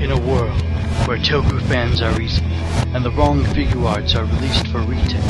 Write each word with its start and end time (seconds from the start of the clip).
In 0.00 0.12
a 0.12 0.18
world 0.18 0.58
where 1.06 1.18
Toku 1.18 1.60
fans 1.68 2.00
are 2.00 2.18
easy 2.18 2.42
and 2.94 3.04
the 3.04 3.10
wrong 3.10 3.44
figure 3.44 3.84
arts 3.84 4.14
are 4.14 4.24
released 4.24 4.66
for 4.68 4.78
retail, 4.78 5.20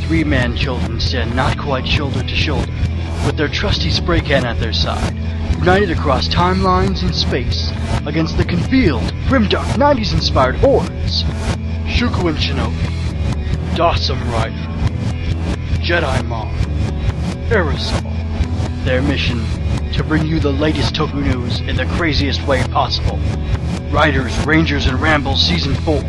three 0.00 0.24
man 0.24 0.56
children 0.56 0.98
stand 0.98 1.36
not 1.36 1.56
quite 1.56 1.86
shoulder 1.86 2.20
to 2.20 2.34
shoulder 2.34 2.72
with 3.24 3.36
their 3.36 3.46
trusty 3.46 3.90
spray 3.90 4.20
can 4.20 4.44
at 4.44 4.58
their 4.58 4.72
side, 4.72 5.14
united 5.58 5.92
across 5.92 6.26
timelines 6.26 7.02
and 7.02 7.14
space 7.14 7.70
against 8.04 8.36
the 8.36 8.44
concealed, 8.44 9.04
grimdark 9.28 9.66
90s 9.76 10.12
inspired 10.12 10.56
hordes. 10.56 11.22
Shuku 11.86 12.28
and 12.28 12.38
Shinobi, 12.38 13.76
Dawson 13.76 14.18
Rider, 14.32 14.56
Jedi 15.78 16.26
Mom, 16.26 16.52
Aerosol. 17.50 18.02
Their 18.84 19.00
mission 19.00 19.44
to 19.92 20.02
bring 20.02 20.26
you 20.26 20.40
the 20.40 20.52
latest 20.52 20.96
Toku 20.96 21.22
news 21.22 21.60
in 21.60 21.76
the 21.76 21.86
craziest 21.86 22.44
way 22.48 22.64
possible. 22.64 23.20
Riders, 23.92 24.46
Rangers, 24.46 24.86
and 24.86 24.98
Rambles 25.02 25.46
Season 25.46 25.74
4. 25.74 26.00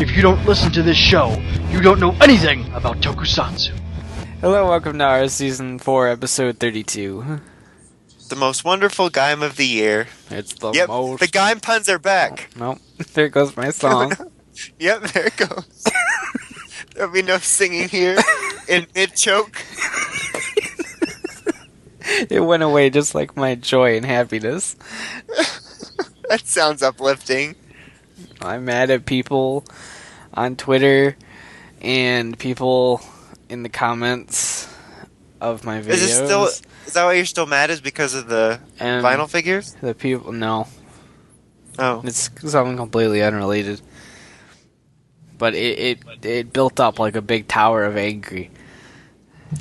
If 0.00 0.14
you 0.14 0.22
don't 0.22 0.44
listen 0.46 0.70
to 0.72 0.82
this 0.82 0.96
show, 0.96 1.30
you 1.70 1.80
don't 1.80 1.98
know 1.98 2.12
anything 2.20 2.72
about 2.72 2.98
Tokusatsu. 2.98 3.76
Hello, 4.40 4.68
welcome 4.68 4.98
to 4.98 5.04
our 5.04 5.26
season 5.26 5.80
four, 5.80 6.06
episode 6.06 6.58
thirty-two. 6.60 7.40
The 8.28 8.36
most 8.36 8.64
wonderful 8.64 9.10
Gaim 9.10 9.42
of 9.42 9.56
the 9.56 9.66
year. 9.66 10.06
It's 10.30 10.52
the 10.54 10.70
yep, 10.70 10.88
most. 10.88 11.18
the 11.18 11.26
Gaim 11.26 11.60
puns 11.60 11.88
are 11.88 11.98
back. 11.98 12.48
Nope, 12.56 12.78
there 13.14 13.28
goes 13.28 13.56
my 13.56 13.70
song. 13.82 14.12
Yep, 14.78 15.00
there 15.12 15.26
it 15.26 15.36
goes. 15.36 15.84
There'll 16.94 17.12
be 17.12 17.22
no 17.22 17.38
singing 17.38 17.88
here 17.88 18.18
in 18.68 18.86
mid 18.94 19.16
choke. 19.16 19.60
it 22.30 22.44
went 22.44 22.62
away 22.62 22.88
just 22.90 23.16
like 23.16 23.36
my 23.36 23.56
joy 23.56 23.96
and 23.96 24.06
happiness. 24.06 24.76
That 26.28 26.46
sounds 26.46 26.82
uplifting. 26.82 27.54
I'm 28.40 28.64
mad 28.64 28.90
at 28.90 29.06
people 29.06 29.64
on 30.34 30.56
Twitter 30.56 31.16
and 31.80 32.38
people 32.38 33.00
in 33.48 33.62
the 33.62 33.68
comments 33.68 34.68
of 35.40 35.64
my 35.64 35.80
videos. 35.80 35.90
Is 35.92 36.14
still? 36.14 36.44
Is 36.46 36.92
that 36.94 37.04
why 37.04 37.12
you're 37.14 37.26
still 37.26 37.46
mad? 37.46 37.70
Is 37.70 37.80
because 37.80 38.14
of 38.14 38.26
the 38.28 38.58
And 38.80 39.04
vinyl 39.04 39.28
figures? 39.28 39.74
The 39.80 39.94
people, 39.94 40.32
no, 40.32 40.66
Oh, 41.78 42.00
it's 42.04 42.30
something 42.50 42.76
completely 42.76 43.22
unrelated. 43.22 43.80
But 45.38 45.54
it, 45.54 45.78
it 45.78 46.24
it 46.24 46.52
built 46.52 46.80
up 46.80 46.98
like 46.98 47.14
a 47.14 47.22
big 47.22 47.46
tower 47.48 47.84
of 47.84 47.96
angry. 47.96 48.50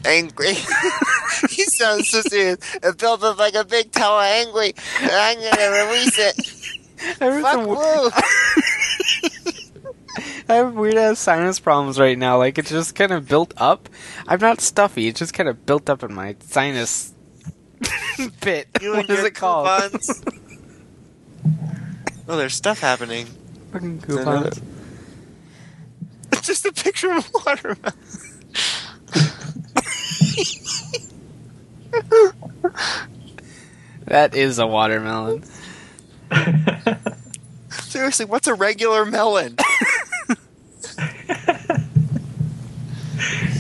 angry. 0.06 0.54
he 1.50 1.64
sounds 1.66 2.10
so 2.10 2.22
serious. 2.22 2.58
It 2.82 2.98
built 2.98 3.22
up 3.24 3.38
like 3.38 3.56
a 3.56 3.66
big 3.66 3.92
tower 3.92 4.22
of 4.22 4.26
angry. 4.26 4.74
I'm 5.02 5.38
gonna 5.38 5.86
release 5.92 6.18
it. 6.18 6.65
I 7.00 7.26
have 7.26 7.42
Fuck 7.42 7.54
some- 7.54 7.68
woo. 7.68 8.10
I 10.48 10.54
have 10.56 10.74
weird 10.76 10.96
ass 10.96 11.20
sinus 11.20 11.60
problems 11.60 12.00
right 12.00 12.18
now. 12.18 12.38
Like 12.38 12.58
it's 12.58 12.70
just 12.70 12.96
kind 12.96 13.12
of 13.12 13.28
built 13.28 13.54
up. 13.58 13.90
I'm 14.28 14.40
not 14.40 14.62
stuffy. 14.62 15.08
It's 15.08 15.20
just 15.20 15.34
kind 15.34 15.50
of 15.50 15.66
built 15.66 15.90
up 15.90 16.04
in 16.04 16.14
my 16.14 16.36
sinus 16.40 17.14
pit. 18.42 18.68
You 18.82 18.94
what 18.94 19.10
is 19.10 19.24
it 19.24 19.36
called? 19.36 19.68
coupons. 19.68 20.24
oh, 22.28 22.38
there's 22.38 22.54
stuff 22.54 22.80
happening. 22.80 23.26
Fucking 23.74 24.02
coupons. 24.02 24.62
It's 26.32 26.48
just 26.48 26.66
a 26.66 26.72
picture 26.72 27.12
of 27.12 27.28
a 27.28 27.32
watermelon. 27.46 27.94
That 34.06 34.36
is 34.36 34.60
a 34.60 34.68
watermelon. 34.68 35.44
Seriously, 37.70 38.26
what's 38.26 38.48
a 38.48 38.54
regular 38.54 39.06
melon? 39.06 39.58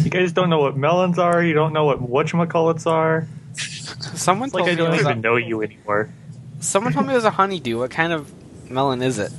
You 0.03 0.09
guys 0.11 0.31
don't 0.31 0.50
know 0.50 0.59
what 0.59 0.77
melons 0.77 1.17
are. 1.17 1.44
You 1.44 1.53
don't 1.53 1.73
know 1.73 1.85
what 1.85 2.00
whatchamacallits 2.00 2.85
are. 2.88 3.27
Someone 3.57 4.47
It's 4.47 4.53
like 4.55 4.66
told 4.66 4.69
I 4.69 4.75
me 4.75 4.81
it 4.81 4.85
don't 4.85 5.00
even 5.00 5.17
a, 5.17 5.22
know 5.22 5.35
you 5.35 5.61
anymore. 5.63 6.09
someone 6.59 6.94
told 6.94 7.07
me 7.07 7.13
it 7.13 7.16
was 7.16 7.25
a 7.25 7.31
honeydew. 7.31 7.79
What 7.79 7.91
kind 7.91 8.13
of 8.13 8.31
melon 8.69 9.01
is 9.01 9.17
it? 9.17 9.31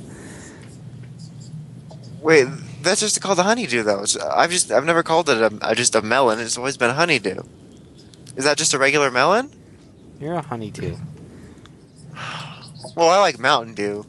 Wait, 2.21 2.47
that's 2.81 2.99
just 2.99 3.21
called 3.21 3.39
a 3.39 3.43
honeydew, 3.43 3.83
though. 3.83 4.03
It's- 4.03 4.17
I've 4.17 4.51
just 4.51 4.71
I've 4.71 4.85
never 4.85 5.03
called 5.03 5.29
it 5.29 5.37
a, 5.37 5.57
a- 5.61 5.75
just 5.75 5.95
a 5.95 6.01
melon. 6.01 6.39
It's 6.39 6.57
always 6.57 6.75
been 6.77 6.89
a 6.89 6.93
honeydew. 6.95 7.41
Is 8.35 8.43
that 8.43 8.57
just 8.57 8.73
a 8.73 8.77
regular 8.79 9.09
melon? 9.09 9.49
You're 10.19 10.33
a 10.35 10.41
honeydew. 10.41 10.97
Well, 12.97 13.09
I 13.09 13.19
like 13.19 13.37
Mountain 13.37 13.75
Dew. 13.75 14.07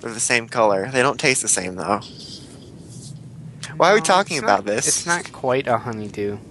They're 0.00 0.12
the 0.12 0.20
same 0.20 0.48
color. 0.48 0.88
They 0.88 1.02
don't 1.02 1.18
taste 1.18 1.42
the 1.42 1.48
same 1.48 1.74
though. 1.74 1.98
Why 3.76 3.90
are 3.90 3.94
we 3.96 4.00
talking 4.00 4.38
about 4.38 4.64
not- 4.64 4.66
this? 4.66 4.86
It's 4.86 5.04
not 5.06 5.32
quite 5.32 5.66
a 5.66 5.78
honeydew. 5.78 6.38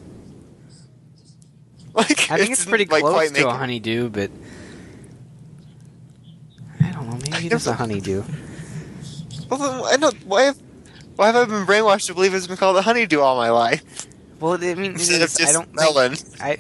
Like, 1.94 2.30
I 2.30 2.38
think 2.38 2.52
it's 2.52 2.64
pretty 2.64 2.86
like, 2.86 3.02
close 3.02 3.30
to 3.30 3.34
making- 3.34 3.48
a 3.50 3.58
honeydew, 3.58 4.10
but 4.10 4.30
I 6.80 6.92
don't 6.92 7.10
know. 7.10 7.18
Maybe 7.32 7.48
it 7.48 7.54
is 7.54 7.66
a 7.66 7.74
honeydew. 7.74 8.22
Well, 9.50 9.60
then, 9.60 9.82
I 9.84 9.96
know 9.96 10.12
why. 10.26 10.44
Have, 10.44 10.58
why 11.16 11.28
have 11.28 11.36
I 11.36 11.46
been 11.46 11.66
brainwashed 11.66 12.06
to 12.08 12.14
believe 12.14 12.36
it's 12.36 12.46
been 12.46 12.58
called 12.58 12.78
a 12.78 12.84
honeydew 12.84 13.20
all 13.20 13.36
my 13.36 13.50
life 13.50 14.06
Well, 14.40 14.54
I 14.64 14.76
mean, 14.76 14.92
it 14.92 15.00
instead 15.00 15.24
of 15.24 15.30
just 15.34 15.42
I 15.42 15.54
don't 15.54 15.74
melon? 15.74 16.14
Think, 16.14 16.40
I 16.44 16.56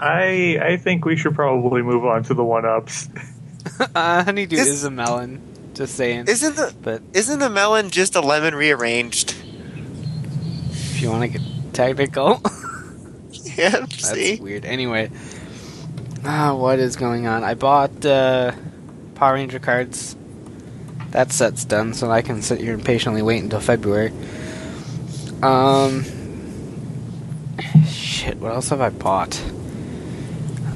I 0.00 0.58
I 0.60 0.76
think 0.76 1.04
we 1.04 1.16
should 1.16 1.34
probably 1.34 1.82
move 1.82 2.04
on 2.04 2.22
to 2.24 2.34
the 2.34 2.44
one 2.44 2.64
ups. 2.64 3.08
uh, 3.94 4.24
honeydew 4.24 4.56
Is- 4.56 4.68
is 4.68 4.84
a 4.84 4.90
melon. 4.90 5.40
Just 5.74 5.94
saying. 5.94 6.24
Isn't 6.28 6.56
the 6.56 6.74
but 6.82 7.02
isn't 7.12 7.38
the 7.38 7.50
melon 7.50 7.90
just 7.90 8.14
a 8.16 8.20
lemon 8.20 8.54
rearranged? 8.54 9.34
if 10.70 11.02
you 11.02 11.10
want 11.10 11.30
to 11.30 11.38
get 11.38 11.74
technical, 11.74 12.40
Yeah. 13.42 13.68
that's 13.70 14.08
See. 14.10 14.36
weird. 14.40 14.64
Anyway, 14.64 15.10
ah, 16.24 16.54
what 16.54 16.78
is 16.78 16.96
going 16.96 17.26
on? 17.26 17.44
I 17.44 17.52
bought 17.54 18.06
uh, 18.06 18.52
Power 19.16 19.34
Ranger 19.34 19.58
cards. 19.58 20.16
That 21.10 21.32
set's 21.32 21.64
done, 21.66 21.92
so 21.92 22.10
I 22.10 22.22
can 22.22 22.40
sit 22.40 22.60
here 22.60 22.72
and 22.72 22.82
patiently 22.84 23.20
wait 23.22 23.42
until 23.42 23.60
February. 23.60 24.12
Um, 25.42 26.04
shit. 27.86 28.38
What 28.38 28.52
else 28.52 28.70
have 28.70 28.80
I 28.80 28.88
bought? 28.88 29.38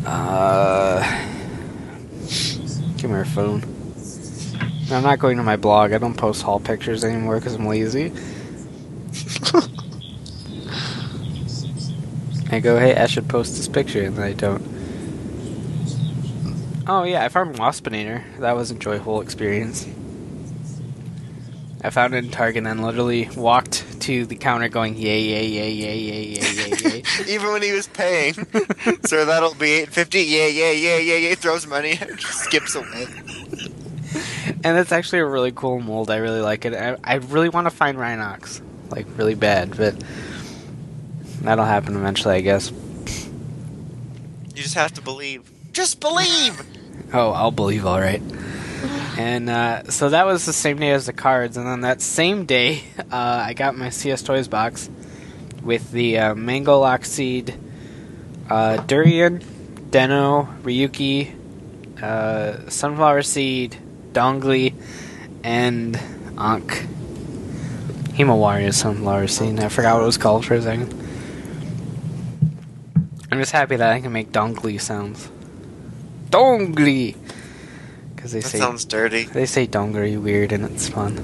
Uh, 0.06 1.00
give 2.96 3.10
me 3.10 3.16
your 3.16 3.24
phone. 3.24 3.62
I'm 4.90 5.02
not 5.02 5.18
going 5.18 5.36
to 5.36 5.42
my 5.42 5.56
blog. 5.56 5.92
I 5.92 5.98
don't 5.98 6.16
post 6.16 6.42
haul 6.42 6.58
pictures 6.58 7.04
anymore 7.04 7.36
because 7.36 7.54
I'm 7.54 7.66
lazy. 7.66 8.12
I 12.52 12.58
go, 12.58 12.78
hey, 12.78 12.96
I 12.96 13.06
should 13.06 13.28
post 13.28 13.56
this 13.56 13.68
picture, 13.68 14.02
and 14.02 14.16
then 14.16 14.24
I 14.24 14.32
don't. 14.32 14.62
Oh 16.88 17.04
yeah, 17.04 17.24
I 17.24 17.28
found 17.28 17.56
Waspinator. 17.56 18.38
That 18.38 18.56
was 18.56 18.72
a 18.72 18.74
joyful 18.74 19.20
experience. 19.20 19.86
I 21.82 21.90
found 21.90 22.14
it 22.14 22.24
in 22.24 22.30
Target 22.30 22.66
and 22.66 22.82
literally 22.82 23.28
walked 23.36 23.84
to 24.00 24.26
the 24.26 24.36
counter 24.36 24.68
going, 24.68 24.96
yay, 24.96 25.20
yay, 25.20 25.46
yay, 25.46 25.70
yay, 25.70 25.98
yay, 25.98 26.24
yay, 26.24 26.72
yay, 26.76 27.02
Even 27.28 27.52
when 27.52 27.62
he 27.62 27.72
was 27.72 27.86
paying. 27.88 28.34
Sir, 29.04 29.24
that'll 29.24 29.54
be 29.54 29.72
850 29.72 30.20
Yeah, 30.20 30.46
yeah, 30.46 30.70
yeah, 30.72 30.98
yeah, 30.98 31.16
yeah. 31.16 31.34
Throws 31.34 31.66
money 31.66 31.98
and 32.00 32.20
skips 32.20 32.74
away. 32.74 33.06
And 34.64 34.76
that's 34.76 34.92
actually 34.92 35.20
a 35.20 35.26
really 35.26 35.52
cool 35.52 35.80
mold. 35.80 36.10
I 36.10 36.16
really 36.16 36.40
like 36.40 36.64
it. 36.64 36.74
I, 36.74 36.96
I 37.04 37.14
really 37.16 37.48
want 37.48 37.66
to 37.66 37.70
find 37.70 37.96
Rhinox. 37.96 38.60
Like, 38.90 39.06
really 39.16 39.36
bad, 39.36 39.76
but 39.76 39.94
that'll 41.42 41.64
happen 41.64 41.96
eventually, 41.96 42.34
I 42.34 42.40
guess. 42.40 42.70
You 42.70 44.62
just 44.62 44.74
have 44.74 44.92
to 44.94 45.02
believe. 45.02 45.50
Just 45.72 46.00
believe! 46.00 46.62
oh, 47.12 47.30
I'll 47.30 47.52
believe, 47.52 47.86
alright. 47.86 48.22
And 49.20 49.50
uh, 49.50 49.82
so 49.90 50.08
that 50.08 50.24
was 50.24 50.46
the 50.46 50.52
same 50.54 50.78
day 50.78 50.92
as 50.92 51.04
the 51.04 51.12
cards, 51.12 51.58
and 51.58 51.66
then 51.66 51.82
that 51.82 52.00
same 52.00 52.46
day, 52.46 52.84
uh, 52.98 53.04
I 53.12 53.52
got 53.52 53.76
my 53.76 53.90
CS 53.90 54.22
Toys 54.22 54.48
box 54.48 54.88
with 55.62 55.92
the 55.92 56.18
uh, 56.18 56.34
Mango 56.34 56.78
Lock 56.78 57.04
Seed, 57.04 57.54
uh, 58.48 58.78
Durian, 58.78 59.40
Deno, 59.90 60.62
Ryuki, 60.62 61.34
uh, 62.02 62.70
Sunflower 62.70 63.20
Seed, 63.20 63.76
Dongli, 64.12 64.72
and 65.44 65.96
Ankh. 66.38 66.86
Himawari 68.16 68.72
Sunflower 68.72 69.26
Seed. 69.26 69.60
I 69.60 69.68
forgot 69.68 69.96
what 69.96 70.02
it 70.02 70.06
was 70.06 70.16
called 70.16 70.46
for 70.46 70.54
a 70.54 70.62
second. 70.62 70.94
I'm 73.30 73.38
just 73.38 73.52
happy 73.52 73.76
that 73.76 73.92
I 73.92 74.00
can 74.00 74.12
make 74.12 74.32
Dongli 74.32 74.80
sounds. 74.80 75.28
Dongli! 76.30 77.16
Because 78.20 78.32
they 78.32 78.40
That 78.40 78.48
say 78.50 78.58
sounds 78.58 78.84
dirty. 78.84 79.24
they 79.24 79.46
say 79.46 79.66
dongri 79.66 80.20
weird 80.20 80.52
and 80.52 80.66
it's 80.66 80.88
fun. 80.88 81.18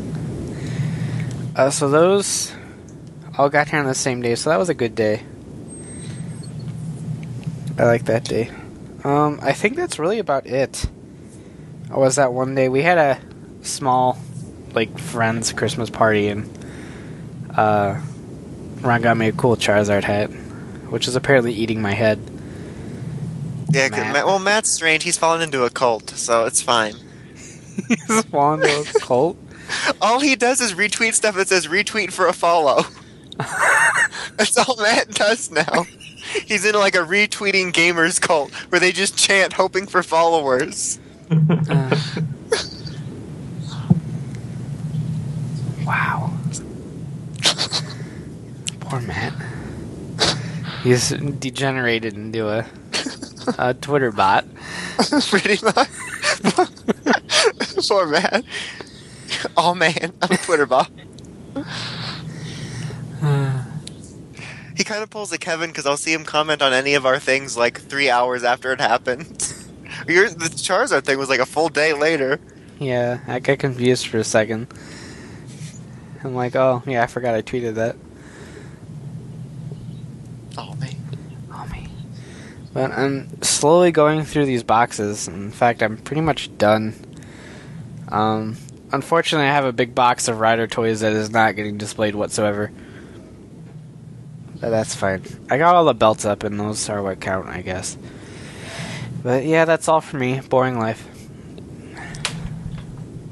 Uh, 1.54 1.68
so 1.68 1.90
those 1.90 2.54
all 3.36 3.50
got 3.50 3.68
here 3.68 3.80
on 3.80 3.84
the 3.86 3.94
same 3.94 4.22
day, 4.22 4.34
so 4.34 4.48
that 4.48 4.58
was 4.58 4.70
a 4.70 4.74
good 4.74 4.94
day. 4.94 5.22
I 7.78 7.84
like 7.84 8.06
that 8.06 8.24
day. 8.24 8.50
Um, 9.04 9.38
I 9.42 9.52
think 9.52 9.76
that's 9.76 9.98
really 9.98 10.18
about 10.18 10.46
it. 10.46 10.86
Was 11.90 12.16
that 12.16 12.32
one 12.32 12.54
day? 12.54 12.70
We 12.70 12.80
had 12.80 12.96
a 12.96 13.20
small, 13.62 14.16
like, 14.72 14.98
friends 14.98 15.52
Christmas 15.52 15.90
party, 15.90 16.28
and 16.28 16.48
uh, 17.54 18.00
Ron 18.80 19.02
got 19.02 19.18
me 19.18 19.28
a 19.28 19.32
cool 19.32 19.56
Charizard 19.56 20.04
hat, 20.04 20.28
which 20.90 21.06
is 21.08 21.14
apparently 21.14 21.52
eating 21.52 21.82
my 21.82 21.92
head. 21.92 22.18
Yeah, 23.70 23.88
Matt. 23.88 24.12
Matt, 24.12 24.26
well, 24.26 24.38
Matt's 24.38 24.70
strange. 24.70 25.02
He's 25.02 25.18
fallen 25.18 25.42
into 25.42 25.64
a 25.64 25.70
cult, 25.70 26.10
so 26.10 26.44
it's 26.44 26.62
fine. 26.62 26.94
He's 27.88 28.24
fallen 28.24 28.60
to 28.60 28.80
a 28.80 29.00
cult. 29.00 29.36
All 30.00 30.20
he 30.20 30.36
does 30.36 30.60
is 30.60 30.74
retweet 30.74 31.14
stuff 31.14 31.34
that 31.34 31.48
says 31.48 31.66
retweet 31.66 32.12
for 32.12 32.28
a 32.28 32.32
follow. 32.32 32.84
That's 34.36 34.56
all 34.56 34.76
Matt 34.76 35.10
does 35.10 35.50
now. 35.50 35.84
He's 36.46 36.64
in 36.64 36.74
like 36.74 36.94
a 36.94 36.98
retweeting 36.98 37.72
gamers 37.72 38.20
cult 38.20 38.52
where 38.70 38.80
they 38.80 38.92
just 38.92 39.16
chant 39.18 39.52
hoping 39.54 39.86
for 39.86 40.02
followers. 40.02 40.98
Uh, 41.30 42.00
wow. 45.86 46.32
Poor 48.80 49.00
Matt. 49.00 49.34
He's 50.82 51.10
degenerated 51.10 52.14
into 52.14 52.48
a, 52.48 52.64
a 53.58 53.74
Twitter 53.74 54.12
bot. 54.12 54.44
Pretty 55.28 55.64
much. 55.64 55.88
Poor 57.88 58.06
man. 58.06 58.44
Oh 59.56 59.74
man, 59.74 60.12
I'm 60.22 60.30
a 60.30 60.36
Twitter 60.36 60.66
bot. 60.66 60.90
He 64.76 64.84
kind 64.84 65.02
of 65.02 65.08
pulls 65.08 65.32
a 65.32 65.38
Kevin 65.38 65.70
because 65.70 65.86
I'll 65.86 65.96
see 65.96 66.12
him 66.12 66.24
comment 66.24 66.60
on 66.60 66.74
any 66.74 66.94
of 66.94 67.06
our 67.06 67.18
things 67.18 67.56
like 67.56 67.80
three 67.80 68.10
hours 68.10 68.44
after 68.44 68.72
it 68.72 68.80
happened. 68.80 69.26
Your, 70.08 70.28
the 70.28 70.50
Charizard 70.50 71.04
thing 71.04 71.18
was 71.18 71.30
like 71.30 71.40
a 71.40 71.46
full 71.46 71.70
day 71.70 71.94
later. 71.94 72.38
Yeah, 72.78 73.20
I 73.26 73.38
got 73.38 73.58
confused 73.58 74.06
for 74.06 74.18
a 74.18 74.24
second. 74.24 74.66
I'm 76.22 76.34
like, 76.34 76.54
oh, 76.56 76.82
yeah, 76.86 77.02
I 77.02 77.06
forgot 77.06 77.34
I 77.34 77.40
tweeted 77.40 77.74
that. 77.76 77.96
Oh 80.58 80.74
man. 80.74 80.85
But 82.76 82.92
I'm 82.92 83.40
slowly 83.40 83.90
going 83.90 84.26
through 84.26 84.44
these 84.44 84.62
boxes. 84.62 85.28
In 85.28 85.50
fact, 85.50 85.82
I'm 85.82 85.96
pretty 85.96 86.20
much 86.20 86.54
done. 86.58 86.94
Um, 88.08 88.58
unfortunately, 88.92 89.48
I 89.48 89.54
have 89.54 89.64
a 89.64 89.72
big 89.72 89.94
box 89.94 90.28
of 90.28 90.40
Rider 90.40 90.66
toys 90.66 91.00
that 91.00 91.14
is 91.14 91.30
not 91.30 91.56
getting 91.56 91.78
displayed 91.78 92.14
whatsoever. 92.14 92.70
But 94.60 94.68
that's 94.68 94.94
fine. 94.94 95.22
I 95.48 95.56
got 95.56 95.74
all 95.74 95.86
the 95.86 95.94
belts 95.94 96.26
up, 96.26 96.44
and 96.44 96.60
those 96.60 96.90
are 96.90 97.02
what 97.02 97.18
count, 97.18 97.48
I 97.48 97.62
guess. 97.62 97.96
But 99.22 99.46
yeah, 99.46 99.64
that's 99.64 99.88
all 99.88 100.02
for 100.02 100.18
me. 100.18 100.40
Boring 100.40 100.78
life. 100.78 101.08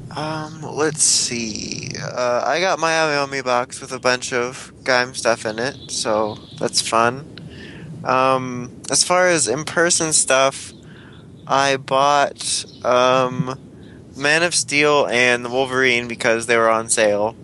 Um, 0.09 0.63
let's 0.63 1.03
see. 1.03 1.91
Uh, 2.01 2.43
I 2.47 2.59
got 2.59 2.79
my 2.79 2.93
Aomi 2.93 3.43
box 3.43 3.79
with 3.79 3.91
a 3.91 3.99
bunch 3.99 4.33
of 4.33 4.73
Gaim 4.81 5.15
stuff 5.15 5.45
in 5.45 5.59
it, 5.59 5.91
so 5.91 6.39
that's 6.57 6.81
fun. 6.81 7.34
Um, 8.05 8.81
as 8.91 9.03
far 9.03 9.27
as 9.27 9.47
in-person 9.47 10.13
stuff, 10.13 10.71
I 11.47 11.77
bought 11.77 12.65
um, 12.85 13.59
Man 14.15 14.43
of 14.43 14.53
Steel 14.55 15.07
and 15.07 15.43
the 15.43 15.49
Wolverine 15.49 16.07
because 16.07 16.45
they 16.45 16.57
were 16.57 16.69
on 16.69 16.89
sale. 16.89 17.35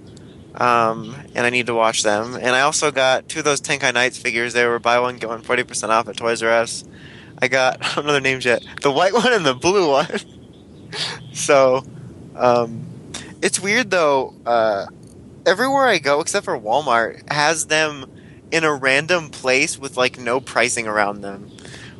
Um, 0.55 1.15
and 1.33 1.45
I 1.45 1.49
need 1.49 1.67
to 1.67 1.73
watch 1.73 2.03
them. 2.03 2.35
And 2.35 2.49
I 2.49 2.61
also 2.61 2.91
got 2.91 3.27
two 3.27 3.39
of 3.39 3.45
those 3.45 3.61
Tenkai 3.61 3.93
Knights 3.93 4.17
figures. 4.17 4.53
They 4.53 4.65
were 4.65 4.79
buy 4.79 4.99
one 4.99 5.17
get 5.17 5.29
one 5.29 5.41
forty 5.41 5.63
percent 5.63 5.91
off 5.91 6.09
at 6.09 6.17
Toys 6.17 6.43
R 6.43 6.49
Us. 6.49 6.83
I 7.41 7.47
got 7.47 7.83
I 7.85 7.95
don't 7.95 8.05
know 8.05 8.11
their 8.11 8.21
names 8.21 8.45
yet. 8.45 8.63
The 8.81 8.91
white 8.91 9.13
one 9.15 9.31
and 9.31 9.45
the 9.45 9.53
blue 9.53 9.89
one. 9.89 10.09
so, 11.33 11.83
um, 12.35 12.85
it's 13.41 13.59
weird 13.59 13.91
though. 13.91 14.33
Uh, 14.45 14.87
everywhere 15.45 15.85
I 15.85 15.99
go, 15.99 16.19
except 16.19 16.45
for 16.45 16.59
Walmart, 16.59 17.31
has 17.31 17.67
them 17.67 18.11
in 18.51 18.63
a 18.63 18.73
random 18.73 19.29
place 19.29 19.77
with 19.77 19.97
like 19.97 20.19
no 20.19 20.39
pricing 20.39 20.87
around 20.87 21.21
them. 21.21 21.51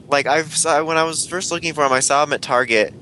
Like 0.08 0.28
I've 0.28 0.56
saw 0.56 0.84
when 0.84 0.98
I 0.98 1.04
was 1.04 1.28
first 1.28 1.52
looking 1.52 1.74
for 1.74 1.84
them, 1.84 1.94
I 1.94 2.02
saw 2.02 2.26
them 2.26 2.34
at 2.34 2.42
Target, 2.42 2.94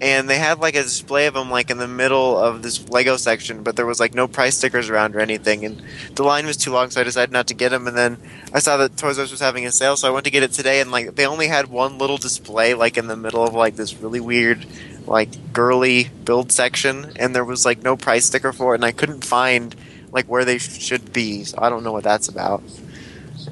and 0.00 0.28
they 0.28 0.38
had 0.38 0.60
like 0.60 0.76
a 0.76 0.82
display 0.82 1.26
of 1.26 1.34
them 1.34 1.50
like 1.50 1.70
in 1.70 1.78
the 1.78 1.88
middle 1.88 2.38
of 2.38 2.62
this 2.62 2.88
Lego 2.88 3.16
section, 3.16 3.62
but 3.62 3.74
there 3.74 3.86
was 3.86 3.98
like 3.98 4.14
no 4.14 4.28
price 4.28 4.56
stickers 4.56 4.88
around 4.88 5.16
or 5.16 5.20
anything, 5.20 5.64
and 5.64 5.82
the 6.14 6.22
line 6.22 6.46
was 6.46 6.56
too 6.56 6.70
long, 6.70 6.90
so 6.90 7.00
I 7.00 7.04
decided 7.04 7.32
not 7.32 7.48
to 7.48 7.54
get 7.54 7.70
them. 7.70 7.88
And 7.88 7.96
then 7.96 8.18
I 8.52 8.60
saw 8.60 8.76
that 8.76 8.96
Toys 8.96 9.18
R 9.18 9.24
Us 9.24 9.30
was 9.30 9.40
having 9.40 9.66
a 9.66 9.72
sale, 9.72 9.96
so 9.96 10.06
I 10.06 10.12
went 10.12 10.24
to 10.24 10.30
get 10.30 10.42
it 10.42 10.52
today, 10.52 10.80
and 10.80 10.92
like 10.92 11.16
they 11.16 11.26
only 11.26 11.48
had 11.48 11.68
one 11.68 11.98
little 11.98 12.18
display 12.18 12.74
like 12.74 12.96
in 12.96 13.08
the 13.08 13.16
middle 13.16 13.42
of 13.42 13.54
like 13.54 13.76
this 13.76 13.94
really 13.94 14.20
weird 14.20 14.64
like 15.06 15.52
girly 15.52 16.04
build 16.24 16.52
section, 16.52 17.12
and 17.16 17.34
there 17.34 17.44
was 17.44 17.64
like 17.64 17.82
no 17.82 17.96
price 17.96 18.26
sticker 18.26 18.52
for 18.52 18.74
it, 18.74 18.76
and 18.76 18.84
I 18.84 18.92
couldn't 18.92 19.24
find 19.24 19.74
like 20.12 20.26
where 20.26 20.44
they 20.44 20.58
sh- 20.58 20.80
should 20.80 21.12
be, 21.12 21.44
so 21.44 21.58
I 21.60 21.68
don't 21.68 21.82
know 21.82 21.92
what 21.92 22.04
that's 22.04 22.28
about. 22.28 22.62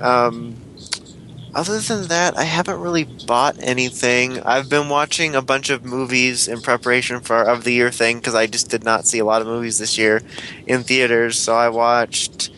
Um, 0.03 0.57
other 1.55 1.79
than 1.81 2.09
that, 2.09 2.37
I 2.37 2.45
haven't 2.45 2.81
really 2.81 3.05
bought 3.05 3.57
anything. 3.61 4.41
I've 4.41 4.71
been 4.71 4.89
watching 4.89 5.35
a 5.35 5.43
bunch 5.43 5.69
of 5.69 5.85
movies 5.85 6.49
in 6.49 6.63
preparation 6.63 7.21
for 7.21 7.37
our 7.37 7.45
of 7.45 7.65
the 7.65 7.73
year 7.73 7.91
thing 7.91 8.19
because 8.19 8.35
I 8.35 8.47
just 8.47 8.71
did 8.71 8.85
not 8.85 9.07
see 9.07 9.19
a 9.19 9.25
lot 9.25 9.43
of 9.43 9.49
movies 9.49 9.79
this 9.79 9.99
year 9.99 10.23
in 10.67 10.83
theaters. 10.83 11.39
So 11.39 11.55
I 11.55 11.69
watched. 11.69 12.51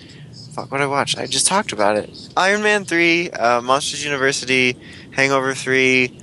Fuck, 0.52 0.70
what 0.70 0.80
I 0.80 0.86
watched? 0.86 1.18
I 1.18 1.26
just 1.26 1.48
talked 1.48 1.72
about 1.72 1.96
it. 1.96 2.10
Iron 2.36 2.62
Man 2.62 2.84
three, 2.84 3.30
uh, 3.30 3.60
Monsters 3.60 4.04
University, 4.04 4.76
Hangover 5.10 5.52
three, 5.54 6.16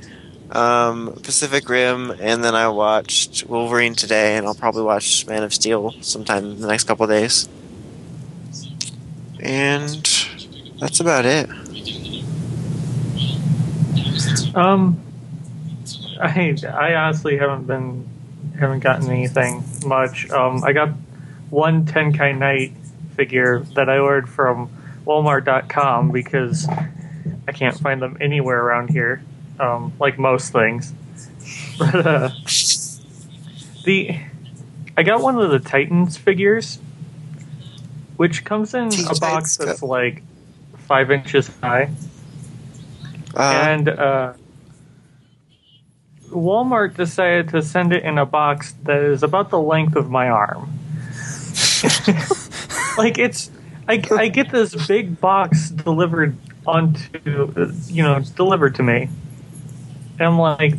um, 0.52 1.20
Pacific 1.22 1.68
Rim, 1.68 2.12
and 2.12 2.42
then 2.42 2.56
I 2.56 2.70
watched 2.70 3.46
Wolverine 3.48 3.96
today, 3.96 4.38
and 4.38 4.48
I'll 4.48 4.56
probably 4.56 4.84
watch 4.84 5.28
Man 5.28 5.44
of 5.44 5.54
Steel 5.54 5.94
sometime 6.00 6.46
in 6.46 6.62
the 6.62 6.68
next 6.68 6.86
couple 6.86 7.06
days. 7.08 7.50
And 9.42 10.08
that's 10.82 11.00
about 11.00 11.26
it. 11.26 11.48
Um, 14.56 15.00
I 16.20 16.58
I 16.68 16.96
honestly 16.96 17.38
haven't 17.38 17.68
been 17.68 18.10
haven't 18.60 18.80
gotten 18.80 19.10
anything 19.10 19.64
much. 19.86 20.30
Um, 20.32 20.64
I 20.64 20.74
got 20.74 20.90
one 21.52 21.86
Tenkai 21.86 22.36
Knight 22.38 22.74
figure 23.16 23.60
that 23.76 23.90
I 23.90 24.00
ordered 24.00 24.28
from 24.28 24.70
Walmart.com 25.06 26.12
because 26.12 26.68
I 27.48 27.52
can't 27.52 27.78
find 27.78 28.02
them 28.02 28.18
anywhere 28.20 28.60
around 28.60 28.90
here. 28.90 29.22
Um, 29.60 29.94
like 30.00 30.18
most 30.18 30.52
things, 30.52 30.94
but 31.78 31.96
uh, 32.08 32.30
the 33.86 34.20
I 34.98 35.04
got 35.04 35.22
one 35.22 35.38
of 35.38 35.52
the 35.52 35.60
Titans 35.60 36.18
figures, 36.18 36.80
which 38.18 38.44
comes 38.44 38.74
in 38.74 38.90
a 39.08 39.20
box 39.20 39.58
that's 39.58 39.84
like 39.84 40.24
five 40.92 41.10
inches 41.10 41.48
high 41.64 41.90
Uh, 43.34 43.40
and 43.40 43.88
uh, 43.88 44.34
Walmart 46.32 46.98
decided 46.98 47.48
to 47.50 47.62
send 47.62 47.94
it 47.94 48.04
in 48.04 48.18
a 48.18 48.26
box 48.26 48.74
that 48.84 49.02
is 49.02 49.24
about 49.24 49.52
the 49.52 49.60
length 49.74 49.96
of 49.96 50.10
my 50.10 50.28
arm. 50.28 50.70
like 52.98 53.18
it's, 53.18 53.50
I, 53.88 54.04
I 54.12 54.28
get 54.28 54.52
this 54.52 54.76
big 54.86 55.22
box 55.22 55.70
delivered 55.70 56.36
onto, 56.68 57.72
you 57.88 58.04
know, 58.04 58.18
it's 58.18 58.32
delivered 58.32 58.76
to 58.76 58.84
me. 58.84 59.08
And 60.20 60.28
I'm 60.28 60.40
like, 60.40 60.78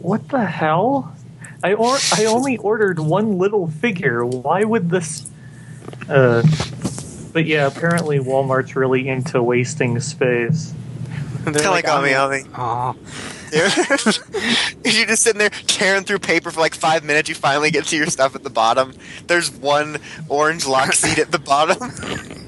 what 0.00 0.28
the 0.28 0.46
hell? 0.46 1.12
I 1.64 1.74
or 1.74 1.98
I 2.12 2.26
only 2.26 2.56
ordered 2.58 3.00
one 3.00 3.36
little 3.36 3.66
figure. 3.66 4.24
Why 4.24 4.62
would 4.62 4.90
this? 4.90 5.28
Uh, 6.08 6.42
but 7.32 7.46
yeah, 7.46 7.66
apparently 7.66 8.18
Walmart's 8.18 8.76
really 8.76 9.08
into 9.08 9.42
wasting 9.42 9.98
space. 10.00 10.74
They're 11.44 11.54
Kinda 11.54 11.70
like 11.70 11.88
Ami 11.88 12.14
Ami. 12.14 12.42
Aw. 12.54 12.94
You're 13.52 15.06
just 15.06 15.22
sitting 15.22 15.38
there 15.38 15.50
tearing 15.50 16.04
through 16.04 16.20
paper 16.20 16.50
for 16.50 16.60
like 16.60 16.74
five 16.74 17.02
minutes. 17.02 17.28
You 17.28 17.34
finally 17.34 17.70
get 17.70 17.86
to 17.86 17.96
your 17.96 18.06
stuff 18.06 18.36
at 18.36 18.44
the 18.44 18.50
bottom. 18.50 18.92
There's 19.26 19.50
one 19.50 19.98
orange 20.28 20.66
lock 20.66 20.92
seed 20.92 21.18
at 21.18 21.32
the 21.32 21.38
bottom. 21.38 21.90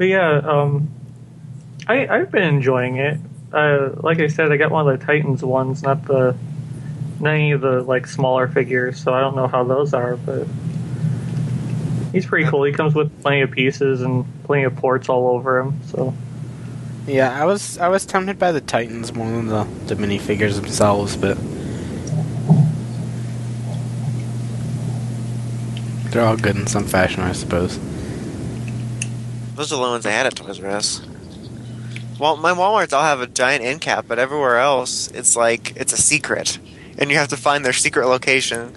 But 0.00 0.08
yeah, 0.08 0.38
um, 0.38 0.88
I 1.86 2.06
I've 2.08 2.30
been 2.30 2.44
enjoying 2.44 2.96
it. 2.96 3.18
Uh, 3.52 3.90
like 3.96 4.18
I 4.18 4.28
said, 4.28 4.50
I 4.50 4.56
got 4.56 4.70
one 4.70 4.88
of 4.88 4.98
the 4.98 5.04
Titans 5.04 5.44
ones, 5.44 5.82
not 5.82 6.06
the 6.06 6.34
not 7.20 7.34
any 7.34 7.50
of 7.50 7.60
the 7.60 7.82
like 7.82 8.06
smaller 8.06 8.48
figures. 8.48 8.98
So 8.98 9.12
I 9.12 9.20
don't 9.20 9.36
know 9.36 9.46
how 9.46 9.62
those 9.62 9.92
are, 9.92 10.16
but 10.16 10.46
he's 12.12 12.26
pretty 12.26 12.48
cool. 12.48 12.64
He 12.64 12.72
comes 12.72 12.94
with 12.94 13.22
plenty 13.22 13.40
of 13.42 13.50
pieces 13.50 14.00
and 14.02 14.24
plenty 14.44 14.64
of 14.64 14.76
ports 14.76 15.08
all 15.08 15.28
over 15.28 15.58
him. 15.58 15.80
So 15.86 16.14
Yeah, 17.06 17.30
I 17.40 17.44
was 17.44 17.78
I 17.78 17.88
was 17.88 18.04
tempted 18.06 18.38
by 18.38 18.52
the 18.52 18.60
Titans 18.60 19.12
more 19.14 19.30
than 19.30 19.46
the, 19.46 19.64
the 19.86 19.94
minifigures 19.96 20.56
themselves, 20.60 21.16
but 21.16 21.36
they're 26.10 26.24
all 26.24 26.36
good 26.36 26.56
in 26.56 26.66
some 26.66 26.84
fashion, 26.84 27.22
I 27.22 27.32
suppose. 27.32 27.78
Those 29.54 29.72
are 29.72 29.76
the 29.76 29.82
ones 29.82 30.06
I 30.06 30.10
had 30.10 30.26
at 30.26 30.34
Toys 30.36 30.60
R 30.60 30.70
Us. 30.70 31.02
Well, 32.18 32.36
my 32.36 32.52
WalMarts 32.52 32.92
all 32.92 33.02
have 33.02 33.20
a 33.20 33.26
giant 33.26 33.64
end 33.64 33.80
cap, 33.80 34.04
but 34.08 34.18
everywhere 34.18 34.58
else, 34.58 35.08
it's 35.08 35.36
like 35.36 35.72
it's 35.76 35.92
a 35.92 35.96
secret, 35.96 36.58
and 36.98 37.10
you 37.10 37.16
have 37.16 37.28
to 37.28 37.36
find 37.36 37.64
their 37.64 37.72
secret 37.72 38.06
location, 38.08 38.74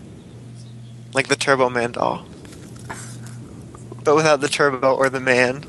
like 1.13 1.27
the 1.27 1.35
Turbo 1.35 1.69
Man 1.69 1.91
doll, 1.91 2.25
but 4.03 4.15
without 4.15 4.41
the 4.41 4.50
turbo 4.50 4.95
or 4.95 5.10
the 5.10 5.19
man. 5.19 5.63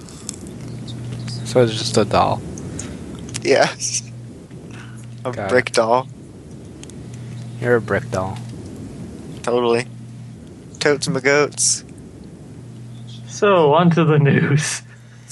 So 1.46 1.62
it's 1.62 1.72
just 1.76 1.96
a 1.96 2.04
doll. 2.04 2.40
Yes, 3.42 4.02
a 5.24 5.32
Got 5.32 5.46
it. 5.46 5.48
brick 5.50 5.72
doll, 5.72 6.08
You're 7.60 7.76
a 7.76 7.80
brick 7.80 8.10
doll. 8.10 8.38
totally. 9.42 9.86
Totes 10.80 11.08
my 11.08 11.20
goats. 11.20 11.84
So 13.28 13.74
on 13.74 13.90
to 13.90 14.04
the 14.04 14.18
news. 14.18 14.82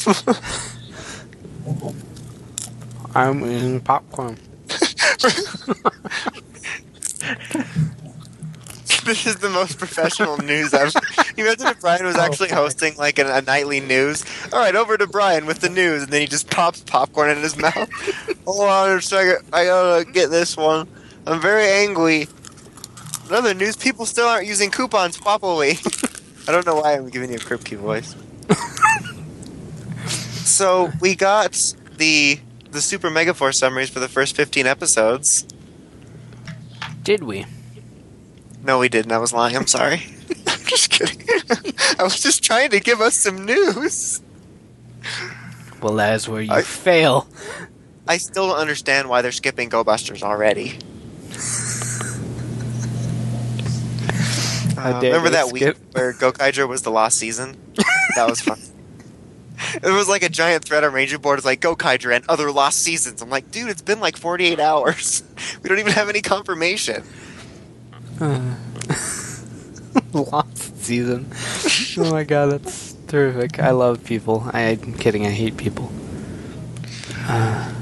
I'm 3.14 3.44
eating 3.44 3.80
popcorn. 3.80 4.38
this 9.04 9.26
is 9.26 9.36
the 9.36 9.48
most 9.50 9.78
professional 9.78 10.36
news 10.38 10.72
I've. 10.74 10.94
You 11.36 11.44
imagine 11.46 11.66
if 11.68 11.80
Brian 11.80 12.04
was 12.04 12.16
actually 12.16 12.50
Oh, 12.52 12.56
hosting 12.56 12.94
like 12.96 13.18
a, 13.18 13.36
a 13.38 13.40
nightly 13.42 13.80
news. 13.80 14.22
All 14.52 14.58
right, 14.58 14.74
over 14.76 14.98
to 14.98 15.06
Brian 15.06 15.46
with 15.46 15.60
the 15.60 15.70
news, 15.70 16.02
and 16.02 16.12
then 16.12 16.20
he 16.20 16.26
just 16.26 16.50
pops 16.50 16.80
popcorn 16.82 17.30
in 17.30 17.38
his 17.38 17.56
mouth. 17.56 17.88
Hold 18.44 18.68
on 18.68 18.98
a 18.98 19.00
second, 19.00 19.46
I 19.52 19.64
gotta 19.64 20.04
get 20.04 20.30
this 20.30 20.56
one. 20.56 20.86
I'm 21.26 21.40
very 21.40 21.66
angry. 21.68 22.26
Another 23.28 23.54
news: 23.54 23.76
people 23.76 24.04
still 24.04 24.26
aren't 24.26 24.46
using 24.46 24.70
coupons 24.70 25.16
properly. 25.16 25.78
I 26.46 26.52
don't 26.52 26.66
know 26.66 26.76
why 26.76 26.94
I'm 26.94 27.08
giving 27.08 27.30
you 27.30 27.36
a 27.36 27.38
Kripke 27.38 27.78
voice. 27.78 28.14
so 30.44 30.90
we 31.00 31.14
got 31.14 31.52
the 31.96 32.38
the 32.72 32.82
Super 32.82 33.10
Megaforce 33.10 33.54
summaries 33.54 33.88
for 33.90 34.00
the 34.00 34.08
first 34.08 34.34
15 34.36 34.66
episodes. 34.66 35.46
Did 37.02 37.22
we? 37.22 37.46
No, 38.62 38.78
we 38.78 38.88
didn't. 38.88 39.12
I 39.12 39.18
was 39.18 39.32
lying. 39.32 39.56
I'm 39.56 39.66
sorry. 39.66 40.02
I'm 40.46 40.64
just 40.64 40.90
kidding. 40.90 41.20
I 41.98 42.02
was 42.02 42.20
just 42.20 42.42
trying 42.42 42.70
to 42.70 42.80
give 42.80 43.00
us 43.00 43.14
some 43.14 43.44
news. 43.44 44.20
Well, 45.80 45.94
that 45.94 46.14
is 46.14 46.28
where 46.28 46.42
you 46.42 46.52
I- 46.52 46.62
fail. 46.62 47.26
I 48.06 48.16
still 48.18 48.48
don't 48.48 48.58
understand 48.58 49.08
why 49.08 49.22
they're 49.22 49.32
skipping 49.32 49.68
Go 49.68 49.84
Busters 49.84 50.22
already. 50.22 50.78
Uh, 54.76 54.98
remember 55.00 55.30
that 55.30 55.52
week 55.52 55.62
skip? 55.62 55.78
where 55.92 56.12
Gokaiger 56.12 56.66
was 56.66 56.82
the 56.82 56.90
lost 56.90 57.18
season? 57.18 57.56
That 58.16 58.28
was 58.28 58.40
fun. 58.40 58.58
it 59.74 59.92
was 59.92 60.08
like 60.08 60.22
a 60.24 60.28
giant 60.28 60.64
thread 60.64 60.82
on 60.82 60.92
Ranger 60.92 61.18
board. 61.18 61.38
It's 61.38 61.46
like 61.46 61.60
Gokaiger 61.60 62.14
and 62.14 62.24
other 62.28 62.50
lost 62.50 62.78
seasons. 62.80 63.22
I'm 63.22 63.30
like, 63.30 63.50
dude, 63.52 63.68
it's 63.68 63.82
been 63.82 64.00
like 64.00 64.16
48 64.16 64.58
hours. 64.58 65.22
We 65.62 65.68
don't 65.68 65.78
even 65.78 65.92
have 65.92 66.08
any 66.08 66.20
confirmation. 66.20 67.04
Lost 70.12 70.82
season. 70.82 71.30
Oh 71.98 72.10
my 72.10 72.24
god, 72.24 72.52
that's 72.52 72.94
terrific. 73.08 73.58
I 73.58 73.70
love 73.70 74.04
people. 74.04 74.44
I, 74.52 74.70
I'm 74.82 74.94
kidding. 74.94 75.26
I 75.26 75.30
hate 75.30 75.56
people. 75.56 75.90
Uh, 77.26 77.72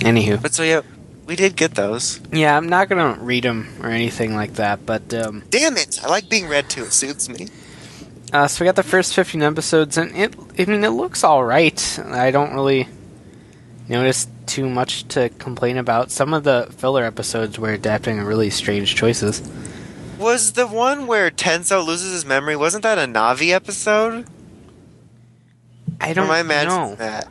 anywho, 0.00 0.40
But 0.40 0.54
so 0.54 0.62
yeah, 0.62 0.82
we 1.26 1.36
did 1.36 1.56
get 1.56 1.74
those. 1.74 2.20
yeah, 2.32 2.56
I'm 2.56 2.68
not 2.68 2.88
gonna 2.88 3.18
read 3.20 3.44
them 3.44 3.68
or 3.82 3.88
anything 3.90 4.34
like 4.34 4.54
that. 4.54 4.84
But 4.86 5.12
um, 5.14 5.42
Damn 5.50 5.76
it! 5.76 6.02
I 6.04 6.08
like 6.08 6.28
being 6.28 6.48
read 6.48 6.68
to. 6.70 6.82
It 6.84 6.92
suits 6.92 7.28
me. 7.28 7.48
uh, 8.32 8.46
so 8.48 8.64
we 8.64 8.66
got 8.66 8.76
the 8.76 8.82
first 8.82 9.14
15 9.14 9.42
episodes, 9.42 9.96
and 9.96 10.14
it. 10.16 10.34
I 10.58 10.64
mean, 10.64 10.84
it 10.84 10.90
looks 10.90 11.24
all 11.24 11.44
right. 11.44 11.98
I 12.06 12.30
don't 12.30 12.54
really 12.54 12.88
notice 13.88 14.26
too 14.46 14.68
much 14.68 15.06
to 15.08 15.28
complain 15.30 15.76
about. 15.78 16.10
Some 16.10 16.34
of 16.34 16.44
the 16.44 16.68
filler 16.76 17.04
episodes 17.04 17.58
were 17.58 17.72
adapting 17.72 18.20
really 18.22 18.50
strange 18.50 18.94
choices. 18.94 19.42
Was 20.18 20.52
the 20.52 20.66
one 20.66 21.06
where 21.06 21.30
Tensou 21.30 21.84
loses 21.84 22.12
his 22.12 22.24
memory? 22.24 22.56
Wasn't 22.56 22.82
that 22.84 22.98
a 22.98 23.02
Navi 23.02 23.50
episode? 23.50 24.26
I 26.00 26.12
don't 26.12 26.30
I 26.30 26.42
know. 26.42 26.94
that? 26.96 27.28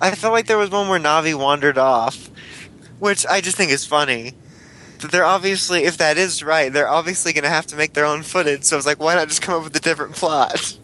I 0.00 0.12
felt 0.14 0.32
like 0.32 0.46
there 0.46 0.58
was 0.58 0.70
one 0.70 0.88
where 0.88 1.00
Navi 1.00 1.34
wandered 1.34 1.76
off, 1.78 2.30
which 2.98 3.26
I 3.26 3.40
just 3.40 3.56
think 3.56 3.70
is 3.72 3.84
funny. 3.84 4.32
That 5.00 5.10
they're 5.12 5.24
obviously, 5.24 5.84
if 5.84 5.96
that 5.98 6.18
is 6.18 6.42
right, 6.42 6.72
they're 6.72 6.88
obviously 6.88 7.32
going 7.32 7.44
to 7.44 7.50
have 7.50 7.66
to 7.68 7.76
make 7.76 7.92
their 7.94 8.04
own 8.04 8.22
footage. 8.22 8.64
So 8.64 8.76
it's 8.76 8.86
like, 8.86 8.98
why 9.00 9.14
not 9.14 9.28
just 9.28 9.42
come 9.42 9.54
up 9.56 9.64
with 9.64 9.76
a 9.76 9.80
different 9.80 10.14
plot? 10.14 10.76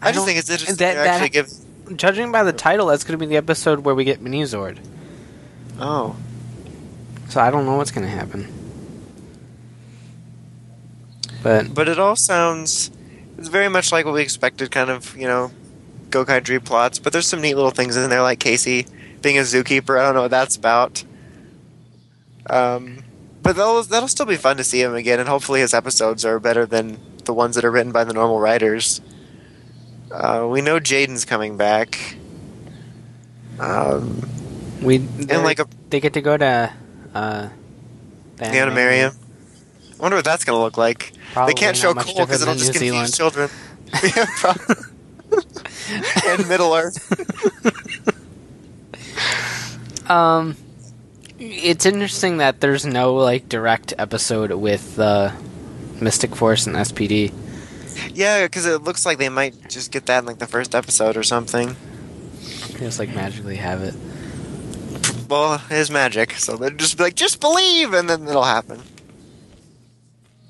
I, 0.00 0.08
I 0.08 0.12
just 0.12 0.26
think 0.26 0.38
it's 0.38 0.48
interesting. 0.50 0.76
that- 0.76 0.94
to 0.94 1.00
actually 1.00 1.28
that- 1.28 1.32
give. 1.32 1.48
Judging 1.96 2.32
by 2.32 2.42
the 2.42 2.52
title, 2.52 2.86
that's 2.86 3.04
going 3.04 3.18
to 3.18 3.22
be 3.24 3.28
the 3.28 3.36
episode 3.36 3.80
where 3.80 3.94
we 3.94 4.04
get 4.04 4.20
Mini 4.20 4.42
Zord. 4.42 4.78
Oh, 5.78 6.16
So 7.28 7.40
I 7.40 7.50
don't 7.50 7.66
know 7.66 7.76
what's 7.76 7.90
going 7.90 8.06
to 8.06 8.12
happen. 8.12 8.48
But 11.42 11.74
but 11.74 11.88
it 11.88 11.98
all 11.98 12.16
sounds. 12.16 12.90
It's 13.36 13.48
very 13.48 13.68
much 13.68 13.92
like 13.92 14.06
what 14.06 14.14
we 14.14 14.22
expected, 14.22 14.70
kind 14.70 14.88
of, 14.88 15.14
you 15.16 15.26
know, 15.26 15.50
Gokai 16.08 16.42
Dream 16.42 16.62
plots. 16.62 16.98
But 16.98 17.12
there's 17.12 17.26
some 17.26 17.42
neat 17.42 17.54
little 17.54 17.70
things 17.70 17.96
in 17.96 18.08
there, 18.08 18.22
like 18.22 18.40
Casey 18.40 18.86
being 19.20 19.36
a 19.36 19.42
zookeeper. 19.42 19.98
I 20.00 20.04
don't 20.04 20.14
know 20.14 20.22
what 20.22 20.30
that's 20.30 20.56
about. 20.56 21.04
Um, 22.48 23.04
but 23.42 23.56
that'll 23.56 23.82
that'll 23.82 24.08
still 24.08 24.24
be 24.26 24.36
fun 24.36 24.56
to 24.56 24.64
see 24.64 24.80
him 24.80 24.94
again, 24.94 25.20
and 25.20 25.28
hopefully 25.28 25.60
his 25.60 25.74
episodes 25.74 26.24
are 26.24 26.40
better 26.40 26.64
than 26.64 26.98
the 27.24 27.34
ones 27.34 27.56
that 27.56 27.64
are 27.64 27.70
written 27.70 27.92
by 27.92 28.04
the 28.04 28.14
normal 28.14 28.40
writers. 28.40 29.02
Uh, 30.14 30.46
we 30.48 30.60
know 30.60 30.78
Jayden's 30.78 31.24
coming 31.24 31.56
back. 31.56 32.16
Um, 33.58 34.22
we 34.80 34.96
and 34.96 35.42
like 35.42 35.58
a 35.58 35.66
they 35.90 35.98
get 36.00 36.12
to 36.14 36.20
go 36.20 36.36
to 36.36 36.72
uh, 37.14 37.48
the 38.36 38.44
Animarium. 38.44 39.14
I 39.92 40.02
wonder 40.02 40.16
what 40.16 40.24
that's 40.24 40.44
going 40.44 40.56
to 40.56 40.62
look 40.62 40.76
like. 40.78 41.12
Probably 41.32 41.54
they 41.54 41.58
can't 41.60 41.76
show 41.76 41.94
Cole 41.94 42.26
because 42.26 42.42
it'll 42.42 42.54
just 42.54 42.72
New 42.80 42.90
confuse 42.90 43.12
Zealand. 43.14 43.14
children. 43.14 43.50
yeah, 44.16 44.26
probably. 44.36 44.76
and 46.28 46.48
Middle 46.48 46.74
Earth. 46.74 47.00
Um, 50.06 50.56
it's 51.38 51.86
interesting 51.86 52.36
that 52.36 52.60
there's 52.60 52.84
no 52.84 53.14
like 53.14 53.48
direct 53.48 53.94
episode 53.98 54.52
with 54.52 54.98
uh, 54.98 55.32
Mystic 56.00 56.36
Force 56.36 56.66
and 56.66 56.76
SPD. 56.76 57.32
Yeah, 58.12 58.44
because 58.46 58.66
it 58.66 58.82
looks 58.82 59.06
like 59.06 59.18
they 59.18 59.28
might 59.28 59.68
just 59.68 59.90
get 59.90 60.06
that 60.06 60.20
in 60.20 60.26
like 60.26 60.38
the 60.38 60.46
first 60.46 60.74
episode 60.74 61.16
or 61.16 61.22
something. 61.22 61.76
Just 62.78 62.98
like 62.98 63.14
magically 63.14 63.56
have 63.56 63.82
it. 63.82 63.94
Well, 65.28 65.62
it 65.70 65.74
is 65.76 65.90
magic, 65.90 66.32
so 66.32 66.56
they'll 66.56 66.70
just 66.70 66.96
be 66.96 67.04
like, 67.04 67.14
just 67.14 67.40
believe, 67.40 67.92
and 67.94 68.08
then 68.08 68.26
it'll 68.28 68.44
happen. 68.44 68.82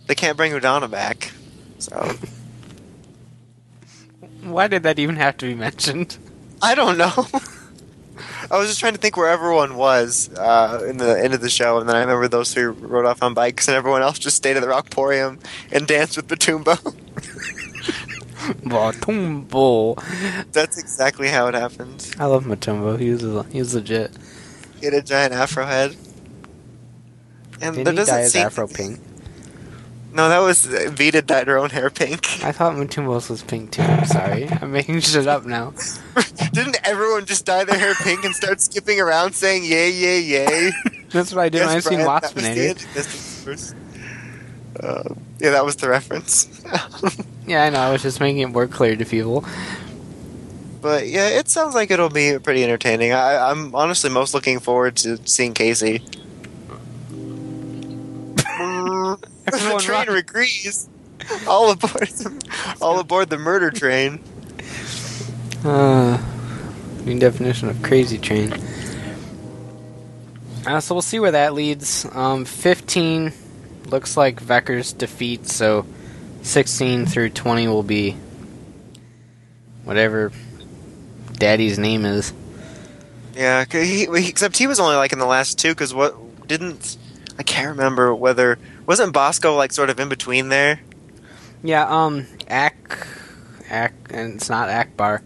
They 0.07 0.15
can't 0.15 0.37
bring 0.37 0.53
Udonna 0.53 0.91
back, 0.91 1.33
so 1.79 2.17
Why 4.43 4.67
did 4.69 4.83
that 4.83 4.99
even 4.99 5.17
have 5.17 5.37
to 5.39 5.47
be 5.47 5.55
mentioned? 5.55 6.19
I 6.61 6.75
don't 6.75 6.99
know. 6.99 7.13
I 8.51 8.59
was 8.59 8.69
just 8.69 8.81
trying 8.81 8.93
to 8.93 8.99
think 8.99 9.17
where 9.17 9.29
everyone 9.29 9.77
was 9.77 10.29
uh, 10.37 10.85
in 10.89 10.99
the 10.99 11.19
end 11.19 11.33
of 11.35 11.41
the 11.41 11.49
show, 11.49 11.79
and 11.79 11.89
then 11.89 11.97
I 11.97 12.01
remember 12.01 12.29
those 12.29 12.53
three 12.53 12.65
rode 12.65 13.07
off 13.07 13.23
on 13.23 13.33
bikes, 13.33 13.69
and 13.69 13.77
everyone 13.77 14.03
else 14.03 14.19
just 14.19 14.37
stayed 14.37 14.57
at 14.57 14.61
the 14.61 14.67
Rockporium 14.67 15.41
and 15.73 15.87
danced 15.87 16.17
with 16.17 16.29
Batumbo. 16.29 16.79
Matumbo. 18.65 19.97
That's 20.53 20.79
exactly 20.79 21.29
how 21.29 21.47
it 21.49 21.55
happened. 21.55 22.15
I 22.19 22.27
love 22.27 22.45
Matumbo. 22.45 22.99
He's 22.99 23.23
he's 23.53 23.75
legit. 23.75 24.13
He 24.81 24.87
had 24.87 24.95
a 24.95 25.03
giant 25.03 25.33
afro 25.33 25.65
head. 25.67 25.97
And 27.61 27.77
Didn't 27.77 27.85
there 27.85 27.93
he 27.93 27.97
doesn't 27.97 28.15
dye 28.15 28.23
his 28.23 28.33
seem 28.33 28.47
afro 28.47 28.67
pink? 28.67 29.01
No, 30.13 30.29
that 30.29 30.39
was 30.41 30.65
Vida 30.65 31.23
dyed 31.23 31.49
her 31.49 31.59
own 31.59 31.71
hair 31.71 31.91
pink. 31.91 32.45
I 32.45 32.53
thought 32.53 32.75
Matumbo's 32.77 33.29
was 33.29 33.43
pink 33.43 33.73
too. 33.73 33.83
I'm 33.83 34.05
sorry. 34.07 34.49
I'm 34.63 34.71
making 34.73 35.01
shit 35.01 35.27
up 35.27 35.45
now. 35.45 35.73
Didn't 36.53 36.77
everyone 36.85 37.25
just 37.27 37.45
dye 37.47 37.65
their 37.65 37.79
hair 37.79 37.95
pink 37.95 38.25
and 38.25 38.35
start 38.35 38.61
skipping 38.61 39.01
around 39.01 39.35
saying 39.35 39.65
yay, 39.65 39.91
yay, 39.91 40.21
yay? 40.21 40.71
That's 41.11 41.33
what 41.33 41.43
I 41.43 41.49
did 41.49 41.61
when 41.61 41.69
I 41.71 41.75
Yes, 41.75 41.85
seen 41.85 41.99
Brian, 41.99 42.21
that 42.21 42.35
was 42.35 42.45
the 42.45 42.51
Waspinator. 42.51 42.71
Antithesis 42.71 43.45
verse. 43.45 43.75
Uh, 44.79 45.15
yeah, 45.41 45.51
that 45.51 45.65
was 45.65 45.77
the 45.77 45.89
reference. 45.89 46.49
Yeah, 47.47 47.63
I 47.65 47.69
know. 47.69 47.79
I 47.81 47.93
was 47.93 48.01
just 48.01 48.21
making 48.21 48.41
it 48.41 48.47
more 48.47 48.67
clear 48.67 48.97
to 48.97 49.05
people. 49.05 49.45
but 50.81 51.07
yeah, 51.09 51.29
it 51.29 51.47
sounds 51.49 51.75
like 51.75 51.91
it'll 51.91 52.09
be 52.09 52.39
pretty 52.39 52.65
entertaining. 52.65 53.13
I, 53.13 53.51
I'm 53.51 53.75
honestly 53.75 54.09
most 54.09 54.33
looking 54.33 54.61
forward 54.61 54.97
to 54.97 55.19
seeing 55.27 55.53
Casey. 55.53 55.99
the 58.57 59.79
train 59.79 60.09
run. 60.09 60.17
agrees. 60.17 60.89
All 61.47 61.71
aboard, 61.71 62.11
all 62.81 62.99
aboard 62.99 63.29
the 63.29 63.37
murder 63.39 63.71
train. 63.71 64.21
Uh, 65.63 66.19
new 67.05 67.19
definition 67.19 67.69
of 67.69 67.83
crazy 67.83 68.17
train. 68.17 68.55
Uh, 70.67 70.81
so 70.81 70.95
we'll 70.95 71.03
see 71.03 71.21
where 71.21 71.33
that 71.33 71.53
leads. 71.53 72.07
Um, 72.13 72.47
15 72.47 73.33
looks 73.87 74.17
like 74.17 74.43
Vekar's 74.43 74.93
defeat, 74.93 75.47
so 75.47 75.87
16 76.43 77.07
through 77.07 77.31
20 77.31 77.69
will 77.69 77.83
be 77.83 78.17
whatever 79.85 80.33
Daddy's 81.33 81.79
name 81.79 82.05
is. 82.05 82.33
Yeah, 83.35 83.65
he, 83.71 84.07
except 84.29 84.57
he 84.57 84.67
was 84.67 84.79
only 84.79 84.97
like 84.97 85.13
in 85.13 85.19
the 85.19 85.27
last 85.27 85.59
two. 85.59 85.71
Because 85.71 85.93
what 85.93 86.47
didn't 86.47 86.97
I 87.39 87.43
can't 87.43 87.71
remember 87.71 88.15
whether 88.15 88.59
wasn't 88.87 89.13
Basco 89.13 89.57
like 89.57 89.73
sort 89.73 89.91
of 89.91 89.99
in 89.99 90.09
between 90.09 90.49
there. 90.51 90.81
Yeah, 91.63 91.89
um, 91.89 92.27
Ak, 92.49 93.09
Ak, 93.71 93.93
and 94.11 94.35
it's 94.35 94.49
not 94.51 94.69
Ackbar. 94.69 95.23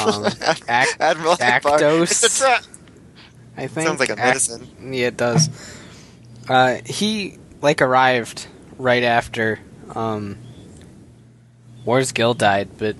Um, 0.00 0.24
Ak, 0.68 0.96
Admiral 0.98 1.36
Ackbar. 1.36 1.78
Actos. 1.78 2.02
It's 2.10 2.24
a 2.24 2.38
trap. 2.42 2.64
I 3.56 3.66
think 3.66 3.86
Sounds 3.86 4.00
like 4.00 4.08
a 4.08 4.12
Ak- 4.14 4.18
medicine. 4.18 4.66
yeah, 4.94 5.08
it 5.08 5.16
does. 5.18 5.50
Uh, 6.48 6.78
he 6.86 7.38
like 7.62 7.80
arrived 7.80 8.46
right 8.78 9.02
after 9.02 9.58
um, 9.94 10.36
Warz 11.86 12.12
Gill 12.12 12.34
died, 12.34 12.68
but 12.78 12.96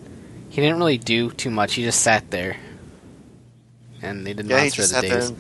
he 0.49 0.61
didn't 0.61 0.78
really 0.78 0.99
do 0.99 1.31
too 1.31 1.50
much. 1.50 1.75
He 1.75 1.83
just 1.85 2.00
sat 2.00 2.31
there, 2.31 2.57
and 4.00 4.26
they 4.26 4.33
did 4.35 4.47
Yeah, 4.47 4.59
Monster 4.59 4.83
the 4.83 4.88
sat 4.88 5.02
Days. 5.02 5.33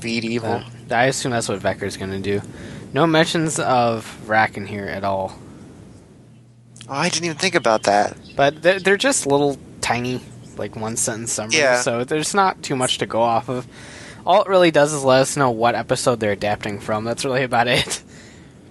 beat 0.00 0.24
evil. 0.24 0.52
Uh, 0.54 0.64
I 0.94 1.04
assume 1.04 1.32
that's 1.32 1.48
what 1.48 1.60
Vekar's 1.60 1.96
gonna 1.96 2.18
do. 2.20 2.40
No 2.92 3.06
mentions 3.06 3.58
of 3.60 4.28
Rack 4.28 4.56
in 4.56 4.66
here 4.66 4.86
at 4.86 5.04
all, 5.04 5.38
Oh, 6.88 6.94
I 6.94 7.08
didn't 7.08 7.26
even 7.26 7.36
think 7.36 7.54
about 7.54 7.84
that. 7.84 8.16
but 8.36 8.62
they're, 8.62 8.80
they're 8.80 8.96
just 8.96 9.24
little 9.26 9.56
tiny, 9.80 10.20
like 10.56 10.74
one 10.74 10.96
sentence 10.96 11.32
summaries. 11.32 11.58
Yeah. 11.58 11.80
So 11.82 12.02
there's 12.02 12.34
not 12.34 12.62
too 12.64 12.74
much 12.74 12.98
to 12.98 13.06
go 13.06 13.22
off 13.22 13.48
of. 13.48 13.66
All 14.26 14.42
it 14.42 14.48
really 14.48 14.72
does 14.72 14.92
is 14.92 15.04
let 15.04 15.20
us 15.20 15.36
know 15.36 15.50
what 15.52 15.74
episode 15.76 16.18
they're 16.18 16.32
adapting 16.32 16.80
from. 16.80 17.04
That's 17.04 17.24
really 17.24 17.44
about 17.44 17.68
it. 17.68 18.02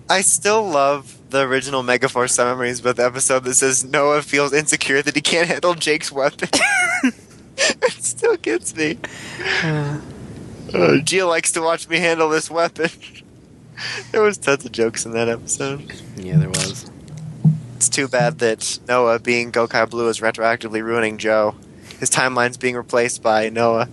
I 0.09 0.21
still 0.21 0.67
love 0.67 1.17
the 1.29 1.41
original 1.41 1.83
Megaforce 1.83 2.31
summaries, 2.31 2.81
but 2.81 2.95
the 2.95 3.05
episode 3.05 3.43
that 3.43 3.53
says 3.53 3.85
Noah 3.85 4.23
feels 4.23 4.53
insecure 4.53 5.03
that 5.03 5.15
he 5.15 5.21
can't 5.21 5.47
handle 5.47 5.75
Jake's 5.75 6.11
weapon. 6.11 6.49
it 7.57 8.03
still 8.03 8.35
gets 8.37 8.75
me. 8.75 8.97
Uh, 9.63 9.99
Gia 11.03 11.27
likes 11.27 11.51
to 11.51 11.61
watch 11.61 11.87
me 11.87 11.99
handle 11.99 12.27
this 12.29 12.49
weapon. 12.49 12.89
there 14.11 14.23
was 14.23 14.39
tons 14.39 14.65
of 14.65 14.71
jokes 14.71 15.05
in 15.05 15.11
that 15.11 15.29
episode. 15.29 15.93
Yeah, 16.15 16.37
there 16.37 16.49
was. 16.49 16.89
It's 17.75 17.89
too 17.89 18.07
bad 18.07 18.39
that 18.39 18.79
Noah, 18.87 19.19
being 19.19 19.51
Gokai 19.51 19.89
Blue, 19.89 20.09
is 20.09 20.21
retroactively 20.21 20.83
ruining 20.83 21.19
Joe. 21.19 21.55
His 21.99 22.09
timeline's 22.09 22.57
being 22.57 22.75
replaced 22.75 23.21
by 23.21 23.49
Noah. 23.49 23.89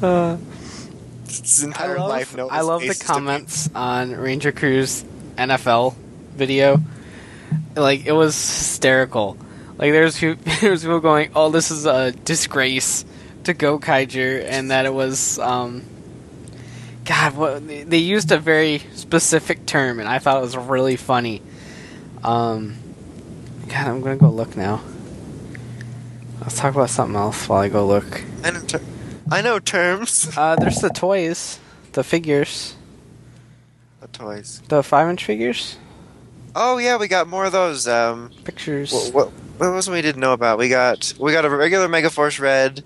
Uh, 0.00 0.38
Entire 1.62 1.98
love, 1.98 2.08
life, 2.08 2.38
I 2.38 2.60
love 2.62 2.80
the 2.82 2.94
comments 2.94 3.70
on 3.74 4.12
Ranger 4.12 4.52
Crew's 4.52 5.04
NFL 5.36 5.94
video. 6.34 6.80
Like 7.76 8.06
it 8.06 8.12
was 8.12 8.34
hysterical. 8.34 9.36
Like 9.78 9.92
there's 9.92 10.20
there's 10.60 10.82
people 10.82 11.00
going, 11.00 11.30
"Oh, 11.34 11.50
this 11.50 11.70
is 11.70 11.86
a 11.86 12.12
disgrace 12.12 13.04
to 13.44 13.54
Gokaiger," 13.54 14.44
and 14.44 14.70
that 14.70 14.86
it 14.86 14.92
was, 14.92 15.38
um, 15.38 15.84
God, 17.04 17.36
what 17.36 17.66
they 17.66 17.98
used 17.98 18.32
a 18.32 18.38
very 18.38 18.80
specific 18.94 19.66
term, 19.66 20.00
and 20.00 20.08
I 20.08 20.18
thought 20.18 20.38
it 20.38 20.42
was 20.42 20.56
really 20.56 20.96
funny. 20.96 21.42
Um, 22.22 22.76
God, 23.68 23.86
I'm 23.86 24.00
gonna 24.00 24.16
go 24.16 24.28
look 24.28 24.56
now. 24.56 24.82
Let's 26.40 26.58
talk 26.58 26.74
about 26.74 26.90
something 26.90 27.16
else 27.16 27.48
while 27.48 27.60
I 27.60 27.68
go 27.68 27.86
look. 27.86 28.22
Ter- 28.66 28.80
I 29.30 29.42
know 29.42 29.58
terms. 29.58 30.30
Uh, 30.36 30.56
there's 30.56 30.76
the 30.80 30.90
toys, 30.90 31.58
the 31.92 32.02
figures, 32.04 32.74
The 34.00 34.08
toys. 34.08 34.62
the 34.68 34.82
five-inch 34.82 35.24
figures, 35.24 35.76
Oh 36.54 36.78
yeah, 36.78 36.96
we 36.96 37.06
got 37.06 37.28
more 37.28 37.44
of 37.44 37.52
those. 37.52 37.86
Um, 37.86 38.30
pictures. 38.44 38.90
what, 38.92 39.12
what, 39.14 39.28
what 39.58 39.72
was 39.72 39.88
we 39.88 40.02
didn't 40.02 40.20
know 40.20 40.32
about? 40.32 40.58
We 40.58 40.68
got 40.68 41.14
we 41.20 41.30
got 41.32 41.44
a 41.44 41.50
regular 41.50 41.86
Megaforce 41.88 42.40
Red, 42.40 42.82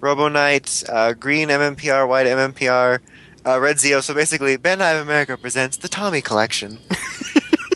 Robo 0.00 0.26
Knight, 0.28 0.82
uh, 0.88 1.12
Green 1.12 1.48
MMPR, 1.48 2.08
White 2.08 2.26
MMPR, 2.26 2.98
uh, 3.46 3.60
Red 3.60 3.76
Zeo. 3.76 4.02
So 4.02 4.14
basically, 4.14 4.58
Bandai 4.58 4.96
of 5.00 5.06
America 5.06 5.36
presents 5.36 5.76
the 5.76 5.88
Tommy 5.88 6.20
Collection. 6.22 6.78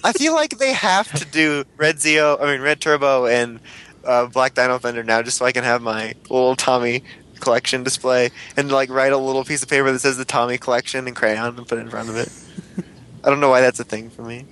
I 0.05 0.13
feel 0.13 0.35
like 0.35 0.59
they 0.59 0.73
have 0.73 1.13
to 1.13 1.25
do 1.25 1.65
Red 1.77 1.97
Zeo, 1.97 2.41
I 2.43 2.47
mean 2.53 2.61
Red 2.61 2.81
Turbo 2.81 3.27
and 3.27 3.61
uh, 4.05 4.27
Black 4.27 4.55
Dino 4.55 4.79
Thunder 4.79 5.05
now, 5.05 5.23
just 5.23 5.37
so 5.39 5.45
I 5.45 5.53
can 5.53 5.63
have 5.65 5.83
my 5.83 6.15
little 6.31 6.57
Tommy 6.57 7.05
collection 7.39 7.83
display 7.83 8.31
and 8.57 8.71
like 8.71 8.91
write 8.91 9.13
a 9.13 9.19
little 9.19 9.45
piece 9.45 9.63
of 9.63 9.69
paper 9.69 9.91
that 9.91 9.99
says 10.01 10.17
the 10.17 10.25
Tommy 10.25 10.59
Collection 10.59 11.09
in 11.09 11.15
crayon 11.15 11.57
and 11.57 11.67
put 11.67 11.79
it 11.79 11.83
in 11.83 11.91
front 11.91 12.09
of 12.09 12.17
it. 12.17 12.31
I 13.25 13.31
don't 13.31 13.41
know 13.41 13.49
why 13.49 13.61
that's 13.61 13.81
a 13.81 13.85
thing 13.85 14.11
for 14.11 14.23
me. 14.23 14.47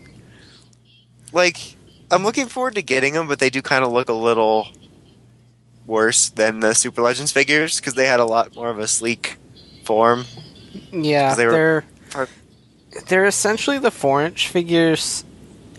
Like, 1.33 1.77
I'm 2.11 2.25
looking 2.25 2.47
forward 2.47 2.75
to 2.77 2.83
getting 2.83 3.15
them, 3.15 3.29
but 3.29 3.39
they 3.39 3.51
do 3.51 3.63
kind 3.63 3.85
of 3.85 3.93
look 3.93 4.09
a 4.09 4.15
little 4.15 4.69
worse 5.87 6.29
than 6.31 6.61
the 6.61 6.75
Super 6.75 7.03
Legends 7.03 7.33
figures 7.33 7.79
because 7.79 7.95
they 7.95 8.07
had 8.07 8.21
a 8.21 8.25
lot 8.25 8.55
more 8.57 8.71
of 8.71 8.79
a 8.79 8.87
sleek 8.87 9.37
form. 9.85 10.25
Yeah, 10.93 11.35
they 11.35 11.47
they're 11.47 11.85
Part- 12.11 12.31
they're 13.09 13.27
essentially 13.27 13.79
the 13.79 13.91
four-inch 13.91 14.49
figures 14.49 15.25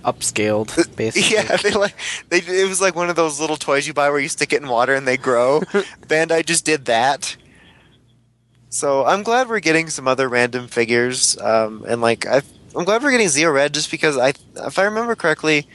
upscaled, 0.04 0.76
basically. 0.96 1.36
Yeah, 1.36 1.58
they 1.58 1.72
like 1.72 1.96
they. 2.30 2.40
It 2.40 2.68
was 2.68 2.82
like 2.82 2.96
one 2.96 3.10
of 3.10 3.16
those 3.16 3.40
little 3.40 3.58
toys 3.58 3.88
you 3.88 3.94
buy 3.94 4.10
where 4.10 4.20
you 4.20 4.30
stick 4.30 4.54
it 4.54 4.62
in 4.62 4.68
water 4.68 4.94
and 4.94 5.08
they 5.08 5.18
grow. 5.18 5.60
Bandai 6.08 6.46
just 6.46 6.66
did 6.66 6.86
that. 6.86 7.36
So 8.70 9.06
I'm 9.06 9.24
glad 9.24 9.50
we're 9.50 9.60
getting 9.60 9.90
some 9.90 10.08
other 10.08 10.28
random 10.28 10.68
figures, 10.68 11.38
um, 11.40 11.86
and 11.88 12.02
like 12.02 12.26
I, 12.26 12.42
I'm 12.76 12.86
glad 12.86 13.02
we're 13.02 13.12
getting 13.12 13.28
Zeo 13.28 13.54
Red 13.54 13.74
just 13.74 13.90
because 13.90 14.18
I, 14.18 14.34
if 14.56 14.78
I 14.78 14.84
remember 14.84 15.16
correctly, 15.16 15.68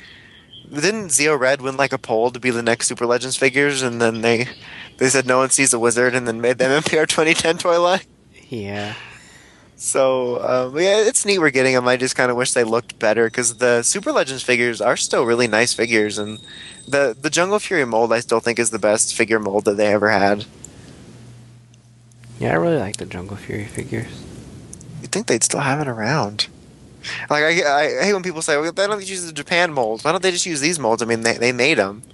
didn't 0.70 1.08
Zeo 1.08 1.38
Red 1.38 1.62
win 1.62 1.76
like 1.76 1.92
a 1.92 1.98
poll 1.98 2.30
to 2.30 2.40
be 2.40 2.50
the 2.50 2.62
next 2.62 2.86
Super 2.86 3.06
Legends 3.06 3.36
figures, 3.36 3.82
and 3.82 4.00
then 4.00 4.20
they, 4.20 4.48
they 4.98 5.08
said 5.08 5.26
no 5.26 5.38
one 5.38 5.50
sees 5.50 5.72
a 5.72 5.78
wizard, 5.78 6.14
and 6.14 6.28
then 6.28 6.40
made 6.40 6.58
them 6.58 6.82
MPR 6.82 7.08
2010 7.08 7.58
toy 7.58 7.80
line. 7.80 8.00
Yeah. 8.48 8.94
So 9.82 10.40
um, 10.40 10.78
yeah, 10.78 10.98
it's 10.98 11.26
neat 11.26 11.40
we're 11.40 11.50
getting 11.50 11.74
them. 11.74 11.88
I 11.88 11.96
just 11.96 12.14
kind 12.14 12.30
of 12.30 12.36
wish 12.36 12.52
they 12.52 12.62
looked 12.62 13.00
better 13.00 13.26
because 13.26 13.56
the 13.56 13.82
Super 13.82 14.12
Legends 14.12 14.44
figures 14.44 14.80
are 14.80 14.96
still 14.96 15.24
really 15.26 15.48
nice 15.48 15.74
figures, 15.74 16.18
and 16.18 16.38
the 16.86 17.16
the 17.20 17.28
Jungle 17.28 17.58
Fury 17.58 17.84
mold 17.84 18.12
I 18.12 18.20
still 18.20 18.38
think 18.38 18.60
is 18.60 18.70
the 18.70 18.78
best 18.78 19.12
figure 19.12 19.40
mold 19.40 19.64
that 19.64 19.76
they 19.76 19.92
ever 19.92 20.10
had. 20.10 20.44
Yeah, 22.38 22.52
I 22.52 22.54
really 22.54 22.78
like 22.78 22.98
the 22.98 23.06
Jungle 23.06 23.36
Fury 23.36 23.64
figures. 23.64 24.22
You'd 25.00 25.10
think 25.10 25.26
they'd 25.26 25.42
still 25.42 25.58
have 25.58 25.80
it 25.80 25.88
around. 25.88 26.46
Like 27.28 27.42
I, 27.42 27.62
I, 27.62 28.00
I 28.02 28.04
hate 28.04 28.14
when 28.14 28.22
people 28.22 28.40
say, 28.40 28.56
"Well, 28.56 28.72
why 28.72 28.86
don't 28.86 29.00
they 29.00 29.04
use 29.04 29.26
the 29.26 29.32
Japan 29.32 29.72
molds? 29.72 30.04
Why 30.04 30.12
don't 30.12 30.22
they 30.22 30.30
just 30.30 30.46
use 30.46 30.60
these 30.60 30.78
molds?" 30.78 31.02
I 31.02 31.06
mean, 31.06 31.22
they 31.22 31.38
they 31.38 31.50
made 31.50 31.78
them. 31.78 32.04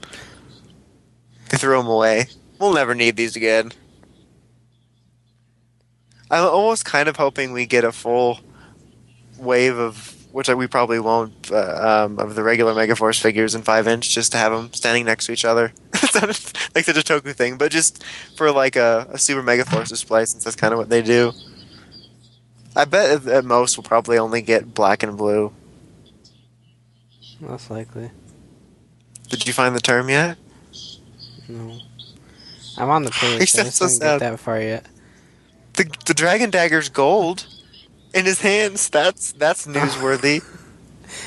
They 1.50 1.58
threw 1.58 1.76
them 1.76 1.86
away. 1.86 2.28
We'll 2.58 2.72
never 2.72 2.94
need 2.94 3.16
these 3.16 3.36
again. 3.36 3.72
I'm 6.30 6.44
almost 6.44 6.84
kind 6.84 7.08
of 7.08 7.16
hoping 7.16 7.52
we 7.52 7.66
get 7.66 7.84
a 7.84 7.92
full 7.92 8.40
wave 9.38 9.78
of, 9.78 10.14
which 10.32 10.48
we 10.48 10.66
probably 10.66 10.98
won't, 11.00 11.50
uh, 11.50 12.04
um, 12.06 12.18
of 12.18 12.34
the 12.34 12.42
regular 12.42 12.74
Megaforce 12.74 13.20
figures 13.20 13.54
in 13.54 13.62
five 13.62 13.88
inch, 13.88 14.10
just 14.14 14.32
to 14.32 14.38
have 14.38 14.52
them 14.52 14.72
standing 14.72 15.04
next 15.06 15.26
to 15.26 15.32
each 15.32 15.44
other. 15.44 15.72
Like 16.74 16.84
the 16.86 16.92
Jotoku 16.92 17.34
thing, 17.34 17.56
but 17.58 17.70
just 17.72 18.04
for 18.36 18.50
like 18.50 18.76
a, 18.76 19.06
a 19.10 19.18
Super 19.18 19.42
Megaforce 19.42 19.88
display, 19.88 20.24
since 20.24 20.44
that's 20.44 20.56
kind 20.56 20.72
of 20.72 20.78
what 20.78 20.88
they 20.88 21.02
do. 21.02 21.32
I 22.76 22.84
bet 22.84 23.10
at- 23.10 23.26
at 23.26 23.44
most 23.44 23.76
we'll 23.76 23.84
probably 23.84 24.18
only 24.18 24.42
get 24.42 24.74
black 24.74 25.02
and 25.02 25.16
blue. 25.16 25.52
Most 27.40 27.70
likely. 27.70 28.10
Did 29.28 29.46
you 29.46 29.52
find 29.52 29.74
the 29.74 29.80
term 29.80 30.08
yet? 30.08 30.38
No. 31.48 31.78
I'm 32.76 32.90
on 32.90 33.04
the 33.04 33.10
page. 33.20 33.34
I 33.42 33.44
just 33.44 33.72
so 33.76 33.86
didn't 33.86 33.98
sad. 34.00 34.20
get 34.20 34.30
that 34.30 34.40
far 34.40 34.60
yet. 34.60 34.86
The 35.78 35.88
the 36.06 36.14
dragon 36.14 36.50
dagger's 36.50 36.88
gold 36.88 37.46
in 38.12 38.24
his 38.24 38.40
hands. 38.40 38.90
That's 38.90 39.30
that's 39.32 39.64
newsworthy. 39.68 40.42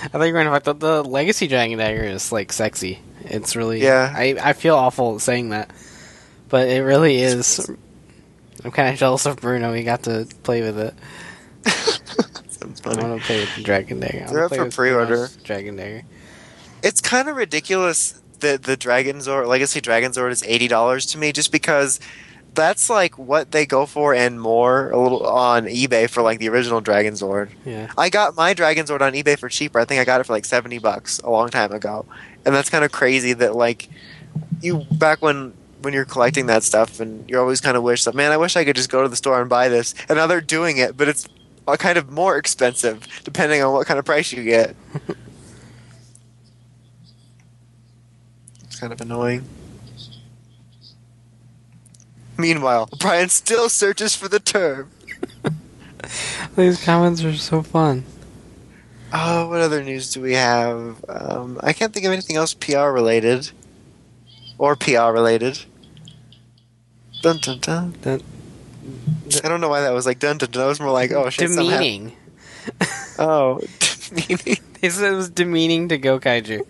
I 0.04 0.08
thought 0.10 0.24
you 0.26 0.34
were 0.34 0.44
going 0.44 0.62
to 0.62 0.74
the, 0.74 0.74
the 0.74 1.04
Legacy 1.04 1.48
Dragon 1.48 1.78
Dagger 1.78 2.04
is 2.04 2.32
like 2.32 2.52
sexy. 2.52 3.00
It's 3.22 3.56
really 3.56 3.82
Yeah. 3.82 4.14
I 4.14 4.36
I 4.42 4.54
feel 4.54 4.76
awful 4.76 5.20
saying 5.20 5.50
that, 5.50 5.72
but 6.50 6.68
it 6.68 6.82
really 6.82 7.22
is. 7.22 7.72
I'm 8.64 8.72
kind 8.72 8.90
of 8.90 9.00
jealous 9.00 9.26
of 9.26 9.38
Bruno. 9.38 9.74
He 9.74 9.84
got 9.84 10.04
to 10.04 10.28
play 10.44 10.62
with 10.62 10.78
it. 10.78 10.94
I 12.86 13.02
want 13.02 13.22
to 13.22 13.26
play 13.26 13.40
with 13.40 13.56
the 13.56 13.64
Dragon 13.64 14.02
Dagger. 14.02 14.28
They're 14.30 14.46
up 14.46 14.54
for 14.54 14.70
pre-order. 14.70 15.30
Dragon 15.46 15.78
Dagger. 15.78 16.04
It's 16.84 17.00
kind 17.00 17.30
of 17.30 17.38
ridiculous 17.38 18.22
that 18.42 18.64
the 18.64 18.76
Dragon 18.76 19.18
Zord 19.18 19.48
Legacy 19.48 19.80
Dragon 19.80 20.12
Zord 20.12 20.32
is 20.32 20.44
eighty 20.44 20.68
dollars 20.68 21.06
to 21.08 21.18
me, 21.18 21.32
just 21.32 21.52
because 21.54 22.02
that's 22.54 22.90
like 22.90 23.18
what 23.18 23.52
they 23.52 23.66
go 23.66 23.86
for 23.86 24.14
and 24.14 24.40
more 24.42 24.90
a 24.92 25.00
little 25.00 25.26
on 25.26 25.66
eBay 25.66 26.10
for 26.10 26.22
like 26.22 26.40
the 26.40 26.50
original 26.50 26.82
Dragon 26.82 27.14
Zord. 27.14 27.50
Yeah. 27.66 27.92
I 27.98 28.10
got 28.10 28.36
my 28.36 28.54
Dragon 28.54 28.86
Zord 28.86 29.02
on 29.02 29.14
eBay 29.14 29.40
for 29.40 29.50
cheaper. 29.50 29.80
I 29.80 29.86
think 29.86 30.02
I 30.02 30.06
got 30.06 30.22
it 30.22 30.26
for 30.26 30.34
like 30.34 30.46
seventy 30.46 30.78
bucks 30.78 31.20
a 31.20 31.30
long 31.30 31.50
time 31.50 31.72
ago, 31.72 32.06
and 32.46 32.54
that's 32.54 32.70
kind 32.70 32.84
of 32.84 32.92
crazy 32.92 33.34
that 33.34 33.56
like 33.56 33.90
you 34.62 34.86
back 34.92 35.22
when 35.22 35.54
when 35.82 35.94
you're 35.94 36.06
collecting 36.06 36.46
that 36.48 36.64
stuff 36.64 37.00
and 37.00 37.28
you're 37.30 37.42
always 37.42 37.62
kind 37.62 37.78
of 37.78 37.84
wish 37.84 38.04
that 38.04 38.14
man, 38.14 38.32
I 38.32 38.38
wish 38.38 38.56
I 38.56 38.66
could 38.66 38.76
just 38.76 38.90
go 38.90 39.02
to 39.02 39.10
the 39.10 39.16
store 39.16 39.42
and 39.42 39.50
buy 39.50 39.70
this. 39.70 39.96
And 40.10 40.18
now 40.18 40.28
they're 40.28 40.42
doing 40.42 40.78
it, 40.78 40.96
but 40.96 41.08
it's 41.08 41.28
uh, 41.68 41.76
kind 41.78 41.98
of 41.98 42.12
more 42.12 42.38
expensive 42.38 43.08
depending 43.24 43.64
on 43.64 43.74
what 43.74 43.88
kind 43.88 43.98
of 43.98 44.06
price 44.06 44.32
you 44.32 44.44
get. 44.44 44.76
it's 48.64 48.80
kind 48.80 48.94
of 48.94 49.02
annoying. 49.02 49.46
Meanwhile, 52.38 52.90
Brian 53.00 53.30
still 53.30 53.70
searches 53.70 54.16
for 54.16 54.28
the 54.28 54.40
term. 54.40 54.90
These 56.56 56.84
comments 56.84 57.24
are 57.24 57.36
so 57.36 57.62
fun. 57.62 58.06
Oh, 59.14 59.50
what 59.50 59.62
other 59.62 59.84
news 59.84 60.12
do 60.14 60.22
we 60.22 60.34
have? 60.34 61.04
Um, 61.10 61.60
I 61.62 61.74
can't 61.74 61.94
think 61.94 62.06
of 62.06 62.12
anything 62.14 62.38
else 62.38 62.54
PR 62.54 62.90
related. 62.90 63.52
Or 64.58 64.76
PR 64.76 65.12
related. 65.12 65.60
Dun 67.22 67.38
dun 67.38 67.60
dun. 67.60 67.96
Dun- 68.02 68.22
I 69.44 69.48
don't 69.48 69.62
know 69.62 69.70
why 69.70 69.82
that 69.82 69.94
was 69.94 70.06
like 70.06 70.20
dun 70.20 70.38
dun 70.38 70.52
dun. 70.52 70.62
That 70.62 70.68
was 70.68 70.80
more 70.80 70.92
like, 70.92 71.12
oh 71.12 71.30
shit. 71.30 71.50
demeaning. 71.50 72.14
Oh, 73.20 73.60
demeaning. 73.80 74.58
They 74.82 74.90
said 74.90 75.14
it 75.14 75.16
was 75.16 75.30
demeaning 75.30 75.90
to 75.90 76.00
go 76.00 76.20
kaiju. 76.20 76.66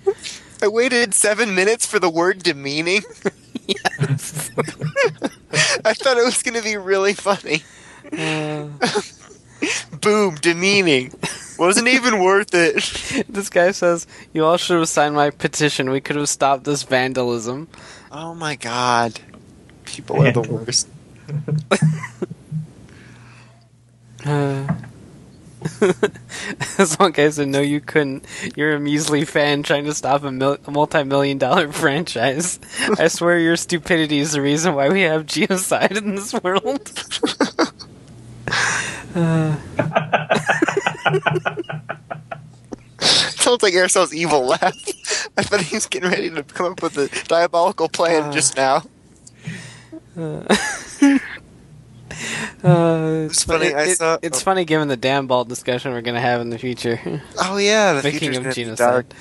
I 0.62 0.68
waited 0.68 1.14
seven 1.14 1.56
minutes 1.56 1.86
for 1.86 1.98
the 1.98 2.10
word 2.10 2.44
demeaning. 2.44 3.04
yes. 3.68 4.52
I 5.86 5.94
thought 5.94 6.18
it 6.18 6.26
was 6.26 6.42
going 6.44 6.56
to 6.56 6.64
be 6.64 6.78
really 6.78 7.14
funny. 7.14 7.64
Uh, 8.12 8.70
Boom, 10.02 10.36
demeaning. 10.36 11.14
Wasn't 11.60 11.88
even 11.88 12.20
worth 12.20 12.54
it. 12.54 13.26
this 13.30 13.50
guy 13.50 13.72
says, 13.72 14.08
You 14.34 14.46
all 14.46 14.58
should 14.58 14.80
have 14.80 14.90
signed 14.90 15.16
my 15.16 15.30
petition. 15.30 15.90
We 15.90 16.02
could 16.02 16.16
have 16.16 16.30
stopped 16.30 16.64
this 16.64 16.84
vandalism. 16.84 17.68
Oh 18.12 18.34
my 18.34 18.56
god. 18.56 19.20
People 19.86 20.26
are 20.26 20.32
the 20.32 20.42
worst. 20.42 20.88
Uh, 24.26 24.74
this 25.62 27.00
long 27.00 27.16
as 27.18 27.40
I 27.40 27.46
know 27.46 27.62
you 27.62 27.82
couldn't. 27.82 28.26
You're 28.56 28.76
a 28.76 28.80
measly 28.80 29.26
fan 29.26 29.64
trying 29.64 29.86
to 29.86 29.94
stop 29.94 30.24
a, 30.24 30.32
mil- 30.32 30.58
a 30.66 30.72
multi 30.72 31.04
million 31.04 31.38
dollar 31.38 31.72
franchise. 31.82 32.60
I 32.98 33.08
swear 33.08 33.40
your 33.40 33.56
stupidity 33.56 34.20
is 34.20 34.34
the 34.34 34.42
reason 34.42 34.76
why 34.76 34.90
we 34.90 35.02
have 35.02 35.26
genocide 35.26 35.98
in 35.98 36.16
this 36.16 36.34
world. 36.42 36.92
Uh, 39.16 39.56
Sounds 43.00 43.64
like 43.64 43.74
Aerosol's 43.74 44.14
evil 44.14 44.46
laugh. 44.46 44.62
I 45.38 45.44
thought 45.44 45.62
he 45.62 45.76
was 45.76 45.88
getting 45.88 46.10
ready 46.10 46.30
to 46.30 46.44
come 46.44 46.74
up 46.74 46.84
with 46.84 46.98
a 46.98 47.10
diabolical 47.28 47.90
plan 47.90 48.24
Uh. 48.24 48.32
just 48.32 48.56
now. 48.56 48.84
uh, 50.18 50.56
uh, 52.64 53.28
It's 53.30 53.44
funny, 53.44 53.68
it- 53.68 53.76
I 53.76 53.84
it- 53.84 53.98
saw- 53.98 54.18
it's 54.22 54.40
oh. 54.40 54.44
funny 54.44 54.66
given 54.66 54.88
the 54.88 54.98
damn 54.98 55.28
ball 55.28 55.46
discussion 55.46 55.92
we're 55.94 56.02
going 56.02 56.16
to 56.16 56.22
have 56.22 56.42
in 56.42 56.50
the 56.50 56.58
future. 56.58 57.00
Oh 57.44 57.58
yeah, 57.58 57.94
the 57.94 58.02
Speaking 58.02 58.20
future's 58.34 58.46
of 58.48 58.56
genocide. 58.56 59.14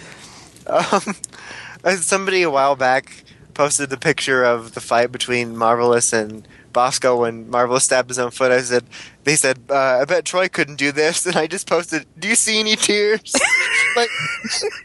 Um, 0.66 1.14
uh, 1.84 1.96
somebody 1.96 2.42
a 2.42 2.50
while 2.50 2.76
back 2.76 3.24
posted 3.54 3.90
the 3.90 3.96
picture 3.96 4.44
of 4.44 4.72
the 4.74 4.80
fight 4.80 5.10
between 5.12 5.56
Marvelous 5.56 6.12
and 6.12 6.46
Basco 6.72 7.16
when 7.20 7.50
Marvelous 7.50 7.84
stabbed 7.84 8.08
his 8.10 8.18
own 8.18 8.30
foot. 8.30 8.52
I 8.52 8.60
said, 8.60 8.84
they 9.24 9.34
said, 9.34 9.58
uh, 9.68 9.74
I 10.00 10.04
bet 10.04 10.24
Troy 10.24 10.48
couldn't 10.48 10.76
do 10.76 10.92
this, 10.92 11.26
and 11.26 11.34
I 11.34 11.48
just 11.48 11.66
posted, 11.68 12.06
"Do 12.18 12.28
you 12.28 12.36
see 12.36 12.60
any 12.60 12.76
tears?" 12.76 13.34
like, 13.96 14.08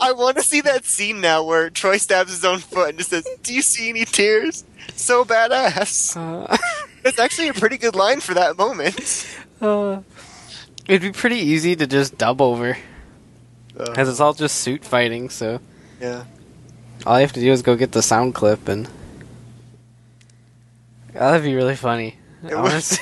I 0.02 0.12
want 0.14 0.38
to 0.38 0.42
see 0.44 0.62
that 0.62 0.86
scene 0.86 1.22
now 1.22 1.44
where 1.44 1.70
Troy 1.70 1.98
stabs 1.98 2.32
his 2.32 2.44
own 2.44 2.58
foot 2.60 2.90
and 2.90 2.98
just 2.98 3.12
says, 3.12 3.28
"Do 3.44 3.54
you 3.54 3.62
see 3.62 3.90
any 3.90 4.06
tears?" 4.06 4.64
So 4.96 5.24
badass. 5.26 6.18
Uh, 6.18 6.58
That's 7.06 7.20
actually 7.20 7.50
a 7.50 7.54
pretty 7.54 7.78
good 7.78 7.96
line 7.96 8.20
for 8.20 8.34
that 8.34 8.58
moment. 8.58 9.28
uh, 9.62 10.02
it'd 10.88 11.04
be 11.04 11.12
pretty 11.12 11.38
easy 11.38 11.76
to 11.76 11.86
just 11.86 12.18
dub 12.18 12.42
over. 12.42 12.78
Uh, 13.80 13.86
Because 13.86 14.10
it's 14.10 14.20
all 14.20 14.34
just 14.34 14.56
suit 14.62 14.84
fighting, 14.84 15.30
so 15.30 15.60
yeah. 16.02 16.24
all 17.06 17.18
you 17.18 17.22
have 17.22 17.34
to 17.34 17.40
do 17.40 17.52
is 17.52 17.62
go 17.62 17.76
get 17.76 17.92
the 17.92 18.02
sound 18.02 18.34
clip 18.34 18.68
and. 18.68 18.88
Oh, 21.14 21.20
that'd 21.32 21.44
be 21.44 21.54
really 21.54 21.76
funny. 21.76 22.16
It 22.44 22.54
I 22.54 22.62
wanna 22.62 22.74
was- 22.76 23.00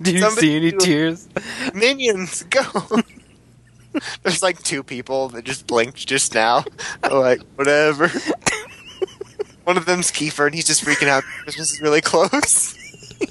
do 0.00 0.12
you 0.12 0.30
see 0.30 0.56
any 0.56 0.70
tears? 0.72 1.28
Minions, 1.74 2.44
go! 2.44 2.62
There's 4.22 4.42
like 4.42 4.62
two 4.62 4.82
people 4.84 5.30
that 5.30 5.44
just 5.44 5.66
blinked 5.66 6.06
just 6.06 6.32
now. 6.34 6.64
They're 7.02 7.12
like, 7.12 7.40
whatever. 7.56 8.08
One 9.64 9.76
of 9.76 9.84
them's 9.86 10.12
Kiefer, 10.12 10.46
and 10.46 10.54
he's 10.54 10.66
just 10.66 10.84
freaking 10.84 11.08
out. 11.08 11.24
Christmas 11.42 11.72
is 11.72 11.80
really 11.80 12.00
close. 12.00 12.76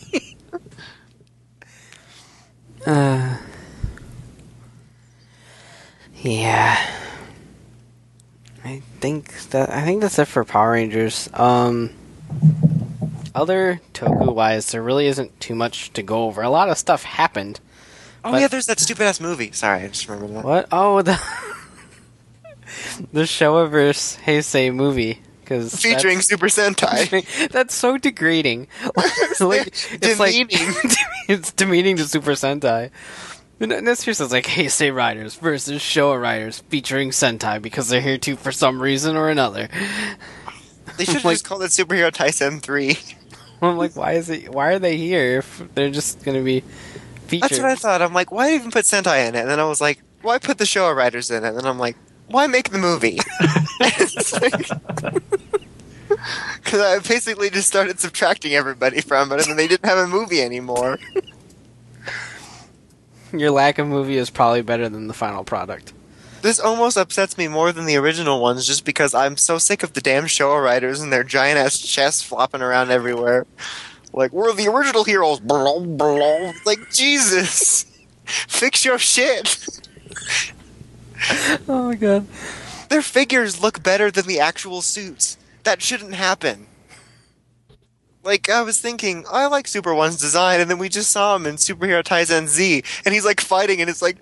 Uh, 2.85 3.37
yeah. 6.21 6.77
I 8.63 8.81
think 8.99 9.33
that 9.49 9.71
I 9.71 9.83
think 9.83 10.01
that's 10.01 10.19
it 10.19 10.25
for 10.25 10.43
Power 10.43 10.73
Rangers. 10.73 11.27
Um, 11.33 11.91
other 13.33 13.81
Toku 13.93 14.33
wise, 14.33 14.71
there 14.71 14.83
really 14.83 15.07
isn't 15.07 15.39
too 15.39 15.55
much 15.55 15.93
to 15.93 16.03
go 16.03 16.25
over. 16.25 16.41
A 16.43 16.49
lot 16.49 16.69
of 16.69 16.77
stuff 16.77 17.03
happened. 17.03 17.59
Oh 18.23 18.31
But- 18.31 18.41
yeah, 18.41 18.47
there's 18.47 18.67
that 18.67 18.79
stupid 18.79 19.03
ass 19.05 19.19
movie. 19.19 19.51
Sorry, 19.51 19.81
I 19.81 19.87
just 19.87 20.07
remembered 20.07 20.37
that. 20.37 20.45
What? 20.45 20.67
Oh, 20.71 21.01
the 21.03 21.19
the 23.13 23.21
Showaverse 23.21 24.19
Heisei 24.23 24.73
movie 24.73 25.21
because 25.45 25.73
Featuring 25.81 26.21
Super 26.21 26.47
Sentai. 26.47 27.49
That's 27.49 27.73
so 27.73 27.97
degrading. 27.97 28.67
like 29.39 29.67
it's 29.67 30.19
like 30.19 30.33
Demeaning. 30.33 30.95
it's 31.29 31.51
demeaning 31.51 31.97
to 31.97 32.07
Super 32.07 32.31
Sentai. 32.31 32.89
And 33.59 33.87
this 33.87 34.03
here 34.03 34.13
says 34.13 34.31
like 34.31 34.45
Heisei 34.45 34.93
Riders 34.93 35.35
versus 35.35 35.81
Showa 35.81 36.21
Riders 36.21 36.59
featuring 36.69 37.11
Sentai 37.11 37.61
because 37.61 37.87
they're 37.87 38.01
here 38.01 38.17
too 38.17 38.35
for 38.35 38.51
some 38.51 38.81
reason 38.81 39.15
or 39.15 39.29
another. 39.29 39.69
They 40.97 41.05
should 41.05 41.15
have 41.15 41.25
Like- 41.25 41.35
just 41.35 41.45
called 41.45 41.63
it 41.63 41.71
Superhero 41.71 42.11
Taisen 42.11 42.61
3. 42.61 42.97
I'm 43.61 43.77
like, 43.77 43.95
why 43.95 44.13
is 44.13 44.29
it? 44.29 44.49
Why 44.53 44.73
are 44.73 44.79
they 44.79 44.97
here 44.97 45.39
if 45.39 45.63
they're 45.73 45.89
just 45.89 46.23
gonna 46.25 46.43
be 46.43 46.63
featured? 47.27 47.49
That's 47.49 47.61
what 47.61 47.71
I 47.71 47.75
thought. 47.75 48.01
I'm 48.01 48.13
like, 48.13 48.31
why 48.31 48.53
even 48.53 48.71
put 48.71 48.85
Sentai 48.85 49.27
in 49.27 49.35
it? 49.35 49.39
And 49.39 49.49
then 49.49 49.59
I 49.59 49.65
was 49.65 49.79
like, 49.79 50.01
why 50.21 50.37
put 50.37 50.57
the 50.57 50.65
Showa 50.65 50.95
Riders 50.95 51.31
in 51.31 51.43
it? 51.43 51.47
And 51.47 51.57
then 51.57 51.65
I'm 51.65 51.79
like, 51.79 51.95
why 52.27 52.47
make 52.47 52.69
the 52.69 52.77
movie? 52.77 53.19
Because 56.63 56.79
I 56.79 56.99
basically 57.07 57.49
just 57.49 57.67
started 57.67 57.99
subtracting 57.99 58.53
everybody 58.53 59.01
from 59.01 59.31
it, 59.31 59.47
and 59.47 59.57
they 59.59 59.67
didn't 59.67 59.85
have 59.85 59.97
a 59.97 60.07
movie 60.07 60.41
anymore. 60.41 60.97
Your 63.31 63.51
lack 63.51 63.77
of 63.77 63.87
movie 63.87 64.17
is 64.17 64.29
probably 64.29 64.61
better 64.61 64.89
than 64.89 65.07
the 65.07 65.13
final 65.13 65.43
product. 65.43 65.93
This 66.41 66.59
almost 66.59 66.97
upsets 66.97 67.37
me 67.37 67.47
more 67.47 67.71
than 67.71 67.85
the 67.85 67.97
original 67.97 68.41
ones, 68.41 68.67
just 68.67 68.85
because 68.85 69.13
I'm 69.13 69.37
so 69.37 69.57
sick 69.57 69.83
of 69.83 69.93
the 69.93 70.01
damn 70.01 70.25
Showa 70.25 70.63
Riders 70.63 71.01
and 71.01 71.11
their 71.11 71.23
giant 71.23 71.57
ass 71.57 71.79
chests 71.79 72.21
flopping 72.21 72.61
around 72.61 72.91
everywhere. 72.91 73.45
Like, 74.13 74.31
we're 74.31 74.53
the 74.53 74.67
original 74.67 75.03
heroes. 75.03 75.39
Blah, 75.39 75.79
blah. 75.79 76.53
Like, 76.65 76.91
Jesus! 76.91 77.85
Fix 78.25 78.85
your 78.85 78.97
shit! 78.97 79.67
Oh 81.67 81.87
my 81.87 81.95
god. 81.95 82.27
Their 82.89 83.01
figures 83.01 83.61
look 83.61 83.81
better 83.81 84.11
than 84.11 84.27
the 84.27 84.39
actual 84.39 84.81
suits. 84.81 85.37
That 85.63 85.81
shouldn't 85.81 86.13
happen. 86.13 86.67
Like, 88.23 88.49
I 88.49 88.61
was 88.61 88.79
thinking, 88.79 89.25
I 89.31 89.47
like 89.47 89.67
Super 89.67 89.93
One's 89.93 90.17
design, 90.17 90.59
and 90.59 90.69
then 90.69 90.79
we 90.79 90.89
just 90.89 91.11
saw 91.11 91.35
him 91.35 91.45
in 91.45 91.55
Superhero 91.55 92.03
Taisen 92.03 92.47
Z, 92.47 92.83
and 93.05 93.13
he's 93.13 93.25
like 93.25 93.39
fighting, 93.41 93.81
and 93.81 93.87
his 93.87 94.01
like 94.01 94.17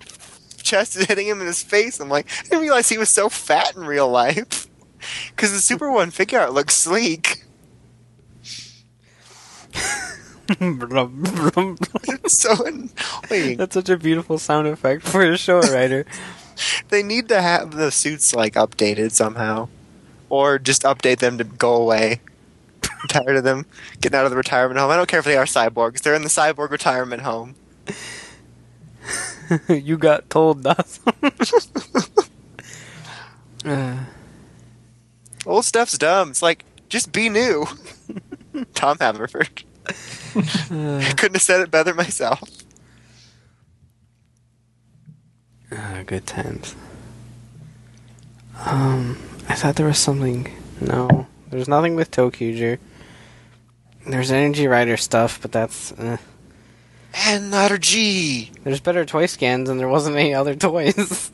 chest 0.62 0.96
is 0.96 1.06
hitting 1.06 1.26
him 1.26 1.40
in 1.40 1.46
his 1.46 1.62
face. 1.62 2.00
I'm 2.00 2.08
like, 2.08 2.26
I 2.40 2.42
didn't 2.44 2.62
realize 2.62 2.88
he 2.88 2.98
was 2.98 3.10
so 3.10 3.28
fat 3.28 3.76
in 3.76 3.84
real 3.84 4.08
life. 4.08 4.68
Because 5.36 5.52
the 5.52 5.58
Super 5.58 5.90
One 5.90 6.10
figure 6.10 6.40
art 6.40 6.54
looks 6.54 6.74
sleek. 6.74 7.44
So 12.26 12.54
annoying. 12.64 13.56
That's 13.56 13.74
such 13.74 13.88
a 13.90 13.96
beautiful 13.98 14.38
sound 14.38 14.66
effect 14.66 15.02
for 15.02 15.22
a 15.22 15.36
show 15.36 15.60
writer. 15.60 16.06
They 16.88 17.02
need 17.02 17.28
to 17.28 17.40
have 17.42 17.72
the 17.72 17.90
suits 17.90 18.34
like 18.34 18.54
updated 18.54 19.12
somehow, 19.12 19.68
or 20.28 20.58
just 20.58 20.82
update 20.82 21.18
them 21.18 21.38
to 21.38 21.44
go 21.44 21.74
away. 21.74 22.20
I'm 22.84 23.08
tired 23.08 23.36
of 23.36 23.44
them 23.44 23.66
getting 24.00 24.18
out 24.18 24.24
of 24.24 24.30
the 24.30 24.36
retirement 24.36 24.78
home. 24.78 24.90
I 24.90 24.96
don't 24.96 25.08
care 25.08 25.18
if 25.20 25.24
they 25.24 25.36
are 25.36 25.44
cyborgs; 25.46 26.02
they're 26.02 26.14
in 26.14 26.22
the 26.22 26.28
cyborg 26.28 26.70
retirement 26.70 27.22
home. 27.22 27.56
you 29.68 29.96
got 29.98 30.30
told 30.30 30.62
that. 30.62 30.98
uh, 33.64 33.98
Old 35.46 35.64
stuff's 35.64 35.98
dumb. 35.98 36.30
It's 36.30 36.42
like 36.42 36.64
just 36.88 37.12
be 37.12 37.28
new. 37.28 37.66
Tom 38.74 38.96
Haverford 39.00 39.64
uh, 40.36 41.12
couldn't 41.16 41.34
have 41.34 41.42
said 41.42 41.60
it 41.60 41.70
better 41.70 41.92
myself. 41.94 42.63
Ah, 45.74 46.02
good 46.06 46.26
times. 46.26 46.74
Um, 48.64 49.18
I 49.48 49.54
thought 49.54 49.76
there 49.76 49.86
was 49.86 49.98
something. 49.98 50.52
No, 50.80 51.26
there's 51.50 51.68
nothing 51.68 51.96
with 51.96 52.10
ToQger. 52.10 52.78
There's 54.06 54.30
Energy 54.30 54.66
Rider 54.68 54.96
stuff, 54.96 55.40
but 55.40 55.52
that's. 55.52 55.92
And 57.26 57.50
letter 57.50 57.78
G. 57.78 58.50
there's 58.64 58.80
better 58.80 59.04
toy 59.04 59.26
scans, 59.26 59.68
and 59.68 59.78
there 59.78 59.88
wasn't 59.88 60.16
any 60.16 60.34
other 60.34 60.54
toys. 60.56 61.30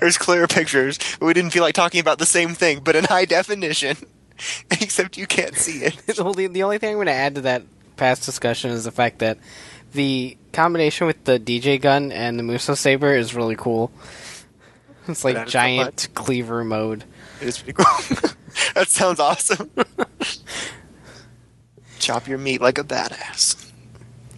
There's 0.00 0.18
clearer 0.18 0.46
pictures. 0.46 0.98
We 1.20 1.32
didn't 1.32 1.50
feel 1.50 1.62
like 1.62 1.74
talking 1.74 2.00
about 2.00 2.18
the 2.18 2.26
same 2.26 2.54
thing, 2.54 2.80
but 2.84 2.96
in 2.96 3.04
high 3.04 3.24
definition. 3.24 3.96
Except 4.70 5.16
you 5.16 5.26
can't 5.26 5.56
see 5.56 5.84
it. 5.84 5.96
the 6.06 6.22
only 6.22 6.46
the 6.46 6.62
only 6.62 6.78
thing 6.78 6.90
I'm 6.90 6.96
going 6.96 7.06
to 7.06 7.12
add 7.12 7.36
to 7.36 7.40
that 7.42 7.62
past 7.96 8.24
discussion 8.24 8.70
is 8.70 8.84
the 8.84 8.90
fact 8.90 9.18
that 9.20 9.38
the 9.92 10.36
combination 10.52 11.06
with 11.06 11.24
the 11.24 11.38
DJ 11.38 11.80
gun 11.80 12.12
and 12.12 12.38
the 12.38 12.42
Musou 12.42 12.76
saber 12.76 13.14
is 13.14 13.34
really 13.34 13.56
cool. 13.56 13.90
It's 15.08 15.24
like 15.24 15.34
That 15.34 15.46
is 15.48 15.52
so 15.52 15.58
giant 15.58 16.08
cleaver 16.14 16.64
mode. 16.64 17.04
It 17.40 17.48
is 17.48 17.58
pretty 17.58 17.82
cool. 17.82 18.30
that 18.74 18.88
sounds 18.88 19.18
awesome. 19.18 19.70
Chop 21.98 22.28
your 22.28 22.38
meat 22.38 22.60
like 22.60 22.78
a 22.78 22.84
badass. 22.84 23.70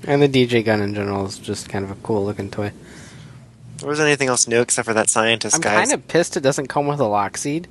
And 0.07 0.23
the 0.23 0.29
DJ 0.29 0.65
gun 0.65 0.83
in 0.83 0.95
general 0.95 1.27
is 1.27 1.39
just 1.39 1.69
kind 1.69 1.85
of 1.85 1.91
a 1.91 1.95
cool 1.97 2.25
looking 2.25 2.51
toy. 2.51 2.73
There 3.79 3.89
wasn't 3.89 4.07
anything 4.07 4.29
else 4.29 4.47
new 4.47 4.61
except 4.61 4.87
for 4.87 4.95
that 4.95 5.11
scientist 5.11 5.57
I'm 5.57 5.63
guy. 5.63 5.75
kind 5.75 5.93
of 5.93 6.07
pissed 6.09 6.37
it 6.37 6.41
doesn't 6.41 6.69
come 6.69 6.87
with 6.87 7.01
a 7.01 7.05
Lockseed. 7.05 7.67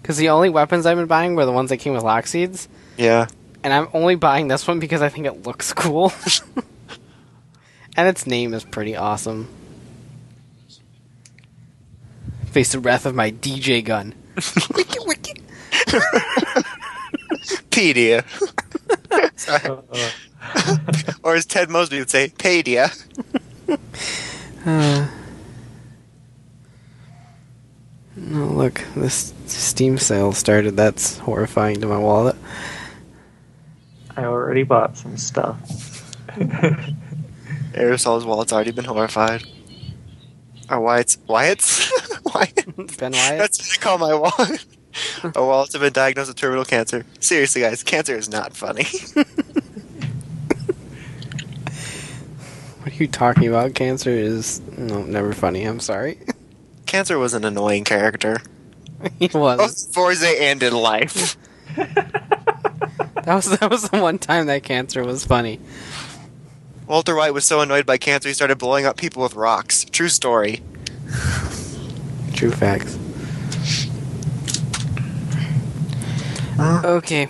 Because 0.00 0.16
the 0.16 0.30
only 0.30 0.48
weapons 0.48 0.86
I've 0.86 0.96
been 0.96 1.06
buying 1.06 1.34
were 1.34 1.44
the 1.44 1.52
ones 1.52 1.70
that 1.70 1.78
came 1.78 1.92
with 1.92 2.02
Lockseeds. 2.02 2.68
Yeah. 2.96 3.26
And 3.62 3.72
I'm 3.72 3.88
only 3.92 4.14
buying 4.14 4.48
this 4.48 4.66
one 4.66 4.78
because 4.78 5.02
I 5.02 5.08
think 5.08 5.26
it 5.26 5.46
looks 5.46 5.72
cool. 5.72 6.12
and 7.98 8.06
its 8.06 8.26
name 8.28 8.54
is 8.54 8.62
pretty 8.62 8.94
awesome. 8.94 9.48
Face 12.46 12.70
the 12.70 12.78
wrath 12.78 13.04
of 13.04 13.16
my 13.16 13.32
DJ 13.32 13.84
gun. 13.84 14.14
wiki, 14.76 14.98
wiki. 15.04 15.32
Pedia. 17.70 18.24
Sorry. 19.36 19.80
Or 21.24 21.34
as 21.34 21.44
Ted 21.44 21.68
Mosby 21.68 21.98
would 21.98 22.08
say, 22.08 22.28
Padia. 22.28 22.88
Uh, 23.68 23.74
oh, 28.32 28.52
look, 28.54 28.80
this 28.94 29.34
Steam 29.46 29.98
sale 29.98 30.32
started. 30.32 30.76
That's 30.76 31.18
horrifying 31.18 31.80
to 31.80 31.88
my 31.88 31.98
wallet. 31.98 32.36
I 34.16 34.24
already 34.24 34.62
bought 34.62 34.96
some 34.96 35.16
stuff. 35.16 36.14
Aerosol's 37.78 38.24
wallet's 38.24 38.52
already 38.52 38.72
been 38.72 38.84
horrified. 38.84 39.44
Or 40.68 40.80
Wyatt's. 40.80 41.16
Wyatt's? 41.26 41.90
Wyatt? 42.34 42.98
Ben 42.98 43.12
Wyatt? 43.12 43.38
That's 43.38 43.58
what 43.58 43.78
I 43.78 43.82
call 43.82 43.98
my 43.98 44.14
wallet. 44.14 44.66
Our 45.36 45.46
wallets 45.46 45.72
have 45.74 45.82
been 45.82 45.92
diagnosed 45.92 46.28
with 46.28 46.36
terminal 46.36 46.64
cancer. 46.64 47.06
Seriously, 47.20 47.62
guys, 47.62 47.82
cancer 47.82 48.16
is 48.16 48.28
not 48.28 48.56
funny. 48.56 48.86
What 52.88 52.94
are 52.98 53.02
you 53.02 53.08
talking 53.08 53.46
about? 53.48 53.74
Cancer 53.74 54.08
is 54.10 54.60
no, 54.78 55.02
never 55.02 55.34
funny. 55.34 55.64
I'm 55.64 55.78
sorry. 55.78 56.18
cancer 56.86 57.18
was 57.18 57.34
an 57.34 57.44
annoying 57.44 57.84
character. 57.84 58.38
he 59.18 59.28
was. 59.34 59.58
Both 59.58 59.94
Fourze 59.94 60.22
and 60.22 60.62
in 60.62 60.72
life. 60.72 61.36
That 61.76 63.26
was 63.26 63.58
that 63.58 63.70
was 63.70 63.90
the 63.90 64.00
one 64.00 64.18
time 64.18 64.46
that 64.46 64.62
cancer 64.62 65.04
was 65.04 65.22
funny. 65.22 65.60
Walter 66.88 67.14
White 67.14 67.34
was 67.34 67.44
so 67.44 67.60
annoyed 67.60 67.84
by 67.84 67.98
cancer 67.98 68.30
he 68.30 68.34
started 68.34 68.56
blowing 68.56 68.86
up 68.86 68.96
people 68.96 69.22
with 69.22 69.34
rocks. 69.34 69.84
True 69.84 70.08
story. 70.08 70.62
True 72.34 72.50
facts. 72.50 72.98
Okay. 76.58 77.26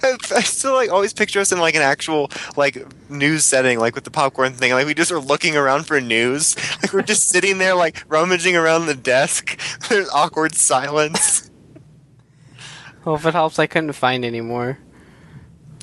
I, 0.00 0.16
I 0.36 0.40
still 0.42 0.74
like 0.74 0.90
always 0.90 1.12
picture 1.12 1.40
us 1.40 1.50
in 1.50 1.58
like 1.58 1.74
an 1.74 1.82
actual 1.82 2.30
like 2.56 2.86
news 3.10 3.44
setting, 3.44 3.80
like 3.80 3.96
with 3.96 4.04
the 4.04 4.10
popcorn 4.12 4.52
thing. 4.52 4.72
Like 4.72 4.86
we 4.86 4.94
just 4.94 5.10
are 5.10 5.18
looking 5.18 5.56
around 5.56 5.86
for 5.86 6.00
news. 6.00 6.56
Like 6.80 6.92
we're 6.92 7.02
just 7.02 7.28
sitting 7.28 7.58
there, 7.58 7.74
like 7.74 8.04
rummaging 8.08 8.54
around 8.54 8.86
the 8.86 8.94
desk. 8.94 9.58
There's 9.88 10.08
awkward 10.10 10.54
silence. 10.54 11.50
Well, 13.04 13.16
if 13.16 13.26
it 13.26 13.34
helps, 13.34 13.58
I 13.58 13.66
couldn't 13.66 13.92
find 13.94 14.24
any 14.24 14.40
more. 14.40 14.78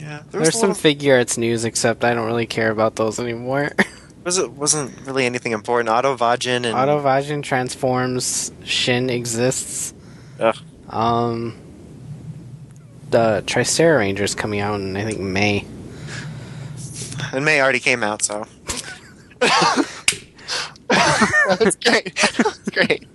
Yeah, 0.06 0.22
there 0.30 0.42
There's 0.42 0.54
some 0.54 0.70
little- 0.70 0.76
figure 0.76 1.18
arts 1.18 1.36
news, 1.36 1.66
except 1.66 2.04
I 2.04 2.14
don't 2.14 2.28
really 2.28 2.46
care 2.46 2.70
about 2.70 2.96
those 2.96 3.20
anymore. 3.20 3.72
was 4.24 4.38
it 4.38 4.52
wasn't 4.52 4.94
really 5.08 5.26
anything 5.26 5.52
important. 5.52 5.90
Auto 5.90 6.16
Vajin 6.16 6.58
and 6.58 6.66
Autovajin 6.76 7.42
transforms. 7.42 8.52
Shin 8.64 9.10
exists. 9.10 9.96
Ugh. 10.40 10.56
Um, 10.90 11.58
the 13.10 13.42
Tricera 13.48 13.98
Ranger's 13.98 14.36
coming 14.36 14.60
out 14.60 14.80
in 14.80 14.96
I 14.96 15.06
think 15.06 15.20
May. 15.20 15.66
and 17.34 17.44
May 17.44 17.60
already 17.60 17.80
came 17.80 18.04
out, 18.04 18.22
so 18.22 18.46
that's 19.40 20.16
great. 21.78 22.16
That's 22.16 22.70
great. 22.70 23.08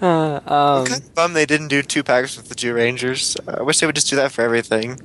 Uh, 0.00 0.40
um, 0.46 0.86
kind 0.86 1.02
of 1.02 1.14
bum 1.14 1.34
they 1.34 1.44
didn't 1.44 1.68
do 1.68 1.82
two 1.82 2.02
packs 2.02 2.38
with 2.38 2.48
the 2.48 2.54
Zyurangers. 2.54 3.36
Uh, 3.46 3.58
I 3.60 3.62
wish 3.62 3.80
they 3.80 3.86
would 3.86 3.94
just 3.94 4.08
do 4.08 4.16
that 4.16 4.32
for 4.32 4.40
everything. 4.42 4.98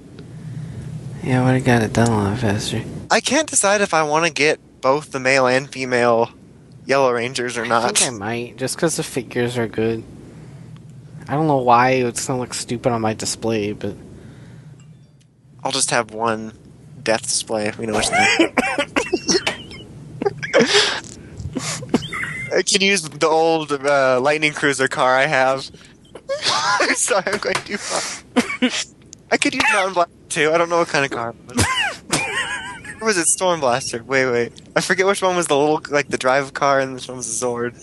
Yeah, 1.23 1.41
I 1.41 1.45
would 1.45 1.55
have 1.55 1.65
got 1.65 1.81
it 1.81 1.93
done 1.93 2.10
a 2.10 2.17
lot 2.17 2.39
faster. 2.39 2.84
I 3.10 3.19
can't 3.19 3.49
decide 3.49 3.81
if 3.81 3.93
I 3.93 4.03
want 4.03 4.25
to 4.25 4.31
get 4.31 4.60
both 4.81 5.12
the 5.12 5.19
male 5.19 5.47
and 5.47 5.69
female 5.69 6.31
Yellow 6.86 7.12
Rangers 7.12 7.57
or 7.57 7.65
not. 7.65 7.84
I 7.84 7.88
think 7.89 8.12
I 8.13 8.17
might, 8.17 8.57
just 8.57 8.75
because 8.75 8.97
the 8.97 9.03
figures 9.03 9.57
are 9.57 9.67
good. 9.67 10.03
I 11.27 11.36
don't 11.36 11.47
know 11.47 11.57
why 11.57 11.91
it's 11.91 12.25
gonna 12.25 12.39
look 12.39 12.53
stupid 12.53 12.91
on 12.91 13.01
my 13.01 13.13
display, 13.13 13.73
but 13.73 13.95
I'll 15.63 15.71
just 15.71 15.91
have 15.91 16.12
one 16.12 16.53
death 17.03 17.21
display 17.21 17.67
if 17.67 17.77
we 17.77 17.86
know 17.86 17.93
which. 17.93 18.10
I 22.53 22.63
can 22.63 22.81
use 22.81 23.03
the 23.03 23.27
old 23.27 23.71
uh, 23.71 24.19
Lightning 24.19 24.51
Cruiser 24.51 24.88
car 24.88 25.15
I 25.15 25.27
have. 25.27 25.69
Sorry, 26.95 27.23
I'm 27.27 27.38
going 27.38 27.55
too 27.55 27.77
far. 27.77 28.25
I 29.31 29.38
could 29.38 29.53
use 29.53 29.63
Mountain 29.71 29.93
Blaster 29.93 30.20
too. 30.32 30.52
I 30.52 30.58
don't 30.58 30.70
know 30.70 30.78
what 30.78 30.88
kind 30.88 31.06
of 31.06 31.12
car. 31.12 31.36
Or 33.02 33.06
was 33.06 33.17
it 33.17 33.26
Storm 33.26 33.60
Blaster? 33.62 34.04
Wait, 34.04 34.28
wait. 34.28 34.54
I 34.76 34.82
forget 34.82 35.08
which 35.08 35.24
one 35.24 35.36
was 35.36 35.48
the 35.48 35.58
little, 35.58 35.82
like 35.89 36.10
the 36.10 36.20
drive 36.20 36.54
car, 36.54 36.80
and 36.80 36.94
which 36.94 37.08
one 37.08 37.17
was 37.17 37.39
the 37.39 37.46
Zord. 37.46 37.76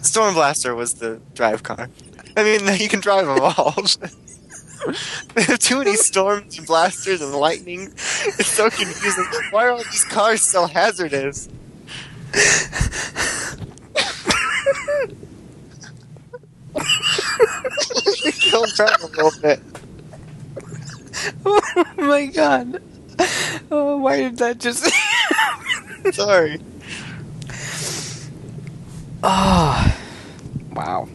Storm 0.00 0.32
Blaster 0.32 0.74
was 0.74 0.94
the 0.94 1.20
drive 1.34 1.62
car. 1.62 1.90
I 2.34 2.44
mean, 2.44 2.60
you 2.80 2.88
can 2.88 3.00
drive 3.00 3.26
them 3.26 3.40
all. 3.40 3.72
they 5.34 5.42
have 5.42 5.58
too 5.58 5.78
many 5.78 5.96
storms 5.96 6.56
and 6.56 6.66
blasters 6.66 7.20
and 7.20 7.34
lightning. 7.34 7.92
It's 7.92 8.46
so 8.46 8.70
confusing. 8.70 9.26
Why 9.50 9.66
are 9.66 9.72
all 9.72 9.84
these 9.84 10.04
cars 10.04 10.40
so 10.40 10.66
hazardous? 10.66 11.50
Killed 18.40 18.72
Brett 18.78 19.02
a 19.02 19.06
little 19.08 19.40
bit. 19.42 19.60
Oh 21.46 21.84
my 21.96 22.26
god! 22.26 22.82
Oh, 23.70 23.96
why 23.98 24.16
did 24.18 24.38
that 24.38 24.58
just? 24.58 24.88
Sorry. 26.12 26.60
oh, 29.22 29.96
wow! 30.72 31.08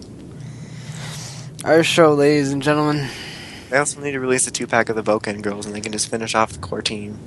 Our 1.64 1.84
show, 1.84 2.14
ladies 2.14 2.52
and 2.52 2.62
gentlemen. 2.62 3.10
They 3.70 3.78
also 3.78 4.02
need 4.02 4.12
to 4.12 4.20
release 4.20 4.46
a 4.46 4.52
two 4.52 4.68
pack 4.68 4.90
of 4.90 4.96
the 4.96 5.02
Boken 5.02 5.42
girls 5.42 5.66
and 5.66 5.74
they 5.74 5.82
can 5.82 5.92
just 5.92 6.08
finish 6.10 6.36
off 6.36 6.52
the 6.52 6.60
core 6.60 6.82
team. 6.82 7.18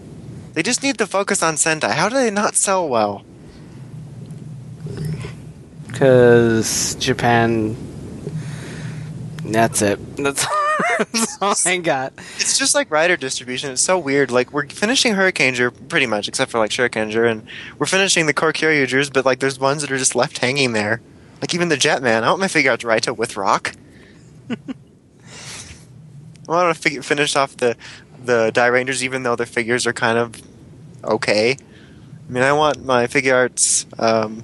They 0.53 0.63
just 0.63 0.83
need 0.83 0.97
to 0.99 1.07
focus 1.07 1.43
on 1.43 1.55
Sentai. 1.57 1.91
How 1.91 2.09
do 2.09 2.15
they 2.15 2.31
not 2.31 2.55
sell 2.55 2.89
well? 2.89 3.25
Because 5.89 6.95
Japan. 6.97 7.77
That's 9.47 9.81
it. 9.83 10.17
That's, 10.17 10.47
all 11.41 11.55
I 11.65 11.77
got. 11.79 12.13
It's 12.37 12.59
just 12.59 12.75
like 12.75 12.91
rider 12.91 13.17
distribution. 13.17 13.71
It's 13.71 13.83
so 13.83 13.99
weird. 13.99 14.31
Like 14.31 14.53
we're 14.53 14.69
finishing 14.69 15.15
Hurricaneger 15.15 15.73
pretty 15.89 16.07
much, 16.07 16.27
except 16.29 16.51
for 16.51 16.59
like 16.59 16.71
Shurikenger, 16.71 17.31
and 17.31 17.47
we're 17.79 17.87
finishing 17.87 18.27
the 18.27 18.35
core 18.35 18.53
Kyoryugers, 18.53 19.13
but 19.13 19.25
like 19.25 19.39
there's 19.39 19.59
ones 19.59 19.83
that 19.83 19.91
are 19.91 19.99
just 19.99 20.15
left 20.15 20.39
hanging 20.39 20.73
there. 20.73 21.01
Like 21.41 21.55
even 21.55 21.69
the 21.69 21.77
Jetman. 21.77 22.23
I 22.23 22.29
want 22.29 22.41
my 22.41 22.49
figure 22.49 22.73
out 22.73 22.81
to 22.81 22.87
Raito 22.87 23.17
with 23.17 23.37
Rock. 23.37 23.73
I 24.51 24.57
want 26.47 26.77
to 26.81 27.03
finish 27.03 27.37
off 27.37 27.57
the 27.57 27.77
the 28.25 28.51
Dairangers, 28.53 29.03
even 29.03 29.23
though 29.23 29.37
their 29.37 29.47
figures 29.47 29.87
are 29.87 29.93
kind 29.93 30.19
of 30.19 30.43
okay. 31.05 31.53
I 31.53 32.33
mean, 32.33 32.43
I 32.43 32.53
want 32.53 32.85
my 32.85 33.07
figure 33.07 33.37
arts. 33.37 33.87
Um, 33.99 34.43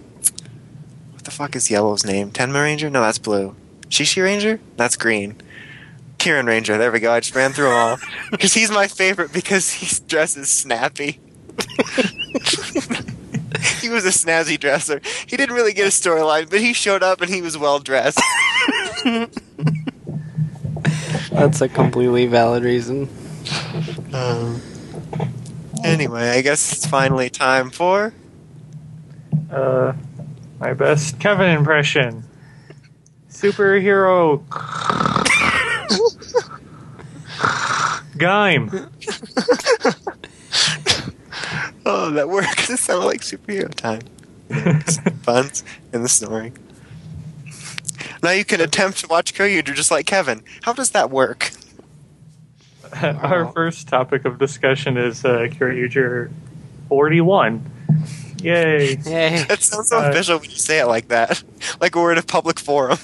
what 1.12 1.24
the 1.24 1.30
fuck 1.30 1.56
is 1.56 1.70
Yellow's 1.70 2.04
name? 2.04 2.30
Tenma 2.30 2.62
Ranger? 2.62 2.90
No, 2.90 3.00
that's 3.00 3.18
blue. 3.18 3.56
Shishi 3.92 4.22
Ranger? 4.22 4.58
That's 4.78 4.96
green. 4.96 5.36
Kirin 6.16 6.46
Ranger. 6.46 6.78
There 6.78 6.90
we 6.90 6.98
go. 6.98 7.12
I 7.12 7.20
just 7.20 7.34
ran 7.34 7.52
through 7.52 7.66
them 7.66 7.76
all 7.76 7.98
because 8.30 8.54
he's 8.54 8.70
my 8.70 8.88
favorite 8.88 9.34
because 9.34 9.70
he 9.70 9.94
dresses 10.06 10.48
snappy. 10.48 11.20
he 13.82 13.90
was 13.90 14.06
a 14.06 14.08
snazzy 14.08 14.58
dresser. 14.58 15.02
He 15.26 15.36
didn't 15.36 15.54
really 15.54 15.74
get 15.74 15.88
a 15.88 15.90
storyline, 15.90 16.48
but 16.48 16.60
he 16.60 16.72
showed 16.72 17.02
up 17.02 17.20
and 17.20 17.28
he 17.28 17.42
was 17.42 17.58
well 17.58 17.80
dressed. 17.80 18.18
That's 21.30 21.60
a 21.60 21.68
completely 21.68 22.24
valid 22.24 22.64
reason. 22.64 23.10
Um, 24.14 24.62
anyway, 25.84 26.30
I 26.30 26.40
guess 26.40 26.72
it's 26.72 26.86
finally 26.86 27.28
time 27.28 27.68
for. 27.68 28.14
Uh, 29.50 29.92
my 30.58 30.72
best 30.72 31.20
Kevin 31.20 31.50
impression. 31.50 32.24
Superhero. 33.42 34.44
Gaim. 38.16 38.88
Oh, 41.84 42.10
that 42.10 42.28
works. 42.28 42.70
It 42.70 42.78
sounded 42.78 43.06
like 43.06 43.20
superhero 43.22 43.74
time. 43.74 44.02
Buns 45.24 45.64
and 45.92 46.04
the 46.04 46.08
snoring. 46.08 46.56
Now 48.22 48.30
you 48.30 48.44
can 48.44 48.60
attempt 48.60 48.98
to 49.00 49.08
watch 49.08 49.34
Kyoryuger 49.34 49.74
just 49.74 49.90
like 49.90 50.06
Kevin. 50.06 50.44
How 50.62 50.72
does 50.72 50.90
that 50.90 51.10
work? 51.10 51.50
Our 53.02 53.50
first 53.52 53.88
topic 53.88 54.24
of 54.24 54.38
discussion 54.38 54.96
is 54.96 55.24
uh, 55.24 55.48
Kyoryuger 55.50 56.30
41. 56.88 57.68
Yay! 58.42 58.96
Yay. 59.04 59.44
That 59.48 59.62
sounds 59.62 59.88
so 59.88 59.98
Uh, 59.98 60.10
official 60.10 60.38
when 60.38 60.50
you 60.50 60.56
say 60.56 60.78
it 60.80 60.86
like 60.86 61.08
that. 61.08 61.42
Like 61.80 61.96
we're 61.96 62.12
in 62.12 62.18
a 62.18 62.22
public 62.22 62.60
forum. 62.60 62.98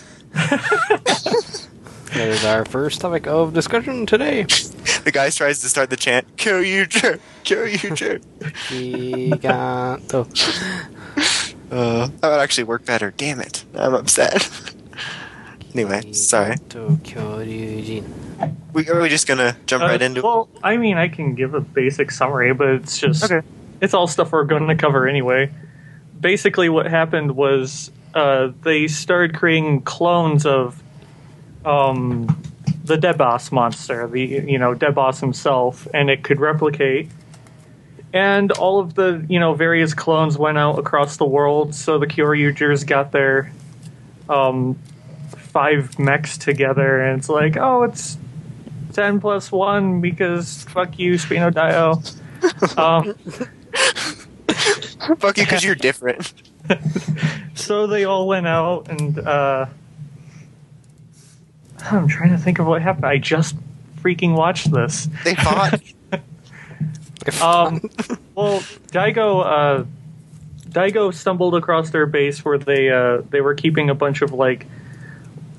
That 2.14 2.28
is 2.28 2.44
our 2.44 2.64
first 2.64 3.00
topic 3.00 3.26
of 3.26 3.52
discussion 3.54 4.06
today. 4.06 4.44
The 5.04 5.10
guy 5.12 5.30
tries 5.30 5.60
to 5.60 5.68
start 5.68 5.90
the 5.90 5.96
chant, 5.96 6.36
Kyoryuger, 6.36 7.20
Kyoryuger. 7.44 8.20
Giganto. 8.68 10.26
Uh, 11.70 12.06
that 12.06 12.28
would 12.30 12.40
actually 12.40 12.64
work 12.64 12.84
better. 12.86 13.12
Damn 13.16 13.40
it. 13.40 13.64
I'm 13.74 13.94
upset. 13.94 14.48
anyway, 15.74 16.12
sorry. 16.12 16.56
We, 18.72 18.88
are 18.88 19.00
we 19.02 19.08
just 19.10 19.26
gonna 19.26 19.56
jump 19.66 19.82
right 19.82 20.00
Uh, 20.00 20.04
into 20.04 20.20
it? 20.20 20.24
well, 20.24 20.48
I 20.62 20.76
mean, 20.78 20.96
I 20.96 21.08
can 21.08 21.34
give 21.34 21.52
a 21.54 21.60
basic 21.60 22.10
summary, 22.10 22.54
but 22.54 22.68
it's 22.68 22.98
just 22.98 23.24
Okay. 23.30 23.46
it's 23.82 23.92
all 23.94 24.06
stuff 24.06 24.32
we're 24.32 24.44
going 24.44 24.66
to 24.68 24.76
cover 24.76 25.06
anyway. 25.06 25.50
Basically, 26.18 26.68
what 26.70 26.86
happened 26.86 27.36
was 27.36 27.90
uh, 28.14 28.52
they 28.62 28.88
started 28.88 29.36
creating 29.36 29.82
clones 29.82 30.46
of 30.46 30.82
um, 31.64 32.42
the 32.84 32.96
Dead 32.96 33.18
Boss 33.18 33.52
monster, 33.52 34.06
the 34.06 34.20
you 34.20 34.58
know 34.58 34.74
Dead 34.74 34.94
Boss 34.94 35.20
himself, 35.20 35.86
and 35.92 36.10
it 36.10 36.22
could 36.22 36.40
replicate. 36.40 37.10
And 38.12 38.50
all 38.52 38.80
of 38.80 38.94
the 38.94 39.24
you 39.28 39.38
know 39.38 39.54
various 39.54 39.94
clones 39.94 40.38
went 40.38 40.58
out 40.58 40.78
across 40.78 41.16
the 41.16 41.26
world, 41.26 41.74
so 41.74 41.98
the 41.98 42.06
Kyoryugers 42.06 42.86
got 42.86 43.12
their 43.12 43.52
um, 44.28 44.78
five 45.36 45.98
mechs 45.98 46.38
together, 46.38 47.02
and 47.02 47.18
it's 47.18 47.28
like, 47.28 47.56
oh, 47.56 47.82
it's 47.82 48.16
ten 48.92 49.20
plus 49.20 49.52
one 49.52 50.00
because 50.00 50.64
fuck 50.64 50.98
you, 50.98 51.14
Spino 51.14 51.52
Dio. 51.52 52.02
um, 52.76 53.14
Fuck 55.16 55.38
you 55.38 55.44
because 55.44 55.64
you're 55.64 55.74
different. 55.74 56.32
So 57.54 57.86
they 57.86 58.04
all 58.04 58.26
went 58.26 58.46
out 58.46 58.88
and 58.88 59.18
uh 59.18 59.66
I'm 61.80 62.08
trying 62.08 62.30
to 62.30 62.38
think 62.38 62.58
of 62.58 62.66
what 62.66 62.82
happened. 62.82 63.06
I 63.06 63.18
just 63.18 63.56
freaking 64.02 64.34
watched 64.34 64.70
this. 64.72 65.08
They 65.24 65.34
fought. 65.34 65.80
Um 67.42 67.80
well 68.34 68.60
Daigo 68.92 69.44
uh 69.44 69.84
Daigo 70.70 71.12
stumbled 71.14 71.54
across 71.54 71.90
their 71.90 72.06
base 72.06 72.44
where 72.44 72.58
they 72.58 72.90
uh 72.90 73.22
they 73.30 73.40
were 73.40 73.54
keeping 73.54 73.90
a 73.90 73.94
bunch 73.94 74.22
of 74.22 74.32
like 74.32 74.66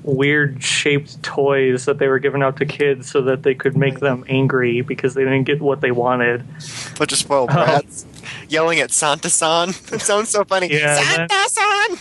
weird 0.02 0.62
shaped 0.64 1.22
toys 1.22 1.84
that 1.84 1.98
they 1.98 2.08
were 2.08 2.18
giving 2.18 2.42
out 2.42 2.56
to 2.56 2.64
kids 2.64 3.10
so 3.10 3.20
that 3.22 3.42
they 3.42 3.54
could 3.54 3.76
make 3.76 4.00
them 4.00 4.24
angry 4.28 4.80
because 4.80 5.12
they 5.14 5.22
didn't 5.24 5.44
get 5.44 5.60
what 5.60 5.82
they 5.82 5.90
wanted. 5.90 6.42
Bunch 6.98 7.12
of 7.12 7.18
spoiled 7.18 7.50
Oh. 7.50 7.54
brats. 7.54 8.06
Yelling 8.50 8.80
at 8.80 8.90
Santa-san. 8.90 9.68
It 9.92 10.00
sounds 10.00 10.28
so 10.30 10.44
funny. 10.44 10.68
Yeah, 10.72 11.00
Santa-san! 11.00 11.98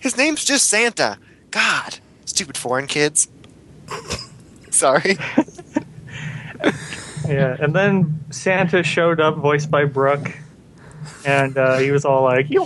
His 0.00 0.16
name's 0.16 0.44
just 0.44 0.68
Santa. 0.68 1.18
God. 1.50 1.98
Stupid 2.24 2.56
foreign 2.56 2.86
kids. 2.86 3.28
Sorry. 4.70 5.16
Yeah, 7.28 7.56
and 7.60 7.74
then 7.74 8.20
Santa 8.30 8.82
showed 8.82 9.20
up, 9.20 9.36
voiced 9.36 9.70
by 9.70 9.84
Brooke, 9.84 10.34
and 11.26 11.58
uh, 11.58 11.76
he 11.76 11.90
was 11.90 12.06
all 12.06 12.22
like, 12.24 12.48
"Yo!" 12.48 12.64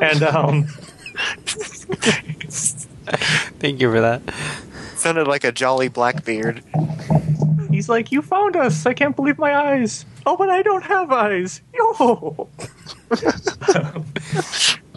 And 0.00 0.22
um, 0.22 0.64
Thank 3.58 3.80
you 3.82 3.92
for 3.92 4.00
that. 4.00 4.22
Sounded 4.96 5.28
like 5.28 5.44
a 5.44 5.52
jolly 5.52 5.88
blackbeard. 5.88 6.62
he's 7.70 7.90
like, 7.90 8.10
"You 8.12 8.22
found 8.22 8.56
us! 8.56 8.86
I 8.86 8.94
can't 8.94 9.14
believe 9.14 9.36
my 9.38 9.54
eyes! 9.54 10.06
Oh, 10.26 10.36
but 10.36 10.50
I 10.50 10.62
don't 10.62 10.82
have 10.84 11.10
eyes! 11.10 11.60
Yo!" 11.74 12.48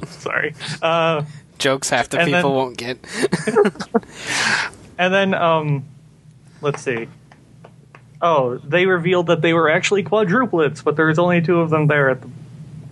Sorry. 0.07 0.53
Uh, 0.81 1.23
Jokes 1.59 1.89
half 1.89 2.09
the 2.09 2.19
And 2.19 2.27
people 2.27 2.41
then- 2.49 2.51
won't 2.51 2.77
get. 2.77 2.97
and 4.97 5.13
then 5.13 5.33
um, 5.33 5.85
let's 6.61 6.81
see. 6.81 7.07
Oh, 8.21 8.57
they 8.57 8.85
revealed 8.85 9.27
that 9.27 9.41
they 9.41 9.53
were 9.53 9.69
actually 9.69 10.03
quadruplets, 10.03 10.83
but 10.83 10.95
there 10.95 11.07
was 11.07 11.19
only 11.19 11.41
two 11.41 11.59
of 11.59 11.69
them 11.69 11.87
there 11.87 12.09
at 12.09 12.21
the 12.21 12.29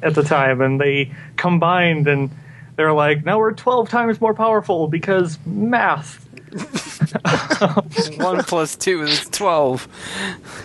at 0.04 0.15
the 0.15 0.24
time, 0.24 0.62
and 0.62 0.82
they 0.82 1.12
combined 1.38 2.08
and 2.08 2.30
they're 2.76 2.91
like, 2.94 3.24
now 3.24 3.38
we're 3.38 3.54
twelve 3.54 3.88
times 3.89 4.20
more 4.20 4.34
powerful 4.34 4.88
because 4.88 5.38
math. 5.46 6.28
One 8.17 8.43
plus 8.43 8.76
two 8.76 9.04
is 9.04 9.26
twelve. 9.30 9.88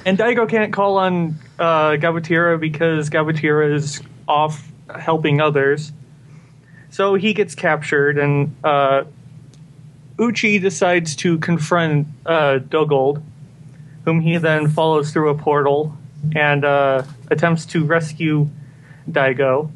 And 0.05 0.17
Daigo 0.17 0.49
can't 0.49 0.73
call 0.73 0.99
on 0.99 1.39
uh, 1.59 1.91
Gabutyra 1.93 2.59
because 2.59 3.11
Gabutyra 3.11 3.75
is 3.75 4.01
off 4.29 4.71
helping 4.95 5.41
others. 5.41 5.93
So 6.91 7.15
he 7.15 7.35
gets 7.35 7.55
captured, 7.55 8.19
and 8.19 8.55
uh, 8.65 9.05
Uchi 10.19 10.59
decides 10.59 11.17
to 11.17 11.39
confront 11.39 12.07
uh, 12.25 12.59
Dogold, 12.61 13.23
whom 14.05 14.21
he 14.21 14.39
then 14.39 14.69
follows 14.69 15.13
through 15.13 15.31
a 15.31 15.35
portal 15.35 15.97
and 16.35 16.65
uh, 16.65 17.03
attempts 17.31 17.67
to 17.67 17.85
rescue 17.85 18.49
Daigo. 19.11 19.71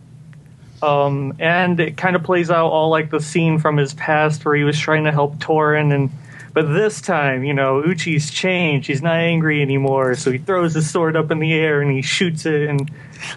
Um, 0.83 1.35
and 1.39 1.79
it 1.79 1.97
kind 1.99 2.17
of 2.17 2.23
plays 2.23 2.51
out 2.51 2.69
all 2.69 2.89
like 2.89 3.11
the 3.11 3.21
scene 3.21 3.59
from 3.59 3.77
his 3.77 3.93
past 3.93 4.45
where 4.45 4.55
he 4.55 4.65
was 4.65 4.79
trying 4.79 5.05
to 5.05 5.13
help 5.13 5.37
Torin 5.37 5.95
and 5.95 6.11
but 6.53 6.69
this 6.69 7.01
time, 7.01 7.45
you 7.45 7.55
know, 7.55 7.83
Uchi's 7.83 8.31
changed. 8.31 8.89
He's 8.89 9.03
not 9.03 9.17
angry 9.17 9.63
anymore, 9.63 10.15
so 10.15 10.31
he 10.31 10.39
throws 10.39 10.75
his 10.75 10.91
sword 10.91 11.17
up 11.17 11.31
in 11.31 11.39
the 11.39 11.53
air 11.53 11.81
and 11.81 11.91
he 11.91 12.03
shoots 12.03 12.47
it 12.47 12.69
and 12.69 12.91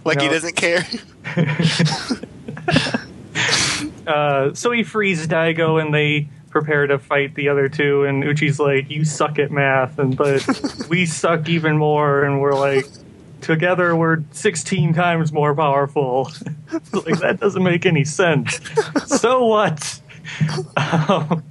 Like 0.04 0.22
he 0.22 0.30
doesn't 0.30 0.56
care. 0.56 0.86
uh, 4.08 4.54
so 4.54 4.72
he 4.72 4.84
frees 4.84 5.28
Daigo 5.28 5.82
and 5.82 5.94
they 5.94 6.30
prepare 6.50 6.88
to 6.88 7.00
fight 7.00 7.36
the 7.36 7.50
other 7.50 7.70
two 7.70 8.04
and 8.04 8.24
Uchi's 8.24 8.60
like, 8.60 8.90
You 8.90 9.06
suck 9.06 9.40
at 9.40 9.52
math 9.52 10.00
and 10.00 10.18
but 10.18 10.46
we 10.90 11.06
suck 11.06 11.50
even 11.50 11.78
more 11.78 12.24
and 12.24 12.42
we're 12.42 12.58
like 12.58 12.86
together 13.42 13.96
we're 13.96 14.24
sixteen 14.32 14.94
times 14.94 15.32
more 15.32 15.54
powerful. 15.54 16.32
like 16.94 17.20
that 17.20 17.40
doesn't 17.40 17.64
make 17.64 17.86
any 17.86 18.06
sense. 18.06 18.60
so 19.06 19.46
what? 19.46 20.00
Um, 20.78 21.44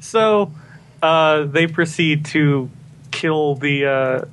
so 0.00 0.52
uh, 1.02 1.44
they 1.44 1.66
proceed 1.66 2.24
to 2.26 2.70
kill 3.10 3.54
the 3.56 3.86
uh, 3.86 4.24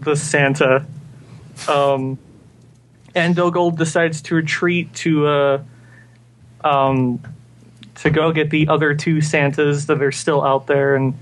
the 0.00 0.16
Santa. 0.16 0.86
Um, 1.68 2.18
and 3.14 3.36
Dogold 3.36 3.76
decides 3.78 4.22
to 4.22 4.34
retreat 4.34 4.92
to 4.96 5.26
uh, 5.26 5.62
um, 6.62 7.20
to 7.96 8.10
go 8.10 8.32
get 8.32 8.50
the 8.50 8.68
other 8.68 8.94
two 8.94 9.20
Santas 9.20 9.86
that 9.86 10.02
are 10.02 10.10
still 10.12 10.42
out 10.42 10.66
there, 10.66 10.96
and 10.96 11.14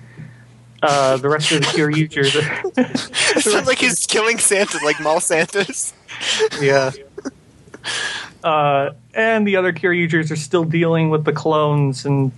uh, 0.83 1.19
the 1.19 1.29
rest 1.29 1.53
of 1.53 1.61
the 1.61 1.67
Kyoryugers. 1.67 2.35
are- 2.77 3.37
It 3.38 3.43
sounds 3.43 3.67
like 3.67 3.79
he's 3.79 4.07
killing 4.07 4.38
Santa, 4.38 4.79
like 4.85 5.01
mall 5.01 5.21
Santas. 5.21 5.93
yeah. 6.61 6.93
Uh, 8.43 8.91
and 9.15 9.47
the 9.47 9.57
other 9.57 9.73
Kyoryugers 9.73 10.31
are 10.31 10.37
still 10.37 10.65
dealing 10.65 11.11
with 11.11 11.25
the 11.25 11.33
clones, 11.33 12.07
and 12.07 12.33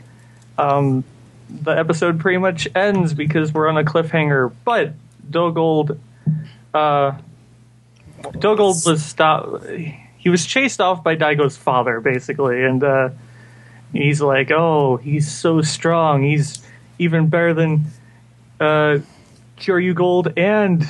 um, 0.59 1.05
the 1.49 1.73
episode 1.73 2.21
pretty 2.21 2.39
much 2.39 2.69
ends 2.75 3.15
because 3.15 3.53
we're 3.53 3.69
on 3.69 3.77
a 3.77 3.85
cliffhanger. 3.85 4.53
But 4.65 4.93
Dogold, 5.29 5.99
uh, 6.73 7.13
Dogold 8.23 8.87
was 8.87 9.05
stopped. 9.05 9.67
He 9.67 10.29
was 10.29 10.47
chased 10.47 10.81
off 10.81 11.05
by 11.05 11.15
Daigo's 11.15 11.57
father, 11.57 12.01
basically, 12.01 12.65
and 12.65 12.83
uh, 12.83 13.11
he's 13.93 14.21
like, 14.21 14.51
"Oh, 14.51 14.97
he's 14.97 15.31
so 15.31 15.61
strong. 15.61 16.23
He's 16.23 16.63
even 16.99 17.29
better 17.29 17.53
than 17.55 17.85
uh, 18.59 18.99
Kyoryu 19.59 19.95
Gold 19.95 20.33
and 20.37 20.85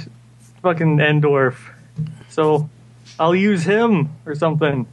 fucking 0.63 0.99
Endorf." 0.99 1.57
So 2.29 2.69
I'll 3.19 3.35
use 3.35 3.65
him 3.65 4.11
or 4.27 4.35
something. 4.35 4.87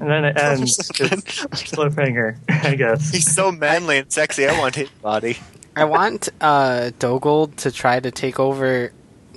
And 0.00 0.10
then 0.10 0.24
it 0.24 0.36
ends. 0.40 0.78
It's 0.78 1.72
cliffhanger, 1.72 2.38
I 2.48 2.74
guess. 2.74 3.10
He's 3.10 3.32
so 3.32 3.52
manly 3.52 3.98
and 3.98 4.10
sexy. 4.10 4.46
I 4.46 4.58
want 4.58 4.74
his 4.74 4.88
body. 4.88 5.36
I 5.76 5.84
want 5.84 6.28
uh, 6.40 6.90
Dogold 6.98 7.56
to 7.56 7.70
try 7.70 8.00
to 8.00 8.10
take 8.10 8.40
over 8.40 8.92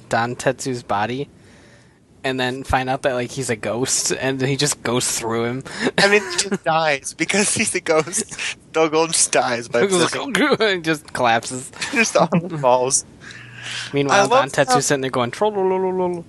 Dantetsu's 0.09 0.81
body, 0.81 1.29
and 2.23 2.39
then 2.39 2.63
find 2.63 2.89
out 2.89 3.01
that 3.03 3.13
like 3.13 3.31
he's 3.31 3.49
a 3.49 3.55
ghost, 3.55 4.11
and 4.13 4.41
he 4.41 4.55
just 4.55 4.81
goes 4.83 5.19
through 5.19 5.45
him. 5.45 5.63
I 5.97 6.07
mean, 6.09 6.21
he 6.31 6.37
just 6.49 6.63
dies 6.63 7.13
because 7.13 7.53
he's 7.53 7.75
a 7.75 7.81
ghost. 7.81 8.57
Dogold 8.71 9.09
just 9.09 9.31
dies 9.31 9.67
by 9.67 9.81
and 9.81 10.83
just 10.83 11.11
collapses. 11.13 11.71
just 11.91 12.15
on 12.15 12.29
the 12.47 12.57
falls. 12.57 13.05
Meanwhile, 13.93 14.29
Dantetsu's 14.29 14.67
how- 14.73 14.79
sitting 14.79 15.01
there 15.01 15.11
going 15.11 15.31
troll. 15.31 16.23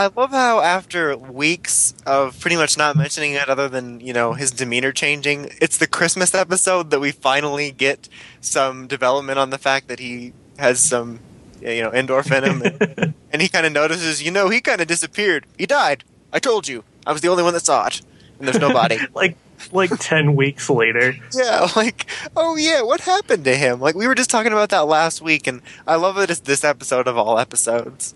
I 0.00 0.08
love 0.16 0.30
how 0.30 0.62
after 0.62 1.14
weeks 1.14 1.92
of 2.06 2.40
pretty 2.40 2.56
much 2.56 2.78
not 2.78 2.96
mentioning 2.96 3.32
it, 3.32 3.50
other 3.50 3.68
than 3.68 4.00
you 4.00 4.14
know 4.14 4.32
his 4.32 4.50
demeanor 4.50 4.92
changing, 4.92 5.50
it's 5.60 5.76
the 5.76 5.86
Christmas 5.86 6.34
episode 6.34 6.88
that 6.90 7.00
we 7.00 7.10
finally 7.10 7.70
get 7.70 8.08
some 8.40 8.86
development 8.86 9.38
on 9.38 9.50
the 9.50 9.58
fact 9.58 9.88
that 9.88 9.98
he 9.98 10.32
has 10.58 10.80
some 10.80 11.20
you 11.60 11.82
know 11.82 11.90
endorphin 11.90 12.38
in 12.38 12.44
him, 12.44 12.62
and, 12.62 13.14
and 13.30 13.42
he 13.42 13.48
kind 13.48 13.66
of 13.66 13.74
notices, 13.74 14.22
you 14.22 14.30
know, 14.30 14.48
he 14.48 14.62
kind 14.62 14.80
of 14.80 14.86
disappeared. 14.86 15.44
He 15.58 15.66
died. 15.66 16.02
I 16.32 16.38
told 16.38 16.66
you. 16.66 16.82
I 17.06 17.12
was 17.12 17.20
the 17.20 17.28
only 17.28 17.42
one 17.42 17.52
that 17.52 17.66
saw 17.66 17.86
it, 17.88 18.00
and 18.38 18.48
there's 18.48 18.58
no 18.58 18.72
body. 18.72 19.00
like 19.14 19.36
like 19.70 19.90
ten 19.98 20.34
weeks 20.34 20.70
later. 20.70 21.14
Yeah, 21.36 21.68
like, 21.76 22.06
oh 22.34 22.56
yeah, 22.56 22.80
what 22.80 23.02
happened 23.02 23.44
to 23.44 23.54
him? 23.54 23.80
Like, 23.80 23.96
we 23.96 24.06
were 24.06 24.14
just 24.14 24.30
talking 24.30 24.52
about 24.52 24.70
that 24.70 24.86
last 24.86 25.20
week, 25.20 25.46
and 25.46 25.60
I 25.86 25.96
love 25.96 26.16
that 26.16 26.30
it's 26.30 26.40
this 26.40 26.64
episode 26.64 27.06
of 27.06 27.18
all 27.18 27.38
episodes 27.38 28.14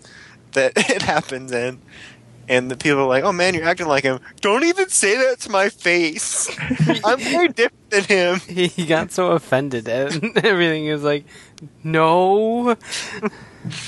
that 0.55 0.73
it 0.75 1.03
happens 1.03 1.51
in. 1.51 1.81
And 2.47 2.69
the 2.69 2.77
people 2.77 2.99
are 2.99 3.07
like, 3.07 3.23
oh 3.23 3.31
man, 3.31 3.55
you're 3.55 3.63
acting 3.65 3.87
like 3.87 4.03
him. 4.03 4.19
Don't 4.41 4.63
even 4.63 4.89
say 4.89 5.17
that 5.17 5.39
to 5.41 5.49
my 5.49 5.69
face. 5.69 6.49
I'm 7.03 7.19
very 7.19 7.47
different 7.47 7.89
than 7.89 8.03
him. 8.03 8.39
He 8.39 8.85
got 8.85 9.11
so 9.11 9.31
offended 9.31 9.87
at 9.87 10.13
everything. 10.45 10.83
He 10.83 10.91
was 10.91 11.03
like, 11.03 11.25
"No, 11.83 12.77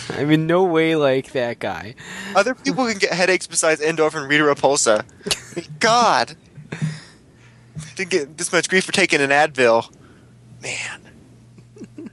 I 0.10 0.26
mean, 0.26 0.48
no 0.48 0.64
way, 0.64 0.96
like 0.96 1.34
that 1.34 1.60
guy." 1.60 1.94
Other 2.36 2.56
people 2.56 2.88
can 2.88 2.98
get 2.98 3.14
headaches 3.14 3.46
besides 3.46 3.80
endorphin 3.80 4.28
Rita 4.28 4.44
Repulsa. 4.44 5.06
God. 5.80 6.36
Didn't 7.96 8.10
get 8.10 8.38
this 8.38 8.52
much 8.52 8.70
grief 8.70 8.86
for 8.86 8.92
taking 8.92 9.22
an 9.22 9.30
Advil. 9.30 9.92
Man. 10.62 11.02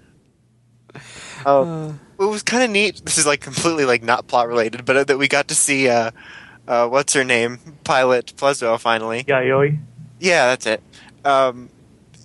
Oh, 1.47 1.63
uh. 1.63 1.93
It 2.19 2.25
was 2.25 2.43
kind 2.43 2.63
of 2.63 2.71
neat. 2.71 3.03
This 3.05 3.19
is 3.19 3.27
like 3.27 3.41
completely 3.41 3.85
like 3.85 4.03
not 4.03 4.27
plot 4.27 4.49
related, 4.49 4.85
but 4.85 4.97
uh, 4.97 5.05
that 5.05 5.19
we 5.19 5.29
got 5.29 5.49
to 5.49 5.55
see 5.55 5.89
uh, 5.89 6.11
uh, 6.67 6.89
what's 6.89 7.13
her 7.15 7.25
name, 7.25 7.59
Pilot 7.85 8.35
Plezo 8.37 8.79
finally. 8.79 9.25
Yayoi. 9.25 9.79
Yeah, 10.21 10.47
that's 10.47 10.67
it. 10.67 10.83
Um, 11.25 11.71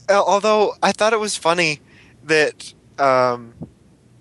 although 0.10 0.76
I 0.82 0.92
thought 0.92 1.14
it 1.14 1.20
was 1.20 1.36
funny 1.36 1.80
that 2.24 2.74
um, 2.98 3.54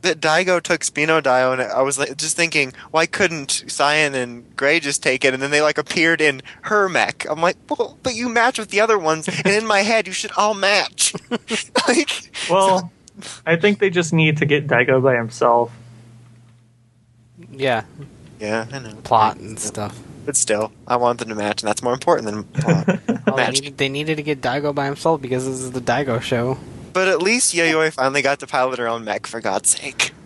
that 0.02 0.20
Daigo 0.20 0.60
took 0.60 0.80
Spino 0.82 1.22
Dio, 1.22 1.52
and 1.52 1.62
I 1.62 1.82
was 1.82 1.98
like, 1.98 2.16
just 2.16 2.36
thinking, 2.36 2.72
why 2.90 3.06
couldn't 3.06 3.64
Cyan 3.68 4.14
and 4.14 4.56
Gray 4.56 4.80
just 4.80 5.02
take 5.02 5.24
it? 5.24 5.34
And 5.34 5.42
then 5.42 5.50
they 5.50 5.60
like 5.60 5.78
appeared 5.78 6.20
in 6.20 6.42
her 6.62 6.88
mech. 6.88 7.26
I'm 7.28 7.40
like, 7.40 7.56
well, 7.68 7.98
but 8.02 8.14
you 8.14 8.28
match 8.28 8.58
with 8.58 8.70
the 8.70 8.80
other 8.80 8.98
ones, 8.98 9.28
and 9.28 9.46
in 9.46 9.66
my 9.66 9.80
head, 9.80 10.06
you 10.06 10.12
should 10.12 10.32
all 10.36 10.54
match. 10.54 11.14
like, 11.88 12.10
Well, 12.48 12.92
I 13.46 13.56
think 13.56 13.78
they 13.78 13.90
just 13.90 14.12
need 14.12 14.36
to 14.38 14.46
get 14.46 14.66
Daigo 14.66 15.02
by 15.02 15.16
himself. 15.16 15.72
Yeah, 17.52 17.84
yeah, 18.40 18.66
I 18.72 18.78
know. 18.80 18.94
plot 19.04 19.36
and 19.38 19.58
stuff. 19.58 19.98
But 20.26 20.36
still, 20.36 20.72
I 20.86 20.96
want 20.96 21.20
them 21.20 21.28
to 21.30 21.34
match, 21.34 21.62
and 21.62 21.68
that's 21.68 21.82
more 21.82 21.92
important 21.94 22.26
than 22.26 22.44
plot. 22.44 23.00
Well, 23.28 23.36
they, 23.36 23.42
Match. 23.44 23.54
needed, 23.60 23.76
they 23.78 23.88
needed 23.90 24.16
to 24.16 24.22
get 24.22 24.40
Daigo 24.40 24.74
by 24.74 24.86
himself 24.86 25.20
because 25.20 25.44
this 25.44 25.56
is 25.60 25.72
the 25.72 25.80
Daigo 25.80 26.20
show. 26.22 26.56
But 26.94 27.08
at 27.08 27.20
least 27.20 27.54
Yayoi 27.54 27.92
finally 27.92 28.22
got 28.22 28.40
to 28.40 28.46
pilot 28.46 28.78
her 28.78 28.88
own 28.88 29.04
mech, 29.04 29.26
for 29.26 29.40
God's 29.40 29.70
sake. 29.70 30.12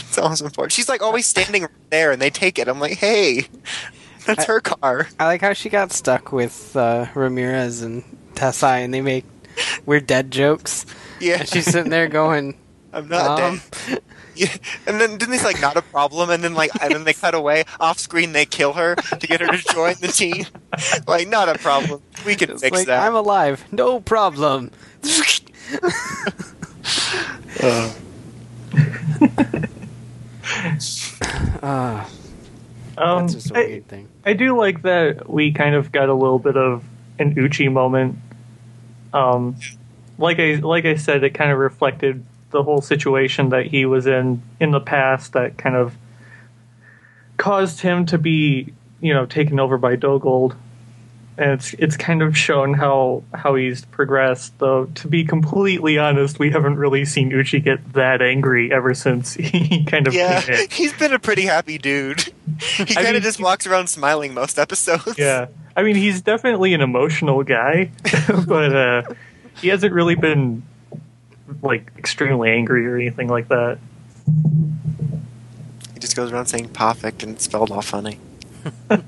It's 0.00 0.18
almost 0.18 0.42
important. 0.42 0.72
She's 0.72 0.88
like 0.88 1.00
always 1.02 1.26
standing 1.26 1.62
right 1.62 1.70
there, 1.90 2.10
and 2.12 2.20
they 2.20 2.30
take 2.30 2.58
it. 2.58 2.66
I'm 2.68 2.80
like, 2.80 2.98
hey, 2.98 3.46
that's 4.26 4.44
I- 4.44 4.46
her 4.52 4.60
car. 4.60 5.06
I 5.20 5.26
like 5.26 5.40
how 5.40 5.52
she 5.52 5.68
got 5.68 5.92
stuck 5.92 6.32
with 6.32 6.76
uh, 6.76 7.06
Ramirez 7.14 7.82
and 7.82 8.02
Tessai, 8.34 8.84
and 8.84 8.92
they 8.94 9.00
make 9.00 9.24
weird 9.84 10.06
dead 10.08 10.30
jokes. 10.32 10.86
Yeah, 11.20 11.40
And 11.40 11.48
she's 11.48 11.66
sitting 11.66 11.90
there 11.90 12.08
going, 12.08 12.56
I'm 12.92 13.08
not 13.08 13.40
um, 13.40 13.60
dead. 13.88 14.02
Yeah. 14.36 14.54
And 14.86 15.00
then 15.00 15.16
didn't 15.16 15.30
they 15.30 15.38
say 15.38 15.44
like 15.44 15.62
not 15.62 15.78
a 15.78 15.82
problem? 15.82 16.28
And 16.28 16.44
then 16.44 16.52
like 16.52 16.70
and 16.82 16.94
then 16.94 17.04
they 17.04 17.14
cut 17.14 17.34
away 17.34 17.64
off 17.80 17.98
screen. 17.98 18.32
They 18.32 18.44
kill 18.44 18.74
her 18.74 18.94
to 18.94 19.26
get 19.26 19.40
her 19.40 19.46
to 19.46 19.72
join 19.72 19.94
the 20.02 20.08
team. 20.08 20.44
like 21.06 21.26
not 21.28 21.48
a 21.48 21.56
problem. 21.58 22.02
We 22.26 22.36
can 22.36 22.50
It's 22.50 22.60
fix 22.60 22.76
like, 22.76 22.86
that. 22.88 23.06
I'm 23.06 23.14
alive, 23.14 23.64
no 23.72 24.00
problem. 24.00 24.70
Uh, 27.62 27.90
Uh, 31.62 32.04
Um, 32.98 33.20
that's 33.26 33.34
just 33.34 33.50
a 33.50 33.56
I, 33.58 33.66
weird 33.66 33.88
thing. 33.88 34.08
I 34.24 34.32
do 34.34 34.56
like 34.56 34.82
that 34.82 35.28
we 35.28 35.52
kind 35.52 35.74
of 35.74 35.92
got 35.92 36.08
a 36.08 36.14
little 36.14 36.38
bit 36.38 36.56
of 36.56 36.84
an 37.18 37.34
Uchi 37.38 37.68
moment. 37.68 38.18
Um, 39.12 39.56
like 40.18 40.38
I 40.38 40.54
like 40.54 40.84
I 40.84 40.96
said, 40.96 41.24
it 41.24 41.30
kind 41.30 41.50
of 41.50 41.58
reflected 41.58 42.24
the 42.50 42.62
whole 42.62 42.80
situation 42.80 43.50
that 43.50 43.66
he 43.66 43.86
was 43.86 44.06
in 44.06 44.42
in 44.60 44.70
the 44.70 44.80
past 44.80 45.32
that 45.34 45.58
kind 45.58 45.76
of 45.76 45.94
caused 47.36 47.80
him 47.80 48.06
to 48.06 48.18
be, 48.18 48.72
you 49.00 49.12
know, 49.12 49.26
taken 49.26 49.60
over 49.60 49.78
by 49.78 49.96
Dogold. 49.96 50.56
And 51.38 51.50
it's 51.50 51.74
it's 51.74 51.98
kind 51.98 52.22
of 52.22 52.36
shown 52.36 52.72
how 52.72 53.22
how 53.34 53.56
he's 53.56 53.84
progressed. 53.84 54.58
Though 54.58 54.86
to 54.86 55.08
be 55.08 55.24
completely 55.24 55.98
honest, 55.98 56.38
we 56.38 56.50
haven't 56.50 56.76
really 56.76 57.04
seen 57.04 57.30
Uchi 57.30 57.60
get 57.60 57.92
that 57.92 58.22
angry 58.22 58.72
ever 58.72 58.94
since 58.94 59.34
he 59.34 59.84
kind 59.84 60.06
of 60.06 60.14
yeah, 60.14 60.40
came 60.40 60.54
in. 60.54 60.66
he's 60.70 60.94
been 60.94 61.12
a 61.12 61.18
pretty 61.18 61.42
happy 61.42 61.78
dude. 61.78 62.32
He 62.58 62.94
kind 62.94 63.16
of 63.16 63.22
just 63.22 63.38
walks 63.38 63.66
around 63.66 63.88
smiling 63.88 64.32
most 64.32 64.58
episodes. 64.58 65.18
Yeah. 65.18 65.48
I 65.76 65.82
mean, 65.82 65.94
he's 65.94 66.22
definitely 66.22 66.72
an 66.72 66.80
emotional 66.80 67.42
guy, 67.42 67.90
but 68.46 68.74
uh, 68.74 69.02
he 69.60 69.68
hasn't 69.68 69.92
really 69.92 70.14
been 70.14 70.62
like 71.62 71.92
extremely 71.96 72.50
angry 72.50 72.86
or 72.86 72.96
anything 72.96 73.28
like 73.28 73.48
that. 73.48 73.78
He 75.94 76.00
just 76.00 76.16
goes 76.16 76.32
around 76.32 76.46
saying 76.46 76.68
perfect 76.70 77.22
and 77.22 77.36
it's 77.36 77.44
spelled 77.44 77.70
all 77.70 77.82
funny. 77.82 78.18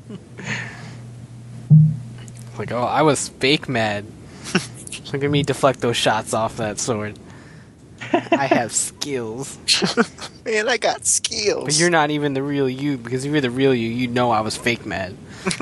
Like, 2.58 2.72
oh, 2.72 2.82
I 2.82 3.02
was 3.02 3.28
fake 3.28 3.68
mad. 3.68 4.04
Look 5.12 5.22
at 5.22 5.30
me 5.30 5.44
deflect 5.44 5.80
those 5.80 5.96
shots 5.96 6.34
off 6.34 6.56
that 6.56 6.80
sword. 6.80 7.16
I 8.12 8.46
have 8.46 8.72
skills. 8.72 9.58
Man, 10.44 10.68
I 10.68 10.76
got 10.76 11.06
skills. 11.06 11.64
But 11.64 11.78
you're 11.78 11.90
not 11.90 12.10
even 12.10 12.34
the 12.34 12.42
real 12.42 12.68
you, 12.68 12.96
because 12.98 13.24
if 13.24 13.32
you're 13.32 13.40
the 13.40 13.50
real 13.50 13.74
you, 13.74 13.88
you 13.88 14.06
know 14.08 14.30
I 14.30 14.40
was 14.40 14.56
fake 14.56 14.84
mad. 14.86 15.14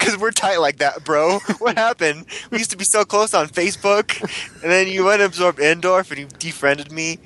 Because 0.00 0.16
we're 0.18 0.30
tight 0.30 0.56
like 0.58 0.78
that, 0.78 1.04
bro. 1.04 1.38
What 1.58 1.76
happened? 1.76 2.24
We 2.50 2.58
used 2.58 2.70
to 2.70 2.76
be 2.76 2.84
so 2.84 3.04
close 3.04 3.34
on 3.34 3.48
Facebook, 3.48 4.18
and 4.62 4.70
then 4.72 4.88
you 4.88 5.04
went 5.04 5.20
and 5.20 5.28
absorbed 5.28 5.58
Endorf 5.58 6.10
and 6.10 6.18
you 6.20 6.26
defriended 6.38 6.90
me. 6.90 7.18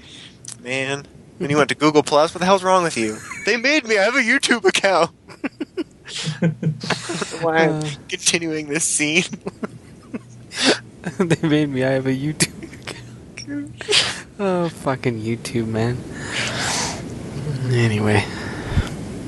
Man. 0.60 1.06
Then 1.38 1.50
you 1.50 1.56
went 1.56 1.68
to 1.70 1.74
Google 1.76 2.02
Plus. 2.02 2.34
What 2.34 2.40
the 2.40 2.46
hell's 2.46 2.62
wrong 2.64 2.82
with 2.82 2.96
you? 2.96 3.16
They 3.46 3.56
made 3.56 3.86
me. 3.86 3.96
I 3.98 4.02
have 4.02 4.16
a 4.16 4.18
YouTube 4.20 4.64
account. 4.64 5.10
Why 7.42 7.56
I'm 7.58 7.82
Uh. 7.82 7.90
continuing 8.08 8.68
this 8.68 8.84
scene? 8.84 9.24
they 11.18 11.48
made 11.48 11.68
me. 11.70 11.84
I 11.84 11.90
have 11.92 12.06
a 12.06 12.10
YouTube 12.14 12.62
account. 12.62 14.23
Oh, 14.38 14.68
fucking 14.68 15.20
YouTube, 15.20 15.66
man. 15.66 15.98
Anyway, 17.72 18.24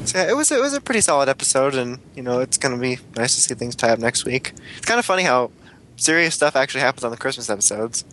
So 0.05 0.19
yeah, 0.19 0.31
it 0.31 0.37
was 0.37 0.53
it 0.53 0.61
was 0.61 0.75
a 0.75 0.81
pretty 0.81 1.01
solid 1.01 1.29
episode, 1.29 1.75
and 1.75 1.99
you 2.15 2.23
know 2.23 2.41
it's 2.41 2.59
gonna 2.59 2.77
be 2.79 2.99
nice 3.17 3.35
to 3.35 3.41
see 3.41 3.55
things 3.55 3.75
tie 3.75 3.91
up 3.91 3.99
next 3.99 4.25
week. 4.25 4.53
It's 4.77 4.87
kind 4.87 4.99
of 4.99 5.05
funny 5.05 5.23
how 5.23 5.51
serious 5.97 6.35
stuff 6.35 6.55
actually 6.55 6.83
happens 6.83 7.05
on 7.05 7.11
the 7.11 7.17
Christmas 7.17 7.49
episodes. 7.49 8.05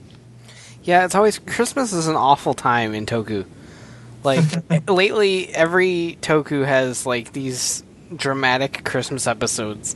yeah, 0.83 1.05
it's 1.05 1.15
always 1.15 1.39
Christmas 1.39 1.93
is 1.93 2.07
an 2.07 2.15
awful 2.15 2.53
time 2.53 2.93
in 2.93 3.05
Toku. 3.05 3.45
Like 4.23 4.45
eh, 4.69 4.79
lately, 4.87 5.49
every 5.53 6.17
Toku 6.21 6.65
has 6.65 7.05
like 7.05 7.33
these 7.33 7.83
dramatic 8.15 8.83
Christmas 8.85 9.27
episodes. 9.27 9.95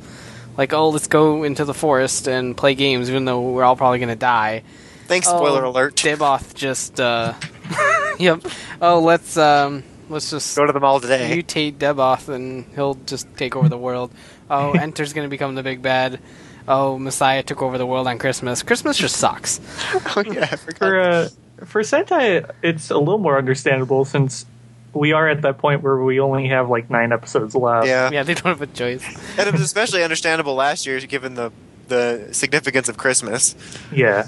Like, 0.58 0.74
oh, 0.74 0.90
let's 0.90 1.08
go 1.08 1.44
into 1.44 1.66
the 1.66 1.74
forest 1.74 2.28
and 2.28 2.58
play 2.58 2.74
games, 2.76 3.10
even 3.10 3.26
though 3.26 3.42
we're 3.42 3.64
all 3.64 3.76
probably 3.76 4.00
gonna 4.00 4.16
die. 4.16 4.64
Thanks, 5.08 5.28
spoiler 5.28 5.66
Oh, 5.66 5.70
alert. 5.70 5.96
Deboth 5.96 6.54
just, 6.54 7.00
uh, 7.00 7.34
yep. 8.20 8.42
Oh, 8.82 9.00
let's 9.00 9.38
um, 9.38 9.84
let's 10.10 10.30
just 10.30 10.56
Go 10.56 10.66
to 10.66 10.74
the 10.74 10.80
mall 10.80 11.00
today. 11.00 11.42
mutate 11.42 11.76
Deboth 11.78 12.30
and 12.30 12.66
he'll 12.76 12.96
just 13.06 13.28
take 13.38 13.56
over 13.56 13.70
the 13.70 13.78
world. 13.78 14.12
Oh, 14.50 14.72
Enter's 14.80 15.14
gonna 15.14 15.28
become 15.28 15.56
the 15.56 15.64
big 15.64 15.82
bad. 15.82 16.20
Oh, 16.68 17.00
Messiah 17.00 17.44
took 17.44 17.62
over 17.62 17.78
the 17.78 17.86
world 17.86 18.08
on 18.08 18.18
Christmas. 18.18 18.62
Christmas 18.64 18.98
just 18.98 19.16
sucks. 19.16 19.60
oh 20.16 20.24
yeah, 20.26 20.50
I 20.52 20.56
forgot. 20.58 20.78
For 20.78 21.00
uh, 21.00 21.30
for 21.66 21.82
Sentai, 21.82 22.50
it's 22.62 22.90
a 22.92 22.98
little 22.98 23.18
more 23.18 23.38
understandable 23.38 24.04
since 24.06 24.46
we 24.94 25.12
are 25.14 25.30
at 25.30 25.42
that 25.44 25.58
point 25.60 25.82
where 25.84 25.98
we 25.98 26.20
only 26.20 26.48
have 26.50 26.70
like 26.70 26.90
nine 26.90 27.12
episodes 27.12 27.56
left. 27.56 27.88
yeah. 27.88 28.10
Yeah, 28.12 28.24
they 28.24 28.34
don't 28.34 28.46
have 28.46 28.62
a 28.62 28.68
choice. 28.68 29.04
and 29.38 29.48
it 29.48 29.52
was 29.52 29.62
especially 29.62 30.04
understandable 30.04 30.56
last 30.56 30.86
year 30.86 31.00
given 31.02 31.36
the 31.36 31.52
the 31.88 32.30
significance 32.34 32.90
of 32.90 32.98
Christmas. 32.98 33.56
Yeah. 33.94 34.28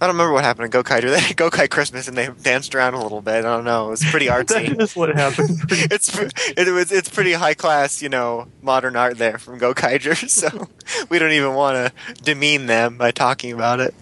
I 0.00 0.06
don't 0.06 0.14
remember 0.14 0.32
what 0.32 0.44
happened 0.44 0.72
in 0.72 0.82
Gokai. 0.82 1.02
They 1.02 1.18
had 1.18 1.36
Gokai 1.36 1.68
Christmas 1.68 2.06
and 2.06 2.16
they 2.16 2.28
danced 2.28 2.74
around 2.74 2.94
a 2.94 3.02
little 3.02 3.20
bit. 3.20 3.38
I 3.38 3.40
don't 3.56 3.64
know. 3.64 3.88
It 3.88 3.90
was 3.90 4.04
pretty 4.04 4.26
that 4.28 4.46
artsy. 4.46 4.80
is 4.80 4.94
what 4.94 5.14
happened. 5.14 5.58
it's 5.70 6.16
it 6.16 6.72
was 6.72 6.92
it's 6.92 7.08
pretty 7.08 7.32
high 7.32 7.54
class, 7.54 8.00
you 8.00 8.08
know, 8.08 8.46
modern 8.62 8.94
art 8.94 9.18
there 9.18 9.38
from 9.38 9.58
Gokaiger. 9.58 10.16
So 10.28 10.68
we 11.08 11.18
don't 11.18 11.32
even 11.32 11.54
want 11.54 11.92
to 11.92 12.22
demean 12.22 12.66
them 12.66 12.96
by 12.96 13.10
talking 13.10 13.52
about 13.52 13.80
it. 13.80 13.94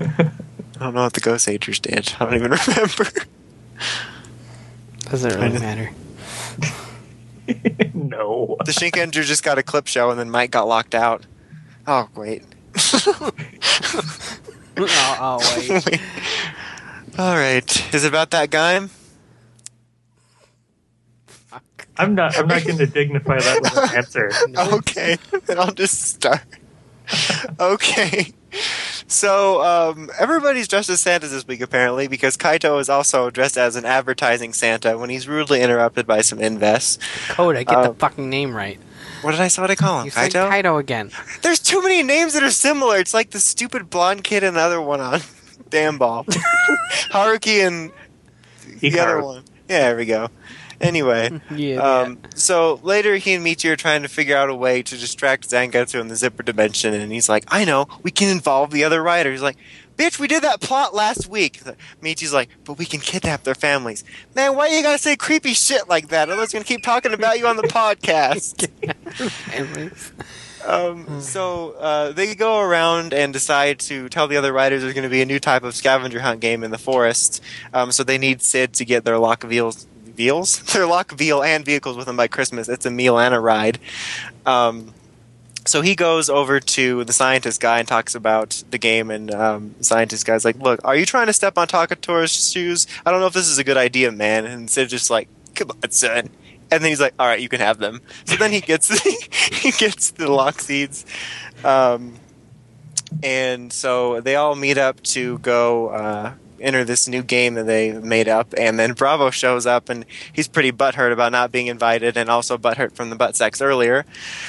I 0.00 0.30
don't 0.78 0.94
know 0.94 1.04
what 1.04 1.14
the 1.14 1.20
Goseigers 1.20 1.80
did. 1.80 2.14
I 2.20 2.24
don't 2.24 2.34
even 2.34 2.50
remember. 2.52 3.06
Doesn't 5.10 5.40
really 5.40 5.58
matter. 5.58 5.90
no. 7.94 8.56
The 8.64 8.72
Shinkenger 8.72 9.24
just 9.24 9.42
got 9.42 9.58
a 9.58 9.62
clip 9.62 9.86
show, 9.86 10.10
and 10.10 10.18
then 10.18 10.30
Mike 10.30 10.50
got 10.52 10.68
locked 10.68 10.94
out. 10.94 11.26
Oh, 11.86 12.08
wait. 12.14 12.42
Oh, 14.78 15.38
wait. 15.86 16.00
All 17.18 17.34
right. 17.36 17.94
Is 17.94 18.04
it 18.04 18.08
about 18.08 18.30
that 18.30 18.50
guy? 18.50 18.88
I'm 21.96 22.14
not. 22.14 22.38
I'm 22.38 22.46
not 22.48 22.64
going 22.64 22.78
to 22.78 22.86
dignify 22.86 23.38
that 23.40 23.60
with 23.62 23.76
an 23.76 23.96
answer. 23.96 24.30
Okay, 24.74 25.18
then 25.46 25.58
I'll 25.58 25.72
just 25.72 26.00
start. 26.02 26.40
okay. 27.58 28.32
So, 29.06 29.62
um, 29.62 30.10
everybody's 30.18 30.66
dressed 30.68 30.88
as 30.88 31.00
Santa 31.00 31.26
this 31.26 31.46
week, 31.46 31.60
apparently, 31.60 32.06
because 32.08 32.36
Kaito 32.36 32.80
is 32.80 32.88
also 32.88 33.28
dressed 33.28 33.58
as 33.58 33.76
an 33.76 33.84
advertising 33.84 34.52
Santa 34.52 34.96
when 34.96 35.10
he's 35.10 35.28
rudely 35.28 35.60
interrupted 35.60 36.06
by 36.06 36.20
some 36.22 36.38
invests. 36.40 36.98
Coda, 37.28 37.64
get 37.64 37.82
the 37.82 37.90
Um, 37.90 37.94
fucking 37.96 38.30
name 38.30 38.54
right. 38.54 38.78
What 39.22 39.32
did 39.32 39.40
I 39.40 39.48
say? 39.48 39.60
What 39.62 39.68
did 39.68 39.72
I 39.78 39.82
call 39.82 40.00
him? 40.00 40.04
You 40.06 40.10
said 40.10 40.30
Kaito? 40.32 40.48
Kaido 40.48 40.76
again. 40.78 41.10
There's 41.42 41.58
too 41.60 41.82
many 41.82 42.02
names 42.02 42.32
that 42.34 42.42
are 42.42 42.50
similar. 42.50 42.98
It's 42.98 43.14
like 43.14 43.30
the 43.30 43.40
stupid 43.40 43.90
blonde 43.90 44.24
kid 44.24 44.42
and 44.44 44.56
the 44.56 44.60
other 44.60 44.80
one 44.80 45.00
on 45.00 45.20
Damn 45.70 45.98
Ball. 45.98 46.24
Haruki 47.12 47.66
and 47.66 47.92
the 48.80 48.98
other 48.98 49.22
one. 49.22 49.44
Yeah, 49.68 49.88
there 49.88 49.96
we 49.96 50.06
go. 50.06 50.28
Anyway, 50.80 51.38
Yeah. 51.54 51.76
um, 51.82 52.18
so 52.34 52.80
later 52.82 53.16
he 53.16 53.34
and 53.34 53.44
Michi 53.44 53.70
are 53.70 53.76
trying 53.76 54.02
to 54.02 54.08
figure 54.08 54.36
out 54.36 54.48
a 54.48 54.54
way 54.54 54.82
to 54.82 54.96
distract 54.96 55.48
Zangetsu 55.50 56.00
in 56.00 56.08
the 56.08 56.16
zipper 56.16 56.42
dimension, 56.42 56.94
and 56.94 57.12
he's 57.12 57.28
like, 57.28 57.44
I 57.48 57.66
know, 57.66 57.86
we 58.02 58.10
can 58.10 58.30
involve 58.30 58.70
the 58.70 58.84
other 58.84 59.02
writers. 59.02 59.34
He's 59.34 59.42
like, 59.42 59.58
bitch, 60.00 60.18
we 60.18 60.26
did 60.26 60.42
that 60.42 60.60
plot 60.60 60.94
last 60.94 61.26
week. 61.28 61.60
Michi's 62.00 62.32
like, 62.32 62.48
but 62.64 62.78
we 62.78 62.86
can 62.86 63.00
kidnap 63.00 63.44
their 63.44 63.54
families. 63.54 64.02
Man, 64.34 64.56
why 64.56 64.68
you 64.68 64.82
gotta 64.82 64.98
say 64.98 65.14
creepy 65.14 65.52
shit 65.52 65.88
like 65.88 66.08
that? 66.08 66.30
Otherwise, 66.30 66.54
we're 66.54 66.60
gonna 66.60 66.64
keep 66.64 66.82
talking 66.82 67.12
about 67.12 67.38
you 67.38 67.46
on 67.46 67.56
the 67.56 67.64
podcast. 67.64 68.68
Um, 70.62 71.22
so 71.22 71.70
uh, 71.78 72.12
they 72.12 72.34
go 72.34 72.60
around 72.60 73.14
and 73.14 73.32
decide 73.32 73.78
to 73.80 74.10
tell 74.10 74.28
the 74.28 74.36
other 74.36 74.52
riders 74.52 74.82
there's 74.82 74.92
going 74.92 75.04
to 75.04 75.10
be 75.10 75.22
a 75.22 75.26
new 75.26 75.38
type 75.38 75.62
of 75.62 75.74
scavenger 75.74 76.20
hunt 76.20 76.40
game 76.40 76.62
in 76.62 76.70
the 76.70 76.76
forest. 76.76 77.42
Um, 77.72 77.92
so 77.92 78.04
they 78.04 78.18
need 78.18 78.42
Sid 78.42 78.74
to 78.74 78.84
get 78.84 79.06
their 79.06 79.16
lock 79.16 79.42
of 79.42 79.48
veals, 79.48 79.86
veals, 80.04 80.60
their 80.74 80.86
lock 80.86 81.12
veal 81.12 81.42
and 81.42 81.64
vehicles 81.64 81.96
with 81.96 82.04
them 82.04 82.18
by 82.18 82.28
Christmas. 82.28 82.68
It's 82.68 82.84
a 82.84 82.90
meal 82.90 83.18
and 83.18 83.34
a 83.34 83.40
ride. 83.40 83.78
Um, 84.44 84.92
so 85.70 85.82
he 85.82 85.94
goes 85.94 86.28
over 86.28 86.58
to 86.58 87.04
the 87.04 87.12
scientist 87.12 87.60
guy 87.60 87.78
and 87.78 87.86
talks 87.86 88.16
about 88.16 88.64
the 88.72 88.76
game, 88.76 89.08
and 89.08 89.32
um, 89.32 89.76
the 89.78 89.84
scientist 89.84 90.26
guy's 90.26 90.44
like, 90.44 90.56
"Look, 90.56 90.80
are 90.84 90.96
you 90.96 91.06
trying 91.06 91.28
to 91.28 91.32
step 91.32 91.56
on 91.56 91.68
Takatora's 91.68 92.50
shoes? 92.50 92.88
I 93.06 93.12
don't 93.12 93.20
know 93.20 93.28
if 93.28 93.34
this 93.34 93.46
is 93.46 93.58
a 93.58 93.62
good 93.62 93.76
idea, 93.76 94.10
man." 94.10 94.46
And 94.46 94.68
Sid's 94.68 94.90
just 94.90 95.10
like, 95.10 95.28
"Come 95.54 95.70
on, 95.70 95.92
son." 95.92 96.30
And 96.72 96.82
then 96.82 96.90
he's 96.90 97.00
like, 97.00 97.14
"All 97.20 97.26
right, 97.28 97.38
you 97.38 97.48
can 97.48 97.60
have 97.60 97.78
them." 97.78 98.00
So 98.24 98.34
then 98.34 98.50
he 98.50 98.60
gets 98.60 98.88
he 99.62 99.70
gets 99.70 100.10
the 100.10 100.28
lock 100.28 100.60
seeds, 100.60 101.06
um, 101.62 102.16
and 103.22 103.72
so 103.72 104.20
they 104.20 104.34
all 104.34 104.56
meet 104.56 104.76
up 104.76 105.00
to 105.14 105.38
go 105.38 105.90
uh, 105.90 106.32
enter 106.60 106.84
this 106.84 107.08
new 107.08 107.22
game 107.22 107.54
that 107.54 107.66
they 107.66 107.92
made 107.92 108.28
up. 108.28 108.54
And 108.56 108.78
then 108.78 108.92
Bravo 108.92 109.30
shows 109.30 109.66
up, 109.66 109.88
and 109.88 110.04
he's 110.32 110.48
pretty 110.48 110.72
butthurt 110.72 111.12
about 111.12 111.32
not 111.32 111.50
being 111.50 111.66
invited, 111.66 112.16
and 112.16 112.28
also 112.28 112.58
butthurt 112.58 112.92
from 112.92 113.10
the 113.10 113.16
butt 113.16 113.36
sex 113.36 113.60
earlier. 113.60 114.04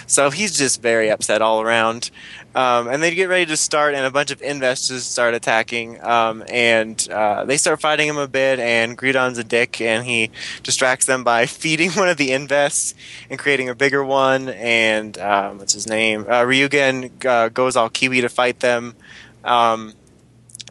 So 0.07 0.29
he's 0.29 0.57
just 0.57 0.81
very 0.81 1.09
upset 1.09 1.41
all 1.41 1.61
around. 1.61 2.11
Um, 2.53 2.89
and 2.89 3.01
they 3.01 3.15
get 3.15 3.29
ready 3.29 3.45
to 3.45 3.57
start, 3.57 3.93
and 3.93 4.05
a 4.05 4.11
bunch 4.11 4.31
of 4.31 4.41
investors 4.41 5.05
start 5.05 5.33
attacking, 5.33 6.03
um, 6.03 6.43
and 6.49 7.07
uh, 7.09 7.45
they 7.45 7.55
start 7.55 7.79
fighting 7.79 8.09
him 8.09 8.17
a 8.17 8.27
bit. 8.27 8.59
And 8.59 8.97
Gridon's 8.97 9.37
a 9.37 9.43
dick, 9.43 9.79
and 9.79 10.05
he 10.05 10.31
distracts 10.63 11.05
them 11.05 11.23
by 11.23 11.45
feeding 11.61 11.91
one 11.91 12.09
of 12.09 12.17
the 12.17 12.31
invests 12.33 12.93
and 13.29 13.39
creating 13.39 13.69
a 13.69 13.75
bigger 13.75 14.03
one. 14.03 14.49
And 14.49 15.17
um, 15.17 15.59
what's 15.59 15.73
his 15.73 15.87
name? 15.87 16.21
Uh, 16.21 16.43
Ryugen 16.43 17.25
uh, 17.25 17.49
goes 17.49 17.75
all 17.75 17.89
Kiwi 17.89 18.21
to 18.21 18.29
fight 18.29 18.59
them. 18.59 18.95
Um, 19.43 19.93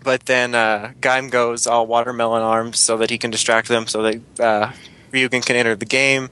but 0.02 0.26
then 0.26 0.54
uh, 0.54 0.92
Gaim 1.00 1.30
goes 1.30 1.66
all 1.66 1.86
watermelon 1.86 2.42
arms 2.42 2.78
so 2.78 2.96
that 2.98 3.10
he 3.10 3.18
can 3.18 3.30
distract 3.30 3.68
them, 3.68 3.86
so 3.86 4.02
that 4.02 4.40
uh, 4.40 4.72
Ryugen 5.12 5.44
can 5.44 5.56
enter 5.56 5.76
the 5.76 5.84
game. 5.84 6.30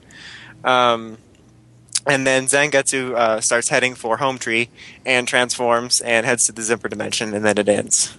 Um, 0.65 1.19
and 2.07 2.27
then 2.27 2.47
Zangetsu 2.47 3.15
uh, 3.15 3.41
starts 3.41 3.69
heading 3.69 3.95
for 3.95 4.17
Home 4.17 4.39
Tree 4.39 4.71
and 5.05 5.29
transforms 5.29 6.01
and 6.01 6.25
heads 6.25 6.47
to 6.47 6.53
the 6.53 6.63
Zipper 6.63 6.89
Dimension, 6.89 7.35
and 7.35 7.45
then 7.45 7.59
it 7.59 7.69
ends. 7.69 8.17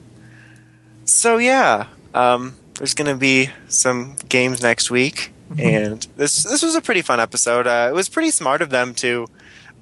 So 1.06 1.38
yeah, 1.38 1.88
um, 2.14 2.56
there's 2.76 2.94
going 2.94 3.10
to 3.10 3.18
be 3.18 3.50
some 3.68 4.16
games 4.30 4.62
next 4.62 4.92
week, 4.92 5.34
and 5.58 6.06
this 6.18 6.44
this 6.44 6.62
was 6.62 6.76
a 6.76 6.82
pretty 6.82 7.02
fun 7.02 7.20
episode. 7.20 7.66
Uh, 7.66 7.88
it 7.90 7.96
was 7.96 8.10
pretty 8.10 8.32
smart 8.32 8.62
of 8.62 8.70
them 8.70 8.94
to 8.96 9.28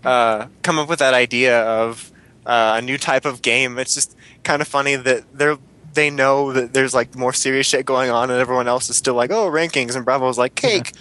uh, 0.05 0.47
come 0.61 0.79
up 0.79 0.87
with 0.87 0.99
that 0.99 1.13
idea 1.13 1.61
of 1.63 2.11
uh, 2.45 2.75
a 2.77 2.81
new 2.81 2.97
type 2.97 3.25
of 3.25 3.41
game. 3.41 3.77
It's 3.77 3.93
just 3.93 4.15
kind 4.47 4.61
of 4.61 4.67
funny 4.67 4.95
that 4.95 5.25
they're 5.37 5.57
they 5.93 6.09
know 6.09 6.53
that 6.53 6.73
there's 6.73 6.93
like 6.93 7.15
more 7.15 7.33
serious 7.33 7.67
shit 7.67 7.85
going 7.85 8.09
on, 8.09 8.31
and 8.31 8.39
everyone 8.39 8.67
else 8.67 8.89
is 8.89 8.95
still 8.95 9.15
like, 9.15 9.31
oh, 9.31 9.49
rankings, 9.49 9.95
and 9.95 10.05
Bravo's 10.05 10.37
like 10.37 10.55
cake. 10.55 10.93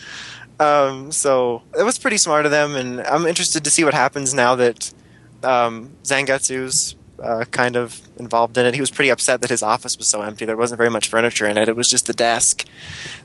Um, 0.59 1.12
so 1.12 1.62
it 1.78 1.82
was 1.82 1.99
pretty 1.99 2.16
smart 2.16 2.47
of 2.47 2.51
them, 2.51 2.74
and 2.74 3.01
I'm 3.03 3.26
interested 3.26 3.62
to 3.64 3.70
see 3.70 3.84
what 3.84 3.94
happens 3.94 4.32
now 4.34 4.55
that 4.57 4.92
um, 5.44 5.92
Zangetsu's 6.03 6.97
uh, 7.22 7.44
kind 7.51 7.76
of 7.76 8.01
involved 8.16 8.57
in 8.59 8.66
it. 8.66 8.74
He 8.74 8.80
was 8.80 8.90
pretty 8.90 9.11
upset 9.11 9.42
that 9.42 9.51
his 9.51 9.62
office 9.62 9.97
was 9.99 10.07
so 10.07 10.22
empty. 10.22 10.44
There 10.47 10.57
wasn't 10.57 10.78
very 10.78 10.90
much 10.90 11.09
furniture 11.09 11.47
in 11.47 11.59
it. 11.59 11.68
It 11.68 11.76
was 11.76 11.88
just 11.90 12.07
the 12.07 12.14
desk. 12.14 12.64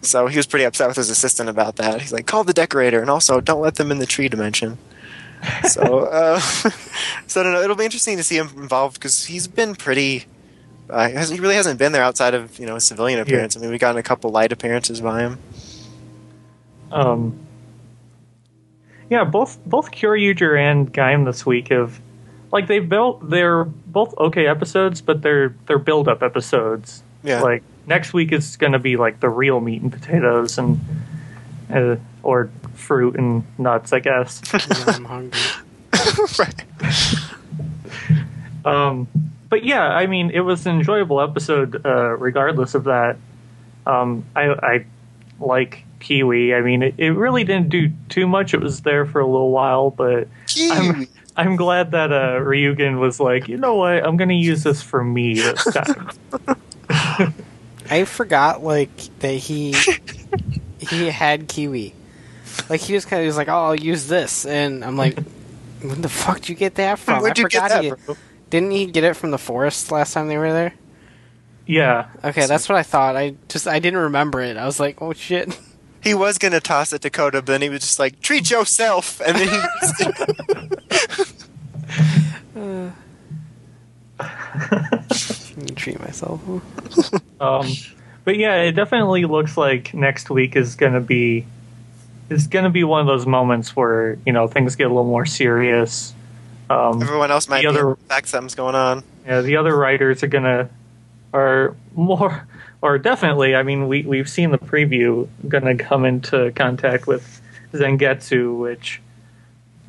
So 0.01 0.27
he 0.27 0.37
was 0.37 0.45
pretty 0.45 0.65
upset 0.65 0.87
with 0.89 0.97
his 0.97 1.09
assistant 1.09 1.49
about 1.49 1.77
that. 1.77 2.01
He's 2.01 2.11
like, 2.13 2.27
call 2.27 2.43
the 2.43 2.53
decorator, 2.53 2.99
and 2.99 3.09
also 3.09 3.39
don't 3.39 3.61
let 3.61 3.75
them 3.75 3.91
in 3.91 3.99
the 3.99 4.05
tree 4.05 4.27
dimension. 4.29 4.77
So, 5.67 5.99
uh, 6.05 6.39
so 7.27 7.41
I 7.41 7.43
don't 7.43 7.53
know. 7.53 7.61
It'll 7.61 7.75
be 7.75 7.85
interesting 7.85 8.17
to 8.17 8.23
see 8.23 8.37
him 8.37 8.49
involved 8.55 8.95
because 8.95 9.25
he's 9.25 9.47
been 9.47 9.75
pretty. 9.75 10.25
Uh, 10.89 11.07
he 11.07 11.39
really 11.39 11.55
hasn't 11.55 11.79
been 11.79 11.93
there 11.93 12.03
outside 12.03 12.33
of 12.33 12.59
you 12.59 12.65
know 12.65 12.75
a 12.75 12.81
civilian 12.81 13.19
appearance. 13.19 13.55
I 13.55 13.59
mean, 13.59 13.71
we 13.71 13.77
got 13.77 13.97
a 13.97 14.03
couple 14.03 14.31
light 14.31 14.51
appearances 14.51 15.01
by 15.01 15.21
him. 15.21 15.39
Um, 16.91 17.39
yeah, 19.09 19.23
both 19.23 19.57
both 19.65 19.91
Kyoryuger 19.91 20.59
and 20.59 20.93
Gaim 20.93 21.25
this 21.25 21.45
week 21.45 21.69
have 21.69 21.99
like 22.51 22.67
they've 22.67 22.87
built 22.87 23.29
they're 23.29 23.63
both 23.63 24.17
okay 24.17 24.47
episodes, 24.47 25.01
but 25.01 25.21
they're 25.21 25.55
they're 25.67 25.79
build 25.79 26.07
up 26.07 26.21
episodes. 26.23 27.03
Yeah. 27.23 27.41
Like 27.41 27.63
next 27.87 28.13
week 28.13 28.31
is 28.31 28.57
going 28.57 28.73
to 28.73 28.79
be 28.79 28.97
like 28.97 29.19
the 29.19 29.29
real 29.29 29.59
meat 29.59 29.81
and 29.81 29.91
potatoes 29.91 30.57
and 30.57 30.79
uh, 31.69 31.95
or 32.23 32.49
fruit 32.73 33.15
and 33.15 33.43
nuts, 33.57 33.93
I 33.93 33.99
guess. 33.99 34.41
I'm 34.87 35.05
hungry. 35.05 35.39
right. 36.39 36.65
Um, 38.65 39.07
but 39.49 39.63
yeah, 39.63 39.83
I 39.83 40.07
mean, 40.07 40.31
it 40.31 40.41
was 40.41 40.65
an 40.65 40.77
enjoyable 40.77 41.21
episode, 41.21 41.85
uh, 41.85 42.17
regardless 42.17 42.75
of 42.75 42.85
that. 42.85 43.17
Um, 43.85 44.25
I, 44.35 44.49
I 44.49 44.85
like 45.39 45.83
Kiwi. 45.99 46.53
I 46.53 46.61
mean, 46.61 46.83
it, 46.83 46.95
it 46.97 47.11
really 47.11 47.43
didn't 47.43 47.69
do 47.69 47.91
too 48.09 48.27
much. 48.27 48.53
It 48.53 48.61
was 48.61 48.81
there 48.81 49.05
for 49.05 49.19
a 49.19 49.25
little 49.25 49.51
while, 49.51 49.89
but 49.89 50.27
I'm, 50.57 51.07
I'm 51.35 51.55
glad 51.55 51.91
that 51.91 52.11
uh, 52.11 52.39
Ryugen 52.39 52.99
was 52.99 53.19
like, 53.19 53.47
you 53.47 53.57
know 53.57 53.75
what, 53.75 54.05
I'm 54.05 54.17
going 54.17 54.29
to 54.29 54.35
use 54.35 54.63
this 54.63 54.81
for 54.81 55.03
me 55.03 55.35
this 55.35 55.63
time. 55.65 56.09
I 57.89 58.05
forgot 58.05 58.63
like 58.63 59.19
that 59.19 59.33
he 59.33 59.75
he 60.79 61.09
had 61.09 61.47
kiwi. 61.49 61.93
Like 62.71 62.79
he 62.79 62.93
was 62.93 63.03
kind 63.03 63.21
of 63.21 63.27
was 63.27 63.35
like, 63.35 63.49
"Oh, 63.49 63.65
I'll 63.65 63.75
use 63.75 64.07
this," 64.07 64.45
and 64.45 64.85
I'm 64.85 64.95
like, 64.95 65.19
"Where 65.81 65.93
the 65.95 66.07
fuck 66.07 66.37
did 66.37 66.47
you 66.49 66.55
get 66.55 66.75
that 66.75 66.99
from?" 66.99 67.21
Where'd 67.21 67.37
I 67.37 67.41
you 67.41 67.49
get 67.49 67.67
that, 67.67 67.83
he 67.83 67.91
bro? 67.91 68.15
didn't 68.49 68.71
he 68.71 68.85
get 68.85 69.03
it 69.03 69.17
from 69.17 69.31
the 69.31 69.37
forest 69.37 69.91
last 69.91 70.13
time 70.13 70.29
they 70.29 70.37
were 70.37 70.53
there. 70.53 70.73
yeah. 71.67 72.07
Okay, 72.23 72.45
that's 72.45 72.69
what 72.69 72.77
I 72.77 72.83
thought. 72.83 73.17
I 73.17 73.35
just 73.49 73.67
I 73.67 73.79
didn't 73.79 73.99
remember 73.99 74.39
it. 74.39 74.55
I 74.55 74.63
was 74.65 74.79
like, 74.79 75.01
"Oh 75.01 75.11
shit." 75.13 75.57
He 76.03 76.15
was 76.15 76.39
gonna 76.39 76.59
toss 76.59 76.93
it 76.93 77.03
to 77.03 77.11
Coda, 77.11 77.43
but 77.43 77.45
then 77.45 77.61
he 77.61 77.69
was 77.69 77.81
just 77.81 77.99
like, 77.99 78.19
"Treat 78.21 78.49
yourself," 78.49 79.21
and 79.23 79.37
then 79.37 79.49
he. 79.49 79.61
Let 82.55 82.93
treat 85.75 85.99
myself. 85.99 86.41
Um, 87.39 87.67
but 88.23 88.37
yeah, 88.37 88.61
it 88.63 88.71
definitely 88.71 89.25
looks 89.25 89.57
like 89.57 89.93
next 89.93 90.29
week 90.29 90.55
is 90.55 90.75
going 90.75 90.93
to 90.93 90.99
be 90.99 91.45
is 92.31 92.47
going 92.47 92.63
to 92.63 92.69
be 92.71 92.83
one 92.83 93.01
of 93.01 93.07
those 93.07 93.25
moments 93.27 93.75
where 93.75 94.17
you 94.25 94.33
know 94.33 94.47
things 94.47 94.75
get 94.75 94.85
a 94.85 94.89
little 94.89 95.03
more 95.03 95.25
serious. 95.25 96.13
Um, 96.69 97.01
Everyone 97.01 97.31
else 97.31 97.49
might 97.49 97.61
The 97.63 97.67
other- 97.69 97.95
fact 98.07 98.29
something's 98.29 98.55
going 98.55 98.75
on. 98.75 99.03
yeah, 99.25 99.41
the 99.41 99.57
other 99.57 99.75
writers 99.75 100.23
are 100.23 100.27
gonna 100.27 100.69
are 101.33 101.75
more 101.95 102.47
or 102.81 102.97
definitely. 102.97 103.55
I 103.55 103.63
mean, 103.63 103.87
we 103.87 104.03
we've 104.03 104.29
seen 104.29 104.51
the 104.51 104.57
preview 104.57 105.27
gonna 105.47 105.75
come 105.75 106.05
into 106.05 106.51
contact 106.55 107.07
with 107.07 107.41
Zangetsu, 107.73 108.57
which 108.57 109.01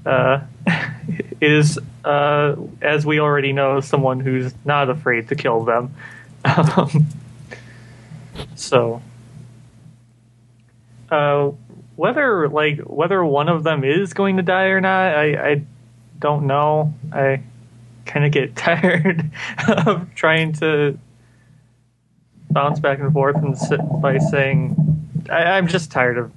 uh, 0.04 0.40
is 1.40 1.78
uh, 2.04 2.56
as 2.80 3.06
we 3.06 3.20
already 3.20 3.52
know, 3.52 3.80
someone 3.80 4.18
who's 4.20 4.52
not 4.64 4.90
afraid 4.90 5.28
to 5.28 5.36
kill 5.36 5.64
them. 5.64 5.94
Um, 6.44 7.06
so, 8.56 9.00
uh, 11.10 11.50
whether 12.02 12.48
like 12.48 12.80
whether 12.80 13.24
one 13.24 13.48
of 13.48 13.62
them 13.62 13.84
is 13.84 14.12
going 14.12 14.36
to 14.36 14.42
die 14.42 14.64
or 14.64 14.80
not, 14.80 15.14
I, 15.14 15.50
I 15.50 15.62
don't 16.18 16.48
know. 16.48 16.92
I 17.12 17.44
kind 18.06 18.26
of 18.26 18.32
get 18.32 18.56
tired 18.68 19.30
of 19.76 20.12
trying 20.16 20.52
to 20.54 20.98
bounce 22.50 22.80
back 22.80 22.98
and 22.98 23.12
forth 23.12 23.36
and 23.36 23.56
sit 23.56 23.78
by 24.00 24.18
saying 24.18 24.74
I, 25.30 25.44
I'm 25.44 25.68
just 25.68 25.92
tired 25.92 26.18
of 26.18 26.32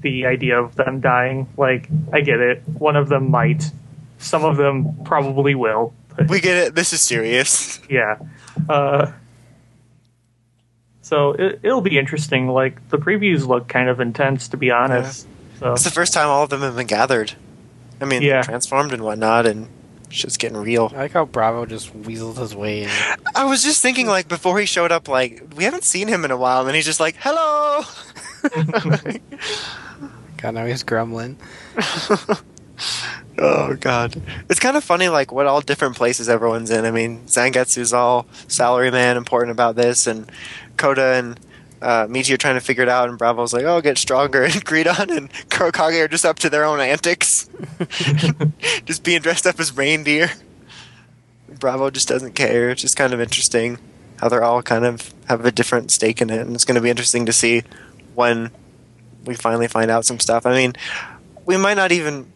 the 0.00 0.26
idea 0.26 0.60
of 0.60 0.74
them 0.74 1.00
dying. 1.00 1.46
Like 1.56 1.88
I 2.12 2.20
get 2.20 2.40
it, 2.40 2.64
one 2.66 2.96
of 2.96 3.08
them 3.08 3.30
might, 3.30 3.70
some 4.18 4.44
of 4.44 4.56
them 4.56 4.96
probably 5.04 5.54
will. 5.54 5.94
But 6.16 6.28
We 6.28 6.40
get 6.40 6.56
it. 6.56 6.74
This 6.74 6.92
is 6.92 7.00
serious. 7.00 7.78
yeah. 7.88 8.18
Uh, 8.68 9.12
so 11.04 11.32
it, 11.32 11.60
it'll 11.62 11.80
be 11.82 11.98
interesting. 11.98 12.48
Like 12.48 12.88
the 12.88 12.96
previews 12.98 13.46
look 13.46 13.68
kind 13.68 13.88
of 13.88 14.00
intense, 14.00 14.48
to 14.48 14.56
be 14.56 14.70
honest. 14.70 15.28
So 15.60 15.72
It's 15.74 15.84
the 15.84 15.90
first 15.90 16.12
time 16.14 16.26
all 16.28 16.42
of 16.44 16.50
them 16.50 16.62
have 16.62 16.74
been 16.76 16.86
gathered. 16.88 17.34
I 18.00 18.06
mean, 18.06 18.22
Yeah. 18.22 18.42
transformed 18.42 18.92
and 18.92 19.02
whatnot, 19.04 19.46
and 19.46 19.68
shit's 20.10 20.36
getting 20.36 20.56
real. 20.58 20.90
I 20.94 21.02
like 21.02 21.12
how 21.12 21.24
Bravo 21.26 21.66
just 21.66 21.92
weaseled 22.02 22.38
his 22.38 22.54
way 22.56 22.84
in. 22.84 22.90
I 23.36 23.44
was 23.44 23.62
just 23.62 23.80
thinking, 23.82 24.06
like, 24.06 24.26
before 24.28 24.58
he 24.58 24.66
showed 24.66 24.90
up, 24.92 25.06
like, 25.08 25.42
we 25.56 25.64
haven't 25.64 25.84
seen 25.84 26.08
him 26.08 26.24
in 26.24 26.30
a 26.30 26.36
while, 26.36 26.60
and 26.60 26.68
then 26.68 26.74
he's 26.74 26.84
just 26.84 27.00
like, 27.00 27.16
hello! 27.20 27.82
God, 30.38 30.54
now 30.54 30.66
he's 30.66 30.82
grumbling. 30.82 31.36
oh, 33.38 33.74
God. 33.80 34.20
It's 34.50 34.60
kind 34.60 34.76
of 34.76 34.84
funny, 34.84 35.08
like, 35.08 35.32
what 35.32 35.46
all 35.46 35.60
different 35.60 35.96
places 35.96 36.28
everyone's 36.28 36.70
in. 36.70 36.84
I 36.84 36.90
mean, 36.90 37.24
Zangetsu's 37.26 37.92
all 37.92 38.24
salaryman, 38.48 39.16
important 39.16 39.52
about 39.52 39.76
this, 39.76 40.06
and 40.06 40.30
Koda 40.76 41.14
and 41.14 41.40
uh, 41.82 42.06
Michi 42.06 42.32
are 42.32 42.38
trying 42.38 42.54
to 42.54 42.60
figure 42.60 42.82
it 42.82 42.88
out, 42.88 43.08
and 43.08 43.18
Bravo's 43.18 43.52
like, 43.52 43.64
oh, 43.64 43.80
get 43.80 43.98
stronger, 43.98 44.42
and 44.44 44.52
Gridon 44.64 45.14
and 45.14 45.30
Kurokage 45.50 46.02
are 46.02 46.08
just 46.08 46.24
up 46.24 46.38
to 46.40 46.50
their 46.50 46.64
own 46.64 46.80
antics. 46.80 47.48
just 48.86 49.02
being 49.04 49.20
dressed 49.20 49.46
up 49.46 49.60
as 49.60 49.76
reindeer. 49.76 50.30
Bravo 51.60 51.90
just 51.90 52.08
doesn't 52.08 52.34
care. 52.34 52.70
It's 52.70 52.80
just 52.82 52.96
kind 52.96 53.12
of 53.12 53.20
interesting 53.20 53.78
how 54.18 54.28
they're 54.28 54.44
all 54.44 54.62
kind 54.62 54.84
of 54.84 55.12
have 55.26 55.44
a 55.44 55.52
different 55.52 55.90
stake 55.90 56.20
in 56.22 56.30
it, 56.30 56.40
and 56.40 56.54
it's 56.54 56.64
going 56.64 56.76
to 56.76 56.80
be 56.80 56.90
interesting 56.90 57.26
to 57.26 57.32
see 57.32 57.62
when 58.14 58.50
we 59.24 59.34
finally 59.34 59.68
find 59.68 59.90
out 59.90 60.04
some 60.04 60.20
stuff. 60.20 60.46
I 60.46 60.54
mean, 60.54 60.72
we 61.46 61.56
might 61.56 61.74
not 61.74 61.92
even 61.92 62.30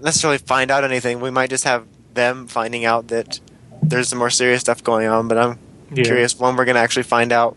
necessarily 0.00 0.38
find 0.38 0.70
out 0.70 0.84
anything. 0.84 1.20
We 1.20 1.30
might 1.30 1.50
just 1.50 1.64
have 1.64 1.86
them 2.14 2.46
finding 2.46 2.84
out 2.84 3.08
that 3.08 3.40
there's 3.82 4.08
some 4.08 4.18
more 4.18 4.30
serious 4.30 4.60
stuff 4.60 4.82
going 4.84 5.06
on. 5.08 5.28
But 5.28 5.38
I'm 5.38 5.58
Yeah. 5.92 6.04
curious 6.04 6.38
when 6.38 6.56
we're 6.56 6.64
going 6.64 6.76
to 6.76 6.80
actually 6.80 7.02
find 7.04 7.32
out, 7.32 7.56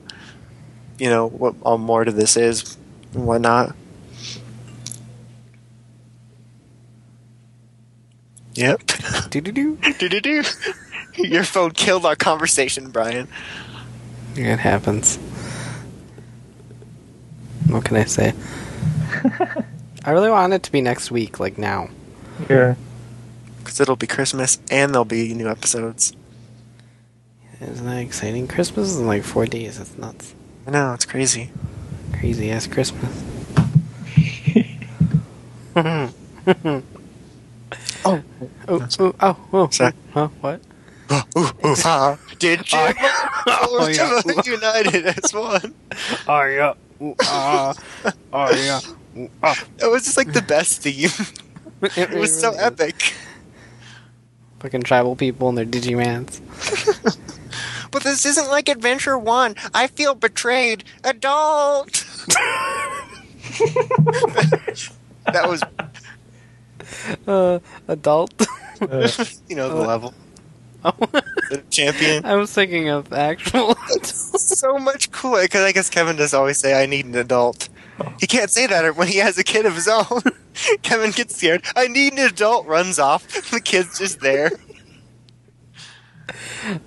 you 1.00 1.10
know, 1.10 1.28
what 1.28 1.56
all 1.64 1.78
more 1.78 2.04
to 2.04 2.12
this 2.12 2.38
is 2.38 2.78
and 3.14 3.26
whatnot. 3.28 3.76
Yep. 8.56 8.82
Do 9.30 9.42
do 9.42 9.52
do. 9.52 9.76
Do-do-do. 10.00 10.42
Your 11.18 11.44
phone 11.44 11.72
killed 11.72 12.06
our 12.06 12.16
conversation, 12.16 12.90
Brian. 12.90 13.28
It 14.36 14.58
happens. 14.58 15.18
What 17.68 17.84
can 17.86 17.98
I 17.98 18.06
say? 18.06 18.34
I 20.06 20.12
really 20.12 20.30
want 20.32 20.54
it 20.54 20.64
to 20.64 20.72
be 20.72 20.82
next 20.82 21.12
week, 21.12 21.40
like 21.40 21.58
now. 21.58 21.90
yeah. 22.50 22.76
Because 23.60 23.80
it'll 23.82 23.96
be 23.98 24.08
Christmas 24.08 24.60
and 24.72 24.94
there'll 24.94 25.06
be 25.06 25.34
new 25.34 25.50
episodes. 25.50 26.14
Isn't 27.62 27.86
that 27.86 27.98
exciting? 28.00 28.48
Christmas 28.48 28.90
is 28.90 29.00
in 29.00 29.08
like 29.08 29.24
four 29.24 29.46
days. 29.46 29.78
That's 29.78 29.98
nuts. 29.98 30.34
I 30.68 30.70
know, 30.70 30.94
it's 30.94 31.06
crazy. 31.06 31.50
Crazy 32.20 32.52
ass 32.52 32.68
Christmas. 32.68 33.24
Oh. 38.06 38.24
Oh, 38.68 38.88
oh, 39.00 39.16
oh, 39.20 39.38
oh. 39.52 39.70
Sorry. 39.70 39.94
Huh? 40.14 40.30
What? 40.40 40.62
ooh, 41.12 41.42
ooh, 41.66 41.76
ah. 41.84 42.18
Did 42.40 42.72
you? 42.72 42.80
Oh, 43.50 43.88
yeah. 43.88 44.22
United 44.46 45.06
as 45.06 45.34
one. 45.34 45.74
Oh, 46.28 46.44
yeah. 46.44 46.74
Ooh, 47.02 47.16
ah. 47.22 47.74
oh, 48.34 48.56
yeah. 48.56 48.80
Ooh, 49.18 49.30
ah. 49.44 49.62
It 49.82 49.88
was 49.88 50.06
just 50.06 50.18
like 50.18 50.32
the 50.32 50.42
best 50.42 50.82
theme. 50.82 51.10
It 51.96 52.12
was 52.12 52.40
so 52.40 52.52
epic. 52.52 53.14
Fucking 54.60 54.84
tribal 54.84 55.16
people 55.16 55.50
and 55.50 55.58
their 55.58 55.66
Digimans. 55.66 56.42
But 57.92 58.04
this 58.04 58.26
isn't 58.26 58.48
like 58.50 58.70
Adventure 58.70 59.18
One. 59.18 59.56
I 59.74 59.88
feel 59.88 60.16
betrayed. 60.16 60.84
Adult. 61.04 61.92
that 65.26 65.46
was, 65.48 65.62
Uh, 67.28 67.60
adult. 67.88 68.34
Uh, 68.82 69.08
you 69.50 69.56
know, 69.56 69.70
the 69.70 69.84
Uh, 69.84 69.88
level. 69.88 70.14
Oh. 70.86 70.94
The 71.50 71.64
champion. 71.72 72.24
I 72.24 72.36
was 72.36 72.54
thinking 72.54 72.88
of 72.90 73.12
actual. 73.12 73.76
so 74.04 74.78
much 74.78 75.12
cooler 75.12 75.42
because 75.42 75.64
I 75.64 75.72
guess 75.72 75.90
Kevin 75.90 76.16
does 76.16 76.36
always 76.36 76.60
say, 76.60 76.82
"I 76.82 76.86
need 76.86 77.06
an 77.08 77.16
adult." 77.16 77.68
He 78.20 78.28
can't 78.28 78.52
say 78.52 78.68
that 78.68 78.96
when 78.96 79.08
he 79.08 79.18
has 79.18 79.40
a 79.40 79.44
kid 79.44 79.66
of 79.66 79.74
his 79.74 79.88
own. 79.88 80.22
Kevin 80.84 81.10
gets 81.12 81.36
scared. 81.36 81.64
I 81.76 81.88
need 81.88 82.14
an 82.14 82.20
adult. 82.20 82.68
Runs 82.68 83.00
off. 83.00 83.28
The 83.50 83.60
kid's 83.60 83.98
just 83.98 84.20
there. 84.20 84.52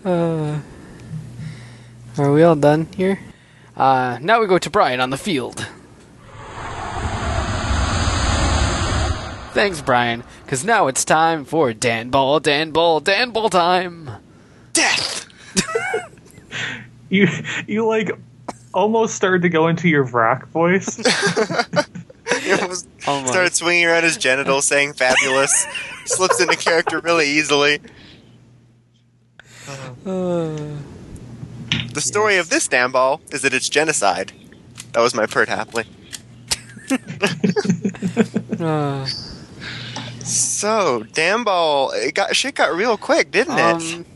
Uh, 0.04 0.60
are 2.22 2.32
we 2.32 2.42
all 2.42 2.56
done 2.56 2.86
here? 2.96 3.20
Uh, 3.76 4.18
now 4.20 4.40
we 4.40 4.46
go 4.46 4.58
to 4.58 4.70
Brian 4.70 5.00
on 5.00 5.10
the 5.10 5.16
field. 5.16 5.66
Thanks, 9.52 9.80
Brian, 9.82 10.22
because 10.44 10.64
now 10.64 10.86
it's 10.86 11.04
time 11.04 11.44
for 11.44 11.72
Dan 11.72 12.10
Ball, 12.10 12.38
Dan 12.40 12.70
Ball, 12.70 13.00
Dan 13.00 13.30
Ball 13.30 13.50
time. 13.50 14.10
Death. 14.72 15.26
you 17.08 17.26
you 17.66 17.86
like 17.86 18.10
almost 18.72 19.16
started 19.16 19.42
to 19.42 19.48
go 19.48 19.66
into 19.66 19.88
your 19.88 20.06
Vrock 20.06 20.46
voice. 20.48 21.00
He 22.42 22.52
almost 22.52 22.88
Almost. 23.08 23.32
started 23.32 23.54
swinging 23.54 23.86
around 23.86 24.04
his 24.04 24.16
genitals, 24.16 24.64
saying 24.64 24.92
"fabulous." 24.92 25.66
Slips 26.04 26.40
into 26.40 26.56
character 26.56 27.00
really 27.00 27.28
easily. 27.28 27.80
Uh, 30.06 30.56
The 31.92 32.00
story 32.00 32.36
of 32.36 32.50
this 32.50 32.68
damn 32.68 32.92
ball 32.92 33.20
is 33.32 33.42
that 33.42 33.52
it's 33.54 33.68
genocide. 33.68 34.32
That 34.92 35.00
was 35.00 35.14
my 35.14 35.26
Pert 35.26 35.48
Hapley. 35.48 35.86
uh, 38.60 39.06
So, 40.22 41.04
damn 41.14 41.42
ball, 41.44 41.90
it 41.92 42.14
got 42.14 42.36
shit 42.36 42.54
got 42.54 42.72
real 42.74 42.96
quick, 42.96 43.30
didn't 43.32 43.58
it? 43.58 43.94
um, 43.96 44.06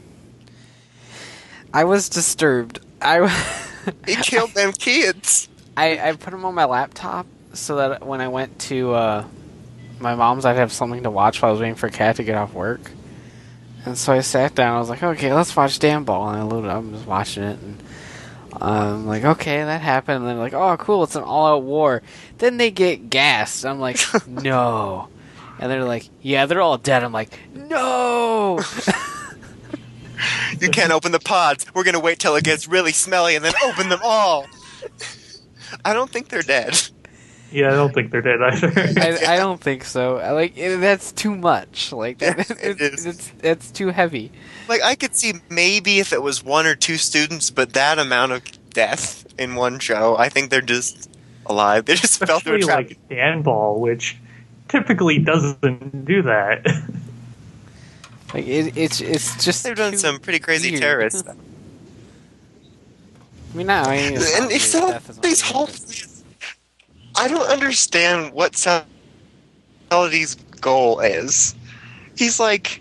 I 1.73 1.85
was 1.85 2.09
disturbed. 2.09 2.79
I, 3.03 3.27
He 4.07 4.15
killed 4.17 4.51
them 4.51 4.73
kids. 4.73 5.49
I, 5.77 6.11
I 6.11 6.13
put 6.13 6.31
them 6.31 6.45
on 6.45 6.55
my 6.55 6.67
laptop 6.67 7.27
so 7.53 7.77
that 7.77 8.07
when 8.07 8.21
I 8.21 8.29
went 8.29 8.59
to 8.61 8.93
uh, 8.95 9.25
my 9.99 10.15
mom's, 10.15 10.45
I'd 10.45 10.57
have 10.57 10.73
something 10.73 11.03
to 11.03 11.11
watch 11.11 11.43
while 11.43 11.49
I 11.49 11.53
was 11.53 11.61
waiting 11.61 11.75
for 11.75 11.89
Kat 11.89 12.17
to 12.17 12.23
get 12.23 12.37
off 12.37 12.53
work. 12.53 12.91
And 13.85 13.99
so 13.99 14.13
I 14.13 14.21
sat 14.21 14.55
down. 14.55 14.77
I 14.77 14.79
was 14.81 14.89
like, 14.89 15.03
okay, 15.03 15.33
let's 15.33 15.55
watch 15.55 15.79
Damn 15.79 16.05
Ball. 16.05 16.31
And 16.31 16.39
I 16.39 16.43
loaded 16.43 16.71
up 16.71 16.83
and 16.83 16.93
was 16.93 17.05
watching 17.05 17.43
it. 17.43 17.59
And 17.59 17.83
I'm 18.61 19.07
like, 19.07 19.25
okay, 19.25 19.63
that 19.63 19.81
happened. 19.81 20.19
And 20.19 20.27
they're 20.27 20.35
like, 20.37 20.55
oh, 20.55 20.77
cool, 20.79 21.05
it's 21.05 21.17
an 21.17 21.23
all 21.23 21.47
out 21.47 21.63
war. 21.63 22.03
Then 22.39 22.57
they 22.57 22.71
get 22.71 23.11
gassed. 23.11 23.67
I'm 23.67 23.81
like, 23.81 23.99
no. 24.27 25.09
And 25.59 25.71
they're 25.71 25.85
like, 25.85 26.09
yeah, 26.23 26.47
they're 26.47 26.63
all 26.63 26.79
dead. 26.79 27.05
I'm 27.05 27.13
like, 27.13 27.39
no. 27.55 28.61
You 30.61 30.71
can't 30.71 30.93
open 30.93 31.13
the 31.13 31.21
pods. 31.21 31.67
We're 31.75 31.85
gonna 31.85 32.01
wait 32.01 32.19
till 32.19 32.37
it 32.37 32.45
gets 32.45 32.69
really 32.69 32.93
smelly 32.93 33.37
and 33.37 33.45
then 33.45 33.53
open 33.65 33.89
them 33.89 34.01
all. 34.03 34.47
I 35.85 35.93
don't 35.93 36.11
think 36.11 36.29
they're 36.29 36.43
dead. 36.43 36.81
Yeah, 37.55 37.69
I 37.69 37.71
don't 37.77 37.95
think 37.95 38.11
they're 38.11 38.21
dead 38.23 38.43
either. 38.43 38.73
I, 39.01 39.35
I 39.35 39.37
don't 39.37 39.61
think 39.61 39.85
so. 39.85 40.17
Like 40.17 40.57
it, 40.59 40.81
that's 40.81 41.13
too 41.13 41.35
much. 41.35 41.93
Like 41.93 42.19
that, 42.19 42.37
Yeah, 42.51 42.57
it 42.63 42.81
it- 42.81 42.95
is. 42.95 43.07
it's 43.07 43.33
it's 43.43 43.71
too 43.71 43.89
heavy. 43.89 44.31
Like 44.69 44.83
I 44.83 44.95
could 44.95 45.15
see 45.15 45.35
maybe 45.49 45.99
if 46.01 46.13
it 46.13 46.23
was 46.23 46.43
one 46.45 46.67
or 46.67 46.75
two 46.75 46.97
students, 46.97 47.51
but 47.51 47.73
that 47.75 47.99
amount 47.99 48.33
of 48.33 48.43
death 48.71 49.25
in 49.39 49.55
one 49.55 49.79
show, 49.79 50.17
I 50.19 50.29
think 50.29 50.51
they're 50.51 50.61
just 50.61 51.09
alive. 51.47 51.85
They 51.87 51.95
just 51.95 52.19
fell 52.19 52.41
through 52.41 52.57
a 52.57 52.61
trap. 52.61 52.77
like 52.79 52.99
Dan 53.09 53.43
Ball, 53.43 53.79
which 53.81 54.17
typically 54.69 55.19
doesn't 55.19 56.05
do 56.05 56.23
that. 56.23 56.65
Like 58.33 58.47
it, 58.47 58.77
it's 58.77 59.01
it's 59.01 59.45
just 59.45 59.63
They've 59.63 59.77
done 59.77 59.97
some 59.97 60.19
pretty 60.19 60.41
crazy 60.41 60.71
weird. 60.71 60.83
terrorist 60.83 61.19
stuff. 61.21 61.37
I 63.53 63.57
mean, 63.57 63.67
no, 63.69 63.75
I 63.75 63.97
mean, 63.97 64.15
and 64.15 64.19
weird. 64.19 64.51
it's 64.53 64.75
all 64.75 64.99
these 65.23 65.43
not 65.45 65.53
whole. 65.53 65.69
I 67.17 67.29
don't 67.29 67.47
understand 67.49 68.33
what 68.33 68.55
Sality's 69.91 70.35
goal 70.61 71.01
is. 71.01 71.55
He's 72.17 72.41
like, 72.41 72.81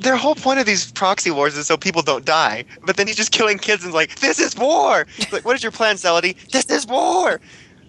their 0.00 0.16
whole 0.16 0.34
point 0.34 0.58
of 0.60 0.66
these 0.66 0.90
proxy 0.92 1.30
wars 1.30 1.56
is 1.56 1.66
so 1.66 1.76
people 1.76 2.02
don't 2.02 2.24
die. 2.24 2.64
But 2.84 2.96
then 2.96 3.06
he's 3.06 3.16
just 3.16 3.32
killing 3.32 3.58
kids 3.58 3.84
and 3.84 3.92
like, 3.92 4.16
this 4.20 4.38
is 4.38 4.56
war. 4.56 5.06
He's 5.16 5.32
like, 5.32 5.44
what 5.44 5.54
is 5.56 5.62
your 5.62 5.72
plan, 5.72 5.96
Sality? 5.96 6.36
This 6.50 6.64
is 6.70 6.86
war. 6.86 7.40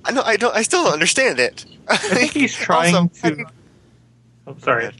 I 0.04 0.12
know. 0.12 0.22
I 0.24 0.36
don't. 0.36 0.56
I 0.56 0.64
still 0.64 0.84
don't 0.84 0.94
understand 0.94 1.40
it. 1.40 1.66
I 1.88 1.96
think 1.98 2.32
he's 2.34 2.56
trying 2.56 2.96
Also, 2.96 3.30
to. 3.30 3.38
you- 3.38 3.46
I'm 4.48 4.60
sorry. 4.60 4.92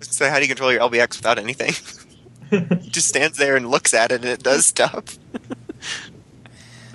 So 0.00 0.28
how 0.30 0.36
do 0.36 0.42
you 0.42 0.48
control 0.48 0.70
your 0.72 0.80
LBX 0.80 1.16
without 1.16 1.38
anything? 1.40 1.72
Just 2.88 3.08
stands 3.08 3.36
there 3.36 3.56
and 3.56 3.68
looks 3.68 3.92
at 3.92 4.12
it 4.12 4.20
and 4.22 4.26
it 4.30 4.42
does 4.44 4.64
stuff. 4.64 5.18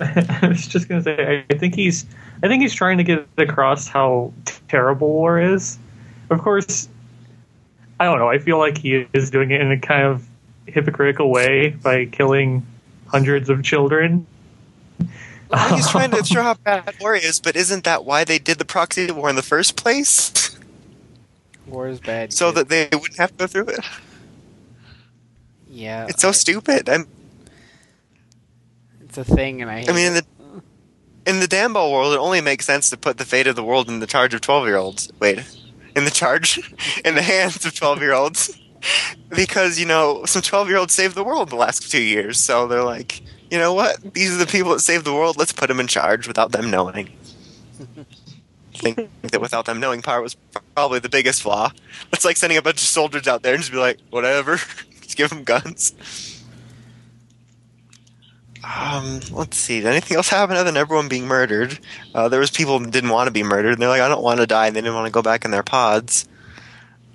I 0.00 0.48
was 0.48 0.66
just 0.66 0.88
gonna 0.88 1.02
say, 1.02 1.44
I 1.50 1.54
think 1.58 1.74
he's, 1.76 2.04
I 2.44 2.48
think 2.48 2.60
he's 2.60 2.74
trying 2.74 2.98
to 2.98 3.04
get 3.04 3.26
across 3.38 3.88
how 3.88 4.34
terrible 4.68 5.08
war 5.10 5.40
is. 5.40 5.78
Of 6.28 6.42
course, 6.42 6.90
I 7.98 8.04
don't 8.04 8.18
know. 8.18 8.28
I 8.28 8.38
feel 8.38 8.58
like 8.58 8.76
he 8.76 9.06
is 9.14 9.30
doing 9.30 9.50
it 9.50 9.62
in 9.62 9.72
a 9.72 9.80
kind 9.80 10.02
of 10.02 10.26
hypocritical 10.66 11.30
way 11.30 11.70
by 11.70 12.04
killing 12.04 12.66
hundreds 13.06 13.48
of 13.48 13.62
children. 13.64 14.26
I 15.50 15.68
think 15.68 15.76
he's 15.76 15.88
trying 15.90 16.10
to 16.10 16.22
show 16.22 16.42
how 16.42 16.52
bad 16.54 16.94
war 17.00 17.14
is, 17.14 17.40
but 17.40 17.56
isn't 17.56 17.84
that 17.84 18.04
why 18.04 18.24
they 18.24 18.38
did 18.38 18.58
the 18.58 18.64
proxy 18.66 19.10
war 19.10 19.30
in 19.30 19.36
the 19.36 19.42
first 19.42 19.76
place? 19.76 20.50
War 21.66 21.88
is 21.88 21.98
bad. 21.98 22.30
so 22.34 22.52
kid. 22.52 22.56
that 22.56 22.68
they 22.68 22.88
wouldn't 22.94 23.16
have 23.16 23.30
to 23.30 23.36
go 23.38 23.46
through 23.46 23.68
it. 23.68 23.80
yeah, 25.66 26.04
It's 26.10 26.20
so 26.20 26.28
I- 26.28 26.32
stupid. 26.32 26.90
I'm, 26.90 27.06
it's 29.00 29.16
a 29.16 29.24
thing, 29.24 29.62
and 29.62 29.70
I. 29.70 29.78
Hate 29.80 29.88
I 29.88 29.92
mean, 29.94 30.12
in 30.12 30.16
it. 30.18 30.26
In 31.26 31.40
the 31.40 31.46
Damball 31.46 31.92
world, 31.92 32.14
it 32.14 32.18
only 32.18 32.40
makes 32.40 32.64
sense 32.64 32.90
to 32.90 32.96
put 32.96 33.18
the 33.18 33.24
fate 33.24 33.46
of 33.46 33.56
the 33.56 33.64
world 33.64 33.88
in 33.88 34.00
the 34.00 34.06
charge 34.06 34.34
of 34.34 34.40
twelve-year-olds. 34.40 35.10
Wait, 35.20 35.40
in 35.96 36.04
the 36.04 36.10
charge, 36.10 36.58
in 37.04 37.14
the 37.14 37.22
hands 37.22 37.64
of 37.64 37.74
twelve-year-olds, 37.74 38.58
because 39.30 39.78
you 39.78 39.86
know 39.86 40.24
some 40.24 40.42
twelve-year-olds 40.42 40.92
saved 40.92 41.14
the 41.14 41.24
world 41.24 41.50
the 41.50 41.56
last 41.56 41.90
two 41.90 42.02
years. 42.02 42.38
So 42.40 42.66
they're 42.66 42.84
like, 42.84 43.22
you 43.50 43.58
know 43.58 43.74
what? 43.74 44.14
These 44.14 44.34
are 44.34 44.38
the 44.38 44.46
people 44.46 44.72
that 44.72 44.80
saved 44.80 45.04
the 45.04 45.14
world. 45.14 45.36
Let's 45.36 45.52
put 45.52 45.68
them 45.68 45.80
in 45.80 45.86
charge 45.86 46.26
without 46.26 46.52
them 46.52 46.70
knowing. 46.70 47.10
I 48.74 48.92
think 48.92 49.10
that 49.22 49.40
without 49.40 49.66
them 49.66 49.80
knowing 49.80 50.02
part 50.02 50.22
was 50.22 50.34
probably 50.74 50.98
the 50.98 51.08
biggest 51.08 51.42
flaw. 51.42 51.70
It's 52.12 52.24
like 52.24 52.36
sending 52.36 52.58
a 52.58 52.62
bunch 52.62 52.76
of 52.76 52.88
soldiers 52.88 53.28
out 53.28 53.42
there 53.42 53.54
and 53.54 53.62
just 53.62 53.72
be 53.72 53.78
like, 53.78 53.98
whatever, 54.10 54.56
just 55.00 55.16
give 55.16 55.30
them 55.30 55.44
guns. 55.44 55.94
Um, 58.66 59.20
let's 59.32 59.56
see. 59.58 59.80
Did 59.80 59.88
anything 59.88 60.16
else 60.16 60.28
happen 60.28 60.56
other 60.56 60.64
than 60.64 60.76
everyone 60.76 61.08
being 61.08 61.26
murdered? 61.26 61.78
Uh, 62.14 62.28
there 62.28 62.40
was 62.40 62.50
people 62.50 62.78
didn't 62.80 63.10
want 63.10 63.26
to 63.26 63.30
be 63.30 63.42
murdered, 63.42 63.72
and 63.72 63.82
they're 63.82 63.88
like, 63.88 64.00
I 64.00 64.08
don't 64.08 64.22
want 64.22 64.40
to 64.40 64.46
die, 64.46 64.68
and 64.68 64.76
they 64.76 64.80
didn't 64.80 64.94
want 64.94 65.06
to 65.06 65.12
go 65.12 65.22
back 65.22 65.44
in 65.44 65.50
their 65.50 65.62
pods. 65.62 66.26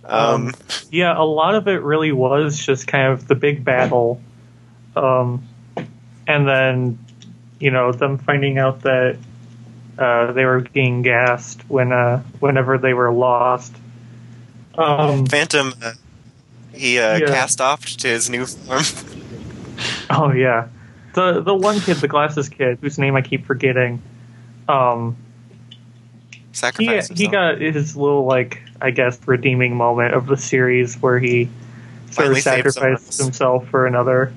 Um, 0.06 0.48
Um, 0.48 0.54
Yeah, 0.92 1.18
a 1.18 1.24
lot 1.26 1.56
of 1.56 1.68
it 1.68 1.82
really 1.82 2.12
was 2.12 2.58
just 2.58 2.88
kind 2.88 3.12
of 3.14 3.28
the 3.28 3.36
big 3.36 3.64
battle, 3.64 4.22
um, 4.96 5.44
and 6.28 6.48
then 6.48 7.00
you 7.60 7.72
know 7.72 7.92
them 7.92 8.18
finding 8.20 8.58
out 8.58 8.82
that 8.82 9.18
uh, 9.98 10.32
they 10.32 10.46
were 10.46 10.62
being 10.62 11.02
gassed 11.02 11.62
when 11.70 11.92
uh, 11.92 12.22
whenever 12.40 12.78
they 12.78 12.94
were 12.94 13.12
lost. 13.12 13.76
Um, 14.78 15.26
Phantom, 15.26 15.74
uh, 15.84 15.94
he 16.74 17.00
uh, 17.00 17.18
Yeah. 17.18 17.28
cast 17.28 17.60
off 17.60 17.86
to 17.86 18.08
his 18.08 18.30
new 18.30 18.46
form. 18.46 18.84
oh 20.10 20.32
yeah, 20.32 20.68
the 21.20 21.42
the 21.42 21.56
one 21.56 21.80
kid, 21.80 21.98
the 21.98 22.08
glasses 22.08 22.50
kid, 22.50 22.80
whose 22.82 22.98
name 22.98 23.16
I 23.16 23.22
keep 23.22 23.46
forgetting. 23.46 24.02
Um, 24.68 25.18
he 26.32 26.40
Sacrifice 26.54 27.08
he 27.08 27.26
himself. 27.26 27.32
got 27.32 27.62
his 27.62 27.98
little 27.98 28.26
like 28.26 28.62
I 28.82 28.92
guess 28.92 29.20
redeeming 29.28 29.76
moment 29.76 30.14
of 30.14 30.28
the 30.28 30.38
series 30.38 30.96
where 31.02 31.20
he 31.20 31.50
sort 32.12 32.16
Finally 32.16 32.40
of 32.40 32.44
sacrificed 32.44 33.22
himself 33.22 33.68
for 33.68 33.86
another. 33.86 34.34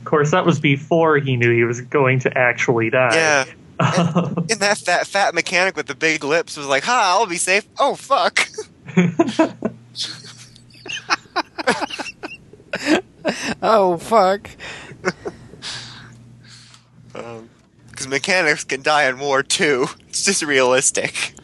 Of 0.00 0.04
course, 0.04 0.32
that 0.32 0.46
was 0.46 0.60
before 0.60 1.18
he 1.18 1.36
knew 1.36 1.52
he 1.52 1.64
was 1.64 1.80
going 1.80 2.20
to 2.20 2.36
actually 2.36 2.90
die. 2.90 3.14
Yeah. 3.14 3.44
Yeah. 3.78 4.28
And 4.38 4.60
that 4.60 4.78
fat, 4.78 5.06
fat 5.06 5.34
mechanic 5.34 5.76
with 5.76 5.84
the 5.84 5.94
big 5.94 6.24
lips 6.24 6.56
was 6.56 6.66
like, 6.66 6.82
"Ha, 6.84 7.14
I'll 7.18 7.26
be 7.26 7.36
safe." 7.36 7.68
Oh 7.78 7.94
fuck! 7.94 8.48
oh 13.62 13.98
fuck! 13.98 14.48
Because 17.12 18.08
mechanics 18.08 18.64
can 18.64 18.82
die 18.82 19.08
in 19.08 19.18
war 19.18 19.42
too. 19.42 19.86
It's 20.08 20.24
just 20.24 20.42
realistic. 20.42 21.34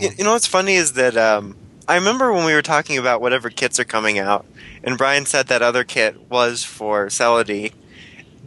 You, 0.00 0.10
you 0.16 0.24
know 0.24 0.32
what's 0.32 0.46
funny 0.46 0.74
is 0.74 0.92
that 0.94 1.16
um, 1.16 1.56
I 1.88 1.96
remember 1.96 2.32
when 2.32 2.44
we 2.44 2.54
were 2.54 2.62
talking 2.62 2.98
about 2.98 3.20
whatever 3.20 3.50
kits 3.50 3.80
are 3.80 3.84
coming 3.84 4.18
out, 4.18 4.46
and 4.84 4.96
Brian 4.96 5.26
said 5.26 5.48
that 5.48 5.62
other 5.62 5.82
kit 5.84 6.28
was 6.30 6.62
for 6.64 7.06
Celadie, 7.06 7.72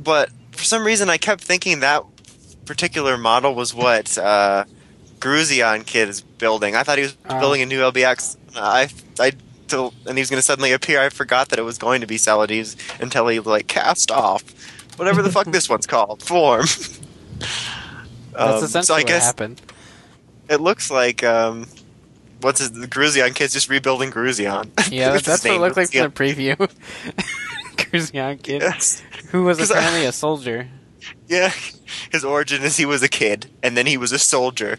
but 0.02 0.30
for 0.52 0.64
some 0.64 0.86
reason 0.86 1.10
I 1.10 1.18
kept 1.18 1.42
thinking 1.42 1.80
that 1.82 2.04
particular 2.66 3.18
model 3.18 3.54
was 3.56 3.74
what 3.74 4.18
uh, 4.18 4.64
Gruzion 5.20 5.86
kid 5.86 6.08
is 6.08 6.22
building. 6.22 6.76
I 6.76 6.84
thought 6.84 6.98
he 6.98 7.04
was 7.04 7.18
Oh. 7.30 7.40
building 7.40 7.62
a 7.62 7.66
new 7.66 7.80
LBX. 7.80 8.38
I, 8.56 8.90
I, 9.20 9.32
till, 9.72 9.94
and 10.06 10.18
he 10.18 10.22
was 10.22 10.30
going 10.30 10.38
to 10.40 10.46
suddenly 10.46 10.72
appear. 10.72 11.02
I 11.02 11.10
forgot 11.10 11.50
that 11.50 11.58
it 11.58 11.64
was 11.64 11.78
going 11.80 12.02
to 12.02 12.08
be 12.08 12.18
Celadie's 12.20 12.78
until 13.00 13.28
he 13.28 13.40
like 13.40 13.68
cast 13.68 14.12
off 14.12 14.44
whatever 14.98 15.22
the 15.24 15.32
fuck 15.32 15.48
this 15.52 15.68
one's 15.68 15.88
called 15.88 16.22
form. 16.22 16.66
That's 16.68 17.50
Um, 18.36 18.64
essentially 18.64 18.84
so 18.84 18.94
I 18.94 19.00
what 19.00 19.08
guess 19.08 19.26
happened. 19.26 19.62
it 20.50 20.62
looks 20.62 20.92
like 20.92 21.24
um, 21.24 21.68
what's 22.42 22.60
his, 22.60 22.72
the 22.72 22.88
Gruzion 22.88 23.34
kid's 23.36 23.54
just 23.54 23.70
rebuilding 23.70 24.12
Gruzion. 24.12 24.70
Yeah, 24.92 25.18
that's 25.18 25.44
what 25.44 25.54
it 25.56 25.60
looked 25.60 25.78
like 25.78 25.92
from 25.92 26.02
the 26.04 26.10
preview. 26.10 26.56
Gruzion 27.78 28.42
kid, 28.44 28.62
Yes. 28.62 29.02
who 29.32 29.44
was 29.44 29.58
'Cause 29.58 29.72
I- 29.72 29.78
apparently 29.80 30.06
a 30.06 30.12
soldier. 30.12 30.68
Yeah, 31.28 31.52
his 32.12 32.24
origin 32.24 32.62
is 32.64 32.78
he 32.78 32.86
was 32.86 33.02
a 33.02 33.08
kid, 33.10 33.50
and 33.64 33.76
then 33.76 33.86
he 33.88 33.98
was 33.98 34.12
a 34.12 34.20
soldier, 34.20 34.78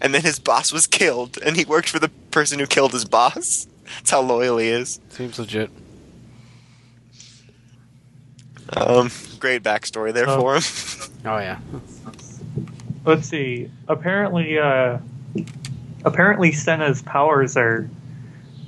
and 0.00 0.14
then 0.14 0.22
his 0.22 0.38
boss 0.38 0.72
was 0.72 0.86
killed, 0.86 1.36
and 1.44 1.56
he 1.56 1.64
worked 1.64 1.88
for 1.88 1.98
the 1.98 2.10
person 2.30 2.58
who 2.60 2.66
killed 2.66 2.92
his 2.92 3.04
boss. 3.04 3.66
That's 3.96 4.10
how 4.10 4.20
loyal 4.22 4.58
he 4.58 4.68
is. 4.68 5.00
Seems 5.10 5.38
legit. 5.38 5.70
Um, 8.76 9.10
great 9.38 9.62
backstory 9.62 10.12
there 10.12 10.28
Oh. 10.28 10.40
for 10.40 10.54
him. 10.56 10.62
Oh 11.26 11.38
yeah. 11.38 11.58
Let's 13.06 13.26
see. 13.28 13.70
Apparently, 13.88 14.58
uh, 14.58 14.98
apparently 16.04 16.52
Senna's 16.52 17.00
powers 17.00 17.56
are 17.56 17.88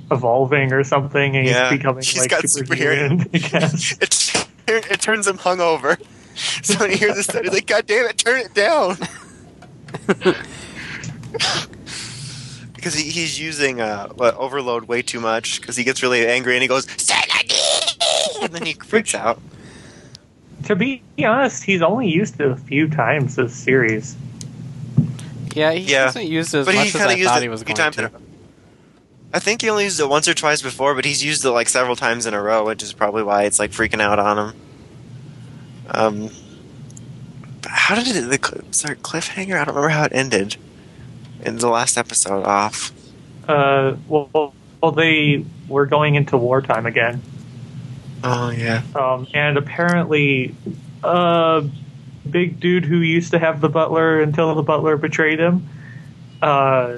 evolving 0.09 0.73
or 0.73 0.83
something, 0.83 1.35
and 1.37 1.45
Yeah, 1.47 1.69
he's 1.69 1.77
becoming 1.77 2.03
he's 2.03 2.17
like 2.17 2.31
got 2.31 2.49
superhuman. 2.49 3.21
I 3.21 3.27
it, 3.33 4.47
it 4.67 5.01
turns 5.01 5.27
him 5.27 5.37
hungover. 5.37 6.01
So 6.63 6.79
when 6.79 6.89
he 6.91 6.97
hears 6.97 7.15
this 7.15 7.25
stuff, 7.25 7.43
he's 7.43 7.53
like, 7.53 7.67
God 7.67 7.85
damn 7.85 8.05
it, 8.07 8.17
turn 8.17 8.39
it 8.39 8.53
down. 8.55 8.97
because 12.87 12.99
he, 13.03 13.09
he's 13.09 13.39
using 13.39 13.81
uh, 13.81 14.07
what, 14.09 14.35
overload 14.35 14.85
way 14.85 15.01
too 15.01 15.19
much 15.19 15.59
because 15.59 15.75
he 15.75 15.83
gets 15.83 16.01
really 16.01 16.25
angry 16.25 16.53
and 16.55 16.61
he 16.61 16.67
goes, 16.67 16.87
"Sanity!" 17.01 17.55
and 18.41 18.53
then 18.53 18.65
he 18.65 18.73
freaks 18.73 19.13
out. 19.13 19.41
To 20.65 20.75
be 20.75 21.01
honest, 21.23 21.63
he's 21.63 21.81
only 21.81 22.07
used 22.09 22.39
it 22.39 22.49
a 22.49 22.55
few 22.55 22.87
times 22.89 23.35
this 23.35 23.53
series. 23.53 24.15
Yeah, 25.53 25.71
he 25.71 25.91
Yeah. 25.91 26.05
hasn't 26.05 26.25
used 26.25 26.53
it 26.53 26.59
as 26.59 26.65
But 26.65 26.75
he 26.75 26.79
much 26.79 26.95
as 26.95 27.01
I 27.01 27.13
used 27.13 27.29
thought 27.29 27.37
it 27.39 27.43
he 27.43 27.49
was 27.49 27.63
going 27.63 27.75
times. 27.75 27.95
to. 27.97 28.05
a- 28.05 28.11
I 29.33 29.39
think 29.39 29.61
he 29.61 29.69
only 29.69 29.83
used 29.83 29.99
it 29.99 30.07
once 30.07 30.27
or 30.27 30.33
twice 30.33 30.61
before, 30.61 30.95
but 30.95 31.03
he's 31.03 31.23
used 31.23 31.43
it 31.43 31.51
like 31.51 31.67
several 31.67 31.95
times 31.97 32.25
in 32.25 32.33
a 32.33 32.41
row, 32.41 32.65
which 32.65 32.81
is 32.81 32.93
probably 32.93 33.23
why 33.23 33.43
it's 33.43 33.59
like 33.59 33.71
freaking 33.71 34.01
out 34.01 34.19
on 34.19 34.37
him. 34.49 34.55
Um, 35.91 36.29
how 37.67 37.95
did 37.95 38.15
it 38.15 38.21
the 38.29 38.39
cl- 38.45 38.63
sorry, 38.71 38.95
cliffhanger? 38.95 39.59
I 39.59 39.65
don't 39.65 39.75
remember 39.75 39.89
how 39.89 40.05
it 40.05 40.13
ended 40.13 40.55
in 41.47 41.57
the 41.57 41.69
last 41.69 41.97
episode. 41.97 42.45
Off. 42.45 42.91
Uh, 43.47 43.95
well, 44.07 44.53
well, 44.81 44.91
they 44.91 45.45
were 45.67 45.85
going 45.85 46.15
into 46.15 46.37
wartime 46.37 46.85
again, 46.85 47.21
Oh 48.23 48.49
yeah. 48.49 48.81
um, 48.95 49.25
and 49.33 49.57
apparently, 49.57 50.53
uh, 51.03 51.63
big 52.29 52.59
dude 52.59 52.83
who 52.85 52.97
used 52.97 53.31
to 53.31 53.39
have 53.39 53.61
the 53.61 53.69
butler 53.69 54.21
until 54.21 54.53
the 54.55 54.63
butler 54.63 54.97
betrayed 54.97 55.39
him. 55.39 55.67
Uh, 56.41 56.97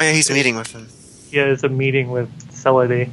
Oh, 0.00 0.04
yeah, 0.04 0.12
he's 0.12 0.30
meeting 0.30 0.56
with 0.56 0.72
him. 0.72 0.88
he 1.30 1.36
has 1.36 1.62
a 1.62 1.68
meeting 1.68 2.10
with 2.10 2.28
Celadie. 2.50 3.10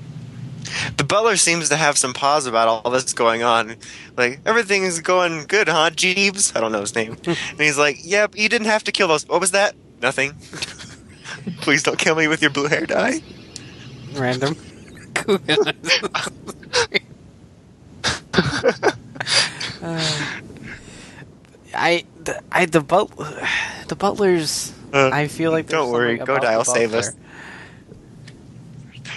The 0.98 1.04
butler 1.04 1.36
seems 1.36 1.70
to 1.70 1.76
have 1.76 1.98
some 1.98 2.14
pause 2.14 2.46
about 2.46 2.68
all 2.68 2.90
this 2.92 3.14
going 3.14 3.44
on. 3.44 3.76
Like, 4.18 4.40
everything 4.46 4.84
is 4.84 5.00
going 5.02 5.46
good, 5.48 5.68
huh, 5.68 5.90
Jeeves? 5.92 6.56
I 6.56 6.62
don't 6.62 6.72
know 6.72 6.82
his 6.82 6.96
name. 6.96 7.18
and 7.26 7.60
he's 7.60 7.78
like, 7.78 7.98
Yep, 8.04 8.38
you 8.38 8.48
didn't 8.50 8.68
have 8.68 8.84
to 8.86 8.92
kill 8.92 9.08
those. 9.10 9.28
What 9.28 9.40
was 9.42 9.52
that? 9.52 9.76
Nothing. 10.02 10.34
Please 11.62 11.84
don't 11.84 11.98
kill 11.98 12.16
me 12.16 12.28
with 12.28 12.42
your 12.42 12.52
blue 12.52 12.68
hair 12.68 12.86
dye. 12.86 13.22
Random. 14.14 14.56
Uh, 15.26 15.38
I, 21.74 22.04
the, 22.24 22.42
I, 22.52 22.66
the 22.66 22.82
but, 22.82 23.10
the 23.88 23.96
butlers. 23.96 24.74
Uh, 24.94 25.10
I 25.14 25.28
feel 25.28 25.52
like 25.52 25.68
don't 25.68 25.92
worry, 25.92 26.18
go 26.18 26.36
I'll 26.36 26.64
save 26.64 26.94
us. 26.94 27.12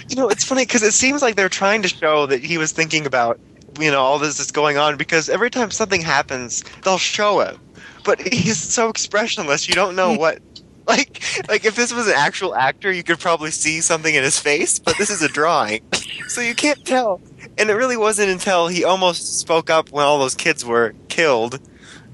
You 0.09 0.15
know, 0.15 0.29
it's 0.29 0.43
funny 0.43 0.63
because 0.63 0.83
it 0.83 0.93
seems 0.93 1.21
like 1.21 1.35
they're 1.35 1.49
trying 1.49 1.81
to 1.81 1.87
show 1.87 2.25
that 2.27 2.43
he 2.43 2.57
was 2.57 2.71
thinking 2.71 3.05
about, 3.05 3.39
you 3.79 3.89
know, 3.89 3.99
all 4.01 4.19
this 4.19 4.39
is 4.39 4.51
going 4.51 4.77
on 4.77 4.97
because 4.97 5.29
every 5.29 5.49
time 5.49 5.71
something 5.71 6.01
happens, 6.01 6.63
they'll 6.83 6.97
show 6.97 7.39
it. 7.39 7.57
but 8.03 8.21
he's 8.21 8.57
so 8.59 8.89
expressionless. 8.89 9.67
You 9.67 9.75
don't 9.75 9.95
know 9.95 10.13
what. 10.13 10.39
Like, 10.87 11.23
like 11.47 11.65
if 11.65 11.77
this 11.77 11.93
was 11.93 12.07
an 12.07 12.13
actual 12.15 12.53
actor, 12.53 12.91
you 12.91 13.03
could 13.03 13.17
probably 13.17 13.51
see 13.51 13.79
something 13.79 14.13
in 14.13 14.21
his 14.21 14.37
face, 14.37 14.79
but 14.79 14.97
this 14.97 15.09
is 15.09 15.21
a 15.21 15.29
drawing, 15.29 15.81
so 16.27 16.41
you 16.41 16.53
can't 16.53 16.83
tell. 16.85 17.21
And 17.57 17.69
it 17.69 17.73
really 17.73 17.95
wasn't 17.95 18.29
until 18.29 18.67
he 18.67 18.83
almost 18.83 19.39
spoke 19.39 19.69
up 19.69 19.91
when 19.91 20.03
all 20.03 20.19
those 20.19 20.35
kids 20.35 20.65
were 20.65 20.93
killed 21.07 21.59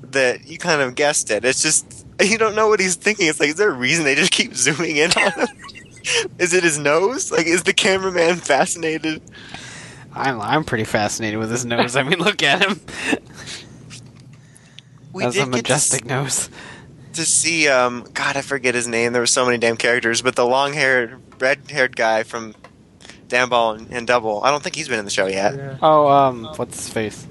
that 0.03 0.47
you 0.47 0.59
kind 0.59 0.81
of 0.81 0.93
guessed 0.93 1.31
it. 1.31 1.45
It's 1.45 1.63
just 1.63 2.05
you 2.21 2.37
don't 2.37 2.55
know 2.55 2.67
what 2.67 2.79
he's 2.79 2.95
thinking. 2.95 3.27
It's 3.27 3.39
like, 3.39 3.49
is 3.49 3.55
there 3.55 3.71
a 3.71 3.73
reason 3.73 4.05
they 4.05 4.15
just 4.15 4.31
keep 4.31 4.53
zooming 4.53 4.97
in 4.97 5.11
on 5.11 5.31
him? 5.31 5.47
is 6.37 6.53
it 6.53 6.63
his 6.63 6.77
nose? 6.77 7.31
Like, 7.31 7.47
is 7.47 7.63
the 7.63 7.73
cameraman 7.73 8.37
fascinated? 8.37 9.21
I'm 10.13 10.41
I'm 10.41 10.63
pretty 10.63 10.85
fascinated 10.85 11.39
with 11.39 11.51
his 11.51 11.65
nose. 11.65 11.95
I 11.95 12.03
mean, 12.03 12.19
look 12.19 12.41
at 12.43 12.65
him. 12.65 12.79
We 15.13 15.23
That's 15.23 15.35
a 15.37 15.39
did 15.39 15.45
get 15.45 15.51
to 15.51 15.57
majestic 15.57 16.05
nose. 16.05 16.49
To 17.13 17.25
see 17.25 17.67
um 17.67 18.05
god 18.13 18.37
i 18.37 18.41
forget 18.41 18.75
his 18.75 18.87
name 18.87 19.13
there 19.13 19.21
were 19.21 19.25
so 19.27 19.45
many 19.45 19.57
damn 19.57 19.77
characters 19.77 20.21
but 20.21 20.35
the 20.35 20.45
long 20.45 20.73
haired 20.73 21.19
red 21.41 21.59
haired 21.71 21.95
guy 21.95 22.23
from 22.23 22.53
damn 23.27 23.49
ball 23.49 23.73
and, 23.73 23.91
and 23.91 24.07
double 24.07 24.41
i 24.43 24.51
don't 24.51 24.63
think 24.63 24.75
he's 24.75 24.87
been 24.87 24.99
in 24.99 25.05
the 25.05 25.11
show 25.11 25.27
yet 25.27 25.55
yeah, 25.55 25.71
Yeah. 25.71 25.77
Oh, 25.81 26.07
um, 26.07 26.45
what's 26.55 26.77
his 26.85 26.89
face? 26.93 27.25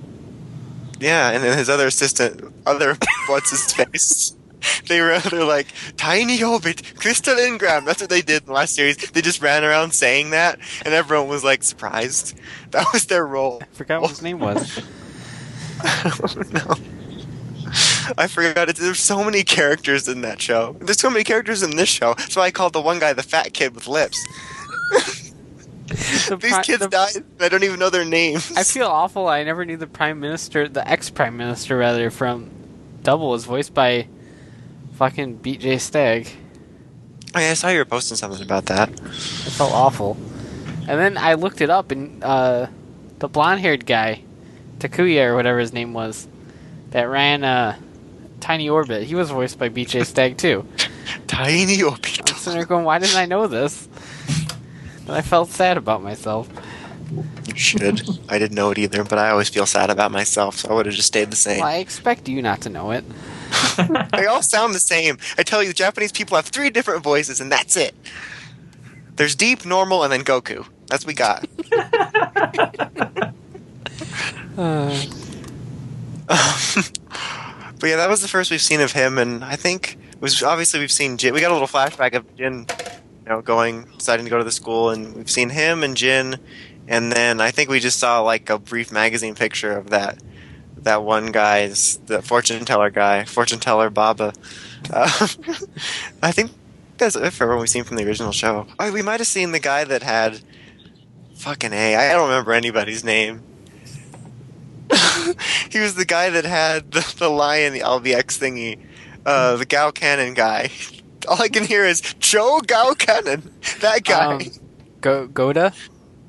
Yeah, 1.01 1.31
and 1.31 1.45
then 1.45 1.57
his 1.57 1.69
other 1.71 1.87
assistant 1.87 2.53
other 2.67 2.97
what's 3.29 3.51
his 3.51 3.73
face 3.73 4.35
they 4.89 5.01
were 5.01 5.17
they're 5.21 5.45
like 5.45 5.69
tiny 5.97 6.43
orbit 6.43 6.83
crystal 6.97 7.39
ingram 7.39 7.85
that's 7.85 8.01
what 8.01 8.11
they 8.11 8.21
did 8.23 8.43
in 8.43 8.47
the 8.47 8.53
last 8.53 8.75
series 8.75 8.97
they 8.97 9.21
just 9.23 9.41
ran 9.41 9.63
around 9.63 9.93
saying 9.93 10.31
that 10.31 10.59
and 10.85 10.93
everyone 10.93 11.29
was 11.29 11.45
like 11.45 11.63
surprised 11.63 12.37
that 12.73 12.85
was 12.93 13.07
their 13.07 13.25
role 13.25 13.61
I 13.63 13.67
forgot 13.77 14.01
what 14.03 14.11
his 14.11 14.23
name 14.23 14.41
was. 14.41 14.83
I 15.81 16.13
don't 16.19 16.53
know. 16.53 16.75
I 18.17 18.27
forgot 18.27 18.69
it. 18.69 18.77
There's 18.77 19.01
so 19.01 19.23
many 19.25 19.43
characters 19.45 20.09
in 20.09 20.23
that 20.23 20.41
show. 20.41 20.77
There's 20.81 21.01
so 21.01 21.11
many 21.11 21.25
characters 21.25 21.63
in 21.63 21.77
this 21.77 21.89
show. 21.89 22.15
That's 22.15 22.37
why 22.37 22.45
I 22.45 22.51
called 22.51 22.73
the 22.73 22.81
one 22.81 22.99
guy 22.99 23.13
the 23.13 23.23
fat 23.23 23.53
kid 23.53 23.75
with 23.75 23.87
lips. 23.87 24.19
The 25.89 26.37
These 26.41 26.53
pri- 26.53 26.63
kids 26.63 26.81
the- 26.81 26.89
died. 26.89 27.25
I 27.41 27.49
don't 27.49 27.65
even 27.65 27.79
know 27.79 27.91
their 27.91 28.05
names. 28.05 28.53
I 28.57 28.63
feel 28.63 28.87
awful. 28.87 29.27
I 29.29 29.43
never 29.45 29.65
knew 29.65 29.77
the 29.77 29.87
prime 29.87 30.21
minister, 30.21 30.69
the 30.69 30.87
ex 30.89 31.11
prime 31.11 31.37
minister 31.37 31.77
rather, 31.77 32.11
from 32.11 32.51
Double 33.03 33.31
was 33.31 33.45
voiced 33.45 33.75
by 33.75 34.07
fucking 34.95 35.39
BJ 35.41 35.81
Stagg. 35.81 36.29
Oh, 37.35 37.41
yeah, 37.41 37.51
I 37.51 37.55
saw 37.55 37.69
you 37.69 37.79
were 37.79 37.85
posting 37.85 38.17
something 38.17 38.43
about 38.43 38.67
that. 38.67 38.89
It 38.91 38.99
felt 39.11 39.73
awful. 39.73 40.17
And 40.89 40.99
then 40.99 41.19
I 41.19 41.35
looked 41.35 41.61
it 41.61 41.69
up, 41.71 41.91
and 41.91 42.25
uh, 42.25 42.69
the 43.19 43.29
blonde 43.29 43.61
haired 43.61 43.85
guy, 43.85 44.23
Takuya 44.79 45.27
or 45.27 45.35
whatever 45.37 45.59
his 45.59 45.73
name 45.75 45.93
was, 45.93 46.27
that 46.91 47.03
ran 47.05 47.45
uh, 47.45 47.77
Tiny 48.41 48.69
Orbit, 48.69 49.05
he 49.05 49.15
was 49.15 49.31
voiced 49.31 49.59
by 49.59 49.69
BJ 49.69 50.05
Stagg 50.07 50.37
too. 50.37 50.67
Tiny 51.27 51.83
Orbit. 51.83 52.19
I'm 52.21 52.25
Obito. 52.25 52.37
sitting 52.37 52.59
there 52.59 52.67
going, 52.67 52.85
why 52.85 52.99
didn't 52.99 53.17
I 53.17 53.27
know 53.27 53.47
this? 53.47 53.89
And 55.07 55.13
I 55.17 55.23
felt 55.23 55.49
sad 55.51 55.77
about 55.77 56.03
myself. 56.03 56.49
You 57.47 57.57
should. 57.57 58.03
I 58.29 58.39
didn't 58.39 58.55
know 58.55 58.71
it 58.71 58.79
either, 58.79 59.03
but 59.05 59.19
I 59.19 59.31
always 59.31 59.49
feel 59.49 59.65
sad 59.65 59.89
about 59.89 60.13
myself, 60.13 60.57
so 60.59 60.69
I 60.69 60.75
would 60.75 60.87
have 60.87 60.95
just 60.95 61.09
stayed 61.09 61.31
the 61.31 61.37
same. 61.37 61.61
Well, 61.61 61.69
I 61.69 61.77
expect 61.77 62.29
you 62.29 62.43
not 62.43 62.61
to 62.63 62.69
know 62.69 62.91
it. 62.93 63.05
They 64.13 64.27
all 64.27 64.43
sound 64.43 64.75
the 64.75 64.81
same. 64.81 65.19
I 65.39 65.43
tell 65.45 65.63
you, 65.63 65.69
the 65.69 65.75
Japanese 65.75 66.11
people 66.11 66.37
have 66.37 66.47
three 66.47 66.69
different 66.69 67.03
voices, 67.05 67.41
and 67.41 67.51
that's 67.51 67.77
it. 67.77 67.95
There's 69.17 69.35
deep, 69.37 69.65
normal, 69.65 70.03
and 70.03 70.13
then 70.13 70.25
Goku. 70.25 70.67
That's 70.89 71.05
what 71.05 71.09
we 71.09 71.15
got. 71.15 71.47
Uh, 74.59 75.07
but 77.79 77.89
yeah, 77.89 77.97
that 77.97 78.09
was 78.09 78.23
the 78.23 78.29
first 78.29 78.51
we've 78.51 78.63
seen 78.63 78.81
of 78.81 78.93
him, 78.93 79.19
and 79.19 79.45
I 79.45 79.57
think 79.57 79.99
was 80.21 80.43
obviously 80.43 80.81
we've 80.81 80.93
seen 80.93 81.17
Jin. 81.17 81.35
We 81.35 81.41
got 81.41 81.51
a 81.51 81.55
little 81.55 81.69
flashback 81.69 82.15
of 82.15 82.37
Jin, 82.37 82.67
you 83.25 83.29
know, 83.29 83.41
going 83.41 83.85
deciding 83.97 84.27
to 84.27 84.31
go 84.31 84.39
to 84.39 84.45
the 84.45 84.53
school, 84.53 84.91
and 84.91 85.15
we've 85.15 85.31
seen 85.31 85.51
him 85.51 85.83
and 85.83 85.97
Jin, 85.97 86.37
and 86.87 87.13
then 87.13 87.41
I 87.41 87.51
think 87.51 87.71
we 87.71 87.81
just 87.81 87.99
saw 87.99 88.21
like 88.21 88.51
a 88.51 88.59
brief 88.59 88.91
magazine 88.93 89.35
picture 89.35 89.73
of 89.73 89.91
that 89.91 90.19
that 90.83 91.03
one 91.03 91.27
guy's 91.27 91.99
the 92.07 92.23
fortune 92.23 92.65
teller 92.65 92.91
guy, 92.91 93.25
fortune 93.25 93.61
teller 93.61 93.91
Baba. 93.91 94.33
Uh, 94.93 95.11
I 96.23 96.33
think 96.33 96.53
that's 96.99 97.17
it 97.17 97.33
for 97.33 97.49
what 97.49 97.59
we've 97.61 97.69
seen 97.69 97.85
from 97.85 97.97
the 97.97 98.07
original 98.07 98.33
show. 98.33 98.67
Oh, 98.79 98.93
we 98.93 99.03
might 99.03 99.21
have 99.21 99.27
seen 99.27 99.53
the 99.53 99.61
guy 99.61 99.85
that 99.85 100.03
had 100.03 100.41
fucking 101.35 101.73
a. 101.73 101.97
I 101.97 102.13
don't 102.13 102.29
remember 102.29 102.53
anybody's 102.53 103.05
name. 103.05 103.43
he 105.71 105.79
was 105.81 105.95
the 105.95 106.05
guy 106.07 106.31
that 106.31 106.45
had 106.45 106.93
the, 106.93 107.15
the 107.19 107.29
lion, 107.29 107.73
the 107.73 107.81
LBX 107.81 108.39
thingy, 108.39 108.79
uh, 109.27 109.57
the 109.57 109.67
Gao 109.67 109.91
Cannon 109.91 110.35
guy. 110.35 110.71
All 111.29 111.43
I 111.43 111.49
can 111.49 111.65
hear 111.65 111.85
is 111.85 112.01
Joe 112.21 112.61
Gao 112.67 112.95
Cannon. 112.95 113.53
That 113.81 114.05
guy. 114.05 114.35
Um, 114.35 114.41
Go 115.01 115.27
Goda? 115.27 115.73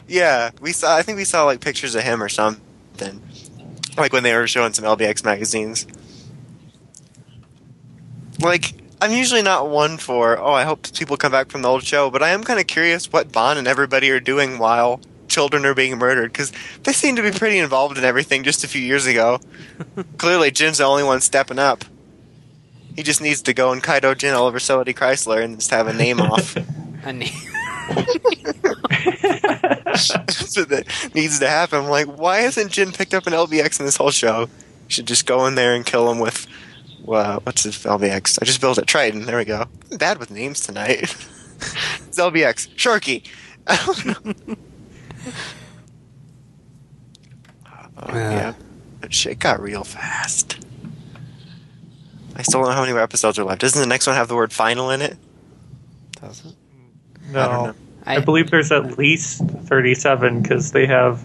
yeah, 0.07 0.51
we 0.59 0.73
saw. 0.73 0.95
I 0.95 1.03
think 1.03 1.17
we 1.17 1.23
saw 1.25 1.45
like 1.45 1.61
pictures 1.61 1.95
of 1.95 2.03
him 2.03 2.21
or 2.21 2.29
something, 2.29 3.21
like 3.97 4.11
when 4.11 4.23
they 4.23 4.35
were 4.35 4.47
showing 4.47 4.73
some 4.73 4.85
LBX 4.85 5.23
magazines. 5.23 5.87
Like, 8.41 8.73
I'm 9.01 9.11
usually 9.11 9.41
not 9.41 9.69
one 9.69 9.97
for. 9.97 10.37
Oh, 10.37 10.53
I 10.53 10.63
hope 10.63 10.93
people 10.93 11.17
come 11.17 11.31
back 11.31 11.49
from 11.49 11.61
the 11.61 11.69
old 11.69 11.83
show, 11.83 12.09
but 12.09 12.23
I 12.23 12.29
am 12.29 12.43
kind 12.43 12.59
of 12.59 12.67
curious 12.67 13.11
what 13.11 13.31
Bond 13.31 13.59
and 13.59 13.67
everybody 13.67 14.09
are 14.11 14.19
doing 14.19 14.57
while 14.57 14.99
children 15.29 15.65
are 15.65 15.73
being 15.73 15.97
murdered 15.97 16.31
because 16.31 16.51
they 16.83 16.91
seem 16.91 17.15
to 17.15 17.21
be 17.21 17.31
pretty 17.31 17.59
involved 17.59 17.97
in 17.97 18.03
everything 18.03 18.43
just 18.43 18.63
a 18.63 18.67
few 18.67 18.81
years 18.81 19.05
ago. 19.05 19.39
Clearly, 20.17 20.51
Jin's 20.51 20.79
the 20.79 20.83
only 20.83 21.03
one 21.03 21.21
stepping 21.21 21.59
up. 21.59 21.85
He 22.95 23.03
just 23.03 23.21
needs 23.21 23.41
to 23.43 23.53
go 23.53 23.71
and 23.71 23.81
Kaido 23.81 24.13
Jin 24.13 24.33
all 24.33 24.47
over 24.47 24.59
City 24.59 24.93
Chrysler 24.93 25.41
and 25.41 25.57
just 25.57 25.71
have 25.71 25.87
a 25.87 25.93
name 25.93 26.19
off. 26.19 26.57
A 27.05 27.13
name. 27.13 27.29
so 29.95 30.65
that 30.65 30.83
needs 31.15 31.39
to 31.39 31.47
happen. 31.47 31.79
I'm 31.79 31.89
like, 31.89 32.07
why 32.07 32.41
hasn't 32.41 32.71
Jin 32.71 32.91
picked 32.91 33.13
up 33.13 33.25
an 33.25 33.31
LBX 33.31 33.79
in 33.79 33.85
this 33.85 33.95
whole 33.95 34.11
show? 34.11 34.41
You 34.41 34.47
should 34.89 35.07
just 35.07 35.25
go 35.25 35.45
in 35.45 35.55
there 35.55 35.75
and 35.75 35.85
kill 35.85 36.11
him 36.11 36.19
with, 36.19 36.45
uh, 37.07 37.39
what's 37.43 37.63
his 37.63 37.77
LBX? 37.77 38.39
I 38.41 38.45
just 38.45 38.59
built 38.59 38.77
it. 38.77 38.85
Triton. 38.85 39.25
There 39.25 39.37
we 39.37 39.45
go. 39.45 39.63
I'm 39.91 39.97
bad 39.97 40.17
with 40.17 40.29
names 40.29 40.59
tonight. 40.59 41.03
it's 41.03 42.19
LBX. 42.19 42.75
Sharky. 42.75 43.25
I 47.65 47.81
don't 47.83 47.97
know. 47.97 48.13
Oh, 48.13 48.13
yeah. 48.13 48.53
But 49.01 49.13
shit 49.13 49.39
got 49.39 49.61
real 49.61 49.83
fast. 49.83 50.57
I 52.35 52.41
still 52.41 52.61
don't 52.61 52.69
know 52.69 52.75
how 52.75 52.81
many 52.81 52.93
more 52.93 53.01
episodes 53.01 53.37
are 53.37 53.43
left. 53.43 53.61
Doesn't 53.61 53.79
the 53.81 53.87
next 53.87 54.07
one 54.07 54.15
have 54.15 54.27
the 54.27 54.35
word 54.35 54.53
final 54.53 54.91
in 54.91 55.01
it? 55.01 55.17
Does 56.21 56.45
it? 56.45 56.55
No. 57.31 57.41
I 57.41 57.65
don't. 57.65 57.77
I, 58.05 58.19
believe 58.21 58.49
there's 58.49 58.71
at 58.71 58.97
least 58.97 59.41
37 59.41 60.41
because 60.41 60.71
they 60.71 60.85
have. 60.85 61.23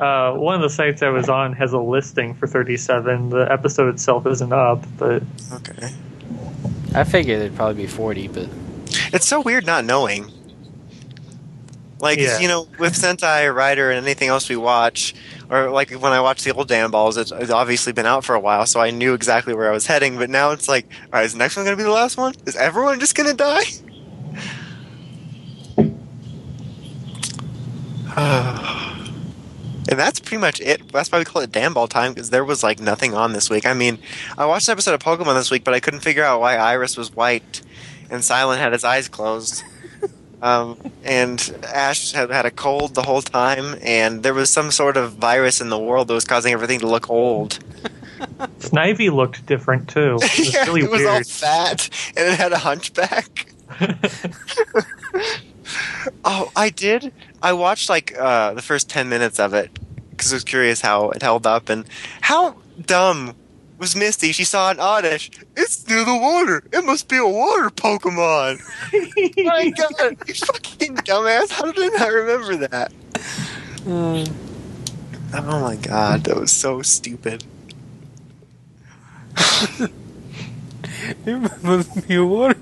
Uh, 0.00 0.32
one 0.32 0.54
of 0.54 0.60
the 0.60 0.68
sites 0.68 1.02
I 1.02 1.08
was 1.08 1.28
on 1.28 1.54
has 1.54 1.72
a 1.72 1.78
listing 1.78 2.34
for 2.34 2.46
37. 2.46 3.30
The 3.30 3.50
episode 3.50 3.94
itself 3.94 4.26
isn't 4.26 4.52
up, 4.52 4.84
but 4.98 5.22
Okay. 5.52 5.88
I 6.94 7.04
figured 7.04 7.40
it'd 7.40 7.56
probably 7.56 7.82
be 7.82 7.86
40, 7.86 8.28
but 8.28 8.48
It's 9.12 9.26
so 9.26 9.40
weird 9.40 9.64
not 9.66 9.84
knowing. 9.84 10.30
Like 12.00 12.18
Yeah. 12.18 12.38
you 12.38 12.48
know, 12.48 12.68
with 12.78 12.94
Sentai 12.94 13.46
or 13.46 13.52
Rider 13.52 13.90
and 13.90 14.04
anything 14.06 14.28
else 14.28 14.48
we 14.48 14.56
watch, 14.56 15.14
or 15.50 15.70
like 15.70 15.90
when 15.90 16.12
I 16.12 16.20
watch 16.20 16.44
the 16.44 16.52
old 16.52 16.68
Dan 16.68 16.90
balls, 16.90 17.16
it's, 17.16 17.32
it's 17.32 17.50
obviously 17.50 17.92
been 17.92 18.06
out 18.06 18.24
for 18.24 18.34
a 18.34 18.40
while, 18.40 18.66
so 18.66 18.80
I 18.80 18.90
knew 18.90 19.14
exactly 19.14 19.52
where 19.54 19.68
I 19.68 19.72
was 19.72 19.86
heading. 19.86 20.16
But 20.16 20.30
now 20.30 20.52
it's 20.52 20.68
like, 20.68 20.86
all 21.04 21.08
right, 21.18 21.24
is 21.24 21.32
the 21.32 21.38
next 21.38 21.56
one 21.56 21.64
going 21.64 21.76
to 21.76 21.80
be 21.80 21.84
the 21.86 21.90
last 21.90 22.16
one? 22.16 22.34
Is 22.46 22.54
everyone 22.56 23.00
just 23.00 23.14
going 23.16 23.28
to 23.30 23.36
die? 23.36 23.64
and 29.88 29.98
that's 29.98 30.20
pretty 30.20 30.40
much 30.40 30.60
it. 30.60 30.92
That's 30.92 31.10
why 31.10 31.18
we 31.18 31.24
call 31.24 31.42
it 31.42 31.52
Dan 31.52 31.72
ball 31.72 31.88
time 31.88 32.12
because 32.12 32.30
there 32.30 32.44
was 32.44 32.62
like 32.62 32.80
nothing 32.80 33.14
on 33.14 33.32
this 33.32 33.48
week. 33.50 33.66
I 33.66 33.74
mean, 33.74 33.98
I 34.36 34.46
watched 34.46 34.68
an 34.68 34.72
episode 34.72 34.94
of 34.94 35.00
Pokemon 35.00 35.34
this 35.34 35.50
week, 35.50 35.64
but 35.64 35.74
I 35.74 35.80
couldn't 35.80 36.00
figure 36.00 36.24
out 36.24 36.40
why 36.40 36.56
Iris 36.56 36.96
was 36.96 37.14
white 37.14 37.62
and 38.10 38.22
Cilan 38.22 38.58
had 38.58 38.72
his 38.72 38.84
eyes 38.84 39.08
closed. 39.08 39.62
Um, 40.40 40.78
and 41.02 41.40
Ash 41.64 42.12
had 42.12 42.30
had 42.30 42.46
a 42.46 42.50
cold 42.50 42.94
the 42.94 43.02
whole 43.02 43.22
time, 43.22 43.76
and 43.82 44.22
there 44.22 44.34
was 44.34 44.50
some 44.50 44.70
sort 44.70 44.96
of 44.96 45.14
virus 45.14 45.60
in 45.60 45.68
the 45.68 45.78
world 45.78 46.08
that 46.08 46.14
was 46.14 46.24
causing 46.24 46.52
everything 46.52 46.78
to 46.80 46.86
look 46.86 47.10
old. 47.10 47.58
Snivy 48.60 49.12
looked 49.12 49.46
different 49.46 49.88
too. 49.88 50.18
It 50.22 50.38
was 50.38 50.38
yeah, 50.54 50.64
really 50.66 50.82
it 50.82 50.90
was 50.90 51.04
all 51.04 51.22
fat, 51.24 51.88
and 52.16 52.28
it 52.28 52.38
had 52.38 52.52
a 52.52 52.58
hunchback. 52.58 53.52
oh, 56.24 56.52
I 56.54 56.70
did. 56.70 57.12
I 57.42 57.52
watched 57.52 57.88
like 57.88 58.16
uh, 58.16 58.54
the 58.54 58.62
first 58.62 58.88
ten 58.88 59.08
minutes 59.08 59.40
of 59.40 59.54
it 59.54 59.76
because 60.10 60.32
I 60.32 60.36
was 60.36 60.44
curious 60.44 60.80
how 60.80 61.10
it 61.10 61.22
held 61.22 61.46
up, 61.46 61.68
and 61.68 61.84
how 62.20 62.56
dumb 62.86 63.34
was 63.78 63.96
Misty. 63.96 64.32
She 64.32 64.44
saw 64.44 64.70
an 64.70 64.80
Oddish. 64.80 65.30
It's 65.56 65.86
near 65.88 66.04
the 66.04 66.16
water. 66.16 66.62
It 66.72 66.84
must 66.84 67.08
be 67.08 67.16
a 67.16 67.26
water 67.26 67.70
Pokemon. 67.70 68.60
My 69.44 69.70
God, 69.70 70.16
you 70.26 70.34
fucking 70.34 70.96
dumbass! 70.96 71.50
How 71.50 71.70
did 71.70 71.94
I 71.94 71.98
not 71.98 72.12
remember 72.12 72.56
that? 72.68 72.92
Uh. 73.86 74.26
Oh 75.34 75.60
my 75.60 75.76
God, 75.76 76.24
that 76.24 76.36
was 76.36 76.52
so 76.52 76.82
stupid. 76.82 77.44
It 81.24 81.62
must 81.62 82.08
be 82.08 82.16
a 82.16 82.24
water. 82.24 82.58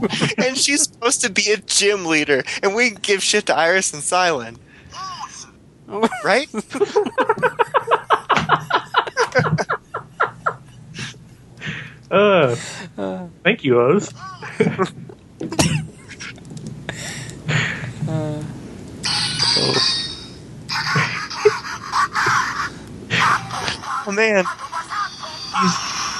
and 0.38 0.56
she's 0.56 0.84
supposed 0.84 1.20
to 1.22 1.30
be 1.30 1.50
a 1.52 1.58
gym 1.58 2.06
leader, 2.06 2.42
and 2.62 2.74
we 2.74 2.90
give 2.90 3.22
shit 3.22 3.46
to 3.46 3.56
Iris 3.56 3.92
and 3.92 4.02
Cilan, 4.02 4.56
right? 6.24 6.48
Uh, 12.10 12.56
thank 13.44 13.64
you, 13.64 13.80
Oz. 13.80 14.12
Oh 24.06 24.12
man, 24.12 24.44
He's, 25.60 25.74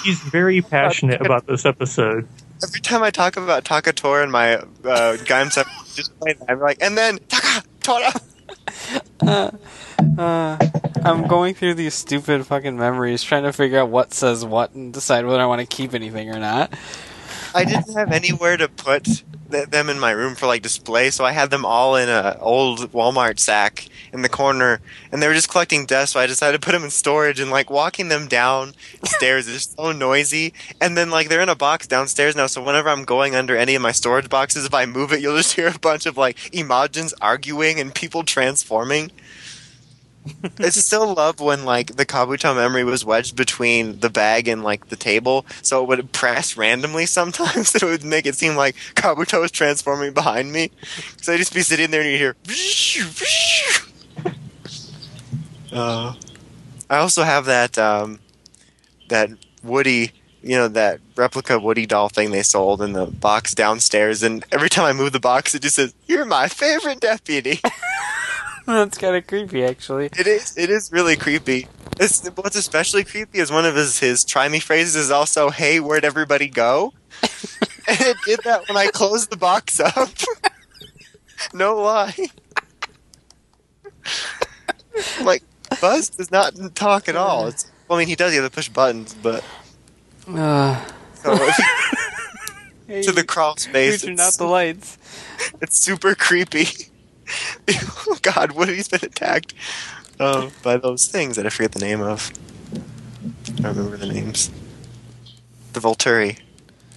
he's 0.04 0.20
very 0.30 0.60
passionate 0.60 1.20
about 1.20 1.46
this 1.46 1.64
episode. 1.64 2.28
every 2.62 2.80
time 2.80 3.02
I 3.02 3.10
talk 3.10 3.36
about 3.36 3.64
Takator 3.64 4.22
and 4.22 4.30
my 4.30 4.56
uh, 4.56 5.16
Gaim 5.24 5.50
stuff, 5.50 5.66
just 5.96 6.18
play 6.20 6.34
that, 6.34 6.50
I'm 6.50 6.60
like, 6.60 6.78
and 6.82 6.96
then 6.96 7.18
Taka 7.28 7.62
Tora. 9.20 9.58
Uh, 10.18 10.56
I'm 11.04 11.26
going 11.28 11.54
through 11.54 11.74
these 11.74 11.94
stupid 11.94 12.46
fucking 12.46 12.76
memories, 12.76 13.22
trying 13.22 13.42
to 13.42 13.52
figure 13.52 13.78
out 13.80 13.90
what 13.90 14.14
says 14.14 14.44
what 14.44 14.72
and 14.74 14.92
decide 14.92 15.26
whether 15.26 15.40
I 15.40 15.46
want 15.46 15.60
to 15.60 15.66
keep 15.66 15.94
anything 15.94 16.30
or 16.30 16.38
not. 16.38 16.72
I 17.54 17.64
didn't 17.64 17.92
have 17.94 18.10
anywhere 18.12 18.56
to 18.56 18.68
put 18.68 19.22
th- 19.50 19.68
them 19.70 19.88
in 19.88 19.98
my 19.98 20.10
room 20.10 20.34
for 20.34 20.46
like 20.46 20.62
display, 20.62 21.10
so 21.10 21.24
I 21.24 21.32
had 21.32 21.50
them 21.50 21.64
all 21.64 21.96
in 21.96 22.08
a 22.08 22.36
old 22.40 22.92
Walmart 22.92 23.38
sack 23.38 23.88
in 24.12 24.22
the 24.22 24.28
corner, 24.28 24.80
and 25.10 25.22
they 25.22 25.28
were 25.28 25.34
just 25.34 25.50
collecting 25.50 25.86
dust. 25.86 26.12
So 26.12 26.20
I 26.20 26.26
decided 26.26 26.60
to 26.60 26.64
put 26.64 26.72
them 26.72 26.84
in 26.84 26.90
storage, 26.90 27.40
and 27.40 27.50
like 27.50 27.70
walking 27.70 28.08
them 28.08 28.28
down 28.28 28.74
stairs 29.04 29.48
is 29.48 29.74
so 29.76 29.92
noisy. 29.92 30.52
And 30.80 30.96
then 30.96 31.10
like 31.10 31.28
they're 31.28 31.40
in 31.40 31.48
a 31.48 31.54
box 31.54 31.86
downstairs 31.86 32.36
now, 32.36 32.46
so 32.46 32.62
whenever 32.62 32.88
I'm 32.88 33.04
going 33.04 33.34
under 33.34 33.56
any 33.56 33.74
of 33.74 33.82
my 33.82 33.92
storage 33.92 34.28
boxes, 34.28 34.64
if 34.64 34.74
I 34.74 34.86
move 34.86 35.12
it, 35.12 35.20
you'll 35.20 35.36
just 35.36 35.54
hear 35.54 35.68
a 35.68 35.78
bunch 35.78 36.06
of 36.06 36.16
like 36.16 36.36
emojis 36.52 37.12
arguing 37.20 37.80
and 37.80 37.94
people 37.94 38.22
transforming. 38.22 39.10
I 40.58 40.68
still 40.68 41.14
love 41.14 41.40
when 41.40 41.64
like 41.64 41.96
the 41.96 42.06
Kabuto 42.06 42.54
memory 42.54 42.84
was 42.84 43.04
wedged 43.04 43.36
between 43.36 44.00
the 44.00 44.10
bag 44.10 44.48
and 44.48 44.62
like 44.62 44.88
the 44.88 44.96
table, 44.96 45.46
so 45.62 45.82
it 45.82 45.88
would 45.88 46.12
press 46.12 46.56
randomly 46.56 47.06
sometimes. 47.06 47.74
it 47.74 47.82
would 47.82 48.04
make 48.04 48.26
it 48.26 48.34
seem 48.34 48.56
like 48.56 48.76
Kabuto 48.94 49.40
was 49.40 49.50
transforming 49.50 50.12
behind 50.12 50.52
me. 50.52 50.70
So 51.22 51.32
I'd 51.32 51.38
just 51.38 51.54
be 51.54 51.62
sitting 51.62 51.90
there 51.90 52.02
and 52.02 52.10
you 52.10 52.18
hear. 52.18 52.36
Uh, 55.72 56.14
I 56.88 56.96
also 56.96 57.22
have 57.22 57.44
that 57.44 57.78
um, 57.78 58.18
that 59.08 59.30
Woody, 59.62 60.10
you 60.42 60.56
know, 60.56 60.66
that 60.66 61.00
replica 61.14 61.60
Woody 61.60 61.86
doll 61.86 62.08
thing 62.08 62.32
they 62.32 62.42
sold 62.42 62.82
in 62.82 62.92
the 62.92 63.06
box 63.06 63.54
downstairs, 63.54 64.24
and 64.24 64.44
every 64.50 64.68
time 64.68 64.84
I 64.84 64.92
move 64.92 65.12
the 65.12 65.20
box, 65.20 65.54
it 65.54 65.62
just 65.62 65.76
says, 65.76 65.94
"You're 66.06 66.24
my 66.24 66.48
favorite 66.48 66.98
deputy." 66.98 67.60
That's 68.72 68.98
kind 68.98 69.16
of 69.16 69.26
creepy, 69.26 69.64
actually. 69.64 70.06
It 70.06 70.26
is. 70.26 70.56
It 70.56 70.70
is 70.70 70.90
really 70.92 71.16
creepy. 71.16 71.68
It's, 71.98 72.26
what's 72.28 72.56
especially 72.56 73.04
creepy 73.04 73.38
is 73.38 73.50
one 73.52 73.66
of 73.66 73.74
his 73.74 73.98
his 73.98 74.24
try 74.24 74.48
me 74.48 74.58
phrases 74.60 74.96
is 74.96 75.10
also 75.10 75.50
"Hey, 75.50 75.80
where'd 75.80 76.04
everybody 76.04 76.48
go?" 76.48 76.92
and 77.88 78.00
it 78.00 78.16
did 78.24 78.40
that 78.44 78.68
when 78.68 78.76
I 78.76 78.86
closed 78.88 79.30
the 79.30 79.36
box 79.36 79.80
up. 79.80 80.08
no 81.52 81.76
lie. 81.76 82.14
like 85.22 85.42
Buzz 85.80 86.08
does 86.10 86.30
not 86.30 86.54
talk 86.74 87.08
at 87.08 87.16
all. 87.16 87.46
It's, 87.48 87.70
well, 87.88 87.98
I 87.98 88.02
mean, 88.02 88.08
he 88.08 88.16
does. 88.16 88.34
You 88.34 88.42
have 88.42 88.50
to 88.50 88.54
push 88.54 88.68
buttons, 88.68 89.14
but 89.14 89.44
Uh, 90.28 90.82
so 91.14 91.36
hey, 92.86 93.02
to 93.02 93.12
the 93.12 93.24
crawl 93.24 93.56
space, 93.56 94.02
turn 94.02 94.18
out 94.20 94.28
it's, 94.28 94.36
the 94.36 94.44
lights. 94.44 94.98
it's 95.60 95.78
super 95.78 96.14
creepy. 96.14 96.89
oh 98.08 98.18
God, 98.22 98.52
what 98.52 98.68
he's 98.68 98.88
been 98.88 99.00
attacked 99.02 99.54
uh, 100.18 100.50
by 100.62 100.76
those 100.76 101.06
things 101.06 101.36
that 101.36 101.46
I 101.46 101.50
forget 101.50 101.72
the 101.72 101.80
name 101.80 102.00
of? 102.00 102.30
I 103.58 103.62
don't 103.62 103.76
remember 103.76 103.96
the 103.96 104.06
names. 104.06 104.50
The 105.72 105.80
Volturi. 105.80 106.38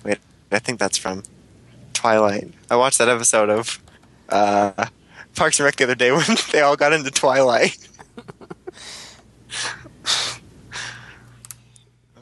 Wait, 0.04 0.20
I 0.52 0.60
think 0.60 0.80
that's 0.80 0.98
from 0.98 1.24
Twilight. 1.94 2.52
I 2.70 2.76
watched 2.76 2.98
that 2.98 3.10
episode 3.10 3.50
of 3.50 3.80
uh, 4.30 4.88
Parks 5.36 5.60
and 5.60 5.66
Rec 5.66 5.76
the 5.76 5.84
other 5.86 5.96
day 5.96 6.12
when 6.16 6.26
they 6.52 6.62
all 6.62 6.76
got 6.76 6.94
into 6.94 7.12
Twilight. 7.12 7.78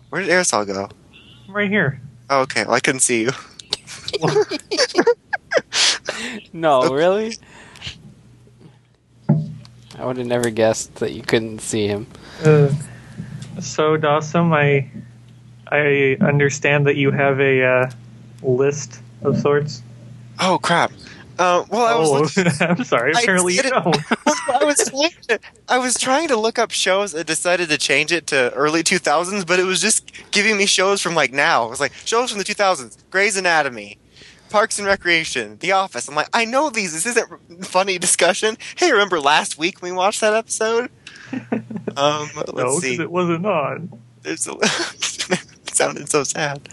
Where 0.09 0.21
did 0.21 0.29
Aerosol 0.29 0.67
go? 0.67 0.89
Right 1.47 1.69
here. 1.69 2.01
Oh, 2.29 2.41
okay. 2.41 2.65
Well, 2.65 2.73
I 2.73 2.79
couldn't 2.81 2.99
see 2.99 3.21
you. 3.21 3.31
No, 6.53 6.89
really? 6.93 7.37
I 10.01 10.05
would 10.05 10.17
have 10.17 10.25
never 10.25 10.49
guessed 10.49 10.95
that 10.95 11.11
you 11.11 11.21
couldn't 11.21 11.59
see 11.59 11.85
him. 11.85 12.07
Uh, 12.43 12.69
so, 13.59 13.97
Dawson, 13.97 14.51
I 14.51 14.89
I 15.67 16.17
understand 16.21 16.87
that 16.87 16.95
you 16.95 17.11
have 17.11 17.39
a 17.39 17.63
uh, 17.63 17.91
list 18.41 18.99
of 19.21 19.39
sorts. 19.39 19.83
Oh 20.39 20.57
crap. 20.59 20.91
Uh, 21.37 21.65
well, 21.69 21.85
I 21.85 21.99
was 21.99 22.09
oh, 22.09 22.41
looking 22.41 22.51
I'm 22.67 22.83
sorry. 22.83 23.13
I 23.15 23.21
Apparently, 23.21 23.55
you 23.55 23.61
did 23.61 23.73
don't. 23.73 23.95
I 24.49 24.63
was 24.63 24.89
trying 24.89 25.11
to, 25.27 25.39
I 25.69 25.77
was 25.77 25.99
trying 25.99 26.27
to 26.29 26.35
look 26.35 26.57
up 26.57 26.71
shows. 26.71 27.13
I 27.13 27.21
decided 27.21 27.69
to 27.69 27.77
change 27.77 28.11
it 28.11 28.25
to 28.27 28.51
early 28.53 28.81
2000s, 28.81 29.45
but 29.45 29.59
it 29.59 29.65
was 29.65 29.81
just 29.81 30.11
giving 30.31 30.57
me 30.57 30.65
shows 30.65 30.99
from 30.99 31.13
like 31.13 31.31
now. 31.31 31.65
It 31.67 31.69
was 31.69 31.79
like 31.79 31.93
shows 31.93 32.31
from 32.31 32.39
the 32.39 32.43
2000s: 32.43 32.97
Grey's 33.11 33.37
Anatomy, 33.37 33.99
Parks 34.51 34.77
and 34.77 34.87
Recreation, 34.87 35.57
The 35.59 35.71
Office. 35.71 36.07
I'm 36.07 36.15
like, 36.15 36.27
I 36.33 36.45
know 36.45 36.69
these. 36.69 36.91
This 36.93 37.05
isn't 37.05 37.65
funny 37.65 37.97
discussion. 37.97 38.57
Hey, 38.75 38.91
remember 38.91 39.19
last 39.19 39.57
week 39.57 39.81
we 39.81 39.91
watched 39.91 40.21
that 40.21 40.33
episode? 40.33 40.89
Um, 41.97 42.29
let's 42.37 42.53
no, 42.53 42.79
see. 42.79 42.91
because 42.91 42.99
it 43.03 43.11
wasn't 43.11 43.45
on. 43.45 43.99
There's 44.21 44.47
a, 44.47 44.53
it 44.61 45.45
sounded 45.73 46.09
so 46.09 46.23
sad. 46.23 46.69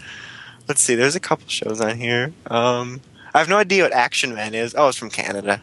Let's 0.65 0.81
see. 0.81 0.95
There's 0.95 1.17
a 1.17 1.19
couple 1.19 1.45
shows 1.49 1.81
on 1.81 1.97
here. 1.97 2.31
Um, 2.47 3.01
I 3.33 3.39
have 3.39 3.49
no 3.49 3.57
idea 3.57 3.83
what 3.83 3.91
Action 3.91 4.33
Man 4.33 4.55
is. 4.55 4.73
Oh, 4.77 4.87
it's 4.87 4.97
from 4.97 5.09
Canada. 5.09 5.61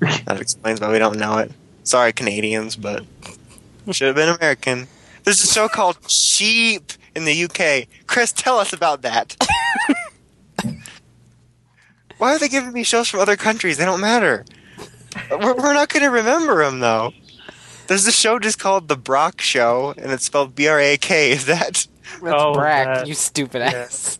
That 0.00 0.40
explains 0.40 0.80
why 0.80 0.90
we 0.90 0.98
don't 0.98 1.18
know 1.18 1.36
it. 1.36 1.52
Sorry, 1.84 2.14
Canadians, 2.14 2.76
but 2.76 3.04
should 3.90 4.06
have 4.06 4.16
been 4.16 4.30
American. 4.30 4.88
There's 5.24 5.44
a 5.44 5.46
show 5.46 5.68
called 5.68 5.98
Sheep 6.10 6.92
in 7.14 7.26
the 7.26 7.44
UK. 7.44 7.88
Chris, 8.06 8.32
tell 8.32 8.58
us 8.58 8.72
about 8.72 9.02
that. 9.02 9.36
why 12.22 12.34
are 12.34 12.38
they 12.38 12.48
giving 12.48 12.72
me 12.72 12.84
shows 12.84 13.08
from 13.08 13.18
other 13.18 13.34
countries? 13.36 13.78
They 13.78 13.84
don't 13.84 14.00
matter. 14.00 14.44
We're, 15.28 15.54
we're 15.56 15.74
not 15.74 15.88
going 15.88 16.04
to 16.04 16.10
remember 16.10 16.64
them, 16.64 16.78
though. 16.78 17.12
There's 17.88 18.06
a 18.06 18.12
show 18.12 18.38
just 18.38 18.60
called 18.60 18.86
The 18.86 18.96
Brock 18.96 19.40
Show, 19.40 19.92
and 19.98 20.12
it's 20.12 20.24
spelled 20.24 20.54
B 20.54 20.68
R 20.68 20.78
A 20.80 20.96
K. 20.96 21.32
Is 21.32 21.46
that. 21.46 21.58
That's 21.68 21.88
Oh, 22.22 22.54
Brack, 22.54 22.86
that- 22.86 23.06
you 23.08 23.14
stupid 23.14 23.58
yeah. 23.58 23.72
ass. 23.72 24.18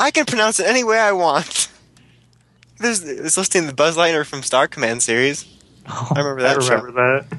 I 0.00 0.10
can 0.10 0.24
pronounce 0.26 0.58
it 0.58 0.66
any 0.66 0.82
way 0.82 0.98
I 0.98 1.12
want. 1.12 1.70
There's 2.78 3.02
it's 3.04 3.36
listing 3.36 3.66
the 3.66 3.72
Buzz 3.74 3.96
Lightyear 3.96 4.26
from 4.26 4.42
Star 4.42 4.66
Command 4.66 5.02
series. 5.02 5.46
I 5.86 6.14
remember 6.16 6.42
that 6.42 6.56
I 6.58 6.60
show. 6.60 6.74
remember 6.76 7.26
that. 7.30 7.38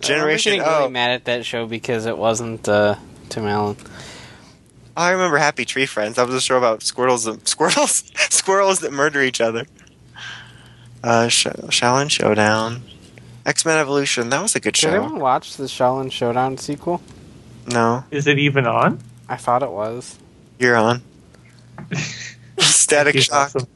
Generation 0.00 0.52
I'm 0.54 0.58
getting 0.58 0.72
O. 0.74 0.78
really 0.80 0.90
mad 0.92 1.10
at 1.12 1.24
that 1.26 1.44
show 1.44 1.66
because 1.66 2.06
it 2.06 2.18
wasn't 2.18 2.68
uh, 2.68 2.96
Tim 3.28 3.46
Allen. 3.46 3.76
I 4.96 5.10
remember 5.10 5.38
Happy 5.38 5.64
Tree 5.64 5.86
Friends. 5.86 6.16
That 6.16 6.26
was 6.26 6.34
a 6.34 6.40
show 6.40 6.58
about 6.58 6.82
squirrels, 6.82 7.24
that, 7.24 7.48
squirrels, 7.48 8.04
squirrels 8.30 8.80
that 8.80 8.92
murder 8.92 9.22
each 9.22 9.40
other. 9.40 9.64
Uh, 11.02 11.28
Sh- 11.28 11.46
Xiaolin 11.46 12.10
Showdown, 12.10 12.82
X 13.46 13.64
Men 13.64 13.78
Evolution. 13.78 14.28
That 14.30 14.42
was 14.42 14.54
a 14.54 14.60
good 14.60 14.74
Did 14.74 14.80
show. 14.80 14.88
anyone 14.90 15.18
watch 15.18 15.56
the 15.56 15.64
Xiaolin 15.64 16.12
Showdown 16.12 16.58
sequel? 16.58 17.00
No, 17.66 18.04
Is 18.10 18.26
it 18.26 18.38
even 18.38 18.66
on? 18.66 18.98
I 19.28 19.36
thought 19.36 19.62
it 19.62 19.70
was. 19.70 20.18
you're 20.58 20.76
on. 20.76 21.02
Static 22.58 23.18
shock. 23.18 23.54
awesome. 23.54 23.66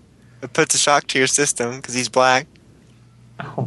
It 0.42 0.52
puts 0.52 0.74
a 0.74 0.78
shock 0.78 1.06
to 1.08 1.18
your 1.18 1.26
system 1.26 1.76
because 1.76 1.94
he's 1.94 2.08
black. 2.08 2.46
Oh 3.40 3.66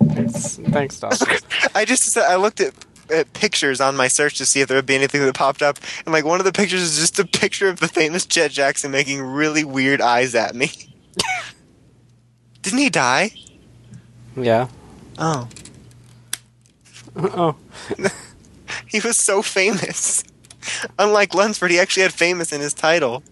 my 0.00 0.14
Thanks, 0.14 0.56
thanks 0.56 0.98
Dawson. 1.00 1.28
I 1.74 1.84
just 1.84 2.16
I 2.16 2.36
looked 2.36 2.60
at, 2.60 2.74
at 3.10 3.32
pictures 3.32 3.80
on 3.80 3.96
my 3.96 4.08
search 4.08 4.38
to 4.38 4.46
see 4.46 4.60
if 4.60 4.68
there 4.68 4.76
would 4.76 4.86
be 4.86 4.94
anything 4.94 5.20
that 5.22 5.34
popped 5.34 5.62
up, 5.62 5.78
and 6.04 6.12
like 6.12 6.24
one 6.24 6.40
of 6.40 6.44
the 6.44 6.52
pictures 6.52 6.82
is 6.82 6.98
just 6.98 7.18
a 7.18 7.26
picture 7.26 7.68
of 7.68 7.80
the 7.80 7.88
famous 7.88 8.26
Jet 8.26 8.50
Jackson 8.50 8.90
making 8.90 9.20
really 9.22 9.64
weird 9.64 10.00
eyes 10.00 10.34
at 10.34 10.54
me. 10.54 10.70
Didn't 12.62 12.78
he 12.78 12.90
die? 12.90 13.32
yeah. 14.36 14.68
Oh, 15.18 15.48
Oh. 17.18 17.56
he 18.86 19.00
was 19.00 19.16
so 19.16 19.42
famous. 19.42 20.22
Unlike 20.98 21.34
Lunsford, 21.34 21.70
he 21.70 21.78
actually 21.78 22.02
had 22.04 22.12
famous 22.12 22.52
in 22.52 22.60
his 22.60 22.74
title. 22.74 23.22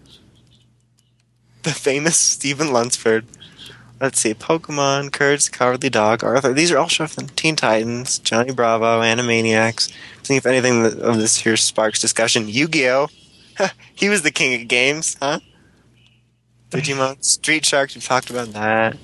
The 1.63 1.71
famous 1.71 2.17
Stephen 2.17 2.73
Lunsford. 2.73 3.25
Let's 3.99 4.19
see, 4.19 4.35
Pokemon, 4.35 5.11
Kurtz, 5.11 5.49
Cowardly 5.49 5.89
Dog, 5.89 6.23
Arthur. 6.23 6.53
These 6.53 6.71
are 6.71 6.77
all 6.77 6.87
shows 6.87 7.15
from 7.15 7.29
Teen 7.29 7.55
Titans, 7.55 8.19
Johnny 8.19 8.53
Bravo, 8.53 9.01
Animaniacs, 9.01 9.91
Seeing 10.21 10.37
if 10.37 10.45
anything 10.45 10.85
of 10.85 11.17
this 11.17 11.37
here 11.37 11.57
sparks 11.57 11.99
discussion. 11.99 12.47
Yu-Gi-Oh! 12.47 13.07
he 13.95 14.09
was 14.09 14.21
the 14.21 14.29
king 14.29 14.61
of 14.61 14.67
games, 14.67 15.15
huh? 15.19 15.39
Digimon, 16.69 17.23
Street 17.23 17.65
Sharks, 17.65 17.95
we 17.95 18.01
talked 18.01 18.29
about 18.29 18.49
that. 18.49 18.97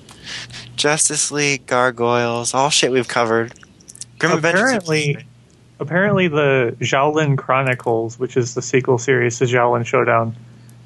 Justice 0.76 1.32
League, 1.32 1.66
Gargoyles, 1.66 2.54
all 2.54 2.70
shit 2.70 2.92
we've 2.92 3.08
covered. 3.08 3.54
Grim 4.18 4.38
Apparently, 4.38 5.24
apparently 5.80 6.28
the 6.28 6.76
Xiaolin 6.80 7.36
Chronicles, 7.36 8.18
which 8.18 8.36
is 8.36 8.54
the 8.54 8.62
sequel 8.62 8.98
series 8.98 9.38
to 9.38 9.44
Xiaolin 9.44 9.84
Showdown, 9.86 10.36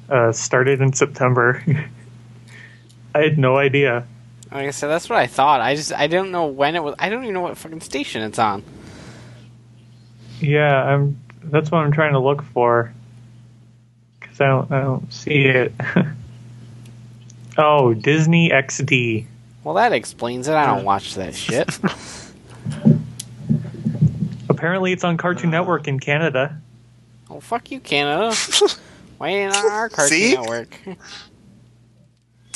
uh, 0.09 0.31
started 0.31 0.81
in 0.81 0.93
September. 0.93 1.63
I 3.13 3.19
had 3.23 3.37
no 3.37 3.57
idea. 3.57 4.05
Like 4.51 4.67
I 4.67 4.71
said, 4.71 4.87
that's 4.87 5.09
what 5.09 5.19
I 5.19 5.27
thought. 5.27 5.61
I 5.61 5.75
just 5.75 5.93
I 5.93 6.07
don't 6.07 6.31
know 6.31 6.47
when 6.47 6.75
it 6.75 6.83
was. 6.83 6.95
I 6.97 7.09
don't 7.09 7.23
even 7.23 7.33
know 7.33 7.41
what 7.41 7.57
fucking 7.57 7.81
station 7.81 8.21
it's 8.23 8.39
on. 8.39 8.63
Yeah, 10.39 10.83
I'm. 10.83 11.19
That's 11.43 11.71
what 11.71 11.79
I'm 11.79 11.91
trying 11.91 12.13
to 12.13 12.19
look 12.19 12.43
for. 12.43 12.93
Cause 14.21 14.41
I 14.41 14.47
don't. 14.47 14.71
I 14.71 14.81
don't 14.81 15.11
see 15.13 15.45
it. 15.45 15.73
oh, 17.57 17.93
Disney 17.93 18.49
XD. 18.49 19.25
Well, 19.63 19.75
that 19.75 19.93
explains 19.93 20.47
it. 20.47 20.55
I 20.55 20.65
don't 20.65 20.85
watch 20.85 21.15
that 21.15 21.35
shit. 21.35 21.77
Apparently, 24.49 24.91
it's 24.91 25.03
on 25.03 25.17
Cartoon 25.17 25.51
Network 25.51 25.87
in 25.87 25.99
Canada. 25.99 26.59
oh 27.29 27.39
fuck 27.39 27.69
you, 27.71 27.79
Canada. 27.79 28.35
Why 29.17 29.29
ain't 29.29 29.53
it 29.53 29.57
on 29.57 29.71
our 29.71 29.89
Cartoon 29.89 30.17
See? 30.17 30.33
Network? 30.35 30.75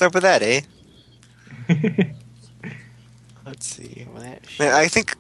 What's 0.04 0.16
up 0.18 0.22
with 0.22 0.24
that, 0.24 0.42
eh? 0.44 0.62
Let's 3.46 3.66
see. 3.66 4.06
Well, 4.12 4.22
that 4.22 4.46
shit. 4.50 4.60
Man, 4.60 4.74
I 4.74 4.88
think 4.90 5.16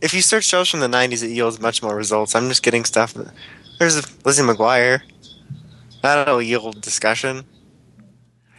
if 0.00 0.14
you 0.14 0.22
search 0.22 0.44
shows 0.44 0.70
from 0.70 0.80
the 0.80 0.88
90s, 0.88 1.22
it 1.22 1.30
yields 1.30 1.60
much 1.60 1.82
more 1.82 1.94
results. 1.94 2.34
I'm 2.34 2.48
just 2.48 2.62
getting 2.62 2.86
stuff. 2.86 3.12
That, 3.12 3.30
there's 3.78 4.24
Lizzie 4.24 4.42
McGuire. 4.42 5.02
That'll 6.02 6.40
yield 6.40 6.80
discussion. 6.80 7.44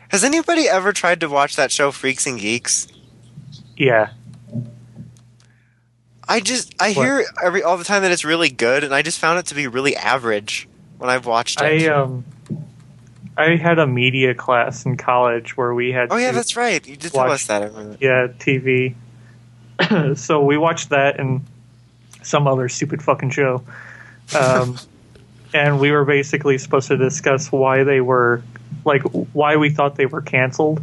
Has 0.10 0.24
anybody 0.24 0.70
ever 0.70 0.94
tried 0.94 1.20
to 1.22 1.28
watch 1.28 1.56
that 1.56 1.72
show, 1.72 1.92
Freaks 1.92 2.28
and 2.28 2.40
Geeks? 2.40 2.88
Yeah. 3.76 4.10
I 6.30 6.40
just 6.40 6.76
I 6.80 6.94
What? 6.94 7.04
hear 7.04 7.26
every 7.44 7.64
all 7.64 7.78
the 7.78 7.84
time 7.84 8.04
that 8.04 8.12
it's 8.12 8.26
really 8.26 8.50
good, 8.50 8.84
and 8.84 8.94
I 8.94 9.02
just 9.02 9.18
found 9.18 9.40
it 9.40 9.48
to 9.48 9.56
be 9.56 9.66
really 9.66 9.96
average 9.96 10.68
when 11.00 11.10
I've 11.10 11.26
watched 11.26 11.62
it. 11.62 11.66
I 11.66 11.70
it. 11.70 11.90
um. 11.92 12.26
I 13.38 13.56
had 13.56 13.78
a 13.80 13.86
media 13.88 14.34
class 14.34 14.86
in 14.86 14.98
college 14.98 15.56
where 15.56 15.74
we 15.74 15.92
had. 15.92 16.12
oh 16.12 16.18
yeah, 16.18 16.32
that's 16.32 16.56
right. 16.56 16.86
You 16.88 16.96
did 16.96 17.12
tell 17.14 17.26
watch- 17.26 17.34
us 17.42 17.48
that. 17.48 17.62
I 17.62 17.66
remember. 17.68 17.98
yeah 18.02 18.28
TV. 18.40 18.96
so 20.18 20.44
we 20.44 20.58
watched 20.58 20.90
that 20.90 21.20
and 21.20 21.42
some 22.24 22.48
other 22.48 22.68
stupid 22.68 23.02
fucking 23.04 23.30
show, 23.30 23.64
um, 24.38 24.78
and 25.54 25.80
we 25.80 25.92
were 25.92 26.04
basically 26.04 26.58
supposed 26.58 26.88
to 26.90 26.98
discuss 26.98 27.52
why 27.52 27.84
they 27.84 28.02
were 28.02 28.42
like 28.86 29.04
why 29.34 29.56
we 29.58 29.70
thought 29.70 29.96
they 29.96 30.06
were 30.08 30.22
canceled. 30.22 30.82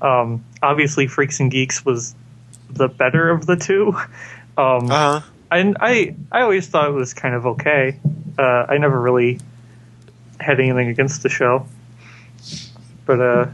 Um, 0.00 0.44
obviously, 0.62 1.06
Freaks 1.06 1.40
and 1.40 1.50
Geeks 1.50 1.84
was 1.84 2.14
the 2.70 2.88
better 2.88 3.30
of 3.30 3.46
the 3.46 3.56
two. 3.56 3.88
Um, 4.56 4.90
Uh 4.90 5.20
huh. 5.20 5.20
and 5.50 5.76
I 5.80 6.14
I 6.30 6.42
always 6.42 6.68
thought 6.68 6.88
it 6.88 6.92
was 6.92 7.12
kind 7.14 7.34
of 7.34 7.46
okay. 7.46 7.98
Uh, 8.38 8.42
I 8.68 8.78
never 8.78 9.00
really 9.00 9.40
had 10.40 10.60
anything 10.60 10.88
against 10.88 11.22
the 11.22 11.28
show, 11.28 11.66
but 13.06 13.20
uh, 13.20 13.46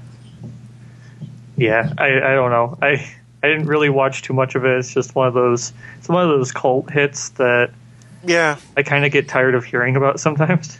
yeah, 1.56 1.92
I 1.98 2.06
I 2.06 2.34
don't 2.34 2.50
know. 2.50 2.78
I 2.82 3.06
I 3.42 3.48
didn't 3.48 3.66
really 3.66 3.88
watch 3.88 4.22
too 4.22 4.32
much 4.32 4.54
of 4.54 4.64
it. 4.64 4.78
It's 4.78 4.92
just 4.92 5.14
one 5.14 5.28
of 5.28 5.34
those 5.34 5.72
it's 5.98 6.08
one 6.08 6.22
of 6.22 6.30
those 6.30 6.52
cult 6.52 6.90
hits 6.90 7.30
that 7.30 7.70
Yeah, 8.24 8.56
I 8.76 8.82
kind 8.82 9.04
of 9.04 9.12
get 9.12 9.28
tired 9.28 9.54
of 9.54 9.64
hearing 9.64 9.96
about 9.96 10.20
sometimes. 10.20 10.78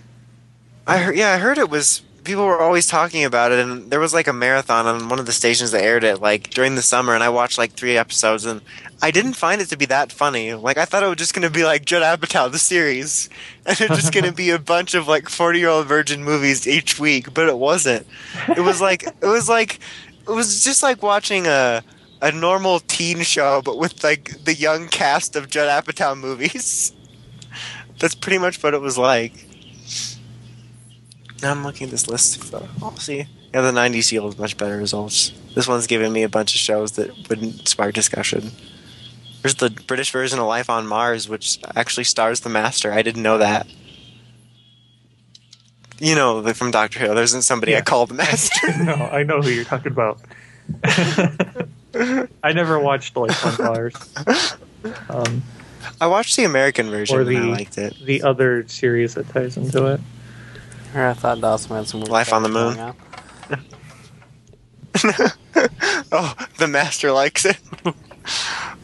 I 0.86 0.98
heard. 0.98 1.16
Yeah, 1.16 1.32
I 1.32 1.38
heard 1.38 1.58
it 1.58 1.70
was. 1.70 2.02
People 2.24 2.44
were 2.44 2.60
always 2.60 2.86
talking 2.86 3.24
about 3.24 3.52
it, 3.52 3.58
and 3.58 3.90
there 3.90 4.00
was 4.00 4.12
like 4.12 4.26
a 4.26 4.32
marathon 4.32 4.86
on 4.86 5.08
one 5.08 5.18
of 5.18 5.26
the 5.26 5.32
stations 5.32 5.70
that 5.70 5.82
aired 5.82 6.04
it, 6.04 6.20
like 6.20 6.50
during 6.50 6.74
the 6.74 6.82
summer, 6.82 7.14
and 7.14 7.22
I 7.22 7.28
watched 7.28 7.58
like 7.58 7.72
three 7.72 7.96
episodes, 7.96 8.44
and 8.44 8.60
I 9.02 9.10
didn't 9.10 9.32
find 9.34 9.60
it 9.60 9.68
to 9.70 9.76
be 9.76 9.86
that 9.86 10.12
funny. 10.12 10.52
Like 10.52 10.76
I 10.76 10.84
thought 10.84 11.02
it 11.02 11.08
was 11.08 11.16
just 11.16 11.34
going 11.34 11.46
to 11.46 11.50
be 11.50 11.64
like 11.64 11.84
Judd 11.84 12.02
Apatow 12.02 12.52
the 12.52 12.58
series, 12.58 13.30
and 13.66 13.80
it's 13.80 13.96
just 13.96 14.12
going 14.12 14.26
to 14.26 14.32
be 14.32 14.50
a 14.50 14.58
bunch 14.58 14.94
of 14.94 15.08
like 15.08 15.28
forty-year-old 15.28 15.86
virgin 15.86 16.22
movies 16.22 16.66
each 16.66 16.98
week, 16.98 17.32
but 17.32 17.48
it 17.48 17.56
wasn't. 17.56 18.06
It 18.48 18.60
was 18.60 18.80
like 18.80 19.04
it 19.04 19.26
was 19.26 19.48
like 19.48 19.78
it 20.28 20.32
was 20.32 20.62
just 20.64 20.82
like 20.82 21.02
watching 21.02 21.46
a 21.46 21.82
a 22.22 22.32
normal 22.32 22.80
teen 22.80 23.22
show, 23.22 23.62
but 23.62 23.78
with 23.78 24.04
like 24.04 24.44
the 24.44 24.54
young 24.54 24.88
cast 24.88 25.36
of 25.36 25.48
Judd 25.48 25.84
Apatow 25.84 26.18
movies. 26.18 26.92
That's 27.98 28.14
pretty 28.14 28.38
much 28.38 28.62
what 28.62 28.72
it 28.72 28.80
was 28.80 28.96
like. 28.96 29.32
Now 31.42 31.50
I'm 31.52 31.64
looking 31.64 31.86
at 31.86 31.90
this 31.90 32.06
list. 32.08 32.42
So 32.44 32.68
I'll 32.82 32.96
see. 32.96 33.26
Yeah, 33.54 33.62
the 33.62 33.72
90s 33.72 34.12
yield 34.12 34.38
much 34.38 34.56
better 34.56 34.76
results. 34.76 35.32
This 35.54 35.66
one's 35.66 35.86
giving 35.86 36.12
me 36.12 36.22
a 36.22 36.28
bunch 36.28 36.54
of 36.54 36.60
shows 36.60 36.92
that 36.92 37.28
wouldn't 37.28 37.66
spark 37.68 37.94
discussion. 37.94 38.52
There's 39.42 39.54
the 39.56 39.70
British 39.70 40.10
version 40.12 40.38
of 40.38 40.46
Life 40.46 40.68
on 40.70 40.86
Mars, 40.86 41.28
which 41.28 41.58
actually 41.74 42.04
stars 42.04 42.40
the 42.40 42.50
Master. 42.50 42.92
I 42.92 43.02
didn't 43.02 43.22
know 43.22 43.38
that. 43.38 43.66
You 45.98 46.14
know, 46.14 46.42
from 46.54 46.70
Doctor 46.70 46.98
Who, 47.00 47.14
there 47.14 47.22
isn't 47.24 47.42
somebody 47.42 47.74
I 47.74 47.78
Yeah. 47.78 47.82
call 47.84 48.06
the 48.06 48.14
Master. 48.14 48.72
no, 48.84 48.94
I 48.94 49.22
know 49.22 49.40
who 49.42 49.48
you're 49.50 49.64
talking 49.64 49.92
about. 49.92 50.20
I 52.44 52.52
never 52.52 52.78
watched 52.78 53.16
Life 53.16 53.60
on 53.60 53.66
Mars. 53.66 53.94
Um, 55.08 55.42
I 56.00 56.06
watched 56.06 56.36
the 56.36 56.44
American 56.44 56.88
version 56.90 57.16
or 57.18 57.22
and 57.22 57.36
I 57.36 57.42
liked 57.50 57.76
it. 57.78 57.96
the 58.04 58.22
other 58.22 58.66
series 58.68 59.14
that 59.14 59.28
ties 59.30 59.56
into 59.56 59.86
it. 59.86 60.00
Or 60.94 61.06
I 61.06 61.14
thought 61.14 61.40
Dawson 61.40 61.76
had 61.76 61.86
some 61.86 62.00
weird 62.00 62.10
Life 62.10 62.32
on 62.32 62.42
the 62.42 62.48
Moon. 62.48 62.78
on. 62.78 62.94
oh, 66.12 66.34
the 66.58 66.66
Master 66.66 67.12
likes 67.12 67.44
it. 67.44 67.58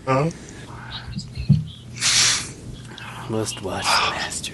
oh. 0.06 0.30
Must 3.28 3.60
watch 3.62 3.84
the 3.84 4.10
Master. 4.12 4.52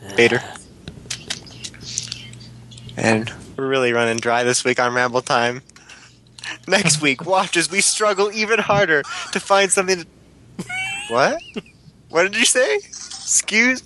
Vader. 0.16 0.42
And 2.96 3.32
we're 3.56 3.68
really 3.68 3.92
running 3.92 4.18
dry 4.18 4.42
this 4.42 4.64
week 4.64 4.80
on 4.80 4.92
Ramble 4.94 5.22
Time. 5.22 5.62
Next 6.66 7.00
week, 7.00 7.24
watch 7.24 7.56
as 7.56 7.70
we 7.70 7.80
struggle 7.80 8.30
even 8.32 8.58
harder 8.58 9.02
to 9.32 9.40
find 9.40 9.70
something 9.70 10.00
to. 10.00 10.06
What? 11.08 11.40
What 12.08 12.24
did 12.24 12.36
you 12.36 12.44
say? 12.44 12.76
Excuse. 12.76 13.82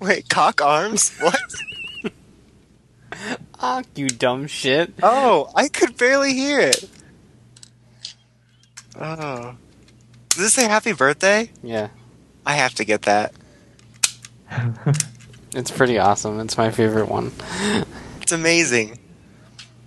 Wait, 0.00 0.28
cock 0.28 0.60
arms? 0.60 1.16
What? 1.18 1.40
Ah, 3.58 3.82
you 3.94 4.08
dumb 4.08 4.46
shit. 4.46 4.92
Oh, 5.02 5.50
I 5.54 5.68
could 5.68 5.96
barely 5.96 6.34
hear 6.34 6.60
it. 6.60 6.86
Oh. 9.00 9.56
Does 10.28 10.38
this 10.38 10.52
say 10.52 10.64
happy 10.64 10.92
birthday? 10.92 11.50
Yeah, 11.62 11.88
I 12.44 12.54
have 12.56 12.74
to 12.74 12.84
get 12.84 13.02
that. 13.02 13.32
it's 15.54 15.70
pretty 15.70 15.98
awesome. 15.98 16.40
It's 16.40 16.58
my 16.58 16.70
favorite 16.70 17.08
one. 17.08 17.32
It's 18.20 18.32
amazing. 18.32 18.98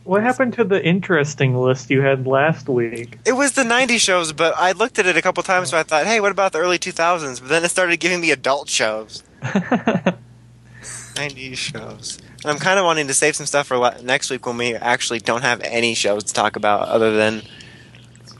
What 0.07 0.23
happened 0.23 0.53
to 0.53 0.63
the 0.63 0.81
interesting 0.81 1.57
list 1.57 1.89
you 1.89 2.01
had 2.01 2.25
last 2.25 2.69
week? 2.69 3.19
It 3.25 3.33
was 3.33 3.51
the 3.51 3.63
90s 3.63 3.99
shows, 3.99 4.31
but 4.31 4.53
I 4.55 4.71
looked 4.71 4.97
at 4.99 5.05
it 5.05 5.17
a 5.17 5.21
couple 5.21 5.43
times, 5.43 5.71
so 5.71 5.77
I 5.77 5.83
thought, 5.83 6.05
hey, 6.05 6.21
what 6.21 6.31
about 6.31 6.53
the 6.53 6.59
early 6.59 6.79
2000s? 6.79 7.41
But 7.41 7.49
then 7.49 7.65
it 7.65 7.67
started 7.67 7.99
giving 7.99 8.21
me 8.21 8.31
adult 8.31 8.69
shows. 8.69 9.21
90s 9.41 11.57
shows. 11.57 12.19
And 12.41 12.45
I'm 12.45 12.57
kind 12.57 12.79
of 12.79 12.85
wanting 12.85 13.07
to 13.07 13.13
save 13.13 13.35
some 13.35 13.45
stuff 13.45 13.67
for 13.67 13.95
next 14.01 14.29
week 14.29 14.45
when 14.45 14.55
we 14.55 14.75
actually 14.75 15.19
don't 15.19 15.41
have 15.41 15.59
any 15.59 15.93
shows 15.93 16.23
to 16.23 16.33
talk 16.33 16.55
about 16.55 16.87
other 16.87 17.13
than. 17.13 17.41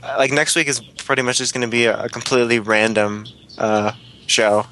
uh, 0.02 0.14
Like, 0.16 0.32
next 0.32 0.56
week 0.56 0.68
is 0.68 0.80
pretty 0.80 1.20
much 1.20 1.36
just 1.36 1.52
going 1.52 1.66
to 1.66 1.70
be 1.70 1.84
a, 1.84 2.04
a 2.04 2.08
completely 2.08 2.60
random 2.60 3.26
uh, 3.58 3.92
show. 4.26 4.64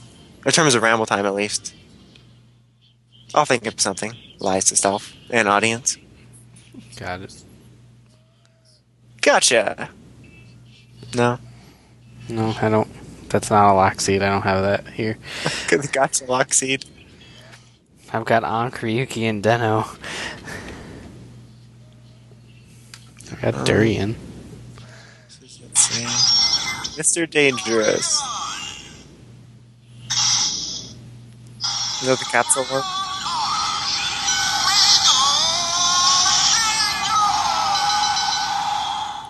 In 0.46 0.52
terms 0.52 0.74
of 0.74 0.82
ramble 0.82 1.04
time, 1.04 1.26
at 1.26 1.34
least. 1.34 1.74
I'll 3.34 3.44
think 3.44 3.66
of 3.66 3.78
something. 3.82 4.14
Lies 4.38 4.64
to 4.66 4.76
self 4.76 5.12
and 5.28 5.46
audience. 5.46 5.98
Got 6.98 7.20
it. 7.22 7.42
Gotcha! 9.20 9.90
No. 11.14 11.38
No, 12.28 12.54
I 12.60 12.68
don't. 12.68 12.88
That's 13.28 13.50
not 13.50 13.72
a 13.72 13.74
lock 13.74 14.00
seed. 14.00 14.22
I 14.22 14.28
don't 14.30 14.42
have 14.42 14.62
that 14.62 14.88
here. 14.92 15.18
Gotcha, 15.92 16.24
Lockseed. 16.24 16.84
I've 18.12 18.24
got 18.24 18.44
Ryuki, 18.44 19.22
and 19.28 19.42
Den-O. 19.42 19.96
I've 23.32 23.40
got 23.42 23.54
Oh. 23.56 23.64
Durian. 23.64 24.14
Mr. 26.96 27.28
Dangerous. 27.28 28.22
Is 32.00 32.06
that 32.06 32.18
the 32.18 32.24
capsule 32.30 32.64
one? 32.64 32.82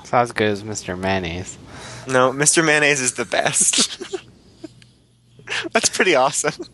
It's 0.07 0.13
not 0.13 0.23
as 0.23 0.31
good 0.31 0.47
as 0.47 0.63
Mr. 0.63 0.97
Mayonnaise. 0.97 1.59
No, 2.07 2.31
Mr. 2.31 2.65
Mayonnaise 2.65 3.01
is 3.01 3.15
the 3.15 3.25
best. 3.25 3.99
That's 5.73 5.89
pretty 5.89 6.15
awesome. 6.15 6.65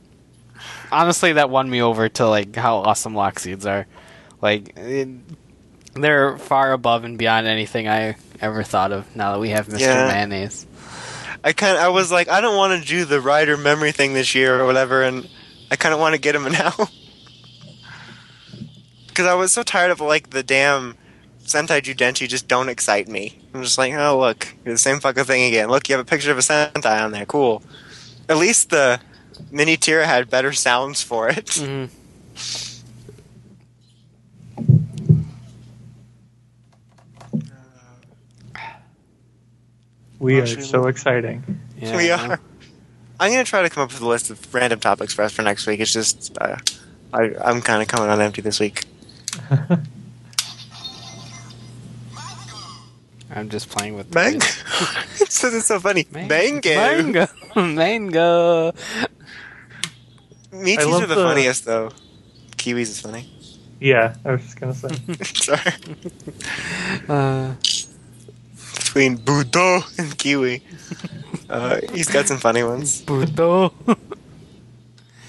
Honestly, 0.93 1.33
that 1.33 1.49
won 1.49 1.71
me 1.71 1.81
over 1.81 2.11
to 2.11 2.29
like 2.29 2.55
how 2.55 2.77
awesome 2.77 3.15
lock 3.15 3.39
seeds 3.39 3.65
are. 3.65 3.87
Like 4.43 4.77
it, 4.77 5.09
they're 5.95 6.37
far 6.37 6.75
above 6.75 7.05
and 7.05 7.17
beyond 7.17 7.47
anything 7.47 7.89
I 7.89 8.17
ever 8.39 8.63
thought 8.63 8.93
of. 8.93 9.17
Now 9.17 9.33
that 9.33 9.39
we 9.39 9.49
have 9.49 9.67
Mr. 9.67 9.81
Yeah. 9.81 10.09
Mayonnaise. 10.09 10.67
I 11.43 11.55
kind 11.55 11.79
I 11.79 11.89
was 11.89 12.13
like, 12.13 12.29
I 12.29 12.43
don't 12.43 12.59
want 12.59 12.83
to 12.83 12.87
do 12.87 13.07
the 13.07 13.19
rider 13.23 13.57
memory 13.57 13.93
thing 13.93 14.13
this 14.13 14.35
year 14.35 14.61
or 14.61 14.67
whatever, 14.67 15.03
and 15.03 15.27
I 15.71 15.77
kind 15.77 15.95
of 15.95 16.01
want 16.01 16.15
to 16.15 16.21
get 16.21 16.35
him 16.35 16.43
now. 16.53 16.75
Because 19.09 19.25
I 19.25 19.33
was 19.33 19.53
so 19.53 19.63
tired 19.63 19.91
of 19.91 20.03
like 20.03 20.29
the 20.29 20.43
damn 20.43 20.99
Sentai 21.45 21.81
Judenchi 21.83 22.29
just 22.29 22.49
don't 22.49 22.69
excite 22.69 23.09
me. 23.09 23.39
I'm 23.53 23.63
just 23.63 23.79
like, 23.79 23.93
oh 23.95 24.19
look, 24.19 24.49
you're 24.65 24.75
the 24.75 24.79
same 24.79 25.01
fucking 25.01 25.25
thing 25.25 25.45
again. 25.49 25.69
Look, 25.69 25.89
you 25.89 25.97
have 25.97 26.05
a 26.07 26.09
picture 26.09 26.31
of 26.31 26.39
a 26.39 26.43
Sentai 26.43 27.03
on 27.03 27.13
there. 27.13 27.27
Cool. 27.27 27.63
At 28.29 28.37
least 28.39 28.71
the 28.71 29.01
mini 29.51 29.77
Tira 29.77 30.07
had 30.07 30.31
better 30.31 30.53
sounds 30.53 31.03
for 31.03 31.29
it. 31.29 31.47
Mhm. 31.47 31.91
We 40.19 40.39
are 40.41 40.47
so 40.47 40.87
exciting. 40.87 41.61
Yeah, 41.79 41.97
we 41.97 42.11
are. 42.11 42.39
I'm 43.19 43.31
gonna 43.33 43.45
try 43.45 43.63
to 43.63 43.71
come 43.71 43.83
up 43.85 43.93
with 43.93 44.01
a 44.01 44.07
list 44.07 44.31
of 44.31 44.55
random 44.55 44.79
topics 44.81 45.15
for 45.15 45.23
us 45.23 45.33
for 45.33 45.43
next 45.43 45.67
week. 45.67 45.81
It's 45.81 45.93
just 45.93 46.37
uh, 46.41 46.57
I, 47.13 47.33
I'm 47.45 47.61
kind 47.61 47.83
of 47.83 47.89
coming 47.89 48.09
on 48.09 48.21
empty 48.21 48.43
this 48.43 48.61
week. 48.61 48.85
I'm 53.35 53.49
just 53.49 53.69
playing 53.71 53.95
with 53.97 54.09
the 54.11 54.15
Bang! 54.15 54.41
kids. 54.41 55.33
so 55.35 55.49
it's 55.49 55.67
so 55.67 55.81
funny. 55.81 56.07
Man- 56.13 56.29
Mango. 56.29 56.75
Mango. 56.75 57.27
Mango. 57.57 58.73
Michis 60.53 60.79
I 60.79 60.83
are 60.93 61.01
the, 61.07 61.07
the- 61.07 61.15
funniest 61.15 61.65
though. 61.65 61.91
Kiwis 62.57 62.83
is 62.83 63.01
funny. 63.01 63.29
yeah, 63.81 64.15
I 64.25 64.33
was 64.33 64.43
just 64.43 64.61
gonna 64.61 64.75
say. 64.75 64.89
Sorry. 65.25 65.73
Uh, 67.09 67.55
Between 68.77 69.17
Budo 69.19 69.83
and 69.99 70.17
Kiwi. 70.19 70.63
Uh, 71.49 71.81
he's 71.95 72.09
got 72.09 72.27
some 72.29 72.39
funny 72.39 72.63
ones. 72.63 73.03
Buto. 73.03 73.73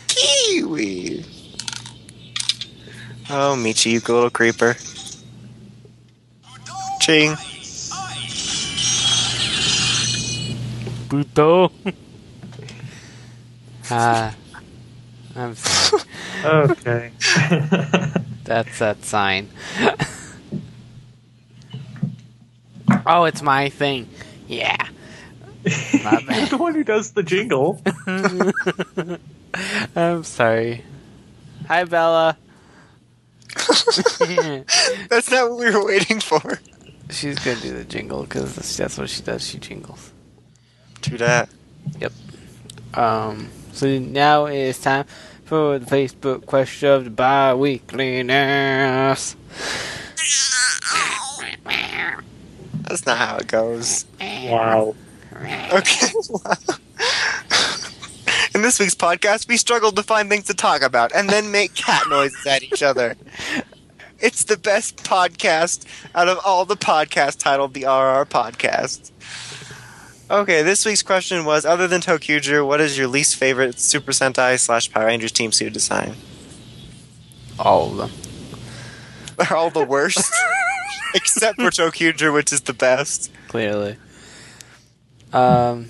Kiwi! 0.07 1.23
Oh, 3.29 3.55
Michi, 3.57 3.91
you 3.91 3.99
little 3.99 4.29
creeper. 4.29 4.75
Ching. 6.99 7.35
Buto. 11.13 11.71
Ah. 13.91 14.33
I'm 15.35 15.53
sorry. 15.53 16.03
okay. 16.45 17.11
That's 18.43 18.79
that 18.79 19.03
sign. 19.05 19.49
oh, 23.05 23.25
it's 23.25 23.43
my 23.43 23.69
thing. 23.69 24.09
Yeah. 24.47 24.87
You're 25.63 26.47
the 26.47 26.57
one 26.57 26.73
who 26.73 26.83
does 26.83 27.11
the 27.11 27.21
jingle. 27.21 27.79
I'm 29.95 30.23
sorry. 30.23 30.83
Hi, 31.67 31.83
Bella. 31.83 32.37
That's 35.09 35.29
not 35.29 35.51
what 35.51 35.59
we 35.59 35.69
were 35.69 35.85
waiting 35.85 36.19
for. 36.19 36.59
She's 37.11 37.37
gonna 37.37 37.59
do 37.59 37.71
the 37.71 37.85
jingle 37.85 38.23
because 38.23 38.77
that's 38.77 38.97
what 38.97 39.11
she 39.11 39.21
does. 39.21 39.47
She 39.47 39.59
jingles. 39.59 40.12
True 41.03 41.17
that. 41.19 41.49
Yep. 41.99 42.13
Um. 42.95 43.49
So 43.73 43.99
now 43.99 44.45
it's 44.45 44.79
time 44.79 45.05
for 45.45 45.77
the 45.77 45.85
Facebook 45.85 46.45
question 46.45 46.89
of 46.89 47.03
the 47.03 47.09
bi-weekliness. 47.09 49.35
That's 52.81 53.05
not 53.05 53.17
how 53.17 53.37
it 53.37 53.47
goes. 53.47 54.05
Wow. 54.21 54.95
Okay. 55.73 56.07
In 58.55 58.61
this 58.61 58.79
week's 58.79 58.93
podcast, 58.93 59.47
we 59.47 59.57
struggled 59.57 59.95
to 59.95 60.03
find 60.03 60.29
things 60.29 60.45
to 60.45 60.53
talk 60.53 60.83
about 60.83 61.11
and 61.15 61.27
then 61.29 61.49
make 61.51 61.73
cat 61.73 62.07
noises 62.07 62.45
at 62.45 62.61
each 62.61 62.83
other. 62.83 63.15
It's 64.19 64.43
the 64.43 64.57
best 64.57 64.97
podcast 64.97 65.85
out 66.13 66.29
of 66.29 66.39
all 66.45 66.63
the 66.65 66.77
podcasts 66.77 67.37
titled 67.37 67.73
the 67.73 67.85
RR 67.85 68.25
Podcast. 68.25 69.09
Okay, 70.31 70.61
this 70.63 70.85
week's 70.85 71.03
question 71.03 71.43
was 71.45 71.65
Other 71.65 71.87
than 71.87 72.01
ToQger, 72.01 72.65
what 72.65 72.79
is 72.79 72.97
your 72.97 73.07
least 73.07 73.35
favorite 73.35 73.79
Super 73.79 74.11
Sentai 74.11 74.57
slash 74.59 74.91
Power 74.91 75.05
Rangers 75.05 75.31
team 75.31 75.51
suit 75.51 75.73
design? 75.73 76.15
All 77.59 77.91
of 77.91 77.97
them. 77.97 78.11
They're 79.37 79.57
all 79.57 79.69
the 79.69 79.85
worst. 79.85 80.33
Except 81.15 81.59
for 81.59 81.69
ToQger, 81.69 82.33
which 82.33 82.51
is 82.53 82.61
the 82.61 82.73
best. 82.73 83.31
Clearly. 83.47 83.97
Um. 85.31 85.89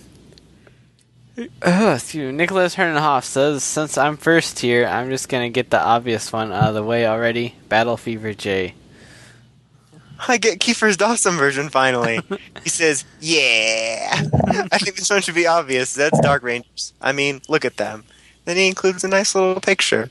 Uh, 1.62 1.94
excuse 1.96 2.32
me. 2.32 2.32
Nicholas 2.32 2.76
Hernhoff 2.76 3.24
says, 3.24 3.64
"Since 3.64 3.98
I'm 3.98 4.18
first 4.18 4.60
here, 4.60 4.86
I'm 4.86 5.10
just 5.10 5.30
gonna 5.30 5.50
get 5.50 5.70
the 5.70 5.82
obvious 5.82 6.32
one 6.32 6.52
out 6.52 6.70
of 6.70 6.76
the 6.76 6.84
way 6.84 7.08
already. 7.08 7.56
Battle 7.70 7.98
Fever 7.98 8.34
J. 8.34 8.76
I 10.28 10.38
get 10.38 10.60
Kiefer's 10.60 10.98
Dawson 10.98 11.36
version 11.36 11.70
finally. 11.70 12.20
he 12.64 12.70
says, 12.70 13.06
"Yeah." 13.20 14.24
I 14.72 14.78
think 14.78 14.96
this 14.98 15.10
one 15.10 15.22
should 15.22 15.36
be 15.36 15.48
obvious. 15.48 15.94
That's 15.94 16.20
Dark 16.20 16.44
Rangers. 16.44 16.94
I 17.02 17.12
mean, 17.12 17.42
look 17.50 17.66
at 17.66 17.78
them. 17.78 18.04
Then 18.46 18.58
he 18.58 18.68
includes 18.68 19.04
a 19.04 19.08
nice 19.08 19.36
little 19.36 19.60
picture 19.62 20.10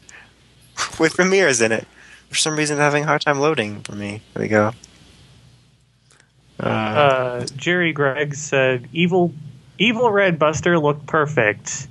with 0.98 1.18
Ramirez 1.18 1.60
in 1.60 1.72
it. 1.72 1.86
For 2.28 2.36
some 2.36 2.56
reason, 2.56 2.78
having 2.78 3.04
a 3.04 3.06
hard 3.06 3.20
time 3.20 3.40
loading 3.40 3.80
for 3.82 3.92
me. 3.94 4.22
There 4.34 4.42
we 4.42 4.48
go. 4.48 4.72
Uh, 6.60 6.66
Uh, 6.66 7.46
Jerry 7.56 7.92
Gregg 7.92 8.34
said, 8.34 8.88
"Evil, 8.92 9.32
evil 9.78 10.10
Red 10.10 10.38
Buster 10.38 10.78
looked 10.78 11.06
perfect." 11.06 11.88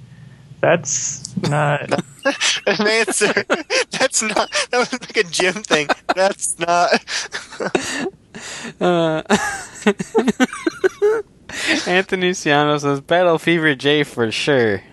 That's 0.62 1.36
not. 1.38 1.92
an 2.68 2.88
answer. 2.88 3.34
That's 3.92 4.22
not. 4.22 4.52
That 4.70 4.78
was 4.78 4.94
like 4.94 5.18
a 5.18 5.24
gym 5.24 5.64
thing. 5.64 5.88
That's 6.16 6.58
not. 6.60 7.04
Uh, 8.80 9.24
Anthony 11.88 12.32
Ciano 12.32 12.80
says, 12.80 13.02
"Battle 13.02 13.40
Fever 13.40 13.76
J 13.76 14.04
for 14.04 14.32
sure." 14.32 14.84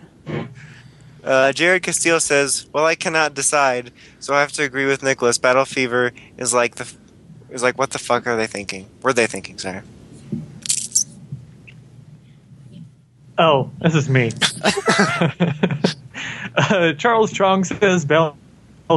Uh, 1.23 1.53
Jared 1.53 1.83
Castillo 1.83 2.19
says, 2.19 2.67
"Well, 2.73 2.87
I 2.87 2.95
cannot 2.95 3.35
decide, 3.35 3.93
so 4.19 4.35
I 4.35 4.41
have 4.41 4.53
to 4.53 4.65
agree 4.65 4.87
with 4.87 5.03
Nicholas. 5.03 5.37
Battle 5.37 5.67
Fever 5.67 6.13
is 6.39 6.55
like 6.55 6.77
the 6.77 6.91
is 7.51 7.63
like 7.63 7.79
what 7.79 7.91
the 7.91 7.99
fuck 7.99 8.27
are 8.27 8.37
they 8.37 8.47
thinking? 8.47 8.89
Were 9.03 9.13
they 9.13 9.27
thinking, 9.27 9.59
sorry? 9.59 9.83
Oh, 13.39 13.71
this 13.81 13.95
is 13.95 14.09
me. 14.09 14.33
uh, 16.57 16.93
Charles 16.95 17.31
Strong 17.31 17.65
says, 17.65 18.05
"Bell 18.05 18.37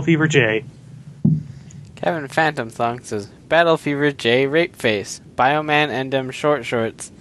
Fever 0.03 0.27
J." 0.27 0.65
Kevin 2.01 2.27
Phantom 2.27 2.69
Thong 2.69 2.99
says, 3.01 3.27
Battle 3.47 3.77
Fever 3.77 4.11
J 4.11 4.47
Rape 4.47 4.75
Face, 4.75 5.21
Bioman 5.35 5.89
Endem 5.89 6.31
Short 6.31 6.65
Shorts, 6.65 7.11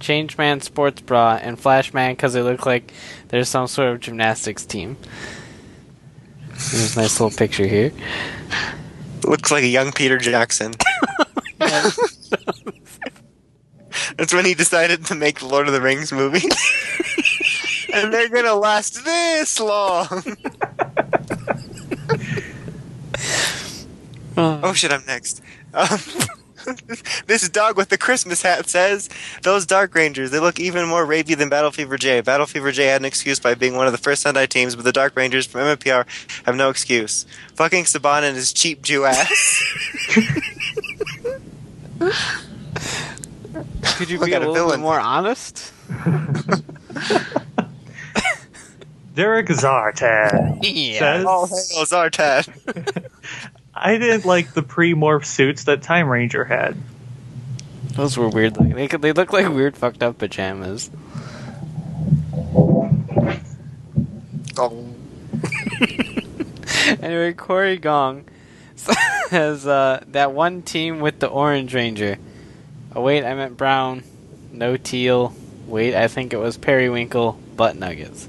Change 0.00 0.36
Man 0.36 0.60
Sports 0.60 1.02
Bra, 1.02 1.38
and 1.40 1.56
Flashman 1.58 2.12
because 2.12 2.32
they 2.32 2.42
look 2.42 2.66
like 2.66 2.92
there's 3.28 3.48
some 3.48 3.68
sort 3.68 3.90
of 3.90 4.00
gymnastics 4.00 4.64
team. 4.64 4.96
There's 6.48 6.96
a 6.96 7.00
nice 7.02 7.20
little 7.20 7.36
picture 7.36 7.66
here. 7.66 7.92
Looks 9.22 9.52
like 9.52 9.62
a 9.62 9.68
young 9.68 9.92
Peter 9.92 10.18
Jackson. 10.18 10.72
That's 14.16 14.34
when 14.34 14.44
he 14.44 14.54
decided 14.54 15.06
to 15.06 15.14
make 15.14 15.40
the 15.40 15.46
Lord 15.46 15.66
of 15.66 15.72
the 15.72 15.80
Rings 15.80 16.12
movie. 16.12 16.48
and 17.92 18.12
they're 18.12 18.28
gonna 18.28 18.54
last 18.54 19.04
this 19.04 19.60
long. 19.60 20.36
Oh 24.36 24.72
shit, 24.72 24.90
I'm 24.90 25.04
next. 25.06 25.40
Um, 25.72 26.00
this 27.26 27.48
dog 27.48 27.76
with 27.76 27.88
the 27.88 27.98
Christmas 27.98 28.42
hat 28.42 28.68
says, 28.68 29.08
Those 29.42 29.66
Dark 29.66 29.94
Rangers, 29.94 30.30
they 30.30 30.40
look 30.40 30.58
even 30.58 30.88
more 30.88 31.06
rapey 31.06 31.36
than 31.36 31.48
Battle 31.48 31.70
Fever 31.70 31.96
J. 31.96 32.20
Battle 32.20 32.46
Fever 32.46 32.72
J 32.72 32.86
had 32.86 33.00
an 33.00 33.04
excuse 33.04 33.38
by 33.38 33.54
being 33.54 33.76
one 33.76 33.86
of 33.86 33.92
the 33.92 33.98
first 33.98 34.24
Sentai 34.24 34.48
teams, 34.48 34.74
but 34.74 34.84
the 34.84 34.92
Dark 34.92 35.14
Rangers 35.16 35.46
from 35.46 35.60
MMPR 35.60 36.06
have 36.46 36.56
no 36.56 36.70
excuse. 36.70 37.26
Fucking 37.54 37.84
Saban 37.84 38.22
and 38.22 38.36
his 38.36 38.52
cheap 38.52 38.82
Jew 38.82 39.04
ass. 39.04 39.62
Could 43.96 44.10
you 44.10 44.18
be 44.18 44.32
a 44.32 44.36
at 44.36 44.42
a 44.42 44.50
little 44.50 44.68
villain. 44.68 44.80
bit 44.80 44.82
more 44.82 44.98
honest? 45.00 45.72
Derek 49.14 49.46
Zartan 49.46 50.64
says, 50.98 51.24
All 51.24 51.46
hail 51.46 51.84
Zartan. 51.84 53.06
"I 53.74 53.96
didn't 53.98 54.24
like 54.24 54.54
the 54.54 54.62
pre-morph 54.62 55.24
suits 55.24 55.64
that 55.64 55.82
Time 55.82 56.08
Ranger 56.08 56.44
had." 56.44 56.76
Those 57.92 58.16
were 58.16 58.28
weird. 58.28 58.56
Looking. 58.56 58.74
They 58.74 58.88
could, 58.88 59.02
they 59.02 59.12
look 59.12 59.32
like 59.32 59.48
weird 59.48 59.76
fucked 59.76 60.02
up 60.02 60.18
pajamas. 60.18 60.90
Oh. 64.56 64.88
anyway, 67.00 67.32
Corey 67.34 67.76
Gong 67.76 68.24
says 68.74 69.66
uh, 69.66 70.02
that 70.08 70.32
one 70.32 70.62
team 70.62 70.98
with 71.00 71.20
the 71.20 71.28
Orange 71.28 71.72
Ranger. 71.74 72.18
Oh 72.96 73.00
wait, 73.00 73.24
I 73.24 73.34
meant 73.34 73.56
brown. 73.56 74.04
No 74.52 74.76
teal. 74.76 75.34
Wait, 75.66 75.94
I 75.94 76.06
think 76.08 76.32
it 76.32 76.36
was 76.36 76.56
periwinkle 76.56 77.38
butt 77.56 77.76
nuggets. 77.76 78.28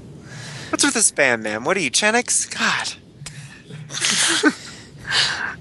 What's 0.70 0.84
with 0.84 0.94
this 0.94 1.12
band, 1.12 1.44
man? 1.44 1.62
What 1.62 1.76
are 1.76 1.80
you, 1.80 1.90
Chenix? 1.90 2.46
God. 2.46 2.94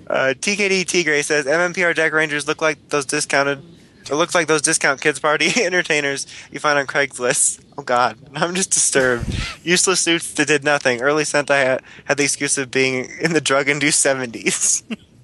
uh, 0.08 0.34
TKD 0.34 0.86
Tigray 0.86 1.24
says 1.24 1.46
MMPR 1.46 1.94
Deck 1.94 2.14
Rangers 2.14 2.48
look 2.48 2.62
like 2.62 2.90
those 2.90 3.06
discounted. 3.06 3.62
It 4.10 4.16
looks 4.16 4.34
like 4.34 4.48
those 4.48 4.62
discount 4.62 5.02
kids 5.02 5.20
party 5.20 5.52
entertainers 5.64 6.26
you 6.52 6.60
find 6.60 6.80
on 6.80 6.88
Craigslist. 6.88 7.64
Oh 7.78 7.84
God, 7.84 8.18
I'm 8.36 8.56
just 8.56 8.72
disturbed. 8.72 9.28
Useless 9.64 10.00
suits 10.00 10.34
that 10.34 10.48
did 10.48 10.64
nothing. 10.64 11.02
Early 11.02 11.24
Sentai 11.24 11.64
had, 11.64 11.84
had 12.06 12.18
the 12.18 12.24
excuse 12.24 12.58
of 12.58 12.72
being 12.72 13.10
in 13.22 13.34
the 13.34 13.42
drug-induced 13.42 14.04
70s. 14.04 14.84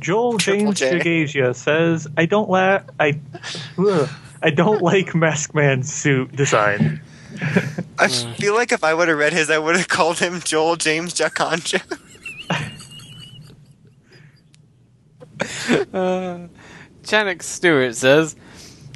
Joel 0.00 0.38
Triple 0.38 0.72
James 0.72 0.78
J. 1.02 1.24
Jagasia 1.24 1.54
says, 1.54 2.06
"I 2.16 2.26
don't 2.26 2.48
la- 2.48 2.82
I, 2.98 3.18
ugh, 3.78 4.08
I 4.42 4.50
don't 4.50 4.82
like 4.82 5.14
Mask 5.14 5.54
Man's 5.54 5.92
suit 5.92 6.34
design." 6.34 7.00
I 7.98 8.08
feel 8.08 8.54
like 8.54 8.72
if 8.72 8.82
I 8.82 8.94
would 8.94 9.08
have 9.08 9.18
read 9.18 9.32
his, 9.32 9.50
I 9.50 9.58
would 9.58 9.76
have 9.76 9.88
called 9.88 10.18
him 10.18 10.40
Joel 10.40 10.76
James 10.76 11.14
Jaconcha. 11.14 11.82
Uh, 15.92 16.48
Janik 17.04 17.42
Stewart 17.42 17.94
says, 17.94 18.34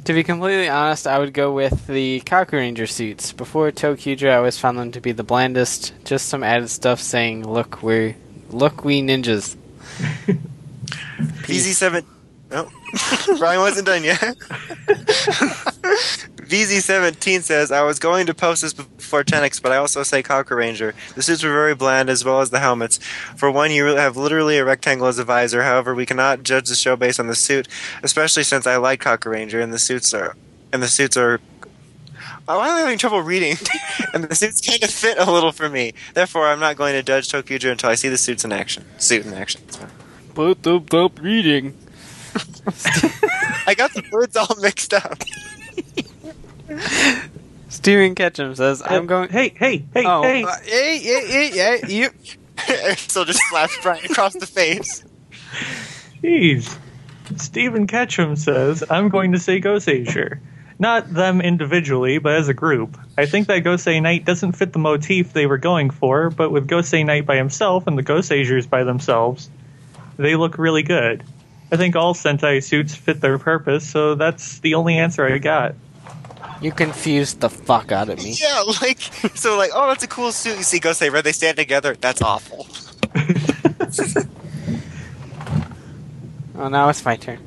To 0.03 0.13
be 0.13 0.23
completely 0.23 0.67
honest, 0.67 1.07
I 1.07 1.19
would 1.19 1.33
go 1.33 1.53
with 1.53 1.87
the 1.87 2.21
Kaku 2.25 2.53
Ranger 2.53 2.85
suits. 2.85 3.31
Before 3.31 3.71
ToQger, 3.71 4.29
I 4.29 4.35
always 4.35 4.57
found 4.57 4.77
them 4.77 4.91
to 4.91 4.99
be 5.01 5.13
the 5.13 5.23
blandest. 5.23 5.93
Just 6.03 6.27
some 6.27 6.43
added 6.43 6.69
stuff 6.69 6.99
saying, 6.99 7.47
"Look, 7.47 7.81
we 7.81 8.15
look, 8.49 8.83
we 8.83 9.01
ninjas." 9.01 9.55
VZ7. 11.23 12.05
Oh, 12.51 12.69
Brian 13.39 13.59
wasn't 13.61 13.87
done 13.87 14.03
yet. 14.03 14.19
VZ17 16.53 17.41
says, 17.41 17.71
I 17.71 17.81
was 17.81 17.97
going 17.97 18.27
to 18.27 18.33
post 18.33 18.61
this 18.61 18.73
before 18.73 19.23
Tenix, 19.23 19.59
but 19.59 19.71
I 19.71 19.77
also 19.77 20.03
say 20.03 20.21
Kaku 20.21 20.55
Ranger. 20.55 20.93
The 21.15 21.23
suits 21.23 21.43
were 21.43 21.51
very 21.51 21.73
bland 21.73 22.09
as 22.09 22.23
well 22.23 22.41
as 22.41 22.51
the 22.51 22.59
helmets. 22.59 22.99
For 23.35 23.49
one, 23.49 23.71
you 23.71 23.85
have 23.85 24.17
literally 24.17 24.57
a 24.57 24.65
rectangle 24.65 25.07
as 25.07 25.17
a 25.17 25.23
visor. 25.23 25.63
However, 25.63 25.95
we 25.95 26.05
cannot 26.05 26.43
judge 26.43 26.69
the 26.69 26.75
show 26.75 26.95
based 26.95 27.19
on 27.19 27.25
the 27.25 27.35
suit, 27.35 27.67
especially 28.03 28.43
since 28.43 28.67
I 28.67 28.75
like 28.77 29.01
Kaku 29.01 29.31
Ranger 29.31 29.59
and 29.59 29.73
the 29.73 29.79
suits 29.79 30.13
are. 30.13 30.35
And 30.71 30.83
the 30.83 30.87
suits 30.87 31.17
are. 31.17 31.39
Oh, 32.47 32.59
I'm 32.59 32.77
having 32.77 32.97
trouble 32.97 33.21
reading, 33.21 33.55
and 34.13 34.25
the 34.25 34.35
suits 34.35 34.59
kind 34.59 34.83
of 34.83 34.89
fit 34.89 35.17
a 35.17 35.31
little 35.31 35.53
for 35.53 35.69
me. 35.69 35.93
Therefore, 36.13 36.47
I'm 36.47 36.59
not 36.59 36.75
going 36.75 36.93
to 36.93 37.01
judge 37.01 37.29
ToQger 37.29 37.71
until 37.71 37.89
I 37.89 37.95
see 37.95 38.09
the 38.09 38.17
suits 38.17 38.43
in 38.43 38.51
action. 38.51 38.83
Suit 38.97 39.25
in 39.25 39.33
action. 39.33 39.61
Put 40.35 40.65
up, 40.65 40.93
up 40.93 41.19
reading. 41.21 41.77
I 43.67 43.75
got 43.75 43.93
the 43.93 44.03
words 44.11 44.35
all 44.35 44.55
mixed 44.59 44.93
up. 44.93 45.23
Steven 47.69 48.15
Ketchum 48.15 48.55
says, 48.55 48.81
"I'm 48.85 49.05
going." 49.05 49.29
Hey, 49.29 49.53
hey, 49.55 49.85
hey, 49.93 50.03
oh, 50.05 50.23
hey! 50.23 50.43
uh, 50.43 50.55
hey, 50.63 50.99
hey, 50.99 51.27
hey, 51.27 51.49
hey, 51.49 51.81
you. 51.87 52.09
so 52.97 53.25
just 53.25 53.41
slaps 53.49 53.77
Brian 53.81 54.05
across 54.05 54.33
the 54.33 54.45
face. 54.45 55.03
Jeez. 56.23 56.77
Stephen 57.37 57.87
Ketchum 57.87 58.35
says, 58.35 58.83
I'm 58.89 59.09
going 59.09 59.31
to 59.31 59.39
say 59.39 59.59
Goseiger. 59.59 60.39
Not 60.79 61.13
them 61.13 61.41
individually, 61.41 62.17
but 62.17 62.35
as 62.35 62.47
a 62.47 62.53
group. 62.53 62.97
I 63.17 63.25
think 63.25 63.47
that 63.47 63.63
Gosei 63.63 64.01
Knight 64.01 64.25
doesn't 64.25 64.53
fit 64.53 64.73
the 64.73 64.79
motif 64.79 65.33
they 65.33 65.45
were 65.45 65.57
going 65.57 65.89
for, 65.89 66.29
but 66.29 66.51
with 66.51 66.67
Gosei 66.67 67.05
Knight 67.05 67.25
by 67.25 67.37
himself 67.37 67.87
and 67.87 67.97
the 67.97 68.01
Ghost 68.01 68.31
Goseigers 68.31 68.69
by 68.69 68.83
themselves, 68.83 69.49
they 70.17 70.35
look 70.35 70.57
really 70.57 70.83
good. 70.83 71.23
I 71.71 71.77
think 71.77 71.95
all 71.95 72.13
Sentai 72.13 72.63
suits 72.63 72.93
fit 72.93 73.19
their 73.21 73.39
purpose, 73.39 73.89
so 73.89 74.15
that's 74.15 74.59
the 74.59 74.75
only 74.75 74.97
answer 74.97 75.25
I 75.25 75.39
got. 75.39 75.75
You 76.61 76.71
confused 76.71 77.39
the 77.41 77.49
fuck 77.49 77.91
out 77.91 78.09
of 78.09 78.19
me. 78.23 78.35
Yeah, 78.41 78.63
like 78.81 79.01
so, 79.35 79.57
like 79.57 79.71
oh, 79.73 79.87
that's 79.89 80.03
a 80.03 80.07
cool 80.07 80.31
suit. 80.31 80.57
You 80.57 80.63
see, 80.63 80.79
go 80.79 80.93
say, 80.93 81.09
"Red." 81.09 81.23
They 81.23 81.31
stand 81.31 81.57
together. 81.57 81.95
That's 81.99 82.21
awful. 82.21 82.67
Oh, 86.55 86.67
now 86.67 86.87
it's 86.89 87.03
my 87.03 87.15
turn. 87.15 87.39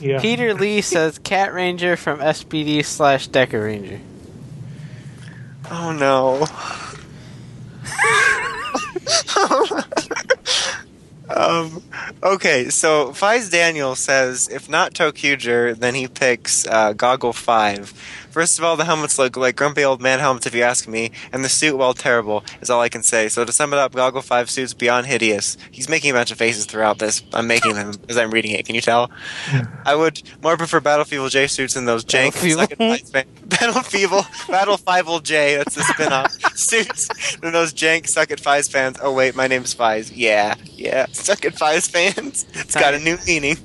Yeah. 0.00 0.20
Peter 0.20 0.54
Lee 0.54 0.80
says, 0.80 1.18
"Cat 1.18 1.52
Ranger 1.52 1.96
from 1.96 2.20
SPD 2.20 2.82
slash 2.84 3.28
Deca 3.28 3.62
Ranger." 3.62 4.00
Oh 5.70 5.92
no. 5.92 6.46
um. 11.28 11.82
Okay, 12.22 12.68
so 12.68 13.12
Fies 13.12 13.50
Daniel 13.50 13.94
says 13.94 14.48
if 14.48 14.68
not 14.68 14.94
ToQger, 14.94 15.76
then 15.76 15.94
he 15.94 16.08
picks 16.08 16.66
uh, 16.66 16.92
Goggle 16.92 17.32
Five. 17.32 17.92
First 18.34 18.58
of 18.58 18.64
all, 18.64 18.74
the 18.74 18.84
helmets 18.84 19.16
look 19.16 19.36
like 19.36 19.54
grumpy 19.54 19.84
old 19.84 20.02
man 20.02 20.18
helmets, 20.18 20.44
if 20.44 20.56
you 20.56 20.64
ask 20.64 20.88
me, 20.88 21.12
and 21.32 21.44
the 21.44 21.48
suit, 21.48 21.76
well, 21.76 21.94
terrible, 21.94 22.42
is 22.60 22.68
all 22.68 22.80
I 22.80 22.88
can 22.88 23.04
say. 23.04 23.28
So 23.28 23.44
to 23.44 23.52
sum 23.52 23.72
it 23.72 23.78
up, 23.78 23.92
Goggle 23.92 24.22
Five 24.22 24.50
suits 24.50 24.74
beyond 24.74 25.06
hideous. 25.06 25.56
He's 25.70 25.88
making 25.88 26.10
a 26.10 26.14
bunch 26.14 26.32
of 26.32 26.36
faces 26.38 26.66
throughout 26.66 26.98
this. 26.98 27.22
I'm 27.32 27.46
making 27.46 27.74
them 27.74 27.92
as 28.08 28.18
I'm 28.18 28.32
reading 28.32 28.50
it. 28.50 28.66
Can 28.66 28.74
you 28.74 28.80
tell? 28.80 29.08
I 29.86 29.94
would 29.94 30.20
more 30.42 30.56
prefer 30.56 30.80
Battle 30.80 31.04
Feeble 31.04 31.28
J 31.28 31.46
suits 31.46 31.74
than 31.74 31.84
those 31.84 32.04
jank 32.04 32.32
second 32.32 32.78
Fies 32.78 33.08
fan- 33.08 33.28
Battle 33.46 33.82
Feeble 33.84 34.26
Battle 34.48 34.78
Fivel 34.78 35.20
J. 35.20 35.54
That's 35.54 35.76
the 35.76 35.84
spin-off 35.84 36.32
suits 36.56 37.36
than 37.36 37.52
those 37.52 37.72
jank 37.72 38.08
Suck 38.08 38.32
at 38.32 38.40
Fies 38.40 38.66
fans. 38.66 38.98
Oh 39.00 39.12
wait, 39.12 39.36
my 39.36 39.46
name's 39.46 39.74
Fies. 39.74 40.10
Yeah, 40.10 40.56
yeah, 40.64 41.06
Suck 41.12 41.44
at 41.44 41.54
Fies 41.56 41.86
fans. 41.86 42.46
It's 42.54 42.74
got 42.74 42.94
a 42.94 42.98
new 42.98 43.16
meaning. 43.28 43.58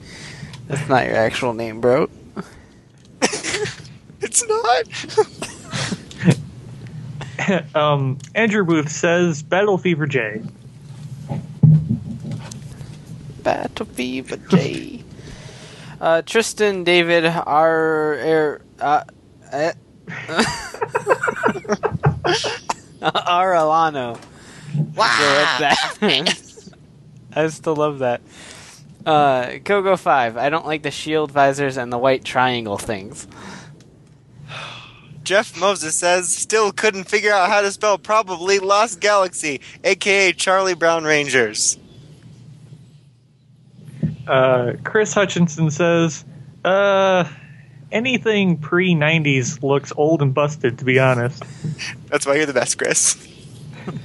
That's 0.67 0.87
not 0.87 1.07
your 1.07 1.15
actual 1.15 1.55
name, 1.55 1.81
bro. 1.81 2.07
It's 4.21 4.43
not. 4.47 4.85
um, 7.75 8.17
Andrew 8.35 8.65
Booth 8.65 8.89
says 8.89 9.43
Battle 9.43 9.77
Fever 9.77 10.05
J. 10.07 10.41
Battle 13.43 13.85
Fever 13.85 14.37
J. 14.37 15.03
uh, 16.01 16.21
Tristan 16.23 16.83
David 16.83 17.25
R. 17.25 17.41
R 17.47 18.61
uh, 18.79 19.03
eh. 19.51 19.73
R. 23.01 23.53
Alano. 23.53 24.19
Wow. 24.95 25.75
I 27.35 27.47
still 27.47 27.75
love 27.75 27.99
that. 27.99 28.21
Uh, 29.05 29.59
Kogo 29.63 29.97
5. 29.97 30.35
I 30.35 30.49
don't 30.49 30.65
like 30.67 30.83
the 30.83 30.91
shield 30.91 31.31
visors 31.31 31.77
and 31.77 31.91
the 31.91 31.97
white 31.97 32.25
triangle 32.25 32.77
things. 32.77 33.27
Jeff 35.23 35.59
Moses 35.59 35.95
says 35.95 36.33
still 36.33 36.71
couldn't 36.71 37.05
figure 37.05 37.31
out 37.31 37.49
how 37.49 37.61
to 37.61 37.71
spell 37.71 37.97
probably 37.97 38.59
Lost 38.59 38.99
Galaxy, 38.99 39.61
aka 39.83 40.33
Charlie 40.33 40.75
Brown 40.75 41.03
Rangers. 41.03 41.77
Uh, 44.27 44.73
Chris 44.83 45.13
Hutchinson 45.13 45.71
says, 45.71 46.23
uh, 46.63 47.27
anything 47.91 48.57
pre 48.57 48.93
90s 48.93 49.63
looks 49.63 49.91
old 49.95 50.21
and 50.21 50.33
busted, 50.33 50.79
to 50.79 50.85
be 50.85 50.99
honest. 50.99 51.43
That's 52.07 52.25
why 52.25 52.35
you're 52.35 52.45
the 52.45 52.53
best, 52.53 52.77
Chris. 52.77 53.27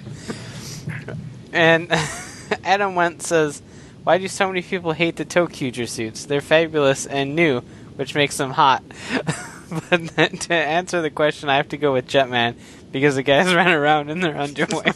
And 1.54 1.90
Adam 2.64 2.96
Wentz 2.96 3.28
says, 3.28 3.62
Why 4.02 4.18
do 4.18 4.28
so 4.28 4.48
many 4.48 4.60
people 4.60 4.92
hate 4.92 5.16
the 5.16 5.24
ToQger 5.24 5.88
suits? 5.88 6.26
They're 6.26 6.40
fabulous 6.40 7.06
and 7.06 7.34
new, 7.36 7.60
which 7.94 8.14
makes 8.14 8.36
them 8.36 8.50
hot. 8.50 8.82
but 9.90 10.16
then 10.16 10.30
to 10.38 10.54
answer 10.54 11.02
the 11.02 11.10
question, 11.10 11.48
I 11.48 11.56
have 11.56 11.68
to 11.70 11.76
go 11.76 11.92
with 11.92 12.06
Jetman 12.06 12.54
because 12.92 13.16
the 13.16 13.22
guys 13.22 13.52
ran 13.54 13.70
around 13.70 14.10
in 14.10 14.20
their 14.20 14.36
underwear. 14.36 14.84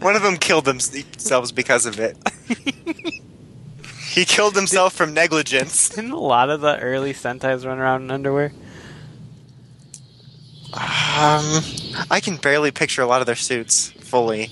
One 0.00 0.16
of 0.16 0.22
them 0.22 0.36
killed 0.36 0.64
themselves 0.64 1.52
because 1.52 1.86
of 1.86 2.00
it. 2.00 2.16
he 4.10 4.24
killed 4.24 4.56
himself 4.56 4.94
from 4.94 5.14
negligence. 5.14 5.90
Didn't 5.90 6.10
a 6.10 6.18
lot 6.18 6.50
of 6.50 6.60
the 6.60 6.78
early 6.80 7.12
Sentais 7.12 7.64
run 7.64 7.78
around 7.78 8.02
in 8.02 8.10
underwear? 8.10 8.52
Um, 10.72 11.62
I 12.10 12.20
can 12.22 12.36
barely 12.36 12.70
picture 12.70 13.02
a 13.02 13.06
lot 13.06 13.20
of 13.20 13.26
their 13.26 13.36
suits 13.36 13.90
fully. 13.90 14.50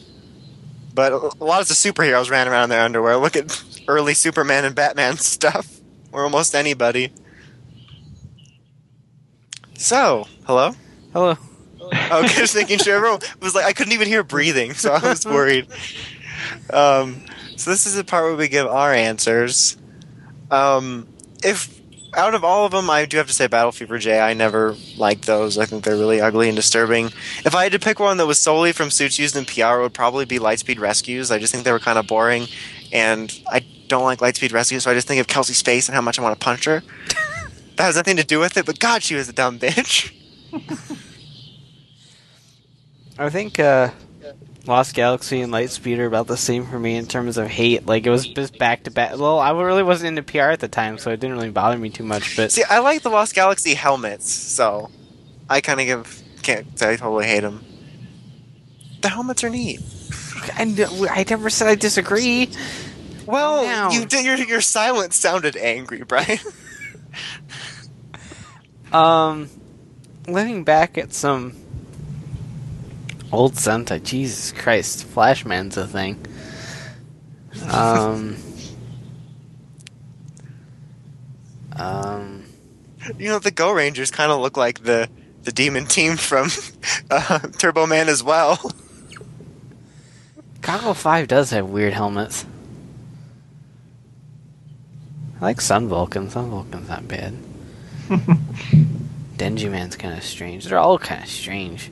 But 0.95 1.13
a 1.13 1.45
lot 1.45 1.63
of 1.63 1.69
the 1.69 1.75
superheroes 1.75 2.29
ran 2.29 2.49
around 2.49 2.65
in 2.65 2.71
their 2.71 2.81
underwear. 2.81 3.17
Look 3.17 3.37
at 3.37 3.63
early 3.87 4.15
Superman 4.15 4.65
and 4.65 4.75
Batman 4.75 5.17
stuff. 5.19 5.79
Or 6.11 6.25
almost 6.25 6.55
anybody. 6.55 7.13
So, 9.79 10.27
hello? 10.45 10.73
Hello. 11.13 11.37
I 11.93 12.21
was 12.21 12.35
just 12.35 12.57
making 12.57 12.79
sure 12.79 12.97
everyone 12.97 13.21
was 13.41 13.55
like, 13.55 13.65
I 13.65 13.73
couldn't 13.73 13.93
even 13.93 14.09
hear 14.09 14.25
breathing, 14.25 14.75
so 14.75 14.93
I 14.93 15.01
was 15.09 15.25
worried. 15.25 15.69
Um, 16.73 17.23
So 17.57 17.71
this 17.71 17.87
is 17.87 17.95
the 17.95 18.03
part 18.03 18.25
where 18.25 18.35
we 18.35 18.49
give 18.49 18.67
our 18.67 18.93
answers. 18.93 19.77
Um, 20.51 21.07
if 21.45 21.81
out 22.17 22.35
of 22.35 22.43
all 22.43 22.67
of 22.67 22.73
them, 22.73 22.91
I 22.91 23.05
do 23.05 23.19
have 23.19 23.29
to 23.29 23.33
say 23.33 23.47
Battle 23.47 23.71
Fever 23.71 23.99
J. 23.99 24.19
I 24.19 24.35
never 24.35 24.75
liked 24.97 25.27
those. 25.27 25.59
I 25.59 25.65
think 25.65 25.85
they're 25.85 25.97
really 25.97 26.21
ugly 26.21 26.49
and 26.49 26.57
disturbing. 26.57 27.07
If 27.45 27.55
I 27.55 27.63
had 27.63 27.73
to 27.73 27.79
pick 27.79 28.01
one 28.01 28.17
that 28.17 28.27
was 28.27 28.39
solely 28.41 28.73
from 28.73 28.91
suits 28.91 29.17
used 29.19 29.37
in 29.37 29.45
PR, 29.45 29.79
it 29.79 29.83
would 29.83 29.95
probably 29.95 30.25
be 30.25 30.41
Lightspeed 30.41 30.81
Rescues. 30.81 31.31
I 31.31 31.39
just 31.39 31.53
think 31.53 31.65
they 31.65 31.73
were 31.73 31.79
kind 31.79 31.99
of 31.99 32.07
boring, 32.09 32.49
and 32.93 33.33
I 33.49 33.61
don't 33.87 34.05
like 34.05 34.19
Lightspeed 34.19 34.53
Rescues, 34.53 34.83
so 34.85 34.91
I 34.91 34.95
just 34.95 35.07
think 35.07 35.21
of 35.21 35.29
Kelsey's 35.29 35.63
face 35.63 35.89
and 35.89 35.95
how 35.95 36.01
much 36.01 36.19
I 36.19 36.23
want 36.23 36.39
to 36.39 36.45
punch 36.45 36.65
her. 36.65 36.83
That 37.79 37.85
has 37.85 37.97
nothing 37.97 38.17
to 38.17 38.25
do 38.25 38.41
with 38.41 38.57
it, 38.57 38.67
but 38.67 38.81
God, 38.81 39.05
she 39.05 39.15
was 39.15 39.29
a 39.29 39.33
dumb 39.33 39.59
bitch. 39.61 40.13
I 43.19 43.31
think 43.31 43.61
uh, 43.61 43.91
Lost 44.67 44.97
Galaxy 44.97 45.41
and 45.41 45.53
Lightspeed 45.53 45.99
are 45.99 46.07
about 46.07 46.27
the 46.27 46.37
same 46.37 46.67
for 46.67 46.79
me 46.79 46.97
in 46.97 47.07
terms 47.07 47.37
of 47.37 47.47
hate. 47.47 47.87
Like 47.87 48.05
it 48.05 48.11
was 48.11 48.27
just 48.27 48.59
back 48.59 48.83
to 48.85 48.91
back. 48.91 49.17
Well, 49.17 49.39
I 49.39 49.51
really 49.53 49.85
wasn't 49.85 50.19
into 50.19 50.25
PR 50.25 50.51
at 50.51 50.59
the 50.59 50.67
time, 50.67 50.99
so 50.99 51.13
it 51.13 51.21
didn't 51.21 51.37
really 51.37 51.51
bother 51.51 51.79
me 51.79 51.89
too 51.89 52.03
much. 52.03 52.37
But 52.37 52.51
See, 52.51 52.65
I 52.69 52.81
like 52.81 53.03
the 53.03 53.11
Lost 53.11 53.37
Galaxy 53.37 53.75
helmets, 53.75 54.29
so 54.29 54.91
I 55.49 55.61
kind 55.61 55.79
of 55.81 55.87
give 55.87 56.23
can't 56.43 56.77
say 56.77 56.95
I 56.95 56.97
totally 56.97 57.27
hate 57.27 57.41
them. 57.41 57.65
The 59.03 59.09
helmets 59.09 59.45
are 59.45 59.51
neat. 59.51 59.81
i 60.57 60.65
never 61.29 61.49
said 61.49 61.69
I 61.69 61.77
disagree. 61.77 62.51
Well, 63.25 63.93
you 63.93 64.05
did. 64.05 64.25
Your 64.25 64.35
your 64.37 64.63
silence 64.63 65.15
sounded 65.15 65.57
angry, 65.57 66.03
Brian. 66.03 66.39
Um, 68.93 69.51
looking 70.27 70.65
back 70.65 70.97
at 70.97 71.13
some 71.13 71.55
old 73.31 73.55
Sentai, 73.55 74.03
Jesus 74.03 74.53
Christ, 74.53 75.05
Flashman's 75.05 75.77
a 75.77 75.87
thing. 75.87 76.25
Um, 77.71 78.37
um, 81.77 82.45
you 83.19 83.29
know 83.29 83.39
the 83.39 83.51
Go 83.51 83.73
Rangers 83.73 84.11
kind 84.11 84.33
of 84.33 84.41
look 84.41 84.57
like 84.57 84.85
the 84.85 85.09
the 85.43 85.53
demon 85.53 85.87
team 85.87 86.17
from 86.17 86.49
uh, 87.11 87.39
Turbo 87.39 87.87
Man 87.87 88.09
as 88.09 88.23
well. 88.23 88.73
Goggle 90.61 90.95
Five 90.95 91.29
does 91.29 91.51
have 91.51 91.69
weird 91.69 91.93
helmets. 91.93 92.45
I 95.41 95.45
like 95.45 95.61
Sun 95.61 95.89
Vulcan. 95.89 96.31
Sun 96.31 96.51
Vulcan's 96.51 96.89
not 96.89 97.07
bad. 97.07 97.35
Denji 99.37 99.71
Man's 99.71 99.97
kind 99.97 100.17
of 100.17 100.25
strange. 100.25 100.65
They're 100.65 100.79
all 100.79 100.99
kind 100.99 101.23
of 101.23 101.29
strange. 101.29 101.91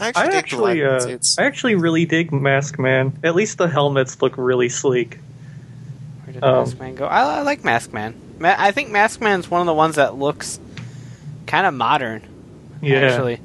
I 0.00 0.12
I 0.14 0.26
actually, 0.26 0.84
uh, 0.84 1.00
suits. 1.00 1.38
I 1.38 1.44
actually 1.44 1.74
really 1.74 2.04
dig 2.04 2.32
Mask 2.32 2.78
Man. 2.78 3.18
At 3.24 3.34
least 3.34 3.56
the 3.58 3.68
helmets 3.68 4.20
look 4.20 4.34
really 4.36 4.68
sleek. 4.68 5.18
Where 6.24 6.34
did 6.34 6.44
Um, 6.44 6.64
Mask 6.64 6.78
Man 6.78 6.94
go? 6.96 7.06
I, 7.06 7.38
I 7.38 7.42
like 7.42 7.64
Mask 7.64 7.92
Man. 7.92 8.14
Ma- 8.38 8.56
I 8.58 8.72
think 8.72 8.90
Mask 8.90 9.20
Man's 9.20 9.50
one 9.50 9.60
of 9.62 9.66
the 9.66 9.72
ones 9.74 9.94
that 9.96 10.16
looks 10.16 10.60
kind 11.46 11.66
of 11.66 11.72
modern. 11.72 12.22
Yeah. 12.82 12.98
Actually, 12.98 13.40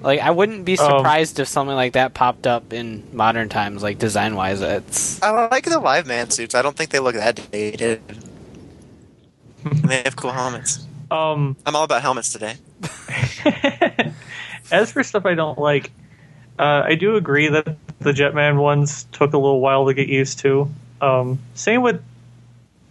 like 0.00 0.18
I 0.20 0.30
wouldn't 0.32 0.64
be 0.64 0.76
Um, 0.78 0.86
surprised 0.98 1.38
if 1.38 1.46
something 1.46 1.76
like 1.76 1.92
that 1.92 2.14
popped 2.14 2.46
up 2.48 2.72
in 2.72 3.06
modern 3.12 3.48
times, 3.48 3.82
like 3.82 3.98
design 3.98 4.34
wise. 4.34 4.60
It's 4.60 5.22
I 5.22 5.46
like 5.48 5.66
the 5.66 5.78
live 5.78 6.06
man 6.06 6.30
suits. 6.30 6.54
I 6.56 6.62
don't 6.62 6.76
think 6.76 6.90
they 6.90 6.98
look 6.98 7.14
that 7.14 7.40
dated. 7.52 8.00
And 9.64 9.84
they 9.84 10.02
have 10.04 10.16
cool 10.16 10.32
helmets. 10.32 10.86
Um, 11.10 11.56
I'm 11.66 11.74
all 11.76 11.84
about 11.84 12.02
helmets 12.02 12.32
today. 12.32 12.54
as 14.70 14.92
for 14.92 15.02
stuff 15.02 15.26
I 15.26 15.34
don't 15.34 15.58
like, 15.58 15.90
uh, 16.58 16.82
I 16.84 16.94
do 16.94 17.16
agree 17.16 17.48
that 17.48 17.76
the 17.98 18.12
Jetman 18.12 18.60
ones 18.60 19.04
took 19.12 19.32
a 19.32 19.38
little 19.38 19.60
while 19.60 19.86
to 19.86 19.94
get 19.94 20.08
used 20.08 20.38
to. 20.40 20.70
Um, 21.00 21.38
same 21.54 21.82
with, 21.82 22.02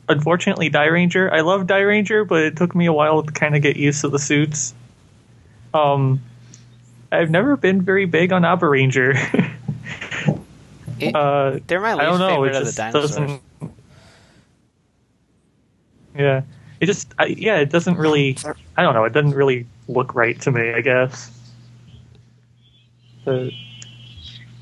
unfortunately, 0.10 0.70
Dairanger. 0.70 1.32
I 1.32 1.42
love 1.42 1.66
Dairanger, 1.68 2.28
but 2.28 2.44
it 2.44 2.58
took 2.58 2.76
me 2.76 2.88
a 2.88 2.94
while 2.94 3.24
to 3.24 3.32
kind 3.32 3.56
of 3.56 3.62
get 3.62 3.78
used 3.78 4.02
to 4.02 4.10
the 4.10 4.20
suits. 4.20 4.74
Um, 5.74 6.22
I've 7.12 7.30
never 7.32 7.56
been 7.58 7.82
very 7.84 8.06
big 8.06 8.32
on 8.34 8.42
Abaranger. 8.44 9.16
It- 11.02 11.16
uh, 11.16 11.60
they're 11.66 11.80
my 11.80 11.94
least 11.94 12.02
I 12.04 12.06
don't 12.10 12.20
know. 12.20 12.28
favorite 12.44 12.56
It 12.56 12.62
of 12.62 12.66
the 12.66 12.72
dinosaurs. 12.74 13.12
doesn't. 13.12 13.42
Yeah, 16.18 16.42
it 16.80 16.86
just 16.86 17.14
I, 17.18 17.26
yeah, 17.26 17.58
it 17.58 17.70
doesn't 17.70 17.98
really. 17.98 18.38
I 18.78 18.84
don't 18.84 18.94
know. 18.94 19.04
It 19.06 19.14
doesn't 19.14 19.34
really 19.34 19.66
look 19.88 20.16
right 20.16 20.40
to 20.42 20.52
me. 20.52 20.74
I 20.74 20.82
guess. 20.82 21.32
But 23.26 23.52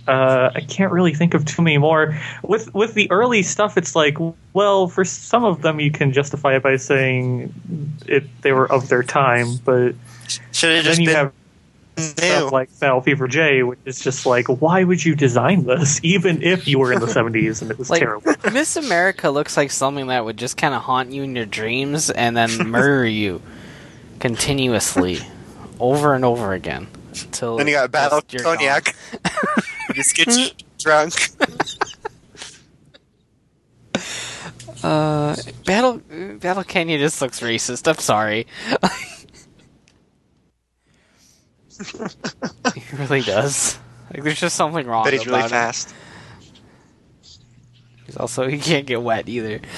uh, 0.08 0.52
I 0.56 0.62
can't 0.62 0.92
really 0.92 1.14
think 1.14 1.34
of 1.34 1.46
too 1.46 1.62
many 1.62 1.78
more. 1.78 2.18
With 2.44 2.74
with 2.74 2.94
the 2.94 3.12
early 3.12 3.44
stuff, 3.44 3.78
it's 3.78 3.96
like, 3.96 4.18
well, 4.54 4.88
for 4.88 5.04
some 5.04 5.44
of 5.44 5.62
them, 5.62 5.80
you 5.80 5.92
can 5.92 6.14
justify 6.14 6.56
it 6.56 6.64
by 6.64 6.78
saying 6.78 7.54
it 8.06 8.24
they 8.42 8.54
were 8.54 8.72
of 8.72 8.90
their 8.90 9.04
time, 9.04 9.58
but 9.66 9.96
Should 10.52 10.76
have 10.76 10.86
then 10.86 11.02
you 11.02 11.08
been 11.08 11.16
have. 11.16 11.34
Stuff 11.98 12.52
like 12.52 12.70
Battle 12.80 13.02
Fever 13.02 13.28
J, 13.28 13.64
which 13.64 13.80
is 13.86 14.00
just 14.00 14.26
like, 14.26 14.48
why 14.48 14.84
would 14.84 15.04
you 15.04 15.16
design 15.16 15.66
this, 15.66 16.00
even 16.04 16.42
if 16.44 16.68
you 16.68 16.80
were 16.80 16.94
in 16.94 17.00
the 17.00 17.06
'70s 17.08 17.62
and 17.62 17.72
it 17.72 17.78
was 17.78 17.90
Like 17.90 18.02
terrible? 18.02 18.34
Miss 18.52 18.76
America 18.76 19.30
looks 19.30 19.58
like 19.58 19.72
something 19.72 20.08
that 20.08 20.24
would 20.26 20.38
just 20.38 20.58
kind 20.58 20.74
of 20.74 20.82
haunt 20.84 21.12
you 21.12 21.24
in 21.24 21.36
your 21.36 21.46
dreams 21.46 22.10
and 22.10 22.36
then 22.36 22.50
murder 22.70 23.06
you 23.08 23.42
continuously, 24.20 25.20
over 25.80 26.14
and 26.14 26.26
over 26.26 26.54
again 26.54 26.88
until 27.22 27.58
then 27.58 27.68
you 27.68 27.74
got 27.74 27.92
Battle 27.92 28.22
just 28.22 28.34
you're 28.34 28.44
Cognac. 28.44 28.96
you 29.90 29.96
just 29.96 30.16
get 30.16 30.64
drunk. 30.78 31.14
Uh, 34.84 35.36
Battle 35.66 35.98
Battle 36.40 36.64
Kenya 36.64 36.98
just 37.00 37.22
looks 37.22 37.40
racist. 37.40 37.88
I'm 37.88 37.98
sorry. 37.98 38.46
He 42.76 42.96
really 42.96 43.22
does. 43.22 43.78
Like, 44.14 44.24
there's 44.24 44.40
just 44.40 44.56
something 44.56 44.88
wrong. 44.88 45.04
But 45.04 45.14
he's 45.14 45.28
really 45.28 45.42
him. 45.42 45.50
fast. 45.50 45.94
He's 48.06 48.18
also 48.18 48.48
he 48.48 48.58
can't 48.58 48.86
get 48.86 49.02
wet 49.02 49.28
either. 49.28 49.60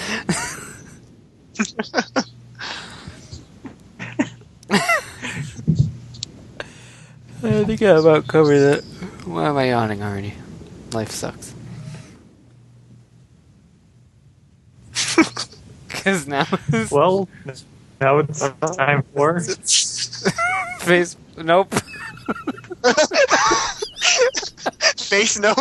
I 7.41 7.63
think 7.63 7.81
I 7.81 7.85
about 7.87 8.27
covered 8.27 8.59
that. 8.59 8.83
Why 9.25 9.47
am 9.47 9.57
I 9.57 9.69
yawning 9.69 10.03
already? 10.03 10.33
Life 10.93 11.11
sucks. 11.11 11.53
Because 15.87 16.27
now 16.27 16.45
his 16.71 16.91
Well, 16.91 17.27
now 17.99 18.19
it's 18.19 18.39
time 18.77 19.03
for. 19.13 19.41
Face. 20.79 21.15
Nope. 21.37 21.73
Face 24.97 25.37
Nope. 25.39 25.57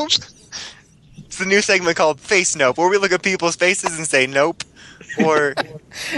It's 1.17 1.39
the 1.39 1.47
new 1.47 1.61
segment 1.63 1.97
called 1.97 2.21
Face 2.21 2.55
Nope, 2.57 2.79
where 2.79 2.89
we 2.89 2.99
look 2.99 3.13
at 3.13 3.23
people's 3.23 3.57
faces 3.57 3.97
and 3.97 4.07
say 4.07 4.27
nope. 4.27 4.63
Or, 5.25 5.55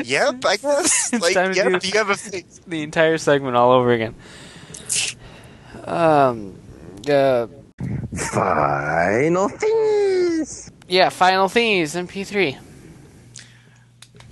yep, 0.05 0.45
I 0.45 0.57
guess. 0.57 1.13
It's 1.13 1.23
Like, 1.23 1.35
time 1.35 1.53
to 1.53 1.57
yep, 1.57 1.81
do- 1.81 1.89
you 1.89 1.99
have 1.99 2.11
a 2.11 2.17
face. 2.17 2.61
the 2.67 2.83
entire 2.83 3.19
segment 3.19 3.57
all 3.57 3.73
over 3.73 3.93
again. 3.93 4.15
Um. 5.85 6.57
Uh, 7.09 7.47
Final 8.15 9.49
things. 9.49 10.71
yeah. 10.89 11.09
Final 11.09 11.49
things. 11.49 11.95
MP3. 11.95 12.59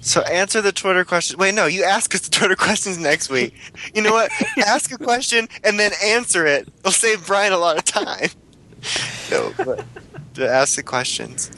So 0.00 0.20
answer 0.22 0.60
the 0.62 0.72
Twitter 0.72 1.04
question. 1.04 1.38
Wait, 1.38 1.54
no, 1.54 1.66
you 1.66 1.82
ask 1.84 2.14
us 2.14 2.20
the 2.22 2.30
Twitter 2.30 2.56
questions 2.56 2.98
next 2.98 3.30
week. 3.30 3.54
You 3.94 4.02
know 4.02 4.12
what? 4.12 4.30
ask 4.58 4.92
a 4.92 4.98
question 4.98 5.48
and 5.64 5.78
then 5.78 5.92
answer 6.04 6.46
it. 6.46 6.68
It'll 6.80 6.92
save 6.92 7.26
Brian 7.26 7.52
a 7.52 7.58
lot 7.58 7.76
of 7.78 7.84
time. 7.84 8.28
No, 9.30 9.52
but 9.58 9.84
to 10.34 10.48
ask 10.48 10.76
the 10.76 10.82
questions. 10.84 11.50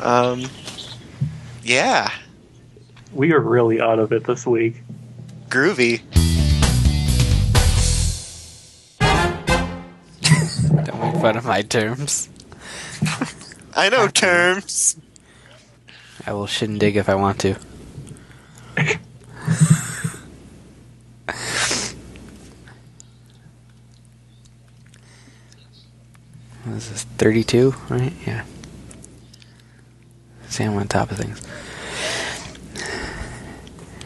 Um, 0.00 0.46
yeah, 1.62 2.10
We 3.12 3.32
are 3.34 3.38
really 3.38 3.80
out 3.80 3.98
of 4.00 4.12
it 4.12 4.24
this 4.24 4.46
week. 4.46 4.82
groovy. 5.48 6.00
Don't 10.84 11.00
make 11.00 11.20
fun 11.22 11.36
of 11.36 11.44
my 11.44 11.62
terms. 11.62 12.28
I 13.76 13.88
know 13.90 14.08
terms. 14.08 14.96
I 16.26 16.32
will 16.32 16.46
shindig 16.46 16.96
if 16.96 17.08
I 17.08 17.14
want 17.14 17.38
to. 17.40 17.56
What 26.64 26.76
is 26.76 26.90
this? 26.90 27.02
32, 27.02 27.74
right? 27.88 28.12
Yeah. 28.24 28.44
See, 30.48 30.62
I'm 30.62 30.76
on 30.76 30.86
top 30.86 31.10
of 31.10 31.16
things. 31.18 31.42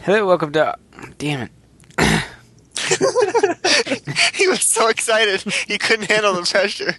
Hello, 0.01 0.25
welcome 0.25 0.51
to. 0.53 0.75
Damn 1.19 1.41
it. 1.41 1.51
he 4.33 4.47
was 4.47 4.67
so 4.67 4.89
excited 4.89 5.41
he 5.67 5.77
couldn't 5.77 6.09
handle 6.09 6.33
the 6.33 6.41
pressure. 6.49 6.95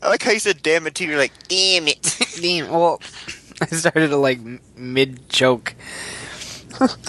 I 0.00 0.08
like 0.08 0.22
how 0.22 0.30
you 0.30 0.38
said 0.38 0.62
"damn 0.62 0.86
it" 0.86 0.94
too. 0.94 1.04
You're 1.06 1.18
like, 1.18 1.32
"Damn 1.48 1.86
it." 1.88 2.16
Damn. 2.40 2.70
Well, 2.70 3.02
I 3.60 3.66
started 3.66 4.08
to 4.08 4.16
like 4.16 4.40
mid 4.76 5.28
choke. 5.28 5.74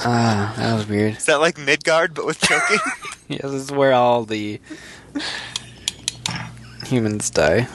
Ah, 0.06 0.54
that 0.58 0.76
was 0.76 0.88
weird. 0.88 1.18
Is 1.18 1.26
that 1.26 1.40
like 1.40 1.58
Midgard 1.58 2.14
but 2.14 2.26
with 2.28 2.40
choking? 2.40 2.78
Yeah, 3.28 3.40
this 3.42 3.54
is 3.54 3.72
where 3.72 3.94
all 3.94 4.24
the 4.24 4.62
humans 6.86 7.32
die. 7.32 7.68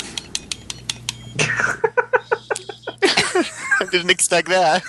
I 3.81 3.89
didn't 3.91 4.11
expect 4.11 4.49
that. 4.51 4.85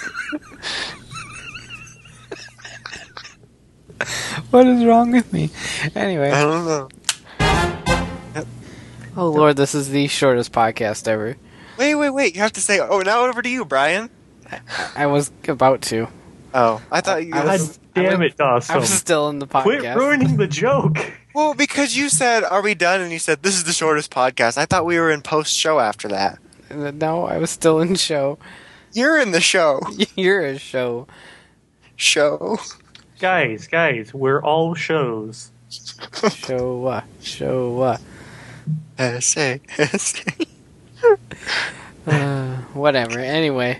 What 4.51 4.67
is 4.67 4.85
wrong 4.85 5.11
with 5.11 5.33
me? 5.33 5.49
Anyway, 5.95 6.29
I 6.29 6.41
don't 6.43 6.65
know. 6.65 6.89
oh 9.17 9.29
lord, 9.29 9.57
this 9.57 9.73
is 9.73 9.89
the 9.89 10.07
shortest 10.07 10.51
podcast 10.51 11.07
ever. 11.07 11.37
Wait, 11.81 11.95
wait, 11.95 12.09
wait. 12.11 12.35
You 12.35 12.41
have 12.41 12.53
to 12.53 12.61
say. 12.61 12.79
Oh, 12.79 12.99
now 12.99 13.25
over 13.25 13.41
to 13.41 13.49
you, 13.49 13.65
Brian. 13.65 14.11
I 14.95 15.07
was 15.07 15.31
about 15.47 15.81
to. 15.83 16.07
Oh, 16.53 16.79
I 16.91 17.01
thought 17.01 17.25
you. 17.25 17.33
I 17.33 17.43
was- 17.45 17.79
damn 17.95 18.21
it, 18.21 18.33
I 18.39 18.43
Dawson. 18.43 18.79
was 18.79 18.89
still 18.93 19.29
in 19.29 19.39
the 19.39 19.47
podcast. 19.47 19.63
Quit 19.63 19.95
ruining 19.95 20.37
the 20.37 20.47
joke. 20.47 20.97
Well, 21.33 21.53
because 21.53 21.95
you 21.95 22.09
said, 22.09 22.43
"Are 22.43 22.61
we 22.61 22.75
done?" 22.75 22.99
and 22.99 23.09
you 23.11 23.17
said, 23.17 23.41
"This 23.41 23.55
is 23.55 23.63
the 23.63 23.71
shortest 23.71 24.11
podcast." 24.11 24.57
I 24.57 24.65
thought 24.65 24.85
we 24.85 24.99
were 24.99 25.09
in 25.09 25.21
post 25.21 25.55
show 25.55 25.79
after 25.79 26.09
that. 26.09 26.39
Uh, 26.69 26.91
no, 26.91 27.23
I 27.25 27.37
was 27.37 27.49
still 27.49 27.79
in 27.79 27.95
show. 27.95 28.37
You're 28.91 29.17
in 29.17 29.31
the 29.31 29.39
show. 29.39 29.79
You're 30.17 30.45
a 30.45 30.59
show. 30.59 31.07
Show. 31.95 32.59
Guys, 33.19 33.65
guys, 33.67 34.13
we're 34.13 34.43
all 34.43 34.75
shows. 34.75 35.51
Show 35.69 36.75
what? 36.79 37.05
Show 37.21 37.69
what? 37.71 38.01
Uh. 38.99 39.03
Essay. 39.17 39.61
Essay. 39.79 40.45
Uh, 42.07 42.55
whatever. 42.73 43.19
Anyway, 43.19 43.79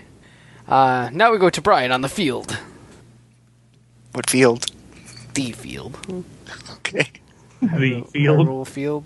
uh, 0.68 1.10
now 1.12 1.32
we 1.32 1.38
go 1.38 1.50
to 1.50 1.60
Brian 1.60 1.90
on 1.90 2.02
the 2.02 2.08
field. 2.08 2.56
What 4.12 4.30
field? 4.30 4.66
The 5.34 5.52
field. 5.52 5.98
Okay. 6.76 7.10
The 7.62 8.02
field. 8.12 8.46
Rural 8.46 8.64
field, 8.66 9.04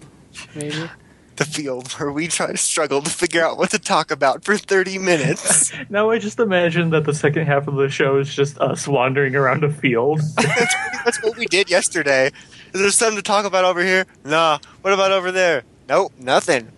maybe. 0.56 0.90
The 1.36 1.44
field 1.44 1.92
where 1.92 2.10
we 2.10 2.26
try 2.26 2.48
to 2.50 2.56
struggle 2.56 3.00
to 3.00 3.10
figure 3.10 3.44
out 3.44 3.58
what 3.58 3.70
to 3.70 3.78
talk 3.78 4.10
about 4.10 4.44
for 4.44 4.56
30 4.56 4.98
minutes. 4.98 5.72
Now 5.88 6.10
I 6.10 6.18
just 6.18 6.40
imagine 6.40 6.90
that 6.90 7.04
the 7.04 7.14
second 7.14 7.46
half 7.46 7.68
of 7.68 7.74
the 7.76 7.88
show 7.88 8.18
is 8.18 8.34
just 8.34 8.58
us 8.58 8.88
wandering 8.88 9.36
around 9.36 9.62
a 9.62 9.70
field. 9.70 10.20
that's, 10.36 10.74
that's 11.04 11.22
what 11.22 11.36
we 11.36 11.46
did 11.46 11.70
yesterday. 11.70 12.32
Is 12.72 12.80
there 12.80 12.90
something 12.90 13.16
to 13.16 13.22
talk 13.22 13.44
about 13.46 13.64
over 13.64 13.84
here? 13.84 14.04
Nah. 14.24 14.58
What 14.82 14.92
about 14.92 15.12
over 15.12 15.30
there? 15.30 15.62
Nope, 15.88 16.12
nothing. 16.18 16.72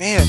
Man, 0.00 0.26